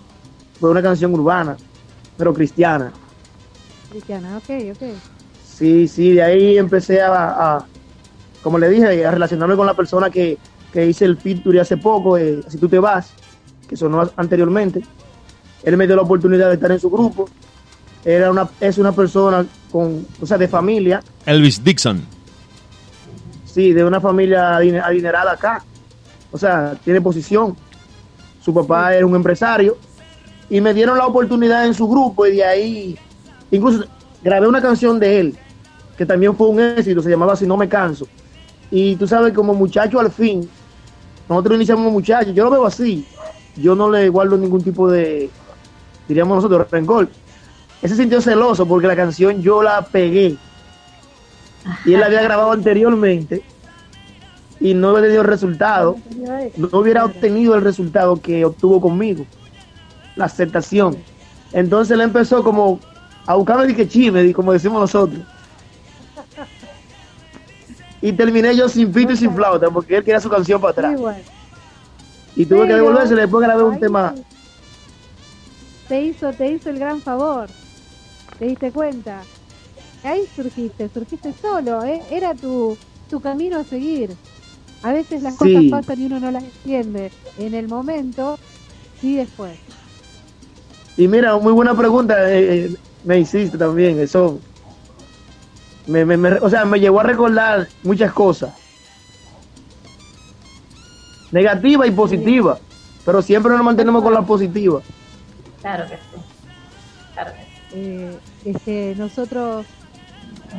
Fue 0.59 0.69
una 0.69 0.81
canción 0.81 1.13
urbana, 1.13 1.55
pero 2.17 2.33
cristiana. 2.33 2.91
Cristiana, 3.89 4.37
ok, 4.37 4.49
ok. 4.71 4.83
Sí, 5.45 5.87
sí, 5.87 6.13
de 6.13 6.23
ahí 6.23 6.57
empecé 6.57 7.01
a, 7.01 7.55
a, 7.55 7.65
como 8.41 8.57
le 8.57 8.67
dije, 8.69 9.05
a 9.05 9.11
relacionarme 9.11 9.55
con 9.55 9.65
la 9.65 9.75
persona 9.75 10.09
que, 10.09 10.37
que 10.71 10.85
hice 10.85 11.05
el 11.05 11.17
feature 11.17 11.59
hace 11.59 11.77
poco, 11.77 12.17
eh, 12.17 12.41
Si 12.47 12.57
tú 12.57 12.67
te 12.67 12.79
vas, 12.79 13.11
que 13.67 13.75
sonó 13.75 14.09
anteriormente. 14.15 14.81
Él 15.63 15.77
me 15.77 15.85
dio 15.85 15.95
la 15.95 16.01
oportunidad 16.01 16.47
de 16.49 16.55
estar 16.55 16.71
en 16.71 16.79
su 16.79 16.89
grupo. 16.89 17.29
Era 18.03 18.31
una, 18.31 18.49
es 18.59 18.77
una 18.77 18.91
persona 18.91 19.45
con, 19.71 20.05
o 20.19 20.25
sea, 20.25 20.37
de 20.37 20.47
familia. 20.47 21.03
Elvis 21.25 21.63
Dixon. 21.63 22.01
Sí, 23.45 23.73
de 23.73 23.83
una 23.83 23.99
familia 23.99 24.57
adinerada 24.57 25.33
acá. 25.33 25.63
O 26.31 26.37
sea, 26.37 26.75
tiene 26.83 27.01
posición. 27.01 27.55
Su 28.43 28.53
papá 28.53 28.95
era 28.95 29.05
un 29.05 29.15
empresario. 29.15 29.77
Y 30.49 30.59
me 30.59 30.73
dieron 30.73 30.97
la 30.97 31.05
oportunidad 31.05 31.65
en 31.65 31.73
su 31.73 31.87
grupo 31.87 32.25
y 32.25 32.37
de 32.37 32.43
ahí, 32.43 32.97
incluso 33.51 33.85
grabé 34.21 34.47
una 34.47 34.61
canción 34.61 34.99
de 34.99 35.19
él, 35.19 35.37
que 35.97 36.05
también 36.05 36.35
fue 36.35 36.47
un 36.47 36.59
éxito, 36.59 37.01
se 37.01 37.09
llamaba 37.09 37.37
Si 37.37 37.45
no 37.45 37.55
me 37.55 37.69
canso. 37.69 38.05
Y 38.69 38.95
tú 38.97 39.07
sabes, 39.07 39.33
como 39.33 39.53
muchacho 39.53 39.99
al 39.99 40.11
fin, 40.11 40.49
nosotros 41.35 41.55
iniciamos 41.57 41.91
muchachos, 41.91 42.33
yo 42.33 42.45
lo 42.45 42.51
veo 42.51 42.65
así, 42.65 43.05
yo 43.55 43.75
no 43.75 43.89
le 43.89 44.09
guardo 44.09 44.37
ningún 44.37 44.63
tipo 44.63 44.89
de, 44.89 45.29
diríamos 46.07 46.35
nosotros, 46.35 46.69
rencor. 46.69 47.09
Ese 47.81 47.95
sintió 47.95 48.21
celoso 48.21 48.65
porque 48.65 48.87
la 48.87 48.95
canción 48.95 49.41
yo 49.41 49.63
la 49.63 49.81
pegué. 49.81 50.37
Y 51.85 51.93
él 51.93 51.99
la 51.99 52.07
había 52.07 52.21
grabado 52.21 52.51
anteriormente 52.51 53.43
y 54.59 54.73
no 54.73 54.91
hubiera 54.91 55.07
tenido 55.07 55.23
resultado, 55.23 55.97
no 56.57 56.69
hubiera 56.79 57.05
obtenido 57.05 57.55
el 57.55 57.61
resultado 57.61 58.17
que 58.17 58.45
obtuvo 58.45 58.79
conmigo, 58.79 59.25
la 60.15 60.25
aceptación. 60.25 60.97
Entonces 61.51 61.95
él 61.95 62.01
empezó 62.01 62.43
como 62.43 62.79
a 63.25 63.35
buscarme 63.35 63.67
de 63.67 63.75
que 63.75 63.87
chime, 63.87 64.33
como 64.33 64.53
decimos 64.53 64.81
nosotros. 64.81 65.19
Y 68.01 68.13
terminé 68.13 68.55
yo 68.55 68.67
sin 68.67 68.91
pito 68.91 69.13
y 69.13 69.17
sin 69.17 69.33
flauta, 69.33 69.69
porque 69.69 69.97
él 69.97 70.03
quería 70.03 70.19
su 70.19 70.29
canción 70.29 70.59
para 70.59 70.71
atrás. 70.71 70.99
Y 72.35 72.45
tuve 72.45 72.67
que 72.67 72.73
devolverse, 72.73 73.13
después 73.15 73.45
grabé 73.45 73.63
un 73.63 73.79
tema. 73.79 74.15
Te 75.87 76.01
hizo, 76.01 76.31
te 76.33 76.51
hizo 76.51 76.69
el 76.69 76.79
gran 76.79 77.01
favor. 77.01 77.47
¿Te 78.39 78.45
diste 78.45 78.71
cuenta? 78.71 79.21
Ahí 80.03 80.23
surgiste, 80.35 80.89
surgiste 80.89 81.33
solo, 81.39 81.83
¿eh? 81.83 82.01
era 82.09 82.33
tu, 82.33 82.75
tu 83.09 83.19
camino 83.19 83.59
a 83.59 83.63
seguir. 83.63 84.15
A 84.81 84.93
veces 84.93 85.21
las 85.21 85.35
cosas 85.35 85.63
pasan 85.69 86.01
y 86.01 86.05
uno 86.05 86.19
no 86.19 86.31
las 86.31 86.43
entiende 86.43 87.11
en 87.37 87.53
el 87.53 87.67
momento 87.67 88.39
y 89.01 89.15
después. 89.15 89.59
Y 90.97 91.07
mira, 91.07 91.37
muy 91.37 91.53
buena 91.53 91.75
pregunta 91.75 92.31
eh, 92.31 92.65
eh, 92.65 92.75
me 93.03 93.19
hiciste 93.19 93.57
también, 93.57 93.99
eso 93.99 94.39
me, 95.87 96.05
me, 96.05 96.29
o 96.33 96.49
sea, 96.49 96.65
me 96.65 96.79
llevó 96.79 96.99
a 96.99 97.03
recordar 97.03 97.67
muchas 97.83 98.11
cosas. 98.13 98.53
Negativa 101.31 101.87
y 101.87 101.91
positiva. 101.91 102.59
Pero 103.05 103.21
siempre 103.21 103.51
nos 103.53 103.63
mantenemos 103.63 104.03
con 104.03 104.13
la 104.13 104.21
positiva. 104.21 104.81
Claro 105.61 105.85
que 105.87 105.95
sí. 105.95 106.21
Claro 107.13 107.31
eh, 107.73 108.17
este, 108.45 108.95
nosotros 108.97 109.65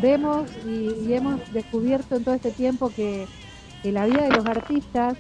vemos 0.00 0.48
y, 0.66 1.12
hemos 1.12 1.40
descubierto 1.52 2.16
en 2.16 2.24
todo 2.24 2.34
este 2.34 2.50
tiempo 2.50 2.90
que, 2.90 3.26
la 3.84 4.06
vida 4.06 4.22
de 4.22 4.30
los 4.30 4.46
artistas, 4.46 5.16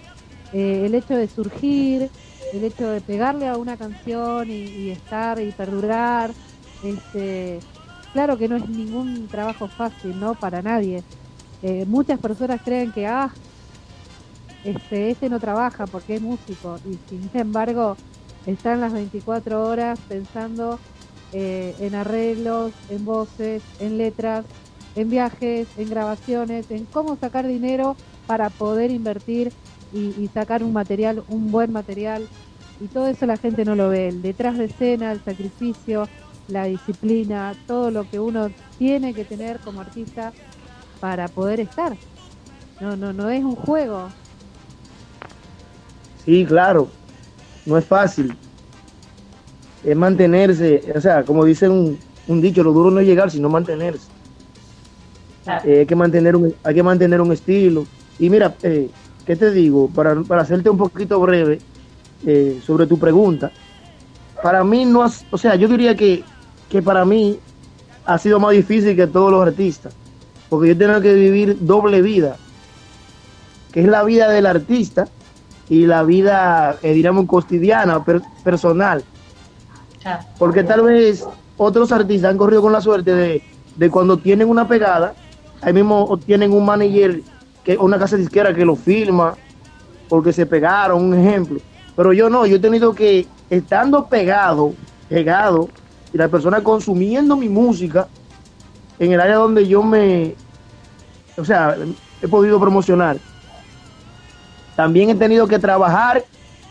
eh, 0.52 0.84
el 0.86 0.94
hecho 0.94 1.16
de 1.16 1.26
surgir, 1.26 2.10
el 2.52 2.64
hecho 2.64 2.88
de 2.88 3.00
pegarle 3.00 3.48
a 3.48 3.56
una 3.56 3.76
canción 3.76 4.48
y, 4.48 4.62
y 4.62 4.90
estar 4.90 5.40
y 5.40 5.50
perdurar, 5.50 6.30
este, 6.84 7.58
Claro 8.12 8.36
que 8.36 8.48
no 8.48 8.56
es 8.56 8.68
ningún 8.68 9.26
trabajo 9.28 9.68
fácil, 9.68 10.18
¿no? 10.20 10.34
Para 10.34 10.60
nadie. 10.60 11.02
Eh, 11.62 11.84
muchas 11.86 12.18
personas 12.18 12.60
creen 12.62 12.92
que, 12.92 13.06
ah, 13.06 13.32
este, 14.64 15.10
este 15.10 15.28
no 15.28 15.40
trabaja 15.40 15.86
porque 15.86 16.16
es 16.16 16.22
músico 16.22 16.78
y 16.84 16.98
sin 17.08 17.30
embargo 17.34 17.96
están 18.46 18.80
las 18.80 18.92
24 18.92 19.64
horas 19.64 19.98
pensando 20.08 20.78
eh, 21.32 21.74
en 21.80 21.94
arreglos, 21.94 22.72
en 22.90 23.04
voces, 23.04 23.62
en 23.80 23.98
letras, 23.98 24.44
en 24.94 25.08
viajes, 25.08 25.68
en 25.76 25.88
grabaciones, 25.88 26.70
en 26.70 26.84
cómo 26.84 27.16
sacar 27.16 27.46
dinero 27.46 27.96
para 28.26 28.50
poder 28.50 28.90
invertir 28.90 29.52
y, 29.92 30.14
y, 30.18 30.28
sacar 30.32 30.62
un 30.62 30.72
material, 30.72 31.22
un 31.28 31.50
buen 31.50 31.72
material. 31.72 32.28
Y 32.80 32.88
todo 32.88 33.06
eso 33.06 33.26
la 33.26 33.36
gente 33.36 33.64
no 33.64 33.74
lo 33.74 33.88
ve. 33.88 34.08
El 34.08 34.22
detrás 34.22 34.58
de 34.58 34.64
escena, 34.66 35.12
el 35.12 35.22
sacrificio, 35.22 36.08
la 36.52 36.64
disciplina, 36.64 37.54
todo 37.66 37.90
lo 37.90 38.08
que 38.08 38.20
uno 38.20 38.50
tiene 38.78 39.14
que 39.14 39.24
tener 39.24 39.58
como 39.60 39.80
artista 39.80 40.32
para 41.00 41.26
poder 41.28 41.60
estar. 41.60 41.96
No, 42.78 42.94
no, 42.94 43.12
no 43.12 43.30
es 43.30 43.42
un 43.42 43.56
juego. 43.56 44.08
Sí, 46.24 46.44
claro, 46.44 46.88
no 47.64 47.78
es 47.78 47.84
fácil. 47.86 48.36
Es 49.82 49.96
mantenerse, 49.96 50.92
o 50.94 51.00
sea, 51.00 51.24
como 51.24 51.44
dice 51.44 51.68
un, 51.68 51.98
dicho, 52.26 52.62
lo 52.62 52.72
duro 52.72 52.90
no 52.90 53.00
es 53.00 53.06
llegar, 53.06 53.30
sino 53.30 53.48
mantenerse. 53.48 54.08
Eh, 55.64 55.80
hay, 55.80 55.86
que 55.86 55.96
mantener 55.96 56.36
un, 56.36 56.54
hay 56.62 56.74
que 56.74 56.82
mantener 56.82 57.20
un 57.20 57.32
estilo. 57.32 57.86
Y 58.18 58.28
mira, 58.28 58.54
eh, 58.62 58.90
¿qué 59.24 59.36
te 59.36 59.50
digo? 59.50 59.88
Para, 59.88 60.20
para 60.22 60.42
hacerte 60.42 60.68
un 60.68 60.76
poquito 60.76 61.18
breve 61.18 61.60
eh, 62.26 62.60
sobre 62.64 62.86
tu 62.86 62.98
pregunta, 62.98 63.50
para 64.42 64.62
mí 64.64 64.84
no, 64.84 65.08
o 65.30 65.38
sea, 65.38 65.54
yo 65.54 65.66
diría 65.66 65.96
que 65.96 66.22
que 66.72 66.80
para 66.80 67.04
mí 67.04 67.38
ha 68.06 68.16
sido 68.16 68.40
más 68.40 68.52
difícil 68.52 68.96
que 68.96 69.06
todos 69.06 69.30
los 69.30 69.46
artistas, 69.46 69.92
porque 70.48 70.68
yo 70.68 70.78
tengo 70.78 71.02
que 71.02 71.12
vivir 71.12 71.58
doble 71.60 72.00
vida, 72.00 72.36
que 73.72 73.82
es 73.82 73.88
la 73.88 74.02
vida 74.04 74.30
del 74.30 74.46
artista 74.46 75.06
y 75.68 75.84
la 75.84 76.02
vida, 76.02 76.78
eh, 76.82 76.94
diríamos, 76.94 77.26
cotidiana, 77.26 78.02
personal. 78.42 79.04
Porque 80.38 80.64
tal 80.64 80.80
vez 80.84 81.26
otros 81.58 81.92
artistas 81.92 82.30
han 82.30 82.38
corrido 82.38 82.62
con 82.62 82.72
la 82.72 82.80
suerte 82.80 83.14
de, 83.14 83.42
de 83.76 83.90
cuando 83.90 84.16
tienen 84.16 84.48
una 84.48 84.66
pegada, 84.66 85.14
ahí 85.60 85.74
mismo 85.74 86.18
tienen 86.24 86.52
un 86.52 86.64
manager, 86.64 87.20
que 87.64 87.76
una 87.76 87.98
casa 87.98 88.16
disquera 88.16 88.54
que 88.54 88.64
lo 88.64 88.76
firma, 88.76 89.34
porque 90.08 90.32
se 90.32 90.46
pegaron, 90.46 91.04
un 91.04 91.14
ejemplo. 91.14 91.60
Pero 91.94 92.14
yo 92.14 92.30
no, 92.30 92.46
yo 92.46 92.56
he 92.56 92.60
tenido 92.60 92.94
que, 92.94 93.26
estando 93.50 94.06
pegado, 94.06 94.72
pegado, 95.10 95.68
y 96.12 96.18
las 96.18 96.28
personas 96.28 96.62
consumiendo 96.62 97.36
mi 97.36 97.48
música 97.48 98.08
en 98.98 99.12
el 99.12 99.20
área 99.20 99.36
donde 99.36 99.66
yo 99.66 99.82
me, 99.82 100.34
o 101.36 101.44
sea, 101.44 101.76
he 102.20 102.28
podido 102.28 102.60
promocionar. 102.60 103.16
También 104.76 105.10
he 105.10 105.14
tenido 105.14 105.46
que 105.46 105.58
trabajar 105.58 106.24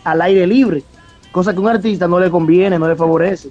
al 0.04 0.22
aire 0.22 0.46
libre, 0.46 0.82
cosa 1.30 1.52
que 1.52 1.58
a 1.58 1.60
un 1.60 1.68
artista 1.68 2.08
no 2.08 2.18
le 2.18 2.30
conviene, 2.30 2.78
no 2.78 2.88
le 2.88 2.96
favorece. 2.96 3.50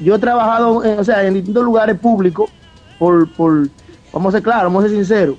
Yo 0.00 0.14
he 0.14 0.18
trabajado, 0.18 0.76
o 0.76 1.04
sea, 1.04 1.24
en 1.26 1.34
distintos 1.34 1.64
lugares 1.64 1.98
públicos 1.98 2.50
por, 2.98 3.30
por, 3.32 3.68
vamos 4.12 4.34
a 4.34 4.38
ser 4.38 4.42
claros, 4.42 4.64
vamos 4.64 4.84
a 4.84 4.88
ser 4.88 4.96
sinceros, 4.96 5.36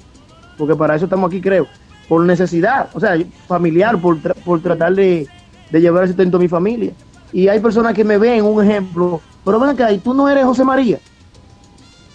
porque 0.57 0.76
para 0.76 0.95
eso 0.95 1.06
estamos 1.06 1.30
aquí, 1.30 1.40
creo, 1.40 1.68
por 2.10 2.26
necesidad, 2.26 2.90
o 2.94 2.99
sea, 2.99 3.18
familiar, 3.48 3.99
por, 3.99 4.18
por 4.44 4.61
tratar 4.61 4.95
de, 4.95 5.27
de 5.69 5.81
llevar 5.81 6.03
el 6.03 6.10
sustento 6.10 6.38
a 6.38 6.40
mi 6.40 6.48
familia. 6.48 6.91
Y 7.32 7.48
hay 7.48 7.60
personas 7.60 7.94
que 7.94 8.04
me 8.04 8.18
ven, 8.18 8.44
un 8.44 8.64
ejemplo, 8.64 9.22
pero 9.46 9.60
ven 9.60 9.70
acá, 9.70 9.92
y 9.92 10.00
tú 10.00 10.14
no 10.14 10.28
eres 10.28 10.46
José 10.46 10.64
María. 10.64 11.00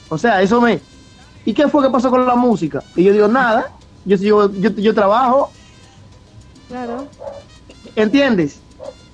O 0.09 0.19
sea, 0.19 0.43
eso 0.43 0.61
me... 0.61 0.81
¿Y 1.45 1.53
qué 1.53 1.69
fue 1.69 1.85
que 1.85 1.91
pasó 1.91 2.11
con 2.11 2.27
la 2.27 2.35
música? 2.35 2.83
Y 2.97 3.05
yo 3.05 3.13
digo, 3.13 3.29
nada, 3.29 3.73
yo, 4.05 4.17
yo, 4.17 4.51
yo, 4.53 4.71
yo 4.71 4.95
trabajo. 4.95 5.51
Claro. 6.69 7.07
¿Entiendes? 7.97 8.61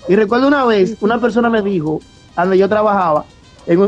Y 0.08 0.16
recuerdo 0.16 0.48
una 0.48 0.64
vez, 0.64 0.96
una 1.00 1.20
persona 1.20 1.50
me 1.50 1.62
dijo, 1.62 2.00
donde 2.36 2.58
yo 2.58 2.68
trabajaba, 2.68 3.24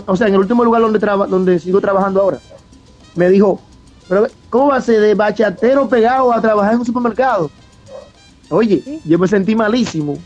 o 0.07 0.17
sea, 0.17 0.29
en 0.29 0.35
el 0.35 0.41
último 0.41 0.65
lugar 0.65 0.83
donde, 0.83 0.99
traba, 0.99 1.27
donde 1.27 1.59
sigo 1.59 1.81
trabajando 1.81 2.21
ahora, 2.21 2.39
me 3.15 3.29
dijo, 3.29 3.61
pero 4.09 4.27
¿cómo 4.51 4.69
va 4.69 4.77
a 4.77 4.81
ser 4.81 5.01
de 5.01 5.15
bachatero 5.15 5.89
pegado 5.89 6.33
a 6.33 6.41
trabajar 6.41 6.75
en 6.75 6.81
un 6.81 6.87
supermercado? 6.87 7.51
Oye, 8.51 9.01
yo 9.05 9.19
me 9.19 9.27
sentí 9.27 9.55
malísimo, 9.55 10.19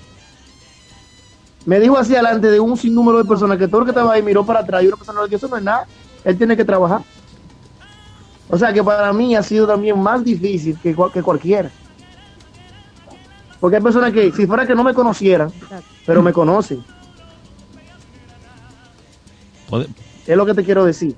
me 1.67 1.81
dijo 1.81 1.99
así 1.99 2.13
delante 2.13 2.49
de 2.49 2.61
un 2.61 2.77
sinnúmero 2.77 3.19
de 3.19 3.25
personas 3.25 3.59
que 3.59 3.67
todo 3.67 3.81
el 3.81 3.87
que 3.87 3.91
estaba 3.91 4.13
ahí 4.13 4.23
miró 4.23 4.47
para 4.47 4.61
atrás 4.61 4.85
y 4.85 4.87
una 4.87 4.97
persona 4.97 5.21
le 5.23 5.27
dijo, 5.27 5.37
eso 5.37 5.49
no 5.49 5.57
es 5.57 5.65
nada, 5.65 5.87
él 6.25 6.39
tiene 6.39 6.57
que 6.57 6.65
trabajar. 6.65 7.03
O 8.49 8.57
sea 8.57 8.73
que 8.73 8.83
para 8.83 9.13
mí 9.13 9.35
ha 9.35 9.43
sido 9.43 9.67
también 9.67 9.99
más 9.99 10.23
difícil 10.23 10.79
que, 10.81 10.97
que 11.13 11.23
cualquiera. 11.23 11.69
Porque 13.59 13.77
hay 13.77 13.83
personas 13.83 14.13
que, 14.13 14.31
si 14.31 14.47
fuera 14.47 14.65
que 14.65 14.77
no 14.77 14.85
me 14.85 14.95
conocieran, 14.95 15.51
pero 16.07 16.23
me 16.23 16.33
conocen. 16.33 16.85
es 20.25 20.37
lo 20.37 20.47
que 20.47 20.55
te 20.55 20.63
quiero 20.63 20.85
decir. 20.85 21.17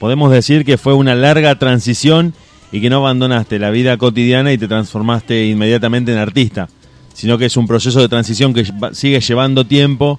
Podemos 0.00 0.32
decir 0.32 0.64
que 0.64 0.76
fue 0.78 0.94
una 0.94 1.14
larga 1.14 1.56
transición 1.60 2.34
y 2.72 2.80
que 2.80 2.90
no 2.90 2.96
abandonaste 2.96 3.60
la 3.60 3.70
vida 3.70 3.96
cotidiana 3.98 4.52
y 4.52 4.58
te 4.58 4.66
transformaste 4.66 5.46
inmediatamente 5.46 6.12
en 6.12 6.18
artista 6.18 6.68
sino 7.14 7.38
que 7.38 7.46
es 7.46 7.56
un 7.56 7.66
proceso 7.66 8.00
de 8.00 8.08
transición 8.08 8.52
que 8.52 8.66
sigue 8.92 9.20
llevando 9.20 9.64
tiempo 9.64 10.18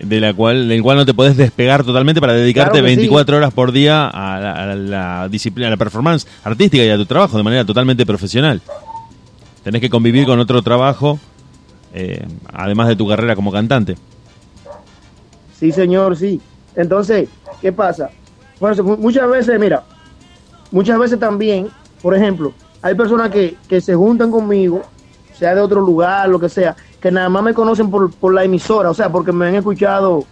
de 0.00 0.20
la 0.20 0.34
cual, 0.34 0.68
del 0.68 0.82
cual 0.82 0.98
no 0.98 1.06
te 1.06 1.14
podés 1.14 1.36
despegar 1.36 1.84
totalmente 1.84 2.20
para 2.20 2.32
dedicarte 2.34 2.72
Claro 2.72 2.84
que 2.84 2.90
sí. 2.90 2.96
24 2.96 3.36
horas 3.36 3.54
por 3.54 3.72
día 3.72 4.08
a 4.08 4.40
la, 4.40 4.52
a 4.52 4.74
la 4.74 5.28
disciplina, 5.28 5.68
a 5.68 5.70
la 5.70 5.76
performance 5.76 6.26
artística 6.42 6.84
y 6.84 6.90
a 6.90 6.96
tu 6.96 7.06
trabajo 7.06 7.36
de 7.36 7.42
manera 7.44 7.64
totalmente 7.64 8.04
profesional. 8.04 8.60
Tenés 9.62 9.80
que 9.80 9.88
convivir 9.88 10.26
con 10.26 10.38
otro 10.40 10.60
trabajo, 10.62 11.18
eh, 11.94 12.26
además 12.52 12.88
de 12.88 12.96
tu 12.96 13.08
carrera 13.08 13.36
como 13.36 13.52
cantante. 13.52 13.96
Sí, 15.58 15.70
señor, 15.70 16.16
sí. 16.16 16.40
Entonces, 16.74 17.28
¿qué 17.60 17.72
pasa? 17.72 18.10
Bueno, 18.58 18.82
muchas 18.98 19.28
veces, 19.30 19.58
mira, 19.60 19.84
muchas 20.72 20.98
veces 20.98 21.18
también, 21.18 21.68
por 22.02 22.14
ejemplo, 22.14 22.52
hay 22.82 22.94
personas 22.94 23.30
que, 23.30 23.56
que 23.68 23.80
se 23.80 23.94
juntan 23.94 24.30
conmigo, 24.30 24.82
sea 25.38 25.54
de 25.54 25.60
otro 25.60 25.80
lugar, 25.80 26.28
lo 26.28 26.38
que 26.38 26.48
sea, 26.48 26.76
que 27.00 27.10
nada 27.10 27.28
más 27.28 27.42
me 27.42 27.54
conocen 27.54 27.90
por, 27.90 28.10
por 28.12 28.32
la 28.34 28.44
emisora, 28.44 28.90
o 28.90 28.94
sea, 28.94 29.10
porque 29.10 29.32
me 29.32 29.46
han 29.48 29.54
escuchado 29.56 30.24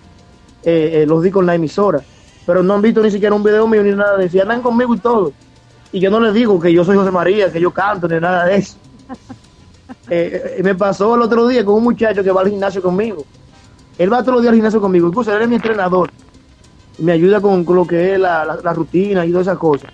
eh, 0.65 1.03
eh, 1.03 1.07
los 1.07 1.23
discos 1.23 1.41
en 1.43 1.47
la 1.47 1.55
emisora, 1.57 2.01
pero 2.47 2.63
no 2.63 2.75
han 2.75 2.83
visto 2.83 3.03
ni 3.03 3.11
siquiera 3.11 3.35
un 3.35 3.43
video 3.43 3.67
mío 3.67 3.83
ni 3.83 3.93
nada 3.93 4.17
de 4.17 4.27
eso, 4.27 4.37
y 4.37 4.41
andan 4.41 4.63
conmigo 4.63 4.95
y 4.95 4.99
todo. 4.99 5.33
Y 5.93 6.01
yo 6.01 6.11
no 6.11 6.21
les 6.21 6.33
digo 6.33 6.59
que 6.61 6.73
yo 6.73 6.85
soy 6.85 6.97
José 6.97 7.11
María, 7.11 7.53
que 7.53 7.61
yo 7.61 7.71
canto, 7.73 8.09
ni 8.09 8.19
nada 8.21 8.45
de 8.47 8.57
eso. 8.57 8.77
Eh, 10.09 10.61
me 10.65 10.75
pasó 10.75 11.15
el 11.15 11.23
otro 11.23 11.47
día 11.47 11.65
con 11.65 11.75
un 11.77 11.85
muchacho 11.85 12.23
que 12.25 12.31
va 12.33 12.41
al 12.41 12.49
gimnasio 12.49 12.83
conmigo. 12.83 13.25
Él 13.99 14.13
va 14.13 14.21
todos 14.23 14.35
los 14.35 14.43
días 14.43 14.51
al 14.51 14.57
gimnasio 14.57 14.81
conmigo, 14.81 15.09
incluso 15.09 15.35
él 15.35 15.43
es 15.43 15.49
mi 15.49 15.57
entrenador. 15.57 16.11
Y 16.99 17.03
me 17.03 17.13
ayuda 17.13 17.41
con, 17.41 17.65
con 17.65 17.77
lo 17.77 17.87
que 17.87 18.15
es 18.15 18.19
la, 18.21 18.45
la- 18.45 18.57
la 18.63 18.73
rutina 18.73 19.25
y 19.25 19.31
todas 19.31 19.47
esas 19.47 19.59
cosas. 19.59 19.91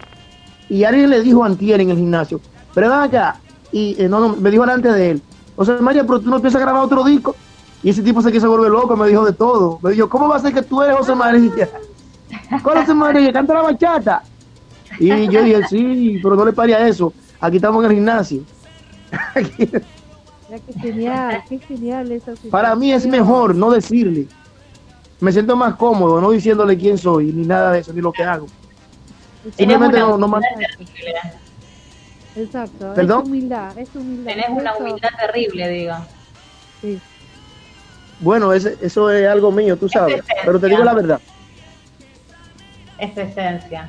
Y 0.69 0.85
alguien 0.85 1.11
le 1.11 1.21
dijo 1.21 1.43
a 1.43 1.47
Antier 1.47 1.81
en 1.81 1.91
el 1.91 1.97
gimnasio, 1.97 2.41
pero 2.75 2.89
ven 2.91 2.99
acá, 3.01 3.37
y 3.73 4.03
eh, 4.03 4.09
no, 4.09 4.21
no, 4.21 4.37
me 4.37 4.51
dijo 4.51 4.65
delante 4.65 4.91
de 4.91 5.11
él, 5.13 5.23
o 5.57 5.65
sea, 5.65 5.77
María, 5.79 6.05
pero 6.05 6.21
tú 6.21 6.31
no 6.31 6.41
piensas 6.41 6.61
grabar 6.61 6.85
otro 6.85 7.03
disco. 7.03 7.35
Y 7.83 7.91
ese 7.91 8.03
tipo 8.03 8.23
se 8.23 8.33
quiso 8.33 8.49
volver 8.49 8.71
loco, 8.71 8.97
me 8.97 9.09
dijo 9.09 9.25
de 9.25 9.33
todo. 9.33 9.79
Me 9.83 9.93
dijo, 9.93 10.09
¿cómo 10.09 10.29
va 10.29 10.37
a 10.37 10.41
ser 10.41 10.53
que 10.53 10.63
tú 10.63 10.83
eres 10.83 10.97
José 10.97 11.15
María? 11.15 11.69
¿Cuál 12.63 12.81
José 12.81 12.95
María? 12.95 13.33
Canta 13.33 13.55
la 13.55 13.63
bachata. 13.63 14.23
Y 14.99 15.29
yo 15.29 15.43
dije, 15.43 15.63
sí, 15.69 16.21
pero 16.23 16.37
no 16.37 16.45
le 16.45 16.53
pare 16.53 16.75
a 16.75 16.87
eso. 16.87 17.13
Aquí 17.41 17.57
estamos 17.57 17.85
en 17.85 17.91
el 17.91 17.97
gimnasio. 17.97 18.43
Qué 19.35 20.81
genial, 20.81 21.45
qué 21.49 21.59
genial 21.59 22.11
esa 22.11 22.33
Para 22.51 22.75
mí 22.75 22.93
es 22.93 23.07
mejor 23.07 23.55
no 23.55 23.71
decirle. 23.71 24.27
Me 25.21 25.31
siento 25.31 25.57
más 25.57 25.75
cómodo 25.75 26.21
no 26.21 26.31
diciéndole 26.31 26.79
quién 26.79 26.97
soy, 26.97 27.33
ni 27.33 27.47
nada 27.47 27.73
de 27.73 27.81
eso, 27.81 27.93
ni 27.93 28.01
lo 28.01 28.13
que 28.13 28.23
hago. 28.23 28.47
Simplemente 29.57 29.99
no, 29.99 30.17
no 30.17 30.29
más. 30.29 30.43
Exacto, 32.39 32.93
¿Perdón? 32.95 33.21
es 33.21 33.25
humildad, 33.27 33.79
es 33.79 33.89
humildad. 33.95 34.31
Tenés 34.33 34.49
una 34.51 34.71
Eso- 34.71 34.79
humildad 34.81 35.09
terrible, 35.19 35.69
digo. 35.69 35.95
Sí. 36.81 37.01
Bueno, 38.21 38.53
ese- 38.53 38.77
eso 38.81 39.11
es 39.11 39.29
algo 39.29 39.51
mío, 39.51 39.77
tú 39.77 39.89
sabes. 39.89 40.23
Pero 40.45 40.59
te 40.61 40.67
digo 40.69 40.85
la 40.85 40.95
verdad. 40.95 41.21
Es 42.99 43.17
esencia. 43.17 43.89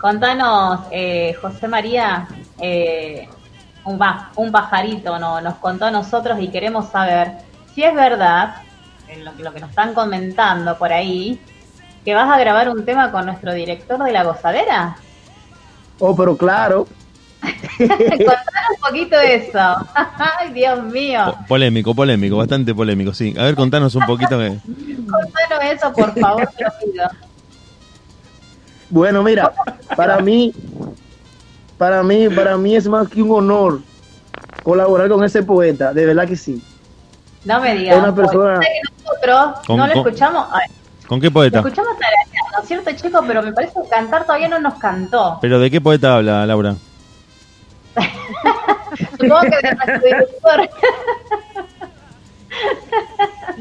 Contanos, 0.00 0.80
eh, 0.90 1.34
José 1.40 1.68
María, 1.68 2.26
eh, 2.58 3.28
un, 3.84 4.00
va- 4.00 4.30
un 4.36 4.50
pajarito 4.50 5.18
no, 5.18 5.40
nos 5.40 5.54
contó 5.56 5.84
a 5.86 5.90
nosotros 5.90 6.38
y 6.40 6.48
queremos 6.48 6.88
saber 6.88 7.32
si 7.74 7.82
es 7.84 7.94
verdad, 7.94 8.56
en 9.08 9.24
lo, 9.24 9.36
que- 9.36 9.42
lo 9.42 9.52
que 9.52 9.60
nos 9.60 9.70
están 9.70 9.94
comentando 9.94 10.76
por 10.78 10.92
ahí, 10.92 11.40
que 12.04 12.14
vas 12.14 12.28
a 12.30 12.38
grabar 12.38 12.68
un 12.70 12.84
tema 12.84 13.12
con 13.12 13.26
nuestro 13.26 13.52
director 13.52 14.02
de 14.02 14.12
La 14.12 14.24
Gozadera. 14.24 14.96
Oh, 16.00 16.16
pero 16.16 16.36
claro. 16.36 16.86
Contanos 17.78 18.70
un 18.76 18.80
poquito 18.88 19.16
de 19.16 19.34
eso. 19.34 19.58
Ay, 20.38 20.52
Dios 20.52 20.82
mío. 20.84 21.34
Polémico, 21.48 21.94
polémico, 21.94 22.36
bastante 22.36 22.74
polémico, 22.74 23.12
sí. 23.12 23.34
A 23.38 23.44
ver, 23.44 23.54
contanos 23.56 23.94
un 23.94 24.04
poquito 24.06 24.38
que... 24.38 24.58
Contanos 25.10 25.64
eso, 25.64 25.92
por 25.92 26.18
favor, 26.18 26.48
te 26.56 26.64
lo 26.64 26.70
pido. 26.92 27.04
Bueno, 28.90 29.22
mira, 29.22 29.52
para 29.96 30.20
mí, 30.20 30.52
para 31.78 32.02
mí, 32.02 32.28
para 32.28 32.56
mí 32.58 32.76
es 32.76 32.86
más 32.86 33.08
que 33.08 33.22
un 33.22 33.30
honor 33.30 33.80
colaborar 34.62 35.08
con 35.08 35.24
ese 35.24 35.42
poeta, 35.42 35.92
de 35.92 36.06
verdad 36.06 36.26
que 36.28 36.36
sí. 36.36 36.62
No 37.44 37.60
me 37.60 37.74
digas. 37.74 37.98
Una 37.98 38.14
persona- 38.14 38.60
nosotros 39.04 39.66
Con- 39.66 39.76
no 39.78 39.86
lo 39.86 39.92
con- 39.94 40.06
escuchamos. 40.06 40.46
Ay, 40.52 40.68
¿Con 41.08 41.20
qué 41.20 41.26
Lo 41.26 41.32
poeta? 41.32 41.58
escuchamos 41.58 41.92
tarareando, 41.98 42.66
¿cierto, 42.66 42.90
chicos? 42.92 43.24
Pero 43.26 43.42
me 43.42 43.52
parece 43.52 43.72
que 43.82 43.88
cantar 43.88 44.24
todavía 44.24 44.48
no 44.48 44.60
nos 44.60 44.74
cantó. 44.74 45.38
¿Pero 45.40 45.58
de 45.58 45.70
qué 45.70 45.80
poeta 45.80 46.16
habla, 46.16 46.46
Laura? 46.46 46.76
Supongo 49.22 49.40
que 49.42 49.48
de 49.68 49.74
nuestro 49.74 49.98
director. 50.00 50.70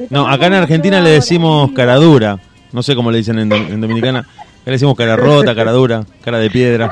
No, 0.10 0.28
acá 0.28 0.48
en 0.48 0.54
Argentina 0.54 1.00
le 1.00 1.12
decimos 1.12 1.72
cara 1.72 1.96
dura. 1.96 2.40
No 2.72 2.84
sé 2.84 2.96
cómo 2.96 3.12
le 3.12 3.18
dicen 3.20 3.40
en, 3.40 3.50
do- 3.50 3.56
en 3.56 3.80
Dominicana. 3.82 4.20
Acá 4.20 4.28
le 4.66 4.72
decimos 4.74 4.96
cara 4.96 5.16
rota, 5.16 5.54
cara 5.56 5.72
dura, 5.72 6.04
cara 6.24 6.38
de 6.40 6.50
piedra. 6.50 6.92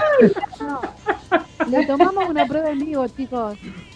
Le 1.69 1.85
tomamos 1.85 2.25
una 2.29 2.45
prueba 2.45 2.69
en 2.71 2.79
vivo, 2.79 3.05
chicos. 3.07 3.55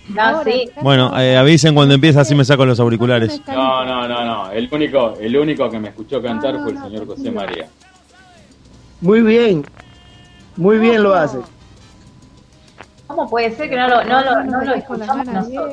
No, 0.09 0.21
Ahora, 0.21 0.43
sí. 0.43 0.69
Bueno, 0.81 1.17
eh, 1.19 1.37
avisen 1.37 1.73
cuando 1.73 1.95
empieza, 1.95 2.21
así 2.21 2.35
me 2.35 2.43
saco 2.45 2.65
los 2.65 2.79
auriculares. 2.79 3.41
No, 3.47 3.85
no, 3.85 4.07
no, 4.07 4.25
no. 4.25 4.51
El 4.51 4.69
único, 4.71 5.15
el 5.19 5.35
único 5.37 5.69
que 5.69 5.79
me 5.79 5.89
escuchó 5.89 6.21
cantar 6.21 6.59
fue 6.61 6.71
el 6.73 6.77
señor 6.77 7.07
José 7.07 7.31
María. 7.31 7.67
Muy 9.01 9.21
bien, 9.21 9.65
muy 10.57 10.77
bien 10.77 11.01
lo 11.03 11.13
hace. 11.15 11.37
¿Cómo 13.07 13.29
puede 13.29 13.55
ser 13.55 13.69
que 13.69 13.75
no 13.75 13.87
lo, 13.87 14.03
no 14.03 14.21
lo, 14.23 14.43
no 14.45 14.63
lo 14.63 14.73
escuchamos 14.73 15.25
nosotros? 15.27 15.69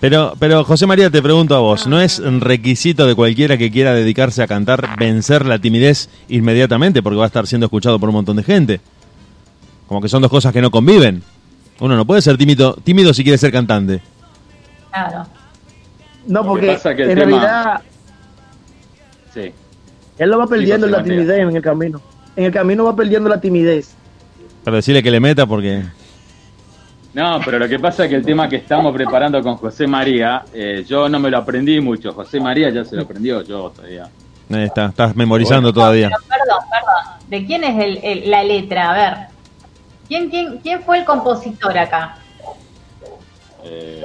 Pero, 0.00 0.34
pero 0.38 0.64
José 0.64 0.86
María, 0.86 1.08
te 1.08 1.22
pregunto 1.22 1.54
a 1.54 1.60
vos, 1.60 1.86
¿no 1.86 2.00
es 2.00 2.18
un 2.18 2.40
requisito 2.40 3.06
de 3.06 3.14
cualquiera 3.14 3.56
que 3.56 3.70
quiera 3.70 3.94
dedicarse 3.94 4.42
a 4.42 4.46
cantar 4.46 4.96
vencer 4.98 5.46
la 5.46 5.58
timidez 5.58 6.10
inmediatamente 6.28 7.02
porque 7.02 7.16
va 7.16 7.24
a 7.24 7.26
estar 7.28 7.46
siendo 7.46 7.66
escuchado 7.66 7.98
por 7.98 8.08
un 8.10 8.16
montón 8.16 8.36
de 8.36 8.42
gente? 8.42 8.80
Como 9.86 10.00
que 10.02 10.08
son 10.08 10.20
dos 10.20 10.30
cosas 10.30 10.52
que 10.52 10.60
no 10.60 10.70
conviven. 10.70 11.22
Uno 11.80 11.96
no 11.96 12.04
puede 12.04 12.20
ser 12.22 12.36
tímido, 12.36 12.74
tímido 12.84 13.14
si 13.14 13.22
quiere 13.22 13.38
ser 13.38 13.52
cantante. 13.52 14.00
Claro. 14.90 15.26
No, 16.26 16.44
porque 16.44 16.72
pasa 16.72 16.94
que 16.94 17.02
el 17.04 17.10
en 17.10 17.18
tema- 17.18 17.30
realidad 17.30 17.80
Sí. 19.32 19.52
él 20.18 20.30
lo 20.30 20.38
va 20.38 20.46
perdiendo 20.46 20.86
en 20.86 20.92
José 20.92 21.02
la 21.02 21.08
timidez 21.08 21.38
en 21.40 21.56
el 21.56 21.62
camino. 21.62 22.00
En 22.36 22.44
el 22.44 22.52
camino 22.52 22.84
va 22.84 22.94
perdiendo 22.96 23.28
la 23.28 23.40
timidez. 23.40 23.94
Para 24.64 24.76
decirle 24.76 25.02
que 25.02 25.10
le 25.10 25.20
meta 25.20 25.46
porque... 25.46 25.82
No, 27.14 27.40
pero 27.44 27.58
lo 27.60 27.68
que 27.68 27.78
pasa 27.78 28.04
es 28.04 28.10
que 28.10 28.16
el 28.16 28.24
tema 28.24 28.48
que 28.48 28.56
estamos 28.56 28.92
preparando 28.92 29.40
con 29.40 29.56
José 29.56 29.86
María, 29.86 30.44
eh, 30.52 30.84
yo 30.86 31.08
no 31.08 31.20
me 31.20 31.30
lo 31.30 31.38
aprendí 31.38 31.80
mucho. 31.80 32.12
José 32.12 32.40
María 32.40 32.70
ya 32.70 32.84
se 32.84 32.96
lo 32.96 33.02
aprendió, 33.02 33.40
yo 33.42 33.70
todavía. 33.70 34.08
Ahí 34.52 34.64
está, 34.64 34.86
estás 34.86 35.14
memorizando 35.14 35.72
todavía. 35.72 36.08
Perdón, 36.08 36.58
perdón. 36.70 37.28
¿De 37.28 37.46
quién 37.46 37.62
es 37.64 37.82
el, 37.82 37.98
el- 38.02 38.30
la 38.30 38.42
letra? 38.42 38.90
A 38.90 38.94
ver. 38.94 39.14
¿Quién, 40.08 40.28
quién, 40.28 40.58
¿Quién 40.58 40.82
fue 40.82 40.98
el 40.98 41.04
compositor 41.04 41.78
acá? 41.78 42.18
Eh, 43.62 44.04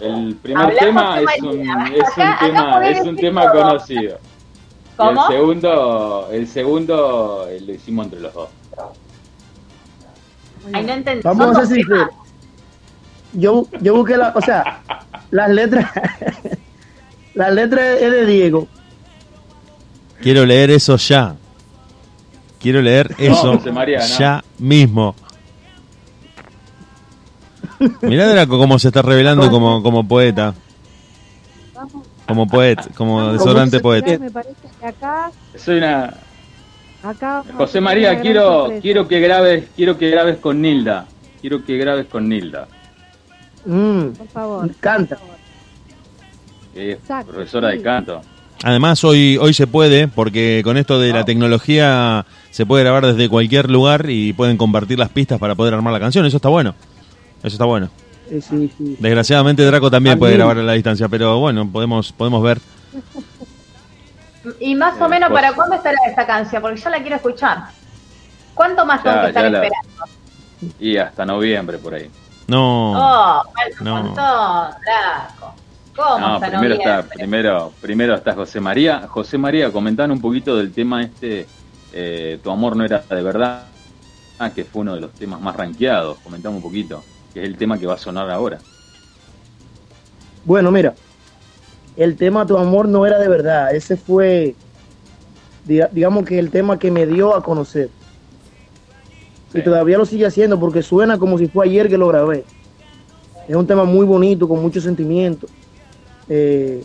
el 0.00 0.36
primer 0.42 0.74
tema 0.76 1.20
es 1.20 1.42
un, 1.42 1.60
es 1.60 1.66
un 2.16 2.22
Acá- 2.22 2.38
tema, 2.40 2.88
es 2.88 3.00
un 3.06 3.16
tema 3.16 3.42
todo. 3.52 3.62
conocido. 3.62 4.18
Y 4.18 4.96
¿Cómo? 4.96 5.26
el 5.28 5.32
segundo, 5.32 6.28
el 6.32 6.46
segundo 6.48 7.46
eh, 7.48 7.60
lo 7.60 7.72
hicimos 7.72 8.04
entre 8.06 8.20
los 8.20 8.34
dos. 8.34 8.48
Ay, 10.72 10.84
no 10.84 10.92
entendí. 10.92 11.22
Vamos 11.24 11.56
a 11.56 11.64
ser 11.66 11.76
sinceros. 11.76 12.08
Yo, 13.32 13.66
yo 13.80 13.94
busqué 13.94 14.16
la, 14.16 14.32
o 14.34 14.40
sea, 14.40 14.80
las 15.30 15.50
letras, 15.50 15.90
las 17.34 17.52
letras 17.52 18.00
es 18.00 18.10
de 18.10 18.26
Diego. 18.26 18.68
Quiero 20.20 20.46
leer 20.46 20.70
eso 20.70 20.96
ya. 20.96 21.34
Quiero 22.60 22.80
leer 22.80 23.14
eso 23.18 23.56
José 23.56 23.72
María, 23.72 23.98
no. 23.98 24.18
ya 24.18 24.44
mismo. 24.58 25.16
Mirá 28.02 28.28
Draco 28.28 28.58
cómo 28.58 28.78
se 28.78 28.88
está 28.88 29.02
revelando 29.02 29.50
como, 29.50 29.82
como 29.82 30.06
poeta. 30.06 30.54
Como 32.26 32.46
poeta, 32.46 32.84
como 32.94 33.32
desodorante 33.32 33.80
poeta. 33.80 34.16
Me 34.18 34.30
parece 34.30 34.54
que 34.80 34.86
acá, 34.86 35.30
Soy 35.56 35.78
una 35.78 36.14
acá 37.02 37.42
José 37.56 37.80
María, 37.80 38.20
quiero 38.20 38.70
quiero 38.80 39.08
que 39.08 39.18
grabes, 39.18 39.64
quiero 39.74 39.98
que 39.98 40.10
grabes 40.10 40.38
con 40.38 40.60
Nilda. 40.62 41.06
Quiero 41.40 41.64
que 41.64 41.76
grabes 41.76 42.06
con 42.06 42.28
Nilda, 42.28 42.68
Mm, 43.64 44.08
Por 44.16 44.28
favor. 44.28 44.70
canta. 44.80 45.18
Exacto, 46.74 47.32
profesora 47.32 47.70
sí. 47.70 47.78
de 47.78 47.82
canto. 47.82 48.22
Además 48.64 49.02
hoy 49.04 49.36
hoy 49.38 49.52
se 49.54 49.66
puede 49.66 50.06
porque 50.08 50.62
con 50.64 50.76
esto 50.76 50.98
de 51.00 51.12
la 51.12 51.24
tecnología 51.24 52.24
se 52.50 52.64
puede 52.64 52.84
grabar 52.84 53.04
desde 53.06 53.28
cualquier 53.28 53.68
lugar 53.70 54.06
y 54.08 54.32
pueden 54.32 54.56
compartir 54.56 54.98
las 54.98 55.08
pistas 55.08 55.38
para 55.40 55.54
poder 55.54 55.74
armar 55.74 55.92
la 55.92 56.00
canción. 56.00 56.24
Eso 56.26 56.36
está 56.36 56.48
bueno. 56.48 56.74
Eso 57.42 57.48
está 57.56 57.64
bueno. 57.64 57.90
Sí, 58.30 58.40
sí. 58.78 58.96
Desgraciadamente 59.00 59.64
Draco 59.64 59.90
también 59.90 60.18
puede 60.18 60.34
grabar 60.34 60.58
a 60.58 60.62
la 60.62 60.72
distancia, 60.74 61.08
pero 61.08 61.38
bueno, 61.40 61.68
podemos 61.70 62.12
podemos 62.12 62.42
ver. 62.42 62.60
Y 64.60 64.74
más 64.74 64.98
o 65.00 65.06
Eh, 65.06 65.08
menos, 65.08 65.28
pues- 65.30 65.42
¿para 65.42 65.54
cuándo 65.54 65.76
estará 65.76 65.96
esta 66.08 66.26
canción? 66.26 66.62
Porque 66.62 66.80
yo 66.80 66.88
la 66.88 67.00
quiero 67.00 67.16
escuchar. 67.16 67.58
¿Cuánto 68.54 68.86
más 68.86 69.02
tengo 69.02 69.20
que 69.22 69.28
estar 69.28 69.50
la- 69.50 69.58
esperando? 69.64 70.04
Y 70.80 70.96
hasta 70.96 71.26
noviembre 71.26 71.78
por 71.78 71.94
ahí. 71.94 72.08
No. 72.48 72.92
Oh, 72.92 73.42
falta 73.54 73.78
un 73.80 73.84
No. 73.84 73.94
montón, 74.02 74.74
Draco. 74.84 75.54
¿Cómo 75.94 76.18
No, 76.18 76.34
hasta 76.36 76.46
primero 76.48 76.74
está, 76.74 77.02
primero, 77.02 77.72
primero 77.80 78.14
está 78.14 78.34
José 78.34 78.60
María. 78.60 79.06
José 79.08 79.36
María, 79.38 79.70
comentando 79.70 80.14
un 80.14 80.20
poquito 80.20 80.56
del 80.56 80.72
tema 80.72 81.02
este, 81.02 81.46
eh, 81.92 82.40
Tu 82.42 82.50
amor 82.50 82.74
no 82.76 82.84
era 82.84 83.04
de 83.08 83.22
verdad, 83.22 83.66
ah, 84.38 84.50
que 84.50 84.64
fue 84.64 84.80
uno 84.82 84.94
de 84.94 85.00
los 85.00 85.12
temas 85.12 85.40
más 85.40 85.54
rankeados. 85.54 86.18
Comentamos 86.20 86.56
un 86.58 86.62
poquito, 86.62 87.02
que 87.34 87.42
es 87.42 87.46
el 87.46 87.56
tema 87.56 87.78
que 87.78 87.86
va 87.86 87.94
a 87.94 87.98
sonar 87.98 88.30
ahora. 88.30 88.58
Bueno, 90.44 90.70
mira, 90.70 90.94
el 91.96 92.16
tema 92.16 92.46
Tu 92.46 92.56
amor 92.56 92.88
no 92.88 93.06
era 93.06 93.18
de 93.18 93.28
verdad. 93.28 93.74
Ese 93.74 93.96
fue, 93.96 94.54
diga- 95.68 95.90
digamos 95.92 96.24
que 96.24 96.38
el 96.38 96.50
tema 96.50 96.78
que 96.78 96.90
me 96.90 97.06
dio 97.06 97.34
a 97.36 97.42
conocer. 97.42 97.90
Y 99.54 99.62
todavía 99.62 99.98
lo 99.98 100.06
sigue 100.06 100.26
haciendo 100.26 100.58
porque 100.58 100.82
suena 100.82 101.18
como 101.18 101.38
si 101.38 101.46
fue 101.46 101.66
ayer 101.66 101.88
que 101.88 101.98
lo 101.98 102.08
grabé. 102.08 102.44
Es 103.48 103.54
un 103.56 103.66
tema 103.66 103.84
muy 103.84 104.06
bonito, 104.06 104.48
con 104.48 104.62
mucho 104.62 104.80
sentimiento. 104.80 105.46
Eh, 106.28 106.82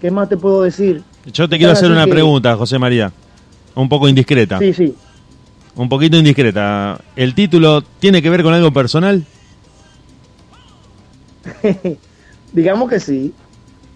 ¿Qué 0.00 0.10
más 0.10 0.28
te 0.28 0.36
puedo 0.36 0.62
decir? 0.62 1.02
Yo 1.32 1.48
te 1.48 1.56
quiero 1.58 1.72
hacer 1.72 1.90
una 1.90 2.04
que- 2.04 2.10
pregunta, 2.10 2.56
José 2.56 2.78
María. 2.78 3.12
Un 3.74 3.88
poco 3.88 4.08
indiscreta. 4.08 4.58
Sí, 4.58 4.72
sí. 4.74 4.94
Un 5.76 5.88
poquito 5.88 6.16
indiscreta. 6.16 7.00
¿El 7.16 7.34
título 7.34 7.82
tiene 8.00 8.20
que 8.20 8.28
ver 8.28 8.42
con 8.42 8.52
algo 8.52 8.72
personal? 8.72 9.24
Digamos 12.52 12.90
que 12.90 13.00
sí. 13.00 13.32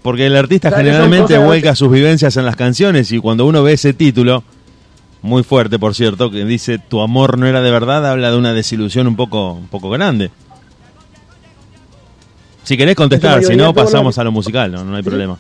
Porque 0.03 0.27
el 0.27 0.37
artista 0.37 0.71
generalmente 0.71 1.37
vuelca 1.39 1.75
sus 1.75 1.91
vivencias 1.91 2.37
en 2.37 2.45
las 2.45 2.57
canciones 2.57 3.11
y 3.11 3.19
cuando 3.19 3.47
uno 3.47 3.63
ve 3.63 3.73
ese 3.73 3.95
título, 3.95 4.45
muy 5.25 5.43
fuerte 5.43 5.79
por 5.79 5.95
cierto, 5.95 6.31
que 6.31 6.45
dice 6.45 6.79
tu 6.79 7.01
amor 7.01 7.39
no 7.39 7.47
era 7.47 7.63
de 7.63 7.71
verdad, 7.71 8.07
habla 8.07 8.31
de 8.31 8.37
una 8.37 8.53
desilusión 8.53 9.07
un 9.07 9.17
poco, 9.17 9.53
un 9.53 9.69
poco 9.69 9.89
grande. 9.89 10.31
Si 12.63 12.77
querés 12.77 12.95
contestar, 12.95 13.43
si 13.43 13.57
no 13.57 13.73
pasamos 13.73 14.19
a 14.19 14.25
lo 14.25 14.33
musical, 14.33 14.71
no, 14.71 14.85
no 14.85 14.95
hay 14.95 15.03
problema. 15.03 15.39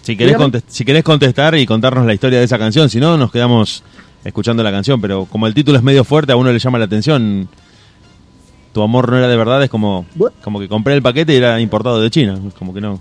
Si 0.00 0.16
querés, 0.16 0.38
si 0.66 0.86
querés 0.86 1.04
contestar 1.04 1.56
y 1.56 1.66
contarnos 1.66 2.06
la 2.06 2.14
historia 2.14 2.38
de 2.38 2.46
esa 2.46 2.58
canción, 2.58 2.88
si 2.88 3.00
no, 3.00 3.18
nos 3.18 3.30
quedamos 3.30 3.82
escuchando 4.24 4.62
la 4.62 4.70
canción, 4.70 4.98
pero 4.98 5.26
como 5.26 5.46
el 5.46 5.52
título 5.52 5.76
es 5.76 5.84
medio 5.84 6.02
fuerte, 6.02 6.32
a 6.32 6.36
uno 6.36 6.50
le 6.50 6.58
llama 6.58 6.78
la 6.78 6.86
atención. 6.86 7.50
Tu 8.72 8.80
amor 8.80 9.10
no 9.10 9.18
era 9.18 9.28
de 9.28 9.36
verdad, 9.36 9.62
es 9.62 9.68
como, 9.68 10.06
como 10.42 10.58
que 10.58 10.68
compré 10.68 10.94
el 10.94 11.02
paquete 11.02 11.34
y 11.34 11.36
era 11.36 11.60
importado 11.60 12.00
de 12.00 12.08
China, 12.08 12.40
como 12.58 12.72
que 12.72 12.80
no. 12.80 12.98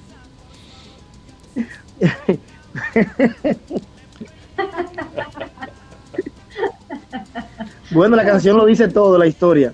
Bueno, 7.91 8.15
la 8.15 8.25
canción 8.25 8.57
lo 8.57 8.65
dice 8.65 8.87
todo, 8.87 9.17
la 9.17 9.27
historia. 9.27 9.73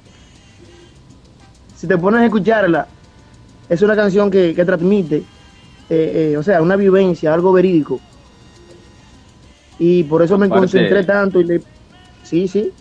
Si 1.75 1.87
te 1.87 1.97
pones 1.97 2.21
a 2.21 2.25
escucharla, 2.25 2.87
es 3.69 3.81
una 3.81 3.95
canción 3.95 4.29
que, 4.29 4.53
que 4.53 4.65
transmite, 4.65 5.17
eh, 5.89 6.31
eh, 6.33 6.37
o 6.37 6.43
sea, 6.43 6.61
una 6.61 6.75
vivencia, 6.75 7.33
algo 7.33 7.51
verídico. 7.53 7.99
Y 9.79 10.03
por 10.03 10.21
eso 10.21 10.37
me 10.37 10.45
Aparte- 10.45 10.59
concentré 10.61 11.03
tanto 11.03 11.39
y 11.39 11.45
le... 11.45 11.61
Sí, 12.23 12.47
sí. 12.47 12.71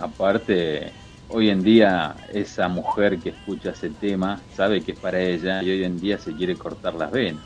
Aparte, 0.00 0.90
hoy 1.28 1.48
en 1.50 1.62
día 1.62 2.16
esa 2.32 2.66
mujer 2.68 3.18
que 3.18 3.28
escucha 3.28 3.70
ese 3.70 3.90
tema 3.90 4.40
sabe 4.56 4.82
que 4.82 4.92
es 4.92 4.98
para 4.98 5.20
ella 5.20 5.62
y 5.62 5.70
hoy 5.70 5.84
en 5.84 6.00
día 6.00 6.18
se 6.18 6.32
quiere 6.34 6.56
cortar 6.56 6.94
las 6.94 7.10
venas. 7.12 7.44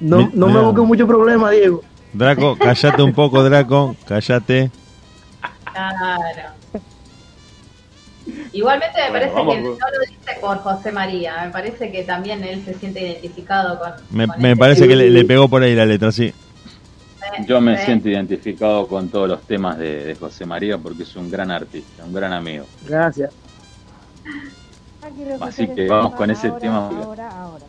No, 0.00 0.18
Mi- 0.18 0.30
no 0.34 0.48
me 0.48 0.60
busques 0.60 0.84
mucho 0.84 1.06
problema, 1.06 1.50
Diego. 1.50 1.82
Draco, 2.12 2.56
cállate 2.58 3.02
un 3.02 3.12
poco, 3.12 3.42
Draco, 3.42 3.94
cállate. 4.06 4.70
Claro. 5.72 6.50
Igualmente 8.52 8.98
me 8.98 9.10
Bueno, 9.10 9.12
parece 9.12 9.34
vamos 9.34 9.54
que 9.54 9.60
no 9.62 9.68
lo 9.70 10.00
dice 10.08 10.40
por 10.40 10.58
José 10.58 10.90
María, 10.92 11.42
me 11.44 11.50
parece 11.50 11.92
que 11.92 12.02
también 12.02 12.42
él 12.42 12.64
se 12.64 12.74
siente 12.74 13.00
identificado 13.00 13.78
con... 13.78 13.92
Me, 14.10 14.26
con 14.26 14.40
me 14.40 14.48
este 14.52 14.58
parece 14.58 14.88
que 14.88 14.96
le, 14.96 15.24
pegó 15.24 15.48
por 15.48 15.62
ahí 15.62 15.74
la 15.74 15.86
letra, 15.86 16.10
sí. 16.10 16.32
Yo 17.46 17.60
me 17.60 17.76
Sí. 17.78 17.84
siento 17.86 18.08
identificado 18.08 18.86
con 18.86 19.08
todos 19.08 19.28
los 19.28 19.42
temas 19.42 19.78
de, 19.78 20.04
de 20.04 20.14
José 20.14 20.46
María 20.46 20.78
porque 20.78 21.02
es 21.02 21.14
un 21.16 21.30
gran 21.30 21.50
artista, 21.50 22.04
un 22.04 22.12
gran 22.14 22.32
amigo. 22.32 22.64
Gracias. 22.86 23.32
Así 25.40 25.68
que 25.68 25.86
vamos 25.86 26.14
con 26.14 26.30
ese 26.30 26.50
tema. 26.52 26.88
Ahora, 26.88 27.28
ahora. 27.30 27.64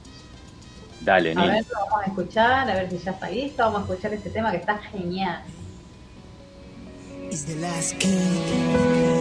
Dale, 1.02 1.34
A 1.36 1.46
ver, 1.46 1.66
lo 1.72 1.80
vamos 1.80 2.02
a 2.02 2.06
escuchar, 2.06 2.70
a 2.70 2.74
ver 2.74 2.90
si 2.90 2.98
ya 3.00 3.12
está 3.12 3.30
listo, 3.30 3.64
vamos 3.64 3.82
a 3.82 3.84
escuchar 3.84 4.14
este 4.14 4.30
tema 4.30 4.52
que 4.52 4.58
está 4.58 4.78
genial. 4.78 5.42
is 7.32 7.46
the 7.46 7.56
last 7.56 8.00
king. 8.00 9.18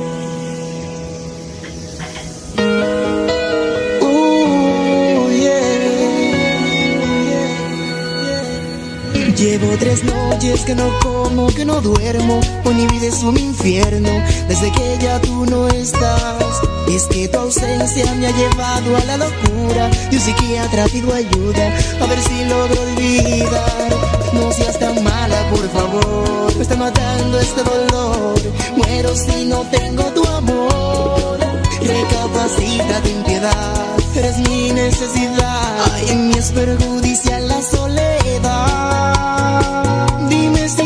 Llevo 9.37 9.77
tres 9.79 10.03
noches 10.03 10.65
que 10.65 10.75
no 10.75 10.89
como, 11.01 11.49
que 11.49 11.67
no 11.67 11.83
duermo. 11.83 12.41
Hoy 12.65 12.75
mi 12.75 12.87
vida 12.87 13.09
es 13.09 13.23
un 13.23 13.37
infierno 13.37 14.09
desde 14.49 14.73
que 14.73 14.99
ya 14.99 15.21
tú 15.21 15.45
no 15.45 15.69
estás. 15.69 16.43
Es 16.89 17.05
que 17.05 17.29
tu 17.29 17.39
ausencia 17.39 18.15
me 18.15 18.29
ha 18.29 18.31
llevado 18.31 18.97
a 18.97 19.05
la 19.05 19.17
locura. 19.19 19.91
Y 20.11 20.15
un 20.17 20.23
psiquiatra 20.23 20.87
pido 20.87 21.13
ayuda 21.13 21.67
a 22.01 22.07
ver 22.07 22.19
si 22.23 22.45
logro 22.47 22.81
olvidar. 22.81 23.91
No 24.33 24.51
seas 24.53 24.79
tan 24.79 25.05
mala, 25.05 25.51
por 25.51 25.69
favor. 25.69 26.57
Me 26.57 26.63
está 26.63 26.77
matando 26.77 27.39
este 27.39 27.63
dolor. 27.63 28.41
Muero 28.75 29.15
si 29.15 29.45
no 29.45 29.61
tengo 29.71 30.05
tu 30.15 30.27
amor. 30.29 31.39
Recapacita 31.83 33.03
ten 33.03 33.23
piedad. 33.25 34.06
Eres 34.19 34.39
mi 34.49 34.73
necesidad. 34.73 35.93
Ay, 35.93 36.09
en 36.09 36.29
mí 36.29 36.35
es 36.39 36.51
perjudicial 36.51 37.49
la 37.49 37.61
soledad. 37.61 39.13
Dime 40.31 40.67
si 40.71 40.86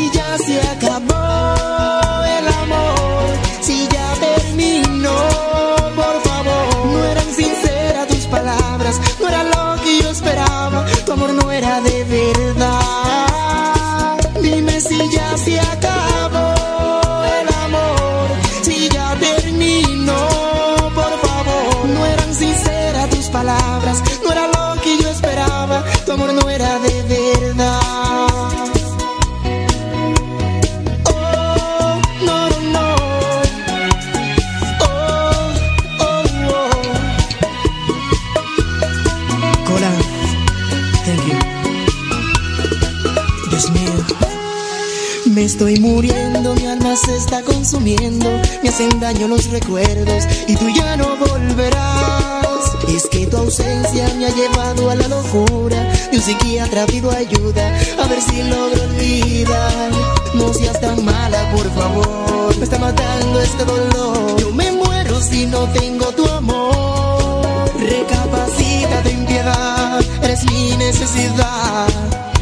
me 47.96 48.68
hacen 48.68 49.00
daño 49.00 49.26
los 49.26 49.50
recuerdos 49.50 50.24
y 50.46 50.54
tú 50.54 50.68
ya 50.68 50.96
no 50.96 51.16
volverás. 51.16 52.40
Es 52.88 53.08
que 53.08 53.26
tu 53.26 53.36
ausencia 53.36 54.12
me 54.16 54.26
ha 54.26 54.30
llevado 54.30 54.90
a 54.90 54.94
la 54.94 55.08
locura 55.08 55.92
y 56.12 56.16
un 56.16 56.22
psiquiatra 56.22 56.86
pido 56.86 57.10
ayuda 57.10 57.76
a 57.98 58.06
ver 58.06 58.20
si 58.22 58.42
logro 58.44 58.82
olvidar. 58.82 59.90
No 60.34 60.52
seas 60.54 60.80
tan 60.80 61.04
mala, 61.04 61.50
por 61.50 61.68
favor, 61.74 62.56
me 62.58 62.64
está 62.64 62.78
matando 62.78 63.40
este 63.40 63.64
dolor. 63.64 64.40
Yo 64.40 64.52
me 64.52 64.70
muero 64.72 65.20
si 65.20 65.46
no 65.46 65.64
tengo 65.70 66.06
tu 66.12 66.26
amor. 66.26 67.70
Recapacita, 67.78 69.02
ten 69.02 69.26
piedad, 69.26 70.00
eres 70.22 70.44
mi 70.44 70.76
necesidad. 70.76 71.88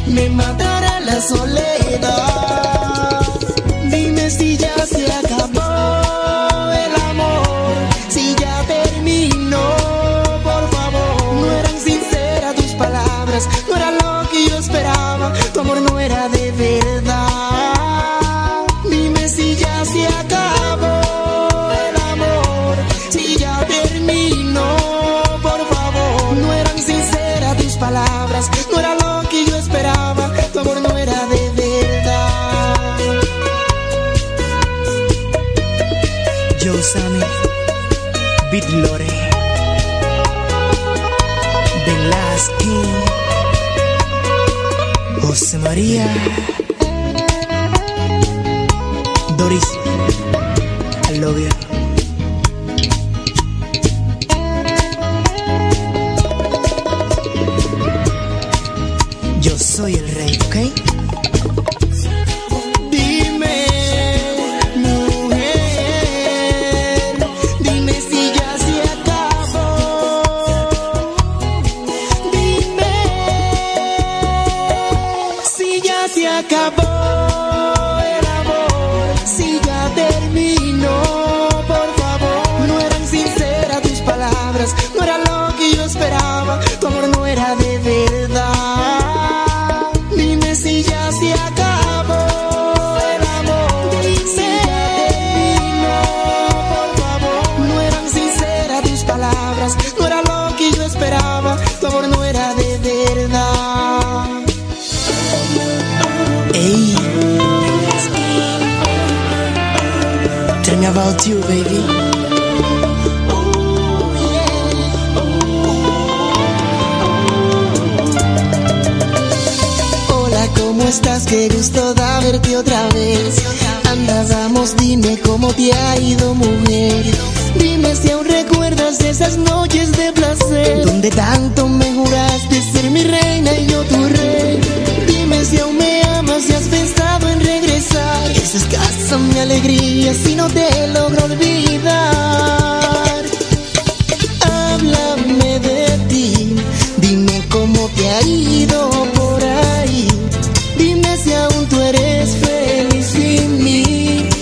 Me 0.07 0.29
matará 0.29 0.99
la 0.99 1.19
soledad. 1.21 3.21
Dime 3.91 4.29
si 4.29 4.57
ya 4.57 4.68
María 45.69 46.03
Doris, 49.37 49.63
I 51.11 51.19
love. 51.19 51.68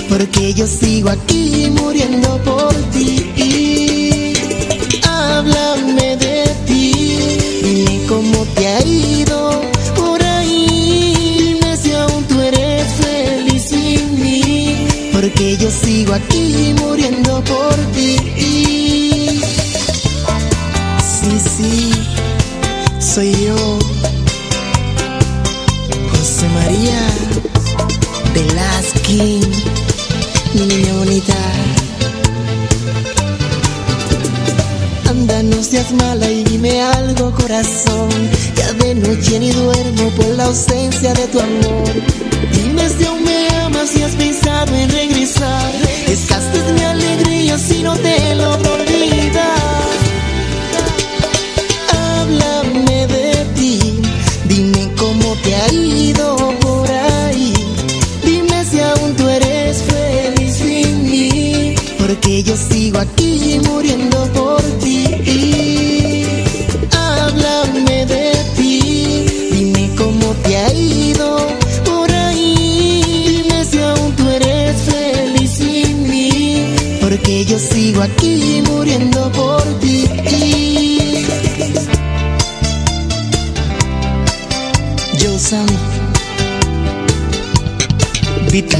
porque 0.09 0.53
yo 0.53 0.65
sigo 0.67 1.09
aquí 1.09 1.69
muriendo 1.71 2.37
por 2.43 2.73
ti. 2.91 4.33
Háblame 5.03 6.17
de 6.17 6.45
ti 6.65 7.27
y 7.63 8.07
cómo 8.07 8.45
te 8.55 8.67
ha 8.67 8.81
ido 8.85 9.61
por 9.95 10.21
ahí. 10.23 11.35
Dime 11.39 11.77
si 11.77 11.91
aún 11.93 12.23
tú 12.25 12.41
eres 12.41 12.85
feliz 12.93 13.63
sin 13.63 14.19
mí, 14.21 14.87
porque 15.13 15.57
yo 15.57 15.69
sigo 15.69 16.13
aquí 16.13 16.73
muriendo 16.79 17.43
por 17.43 17.75
ti. 17.75 17.86
corazón. 37.57 38.09
Ya 38.55 38.73
de 38.73 38.95
noche 38.95 39.39
ni 39.39 39.51
duermo 39.51 40.09
por 40.11 40.27
la 40.35 40.45
ausencia 40.45 41.13
de 41.13 41.27
tu 41.27 41.39
amor. 41.39 41.89
Dime 42.51 42.89
si 42.89 43.05
aún 43.05 43.23
me 43.23 43.47
amas 43.63 43.95
y 43.95 44.03
has 44.03 44.15
pensado 44.15 44.75
en 44.75 44.89
regresar. 44.89 45.86
aquí 78.01 78.61
muriendo 78.67 79.31
por 79.31 79.63
ti. 79.79 81.25
Yo 85.19 85.39
Sam, 85.39 85.65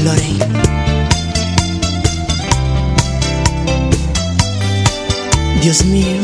Lorraine. 0.04 0.44
Dios 5.62 5.84
mío, 5.84 6.22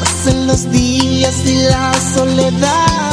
pasan 0.00 0.46
los 0.46 0.70
días 0.70 1.34
y 1.44 1.54
la 1.68 1.92
soledad 2.14 3.05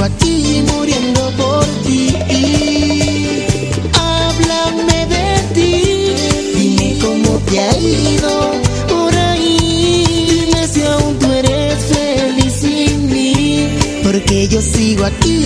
junto 0.00 0.04
a 0.04 0.72
muriendo 0.72 1.30
por 1.36 1.66
ti. 1.84 2.14
Háblame 3.92 5.06
de 5.06 5.54
ti, 5.54 6.14
dime 6.54 6.98
cómo 7.00 7.38
te 7.40 7.60
ha 7.60 7.78
ido 7.78 8.52
por 8.88 9.14
ahí. 9.14 10.26
Dime 10.30 10.66
si 10.66 10.82
aún 10.82 11.18
tú 11.18 11.32
eres 11.32 11.84
feliz 11.84 12.52
sin 12.54 13.06
mí, 13.10 13.68
porque 14.02 14.48
yo 14.48 14.62
sigo 14.62 15.04
aquí. 15.04 15.39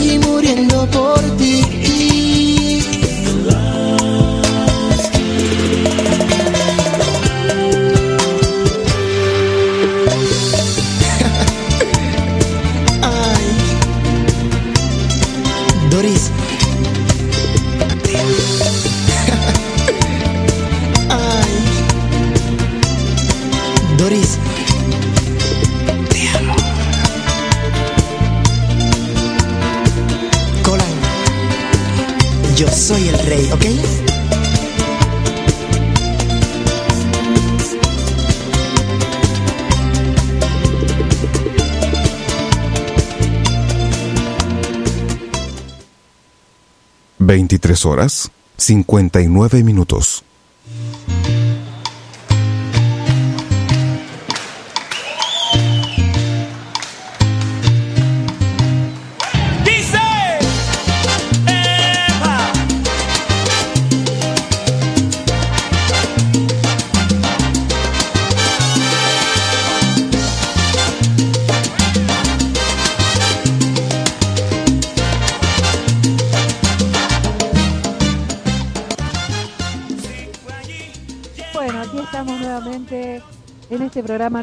23 47.64 47.86
horas 47.86 48.30
59 48.58 49.62
minutos. 49.64 50.13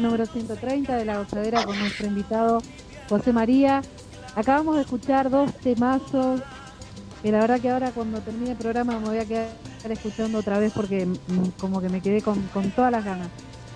Número 0.02 0.26
130 0.26 0.96
de 0.96 1.04
La 1.04 1.18
Gozadera 1.18 1.64
con 1.64 1.78
nuestro 1.78 2.06
invitado 2.06 2.60
José 3.08 3.32
María. 3.32 3.82
Acabamos 4.34 4.76
de 4.76 4.82
escuchar 4.82 5.30
dos 5.30 5.52
temazos 5.54 6.42
que 7.22 7.30
la 7.30 7.38
verdad 7.38 7.60
que 7.60 7.70
ahora 7.70 7.92
cuando 7.92 8.20
termine 8.20 8.50
el 8.50 8.56
programa 8.56 8.98
me 8.98 9.08
voy 9.08 9.18
a 9.18 9.24
quedar 9.24 9.48
escuchando 9.88 10.38
otra 10.38 10.58
vez 10.58 10.72
porque 10.72 11.06
mm, 11.06 11.50
como 11.60 11.80
que 11.80 11.88
me 11.88 12.00
quedé 12.00 12.20
con, 12.20 12.40
con 12.48 12.70
todas 12.72 12.90
las 12.90 13.04
ganas. 13.04 13.28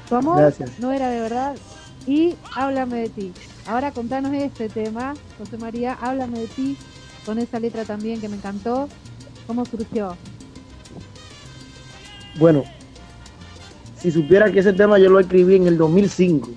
Tu 0.08 0.16
amor 0.16 0.38
Gracias. 0.38 0.78
no 0.78 0.92
era 0.92 1.08
de 1.08 1.20
verdad 1.20 1.56
y 2.06 2.34
háblame 2.54 3.02
de 3.02 3.08
ti. 3.08 3.32
Ahora 3.66 3.92
contanos 3.92 4.32
este 4.34 4.68
tema, 4.68 5.14
José 5.38 5.58
María, 5.58 5.96
háblame 6.00 6.40
de 6.40 6.46
ti 6.48 6.76
con 7.24 7.38
esa 7.38 7.60
letra 7.60 7.84
también 7.84 8.20
que 8.20 8.28
me 8.28 8.36
encantó. 8.36 8.88
¿Cómo 9.46 9.64
surgió? 9.64 10.16
Bueno, 12.38 12.64
si 14.06 14.12
supiera 14.12 14.52
que 14.52 14.60
ese 14.60 14.72
tema 14.72 14.98
yo 15.00 15.10
lo 15.10 15.18
escribí 15.18 15.56
en 15.56 15.66
el 15.66 15.76
2005 15.76 16.48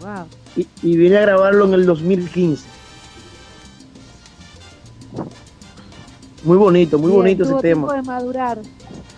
Wow. 0.00 0.24
y, 0.56 0.66
y 0.82 0.96
vine 0.96 1.18
a 1.18 1.20
grabarlo 1.22 1.66
en 1.66 1.74
el 1.74 1.84
2015. 1.84 2.64
Muy 6.44 6.56
bonito, 6.56 6.98
muy 6.98 7.10
bonito 7.10 7.42
ese 7.44 7.54
tema. 7.60 7.92
de 7.94 8.02
madurar. 8.02 8.58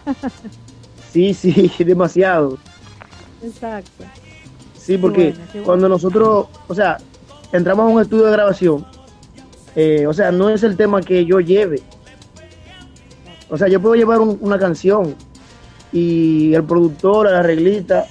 Sí, 1.13 1.33
sí, 1.33 1.71
demasiado. 1.85 2.59
Exacto. 3.43 4.05
Sí, 4.79 4.99
porque 4.99 5.31
bueno, 5.31 5.39
qué 5.47 5.53
bueno. 5.53 5.65
cuando 5.67 5.89
nosotros, 5.89 6.49
o 6.69 6.75
sea, 6.75 6.99
entramos 7.53 7.85
a 7.91 7.95
un 7.95 8.03
estudio 8.03 8.27
de 8.27 8.33
grabación, 8.33 8.87
eh, 9.75 10.07
o 10.07 10.13
sea, 10.13 10.31
no 10.31 10.51
es 10.51 10.63
el 10.65 10.77
tema 10.77 11.01
que 11.01 11.25
yo 11.25 11.41
lleve. 11.41 11.81
O 13.49 13.57
sea, 13.57 13.69
yo 13.69 13.81
puedo 13.81 13.95
llevar 13.95 14.21
un- 14.21 14.37
una 14.43 14.59
canción 14.59 15.15
y 15.93 16.55
el 16.55 16.65
productor, 16.65 17.29
el 17.29 17.35
arreglista, 17.35 18.07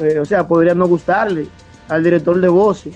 eh, 0.00 0.18
o 0.18 0.24
sea, 0.24 0.46
podría 0.46 0.74
no 0.74 0.86
gustarle 0.86 1.46
al 1.88 2.04
director 2.04 2.40
de 2.40 2.48
voces. 2.48 2.94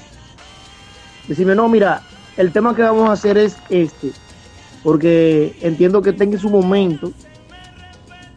Decirme, 1.28 1.54
no, 1.54 1.68
mira, 1.68 2.02
el 2.36 2.52
tema 2.52 2.74
que 2.74 2.82
vamos 2.82 3.08
a 3.08 3.12
hacer 3.12 3.38
es 3.38 3.56
este, 3.70 4.12
porque 4.82 5.56
entiendo 5.60 6.02
que 6.02 6.12
tenga 6.12 6.38
su 6.38 6.50
momento 6.50 7.12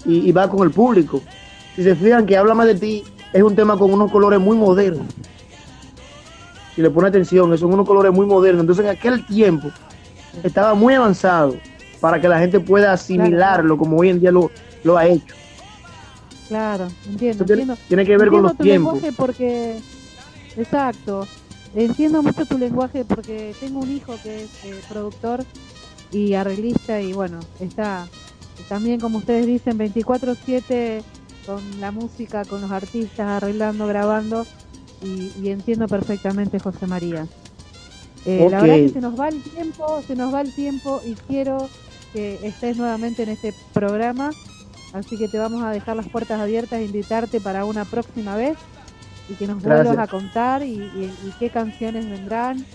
y, 0.05 0.29
y 0.29 0.31
va 0.31 0.49
con 0.49 0.65
el 0.65 0.71
público. 0.71 1.21
Si 1.75 1.83
se 1.83 1.95
fijan 1.95 2.25
que 2.25 2.37
habla 2.37 2.53
más 2.53 2.67
de 2.67 2.75
ti, 2.75 3.03
es 3.33 3.43
un 3.43 3.55
tema 3.55 3.77
con 3.77 3.91
unos 3.91 4.11
colores 4.11 4.39
muy 4.39 4.57
modernos. 4.57 5.05
Si 6.75 6.81
le 6.81 6.89
pone 6.89 7.07
atención, 7.07 7.57
son 7.57 7.73
unos 7.73 7.87
colores 7.87 8.11
muy 8.11 8.25
modernos. 8.25 8.61
Entonces 8.61 8.85
en 8.85 8.91
aquel 8.91 9.25
tiempo 9.25 9.69
estaba 10.43 10.73
muy 10.75 10.93
avanzado 10.93 11.55
para 11.99 12.21
que 12.21 12.27
la 12.27 12.39
gente 12.39 12.59
pueda 12.59 12.93
asimilarlo 12.93 13.77
como 13.77 13.97
hoy 13.97 14.09
en 14.09 14.19
día 14.19 14.31
lo, 14.31 14.51
lo 14.87 14.97
ha 14.97 15.05
hecho. 15.05 15.35
Claro, 16.47 16.87
entiendo. 17.07 17.45
Tiene- 17.45 17.61
entiendo. 17.63 17.81
tiene 17.87 18.05
que 18.05 18.17
ver 18.17 18.29
con 18.29 18.41
los 18.43 18.57
tu 18.57 18.63
tiempos. 18.63 18.93
lenguaje 18.95 19.15
porque, 19.15 19.79
exacto, 20.55 21.27
entiendo 21.75 22.23
mucho 22.23 22.45
tu 22.45 22.57
lenguaje 22.57 23.03
porque 23.05 23.53
tengo 23.59 23.79
un 23.81 23.91
hijo 23.91 24.15
que 24.23 24.43
es 24.45 24.49
eh, 24.63 24.79
productor 24.89 25.43
y 26.11 26.33
arreglista 26.33 27.01
y 27.01 27.11
bueno, 27.13 27.39
está 27.59 28.07
también 28.69 28.99
como 28.99 29.17
ustedes 29.19 29.45
dicen 29.45 29.77
24/7 29.77 31.03
con 31.45 31.61
la 31.81 31.91
música, 31.91 32.43
con 32.45 32.61
los 32.61 32.71
artistas, 32.71 33.27
arreglando, 33.43 33.85
grabando 33.87 34.45
y, 35.03 35.31
y 35.41 35.49
entiendo 35.49 35.87
perfectamente 35.87 36.59
José 36.59 36.87
María. 36.87 37.27
Eh, 38.25 38.47
La 38.49 38.61
verdad 38.61 38.75
que 38.75 38.89
se 38.89 39.01
nos 39.01 39.17
va 39.19 39.29
el 39.29 39.41
tiempo, 39.41 40.01
se 40.05 40.15
nos 40.15 40.33
va 40.33 40.41
el 40.41 40.53
tiempo 40.53 41.01
y 41.05 41.13
quiero 41.27 41.69
que 42.13 42.39
estés 42.43 42.77
nuevamente 42.77 43.23
en 43.23 43.29
este 43.29 43.53
programa. 43.73 44.31
Así 44.93 45.17
que 45.17 45.27
te 45.27 45.37
vamos 45.37 45.63
a 45.63 45.69
dejar 45.71 45.95
las 45.95 46.07
puertas 46.07 46.39
abiertas, 46.39 46.81
invitarte 46.81 47.39
para 47.41 47.65
una 47.65 47.85
próxima 47.85 48.35
vez 48.35 48.57
y 49.29 49.33
que 49.33 49.47
nos 49.47 49.61
Gracias. 49.61 49.85
vuelvas 49.87 50.07
a 50.07 50.09
contar 50.09 50.63
y, 50.63 50.71
y- 50.73 51.13
y 51.25 51.33
qué 51.39 51.49
canciones 51.49 52.09
vendrán. 52.09 52.65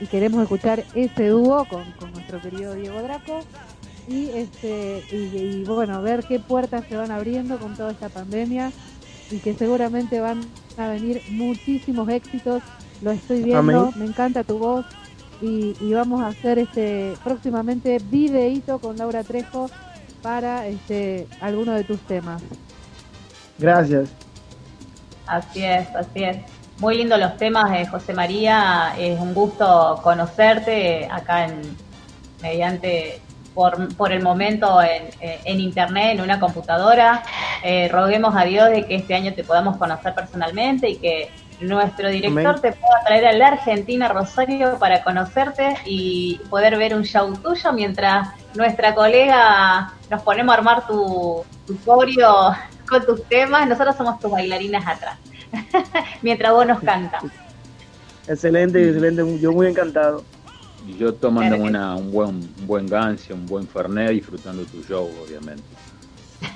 Y 0.00 0.06
queremos 0.06 0.42
escuchar 0.42 0.84
ese 0.94 1.28
dúo 1.28 1.64
con, 1.66 1.84
con 1.92 2.10
nuestro 2.12 2.40
querido 2.40 2.74
Diego 2.74 3.00
Draco 3.02 3.40
y 4.08 4.28
este 4.30 5.02
y, 5.10 5.16
y, 5.38 5.64
bueno 5.64 6.02
ver 6.02 6.24
qué 6.24 6.38
puertas 6.38 6.84
se 6.88 6.96
van 6.96 7.10
abriendo 7.10 7.58
con 7.58 7.74
toda 7.74 7.92
esta 7.92 8.08
pandemia 8.10 8.70
y 9.30 9.38
que 9.38 9.54
seguramente 9.54 10.20
van 10.20 10.40
a 10.76 10.88
venir 10.88 11.22
muchísimos 11.30 12.08
éxitos. 12.10 12.62
Lo 13.02 13.12
estoy 13.12 13.42
viendo, 13.42 13.58
Amén. 13.60 13.90
me 13.96 14.04
encanta 14.04 14.44
tu 14.44 14.58
voz 14.58 14.84
y, 15.40 15.74
y 15.80 15.92
vamos 15.94 16.20
a 16.22 16.26
hacer 16.28 16.58
este 16.58 17.14
próximamente 17.24 17.98
videíto 18.10 18.78
con 18.80 18.96
Laura 18.98 19.22
Trejo 19.24 19.70
para 20.24 20.66
este 20.66 21.28
alguno 21.42 21.74
de 21.74 21.84
tus 21.84 22.00
temas. 22.00 22.42
Gracias. 23.58 24.08
Así 25.26 25.62
es, 25.62 25.86
así 25.94 26.24
es. 26.24 26.38
Muy 26.78 26.96
lindo 26.96 27.18
los 27.18 27.36
temas 27.36 27.70
de 27.70 27.86
José 27.86 28.14
María. 28.14 28.94
Es 28.98 29.20
un 29.20 29.34
gusto 29.34 30.00
conocerte 30.02 31.06
acá 31.10 31.44
en 31.44 31.76
mediante 32.40 33.20
por, 33.54 33.94
por 33.96 34.12
el 34.12 34.22
momento 34.22 34.82
en, 34.82 35.10
en 35.20 35.60
internet, 35.60 36.14
en 36.14 36.22
una 36.22 36.40
computadora. 36.40 37.22
Eh, 37.62 37.88
roguemos 37.88 38.34
a 38.34 38.44
Dios 38.44 38.70
de 38.70 38.86
que 38.86 38.96
este 38.96 39.14
año 39.14 39.34
te 39.34 39.44
podamos 39.44 39.76
conocer 39.76 40.14
personalmente 40.14 40.88
y 40.88 40.96
que 40.96 41.30
nuestro 41.66 42.08
director 42.08 42.46
Amén. 42.46 42.60
te 42.60 42.72
pueda 42.72 43.04
traer 43.06 43.26
a 43.26 43.32
la 43.32 43.48
Argentina, 43.48 44.08
Rosario, 44.08 44.78
para 44.78 45.02
conocerte 45.02 45.76
y 45.84 46.40
poder 46.50 46.76
ver 46.76 46.94
un 46.94 47.04
show 47.04 47.32
tuyo 47.36 47.72
mientras 47.72 48.28
nuestra 48.54 48.94
colega 48.94 49.92
nos 50.10 50.22
ponemos 50.22 50.54
a 50.54 50.58
armar 50.58 50.86
tu, 50.86 51.44
tu 51.66 51.76
corio 51.78 52.28
con 52.88 53.04
tus 53.04 53.24
temas. 53.24 53.68
Nosotros 53.68 53.96
somos 53.96 54.18
tus 54.20 54.30
bailarinas 54.30 54.86
atrás, 54.86 55.18
mientras 56.22 56.52
vos 56.52 56.66
nos 56.66 56.80
cantas. 56.80 57.24
Excelente, 58.26 58.82
excelente. 58.88 59.38
Yo 59.38 59.52
muy 59.52 59.66
encantado. 59.66 60.24
Y 60.86 60.98
yo 60.98 61.14
tomando 61.14 61.56
una, 61.56 61.94
un 61.96 62.12
buen 62.12 62.28
un 62.28 62.66
buen 62.66 62.86
gancio, 62.86 63.34
un 63.34 63.46
buen 63.46 63.66
fernet, 63.66 64.10
disfrutando 64.10 64.64
tu 64.64 64.82
show, 64.82 65.10
obviamente. 65.26 65.62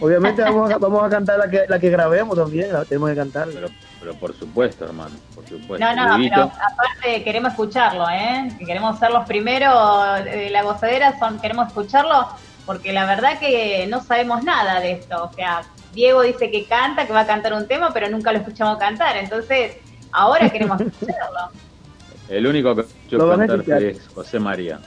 Obviamente 0.01 0.43
vamos 0.43 0.71
a, 0.71 0.79
vamos 0.79 1.05
a 1.05 1.09
cantar 1.09 1.39
la 1.39 1.49
que, 1.49 1.65
la 1.69 1.79
que 1.79 1.91
grabemos 1.91 2.37
también, 2.37 2.73
la 2.73 2.85
tenemos 2.85 3.11
que 3.11 3.17
cantar. 3.17 3.49
Pero, 3.53 3.69
pero 4.01 4.15
por 4.15 4.35
supuesto, 4.35 4.85
hermano, 4.85 5.15
por 5.35 5.47
supuesto. 5.47 5.85
No, 5.85 5.95
no, 5.95 6.17
pero 6.29 6.43
aparte 6.43 7.23
queremos 7.25 7.53
escucharlo, 7.53 8.09
¿eh? 8.09 8.49
Que 8.59 8.65
queremos 8.65 8.99
ser 8.99 9.11
los 9.11 9.27
primeros 9.27 10.25
de 10.25 10.51
la 10.51 10.63
gozadera, 10.63 11.19
son, 11.19 11.41
queremos 11.41 11.69
escucharlo, 11.69 12.29
porque 12.67 12.93
la 12.93 13.07
verdad 13.07 13.39
que 13.39 13.87
no 13.89 14.03
sabemos 14.03 14.45
nada 14.45 14.81
de 14.81 14.93
esto. 14.93 15.25
O 15.25 15.33
sea, 15.33 15.63
Diego 15.93 16.23
dice 16.23 16.51
que 16.51 16.65
canta, 16.65 17.07
que 17.07 17.13
va 17.13 17.21
a 17.21 17.27
cantar 17.27 17.53
un 17.55 17.67
tema, 17.67 17.93
pero 17.93 18.09
nunca 18.09 18.33
lo 18.33 18.39
escuchamos 18.39 18.79
cantar. 18.79 19.17
Entonces, 19.17 19.77
ahora 20.13 20.49
queremos 20.51 20.81
escucharlo. 20.81 21.51
el 22.29 22.47
único 22.47 22.75
que 22.77 22.85
cantarte 23.11 23.55
escuchar. 23.55 23.83
es 23.83 24.09
José 24.15 24.39
María. 24.39 24.81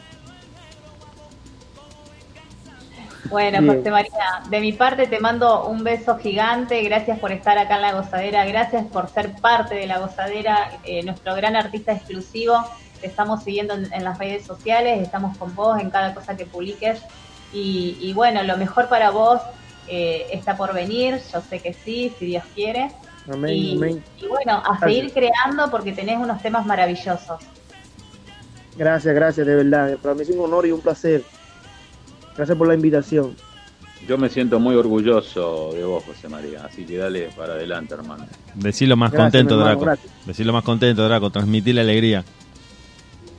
Bueno, 3.31 3.61
Bien. 3.61 3.77
José 3.77 3.91
María, 3.91 4.43
de 4.49 4.59
mi 4.59 4.73
parte 4.73 5.07
te 5.07 5.19
mando 5.21 5.65
un 5.67 5.83
beso 5.85 6.17
gigante, 6.17 6.81
gracias 6.83 7.17
por 7.17 7.31
estar 7.31 7.57
acá 7.57 7.75
en 7.77 7.81
La 7.81 7.93
Gozadera, 7.93 8.45
gracias 8.45 8.85
por 8.87 9.09
ser 9.09 9.31
parte 9.37 9.73
de 9.75 9.87
La 9.87 9.99
Gozadera, 9.99 10.79
eh, 10.83 11.01
nuestro 11.03 11.33
gran 11.35 11.55
artista 11.55 11.93
exclusivo, 11.93 12.61
te 12.99 13.07
estamos 13.07 13.43
siguiendo 13.43 13.73
en, 13.73 13.91
en 13.93 14.03
las 14.03 14.17
redes 14.19 14.45
sociales, 14.45 15.01
estamos 15.01 15.37
con 15.37 15.55
vos 15.55 15.79
en 15.79 15.89
cada 15.89 16.13
cosa 16.13 16.35
que 16.35 16.45
publiques 16.45 17.01
y, 17.53 17.97
y 18.01 18.11
bueno, 18.13 18.43
lo 18.43 18.57
mejor 18.57 18.89
para 18.89 19.11
vos 19.11 19.39
eh, 19.87 20.27
está 20.31 20.57
por 20.57 20.73
venir, 20.73 21.19
yo 21.33 21.41
sé 21.41 21.59
que 21.59 21.73
sí, 21.73 22.13
si 22.19 22.25
Dios 22.25 22.43
quiere. 22.53 22.91
Amén, 23.31 23.53
y, 23.53 23.75
amén. 23.77 24.03
y 24.17 24.27
bueno, 24.27 24.57
a 24.57 24.77
Gracias. 24.77 24.79
seguir 24.81 25.13
creando 25.13 25.71
porque 25.71 25.93
tenés 25.93 26.17
unos 26.17 26.41
temas 26.41 26.65
maravillosos. 26.65 27.39
Gracias, 28.75 29.13
gracias, 29.15 29.45
de 29.47 29.55
verdad. 29.55 29.97
Para 30.01 30.15
mí 30.15 30.23
es 30.23 30.29
un 30.29 30.39
honor 30.39 30.65
y 30.65 30.71
un 30.71 30.81
placer. 30.81 31.23
Gracias 32.35 32.57
por 32.57 32.67
la 32.67 32.73
invitación. 32.75 33.35
Yo 34.07 34.17
me 34.17 34.29
siento 34.29 34.59
muy 34.59 34.75
orgulloso 34.75 35.71
de 35.73 35.83
vos, 35.83 36.03
José 36.03 36.27
María, 36.27 36.65
así 36.65 36.85
que 36.85 36.97
dale 36.97 37.29
para 37.37 37.53
adelante, 37.53 37.93
hermano. 37.93 38.25
Decilo 38.55 38.97
más 38.97 39.11
Gracias, 39.11 39.25
contento, 39.31 39.53
hermano, 39.55 39.69
Draco. 39.69 39.85
gracias. 39.85 40.13
Decilo 40.25 40.53
más 40.53 40.63
contento, 40.63 41.03
Draco. 41.07 41.29
Transmitir 41.29 41.75
la 41.75 41.81
alegría. 41.81 42.23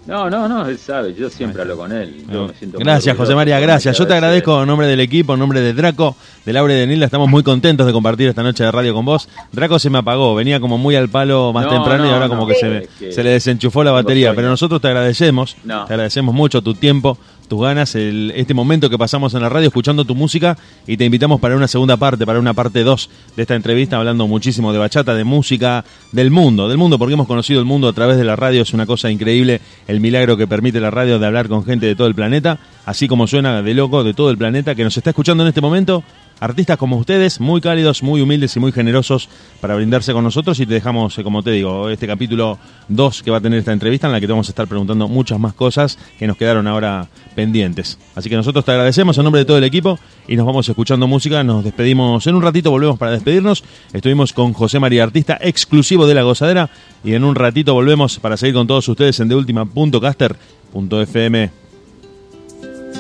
No, 0.05 0.29
no, 0.29 0.49
no, 0.49 0.67
él 0.67 0.79
sabe, 0.79 1.15
yo 1.15 1.31
siempre 1.31 1.63
hablo 1.63 1.77
con 1.77 1.93
él. 1.93 2.25
Yo 2.29 2.49
me 2.49 2.55
siento 2.55 2.77
muy 2.79 2.85
Gracias, 2.85 3.17
José 3.17 3.37
María, 3.37 3.61
gracias. 3.61 3.97
Yo 3.97 4.05
te 4.05 4.15
agradezco 4.15 4.61
en 4.63 4.67
nombre 4.67 4.89
del 4.89 4.99
equipo, 4.99 5.35
en 5.35 5.39
nombre 5.39 5.61
de 5.61 5.73
Draco, 5.75 6.17
de 6.45 6.53
Laura 6.53 6.73
y 6.75 6.77
de 6.77 6.87
Nilda. 6.89 7.07
Estamos 7.07 7.29
muy 7.29 7.45
contentos 7.45 7.87
de 7.87 7.93
compartir 7.93 8.27
esta 8.29 8.43
noche 8.43 8.65
de 8.65 8.73
radio 8.73 8.95
con 8.95 9.05
vos. 9.05 9.29
Draco 9.53 9.79
se 9.79 9.91
me 9.91 9.99
apagó, 9.99 10.35
venía 10.35 10.59
como 10.59 10.77
muy 10.77 10.97
al 10.97 11.09
palo 11.09 11.53
más 11.53 11.67
No, 11.67 11.71
temprano 11.73 12.05
y 12.05 12.09
ahora 12.11 12.27
no, 12.27 12.31
como 12.31 12.49
que, 12.49 12.55
se, 12.57 12.89
que 12.99 13.13
se 13.13 13.23
le 13.23 13.31
desenchufó 13.31 13.85
la 13.85 13.93
batería. 13.93 14.35
Pero 14.35 14.49
nosotros 14.49 14.81
te 14.81 14.89
agradecemos, 14.89 15.57
No. 15.63 15.85
te 15.85 15.93
agradecemos 15.93 16.35
mucho 16.35 16.63
tu 16.63 16.75
tiempo, 16.75 17.17
tus 17.49 17.61
ganas, 17.61 17.95
el- 17.95 18.33
este 18.35 18.55
momento 18.55 18.89
que 18.89 18.97
pasamos 18.97 19.35
en 19.35 19.43
la 19.43 19.49
radio 19.49 19.69
escuchando 19.69 20.05
tu 20.05 20.15
música 20.15 20.57
y 20.87 20.97
te 20.97 21.05
invitamos 21.05 21.41
para 21.41 21.55
una 21.57 21.69
segunda 21.69 21.97
parte, 21.97 22.25
para 22.25 22.39
una 22.39 22.55
parte 22.55 22.83
2 22.83 23.11
de 23.37 23.43
esta 23.43 23.55
entrevista, 23.55 23.99
hablando 23.99 24.27
muchísimo 24.27 24.73
de 24.73 24.79
bachata, 24.79 25.15
de 25.15 25.25
música, 25.25 25.85
del 26.13 26.31
mundo, 26.31 26.69
del 26.69 26.79
mundo, 26.79 26.99
porque 26.99 27.15
hemos 27.15 27.27
conocido 27.27 27.61
el 27.61 27.67
mundo 27.67 27.89
a 27.89 27.93
través 27.93 28.17
de 28.17 28.25
la 28.25 28.37
radio, 28.37 28.63
es 28.63 28.73
una 28.73 28.87
cosa 28.87 29.11
increíble 29.11 29.61
el 29.87 30.01
milagro 30.01 30.37
que 30.37 30.47
permite 30.47 30.81
la 30.81 30.91
radio 30.91 31.19
de 31.19 31.27
hablar 31.27 31.49
con 31.49 31.65
gente 31.65 31.87
de 31.87 31.95
todo 31.95 32.07
el 32.07 32.15
planeta, 32.15 32.59
así 32.87 33.07
como 33.09 33.27
suena 33.27 33.61
de 33.63 33.75
loco 33.75 34.03
de 34.05 34.15
todo 34.15 34.31
el 34.31 34.39
planeta 34.39 34.75
que 34.75 34.85
nos 34.85 34.97
está 34.97 35.11
escuchando 35.11 35.43
en 35.43 35.49
este 35.49 35.61
momento. 35.61 36.03
Artistas 36.43 36.77
como 36.77 36.97
ustedes, 36.97 37.39
muy 37.39 37.61
cálidos, 37.61 38.03
muy 38.03 38.21
humildes 38.21 38.57
y 38.57 38.59
muy 38.59 38.73
generosos 38.73 39.29
para 39.61 39.77
brindarse 39.77 40.13
con 40.13 40.25
nosotros 40.25 40.59
y 40.59 40.67
te 40.67 40.75
dejamos, 40.75 41.17
eh, 41.17 41.23
como 41.23 41.45
te 41.45 41.53
digo, 41.53 41.89
este 41.89 42.09
capítulo 42.09 42.59
2 42.89 43.23
que 43.23 43.31
va 43.31 43.37
a 43.37 43.41
tener 43.41 43.61
esta 43.61 43.71
entrevista 43.71 44.09
en 44.09 44.13
la 44.13 44.19
que 44.19 44.27
te 44.27 44.33
vamos 44.33 44.49
a 44.49 44.51
estar 44.51 44.67
preguntando 44.67 45.07
muchas 45.07 45.39
más 45.39 45.55
cosas 45.55 46.01
que 46.19 46.27
nos 46.27 46.37
quedaron 46.37 46.67
ahora 46.67 47.07
pendientes. 47.37 47.97
Así 48.17 48.29
que 48.29 48.35
nosotros 48.35 48.65
te 48.65 48.73
agradecemos 48.73 49.17
en 49.17 49.23
nombre 49.23 49.39
de 49.39 49.45
todo 49.45 49.57
el 49.57 49.63
equipo 49.63 50.01
y 50.27 50.35
nos 50.35 50.45
vamos 50.45 50.69
escuchando 50.69 51.07
música, 51.07 51.45
nos 51.45 51.63
despedimos 51.63 52.27
en 52.27 52.35
un 52.35 52.43
ratito, 52.43 52.73
volvemos 52.73 52.99
para 52.99 53.13
despedirnos. 53.13 53.63
Estuvimos 53.93 54.33
con 54.33 54.53
José 54.53 54.81
María 54.81 55.05
Artista, 55.05 55.39
exclusivo 55.41 56.09
de 56.09 56.15
La 56.15 56.23
Gozadera 56.23 56.71
y 57.05 57.15
en 57.15 57.23
un 57.23 57.37
ratito 57.37 57.73
volvemos 57.73 58.19
para 58.19 58.37
seguir 58.37 58.57
con 58.57 58.67
todos 58.67 58.89
ustedes 58.89 59.21
en 59.21 59.29
deultima.caster.fm. 59.29 61.51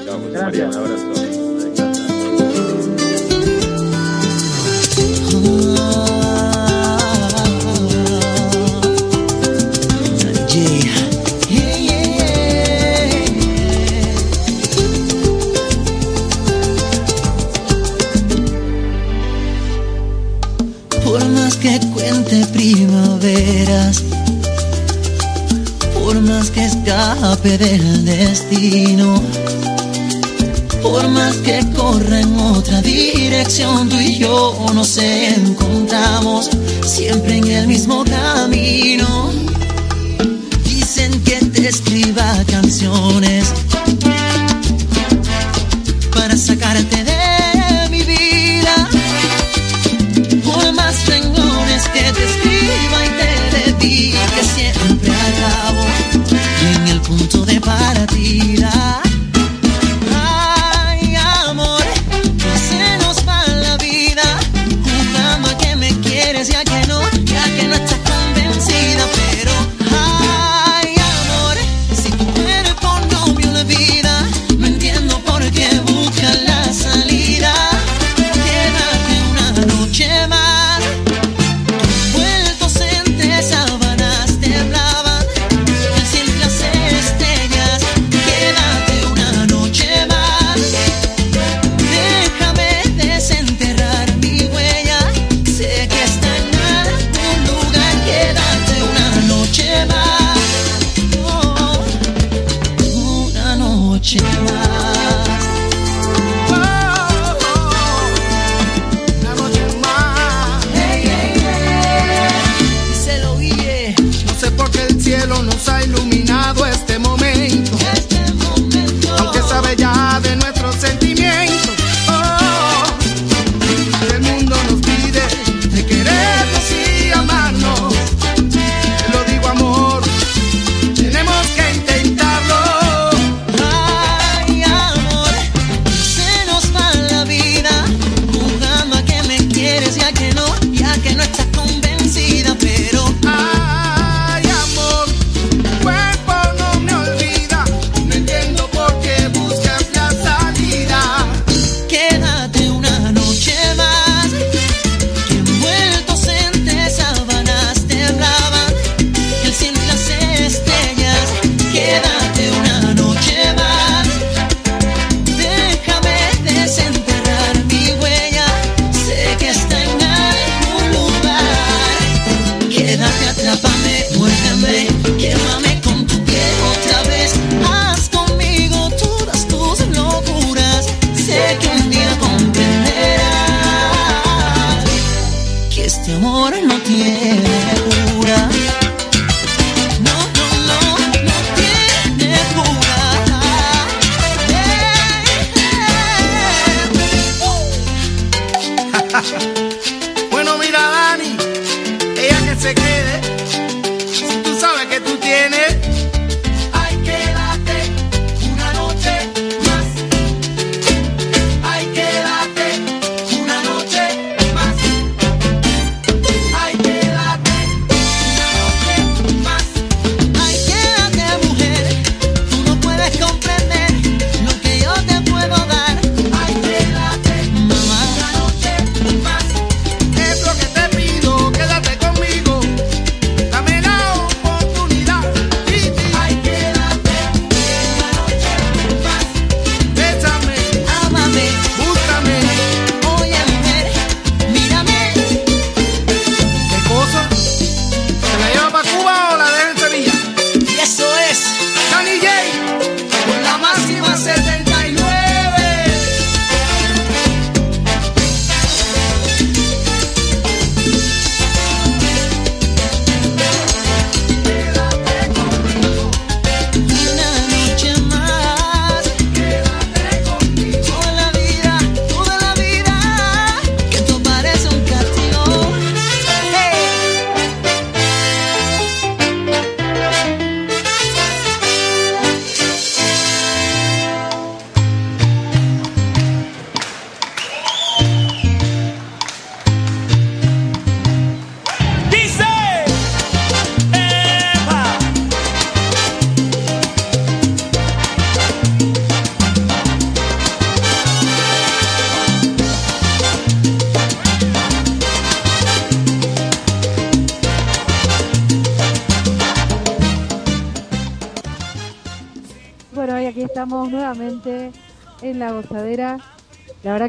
Chao, 0.04 0.20
José 0.20 0.42
María, 0.44 0.68
un 0.68 0.74
abrazo. 0.74 1.11
Cuente 22.32 22.46
primaveras, 22.52 24.02
por 25.94 26.20
más 26.20 26.50
que 26.50 26.64
escape 26.64 27.58
del 27.58 28.04
destino, 28.04 29.22
por 30.82 31.08
más 31.08 31.36
que 31.36 31.60
corra 31.76 32.20
en 32.20 32.34
otra 32.38 32.80
dirección, 32.80 33.88
tú 33.88 33.96
y 33.96 34.18
yo 34.18 34.66
nos 34.72 34.96
encontramos 34.96 36.48
siempre 36.86 37.36
en 37.36 37.48
el 37.48 37.66
mismo 37.66 38.04
camino. 38.04 39.30
Dicen 40.64 41.22
que 41.24 41.36
te 41.36 41.68
escriba 41.68 42.44
canciones 42.46 43.52
para 46.14 46.36
sacarte 46.36 47.01
te 54.12 54.18
dedique, 54.18 54.44
siempre 54.44 55.10
acabo 55.10 55.86
en 56.74 56.88
el 56.88 57.00
punto 57.00 57.44
de 57.44 57.60
partida. 57.60 59.01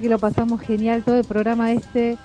Que 0.04 0.10
lo 0.10 0.20
pasamos 0.20 0.60
genial 0.60 1.02
todo 1.04 1.18
el 1.18 1.24
programa 1.24 1.72
este. 1.72 2.18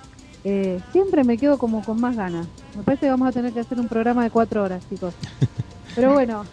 Eh, 0.43 0.79
siempre 0.91 1.23
me 1.23 1.37
quedo 1.37 1.57
como 1.57 1.81
con 1.81 1.99
más 1.99 2.15
ganas. 2.15 2.45
Me 2.75 2.83
parece 2.83 3.05
que 3.05 3.09
vamos 3.09 3.29
a 3.29 3.31
tener 3.31 3.53
que 3.53 3.61
hacer 3.61 3.79
un 3.79 3.87
programa 3.87 4.23
de 4.23 4.29
cuatro 4.29 4.63
horas, 4.63 4.83
chicos. 4.89 5.13
Pero 5.95 6.13
bueno, 6.13 6.45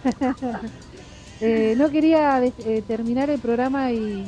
eh, 1.40 1.74
no 1.76 1.90
quería 1.90 2.40
eh, 2.44 2.82
terminar 2.86 3.28
el 3.28 3.40
programa 3.40 3.92
y 3.92 4.26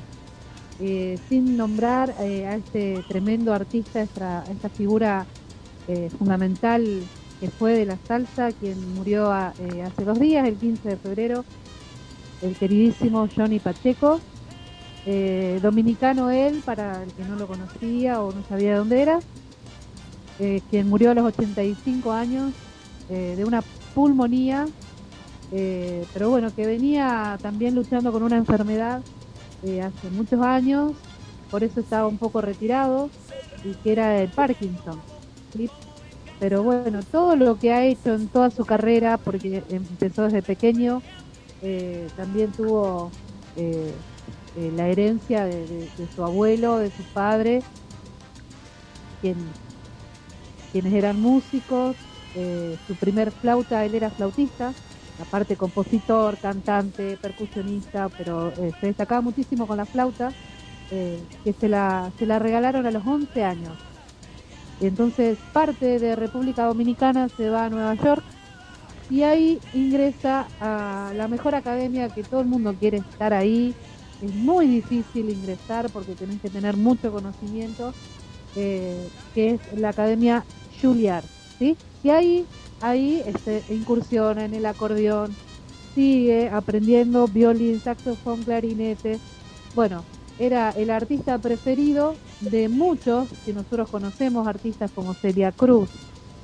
sin 1.29 1.57
nombrar 1.57 2.15
a 2.19 2.55
este 2.55 3.03
tremendo 3.09 3.53
artista, 3.53 4.01
esta, 4.01 4.45
esta 4.49 4.69
figura 4.69 5.27
fundamental 6.17 7.03
que 7.41 7.49
fue 7.49 7.73
de 7.73 7.85
la 7.85 7.99
salsa, 8.07 8.53
quien 8.53 8.95
murió 8.95 9.33
hace 9.33 10.05
dos 10.05 10.21
días, 10.21 10.47
el 10.47 10.55
15 10.55 10.91
de 10.91 10.97
febrero, 10.97 11.45
el 12.43 12.55
queridísimo 12.55 13.29
Johnny 13.35 13.59
Pacheco. 13.59 14.21
Eh, 15.11 15.59
dominicano 15.63 16.31
él, 16.31 16.61
para 16.67 17.03
el 17.03 17.11
que 17.15 17.25
no 17.25 17.35
lo 17.37 17.47
conocía 17.47 18.21
o 18.21 18.31
no 18.31 18.45
sabía 18.47 18.73
de 18.73 18.77
dónde 18.77 19.01
era, 19.01 19.19
eh, 20.39 20.61
quien 20.69 20.87
murió 20.87 21.13
a 21.13 21.15
los 21.15 21.25
85 21.25 22.13
años 22.13 22.53
eh, 23.09 23.33
de 23.35 23.43
una 23.47 23.63
pulmonía, 23.95 24.67
pero 25.51 26.29
bueno, 26.29 26.55
que 26.55 26.67
venía 26.67 27.39
también 27.41 27.75
luchando 27.75 28.13
con 28.13 28.23
una 28.23 28.37
enfermedad 28.37 29.01
hace 29.63 30.11
muchos 30.11 30.43
años, 30.43 30.93
por 31.51 31.65
eso 31.65 31.81
estaba 31.81 32.07
un 32.07 32.19
poco 32.19 32.43
retirado, 32.43 33.09
y 33.65 33.73
que 33.77 33.93
era 33.93 34.21
el 34.21 34.29
Parkinson. 34.29 35.01
Pero 36.39 36.63
bueno, 36.63 37.01
todo 37.11 37.35
lo 37.35 37.59
que 37.59 37.73
ha 37.73 37.87
hecho 37.87 38.13
en 38.13 38.29
toda 38.29 38.51
su 38.51 38.67
carrera, 38.67 39.17
porque 39.17 39.65
empezó 39.71 40.25
desde 40.25 40.43
pequeño, 40.43 41.01
también 42.15 42.53
tuvo 42.53 43.11
eh, 44.59 44.73
la 44.75 44.89
herencia 44.89 45.45
de, 45.45 45.89
su 46.13 46.25
abuelo, 46.25 46.79
de 46.79 46.91
su 46.91 47.05
padre, 47.13 47.63
quienes 49.21 50.93
eran 50.93 51.21
músicos. 51.21 51.95
Eh, 52.35 52.77
su 52.87 52.97
primer 52.97 53.31
flauta, 53.31 53.85
él 53.85 53.95
era 53.95 54.11
flautista, 54.11 54.75
aparte 55.21 55.57
compositor, 55.57 56.37
cantante, 56.39 57.17
percusionista, 57.23 58.09
pero 58.09 58.49
eh, 58.49 58.73
se 58.81 58.89
destacaba 58.89 59.21
muchísimo 59.21 59.67
con 59.67 59.77
la 59.77 59.87
flauta, 59.87 60.33
que 60.89 61.53
se 61.53 61.69
la, 61.69 62.11
se 62.19 62.27
la 62.27 62.39
regalaron 62.39 62.87
a 62.87 62.91
los 62.91 63.07
11 63.07 63.45
años. 63.45 63.79
Entonces 64.81 65.39
parte 65.53 65.99
de 65.99 66.17
República 66.17 66.65
Dominicana 66.65 67.29
se 67.29 67.51
va 67.51 67.67
a 67.67 67.71
Nueva 67.71 67.95
York 67.95 68.25
y 69.11 69.23
ahí 69.23 69.61
ingresa 69.75 70.47
a 70.61 71.13
la 71.15 71.29
mejor 71.29 71.55
academia 71.55 72.09
que 72.09 72.25
todo 72.25 72.41
el 72.41 72.47
mundo 72.47 72.75
quiere 72.75 72.99
estar 72.99 73.33
ahí, 73.33 73.75
es 74.23 74.35
muy 74.35 74.67
difícil 74.67 75.31
ingresar 75.31 75.91
porque 75.91 76.15
tenés 76.15 76.41
que 76.41 76.51
tener 76.51 76.77
mucho 76.77 77.13
conocimiento, 77.13 77.93
eh, 78.57 79.09
que 79.35 79.53
es 79.53 79.61
la 79.77 79.91
Academia 79.91 80.45
Juilliard, 80.81 81.25
¿sí? 81.59 81.77
Y 82.03 82.11
ahí, 82.11 82.47
ahí 82.81 83.23
este, 83.27 83.63
incursiona 83.71 84.45
en 84.45 84.55
el 84.55 84.67
acordeón, 84.67 85.35
sigue 85.95 86.49
aprendiendo 86.49 87.27
violín, 87.29 87.81
saxofón, 87.81 88.43
clarinete. 88.43 89.19
Bueno, 89.75 90.05
era 90.39 90.71
el 90.71 90.91
artista 90.91 91.39
preferido 91.39 92.15
de 92.41 92.69
muchos 92.69 93.29
que 93.45 93.53
nosotros 93.53 93.89
conocemos, 93.89 94.47
artistas 94.47 94.91
como 94.93 95.15
Celia 95.15 95.53
Cruz, 95.53 95.91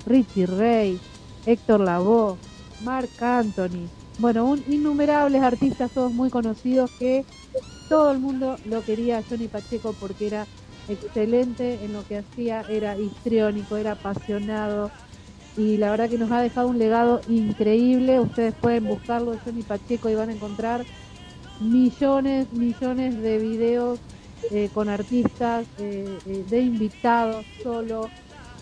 Richie 0.07 0.47
Ray, 0.47 1.01
Héctor 1.47 1.81
Lavoe, 1.81 2.37
Mark 2.83 3.11
Anthony, 3.21 3.89
bueno, 4.19 4.45
un, 4.45 4.63
innumerables 4.69 5.43
artistas, 5.43 5.91
todos 5.91 6.13
muy 6.13 6.31
conocidos, 6.31 6.91
que 6.99 7.25
todo 7.89 8.11
el 8.13 8.19
mundo 8.19 8.59
lo 8.65 8.83
quería 8.83 9.19
a 9.19 9.23
Johnny 9.23 9.49
Pacheco 9.49 9.95
porque 9.99 10.27
era 10.27 10.47
excelente 10.89 11.85
en 11.85 11.93
lo 11.93 12.05
que 12.05 12.19
hacía, 12.19 12.63
era 12.69 12.99
histriónico, 12.99 13.77
era 13.77 13.93
apasionado 13.93 14.91
y 15.57 15.77
la 15.77 15.91
verdad 15.91 16.11
que 16.11 16.19
nos 16.19 16.31
ha 16.33 16.41
dejado 16.41 16.69
un 16.69 16.79
legado 16.79 17.21
increíble. 17.29 18.21
Ustedes 18.21 18.55
pueden 18.55 18.85
buscarlo, 18.85 19.39
Johnny 19.45 19.63
Pacheco, 19.63 20.09
y 20.09 20.15
van 20.15 20.31
a 20.31 20.33
encontrar 20.33 20.85
millones, 21.61 22.53
millones 22.53 23.21
de 23.21 23.39
videos 23.39 24.01
eh, 24.51 24.69
con 24.73 24.89
artistas, 24.89 25.67
eh, 25.79 26.19
eh, 26.27 26.45
de 26.49 26.61
invitados 26.61 27.47
solo. 27.63 28.11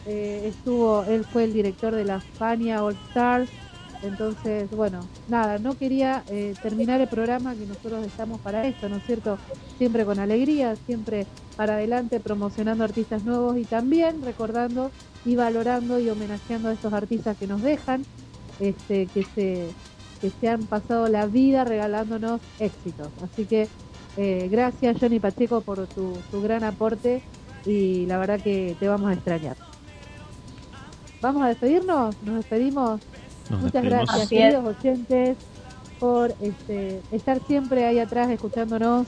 estuvo, 0.05 1.05
él 1.05 1.25
fue 1.25 1.45
el 1.45 1.53
director 1.53 1.95
de 1.95 2.05
la 2.05 2.21
Fania 2.21 2.85
All 2.85 2.97
Stars 3.09 3.51
entonces, 4.03 4.71
bueno, 4.71 5.13
nada, 5.27 5.59
no 5.59 5.77
quería 5.77 6.25
eh, 6.29 6.57
terminar 6.61 7.01
el 7.01 7.09
programa 7.09 7.57
que 7.57 7.67
nosotros 7.67 8.05
estamos 8.07 8.41
para 8.43 8.67
esto, 8.67 8.89
¿no 8.89 8.97
es 8.99 9.05
cierto? 9.05 9.41
Siempre 9.79 10.05
con 10.05 10.19
alegría, 10.19 10.77
siempre 10.77 11.31
para 11.57 11.75
adelante 11.75 12.21
promocionando 12.21 12.85
artistas 12.85 13.23
nuevos 13.25 13.57
y 13.59 13.67
también 13.67 14.23
recordando 14.23 14.93
y 15.25 15.37
valorando 15.37 16.01
y 16.01 16.11
homenajeando 16.11 16.69
a 16.69 16.73
estos 16.75 16.93
artistas 16.93 17.37
que 17.39 17.47
nos 17.47 17.63
dejan, 17.63 18.07
este, 18.59 19.11
que 19.11 19.25
se, 19.25 19.79
que 20.21 20.31
se 20.31 20.49
han 20.49 20.69
pasado 20.69 21.09
la 21.09 21.27
vida 21.27 21.65
regalándonos 21.65 22.43
éxitos. 22.59 23.15
Así 23.21 23.47
que 23.47 23.73
eh, 24.17 24.49
gracias 24.51 24.97
Johnny 25.01 25.21
Pacheco 25.21 25.65
por 25.65 25.89
tu, 25.89 26.25
tu 26.31 26.41
gran 26.43 26.65
aporte 26.65 27.25
y 27.65 28.07
la 28.07 28.19
verdad 28.19 28.41
que 28.43 28.77
te 28.79 28.89
vamos 28.89 29.11
a 29.11 29.15
extrañar. 29.15 29.59
Vamos 31.21 31.43
a 31.45 31.49
despedirnos, 31.49 32.21
nos 32.21 32.37
despedimos 32.37 33.01
Muchas 33.61 33.85
gracias, 33.85 34.29
queridos 34.29 34.77
oyentes, 34.77 35.37
por 35.99 36.35
este, 36.41 37.01
estar 37.11 37.39
siempre 37.47 37.85
ahí 37.85 37.99
atrás 37.99 38.31
escuchándonos. 38.31 39.07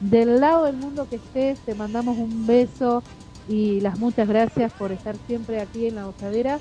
Del 0.00 0.40
lado 0.40 0.64
del 0.64 0.76
mundo 0.76 1.06
que 1.08 1.16
estés, 1.16 1.58
te 1.60 1.74
mandamos 1.74 2.18
un 2.18 2.46
beso 2.46 3.02
y 3.48 3.80
las 3.80 3.98
muchas 3.98 4.28
gracias 4.28 4.72
por 4.72 4.92
estar 4.92 5.16
siempre 5.26 5.60
aquí 5.60 5.86
en 5.86 5.94
la 5.94 6.04
gozadera. 6.04 6.58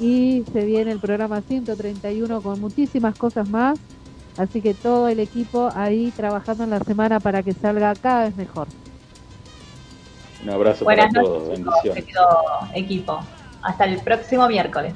Y 0.00 0.42
se 0.52 0.64
viene 0.64 0.90
el 0.90 0.98
programa 0.98 1.40
131 1.42 2.40
con 2.40 2.60
muchísimas 2.60 3.16
cosas 3.16 3.48
más. 3.48 3.78
Así 4.36 4.60
que 4.60 4.74
todo 4.74 5.06
el 5.08 5.20
equipo 5.20 5.70
ahí 5.74 6.12
trabajando 6.16 6.64
en 6.64 6.70
la 6.70 6.80
semana 6.80 7.20
para 7.20 7.44
que 7.44 7.52
salga 7.52 7.94
cada 7.94 8.24
vez 8.24 8.36
mejor. 8.36 8.66
Un 10.42 10.50
abrazo 10.50 10.84
para 10.84 11.08
todos, 11.08 11.48
bendiciones. 11.48 12.04
equipo. 12.74 13.20
Hasta 13.62 13.84
el 13.84 14.00
próximo 14.00 14.48
miércoles. 14.48 14.94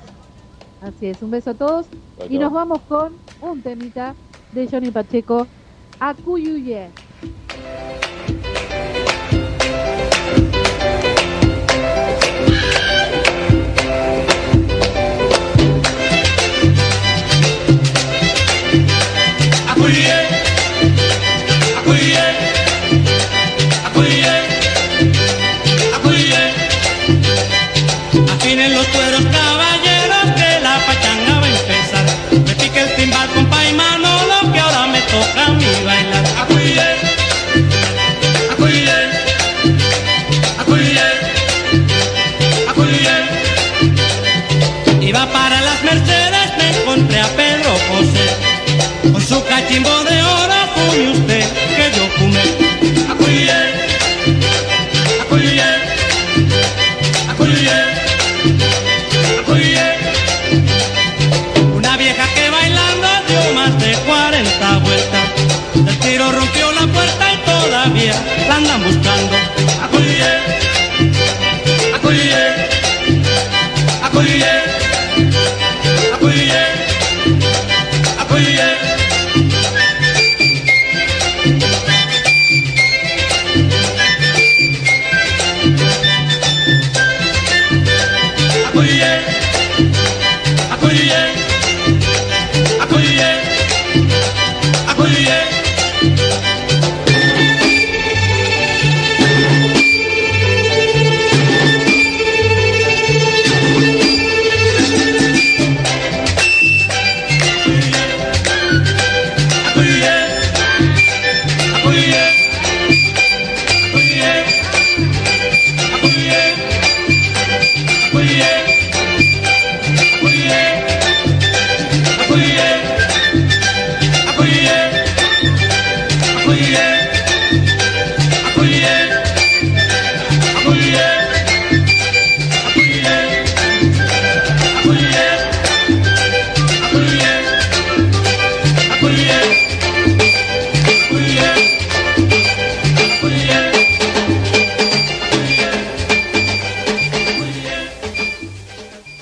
Así 0.80 1.06
es, 1.06 1.20
un 1.22 1.30
beso 1.30 1.50
a 1.50 1.54
todos. 1.54 1.86
Y 2.28 2.38
nos 2.38 2.52
vamos 2.52 2.80
con 2.88 3.14
un 3.40 3.62
temita 3.62 4.14
de 4.52 4.68
Johnny 4.68 4.90
Pacheco, 4.90 5.46
Acuyuye. 6.00 6.88
Acuyuye, 19.68 19.68
Acuyuye, 19.68 20.17
Con 49.68 49.74
su 49.74 49.82
cachimbo 49.82 50.04
de 50.04 50.17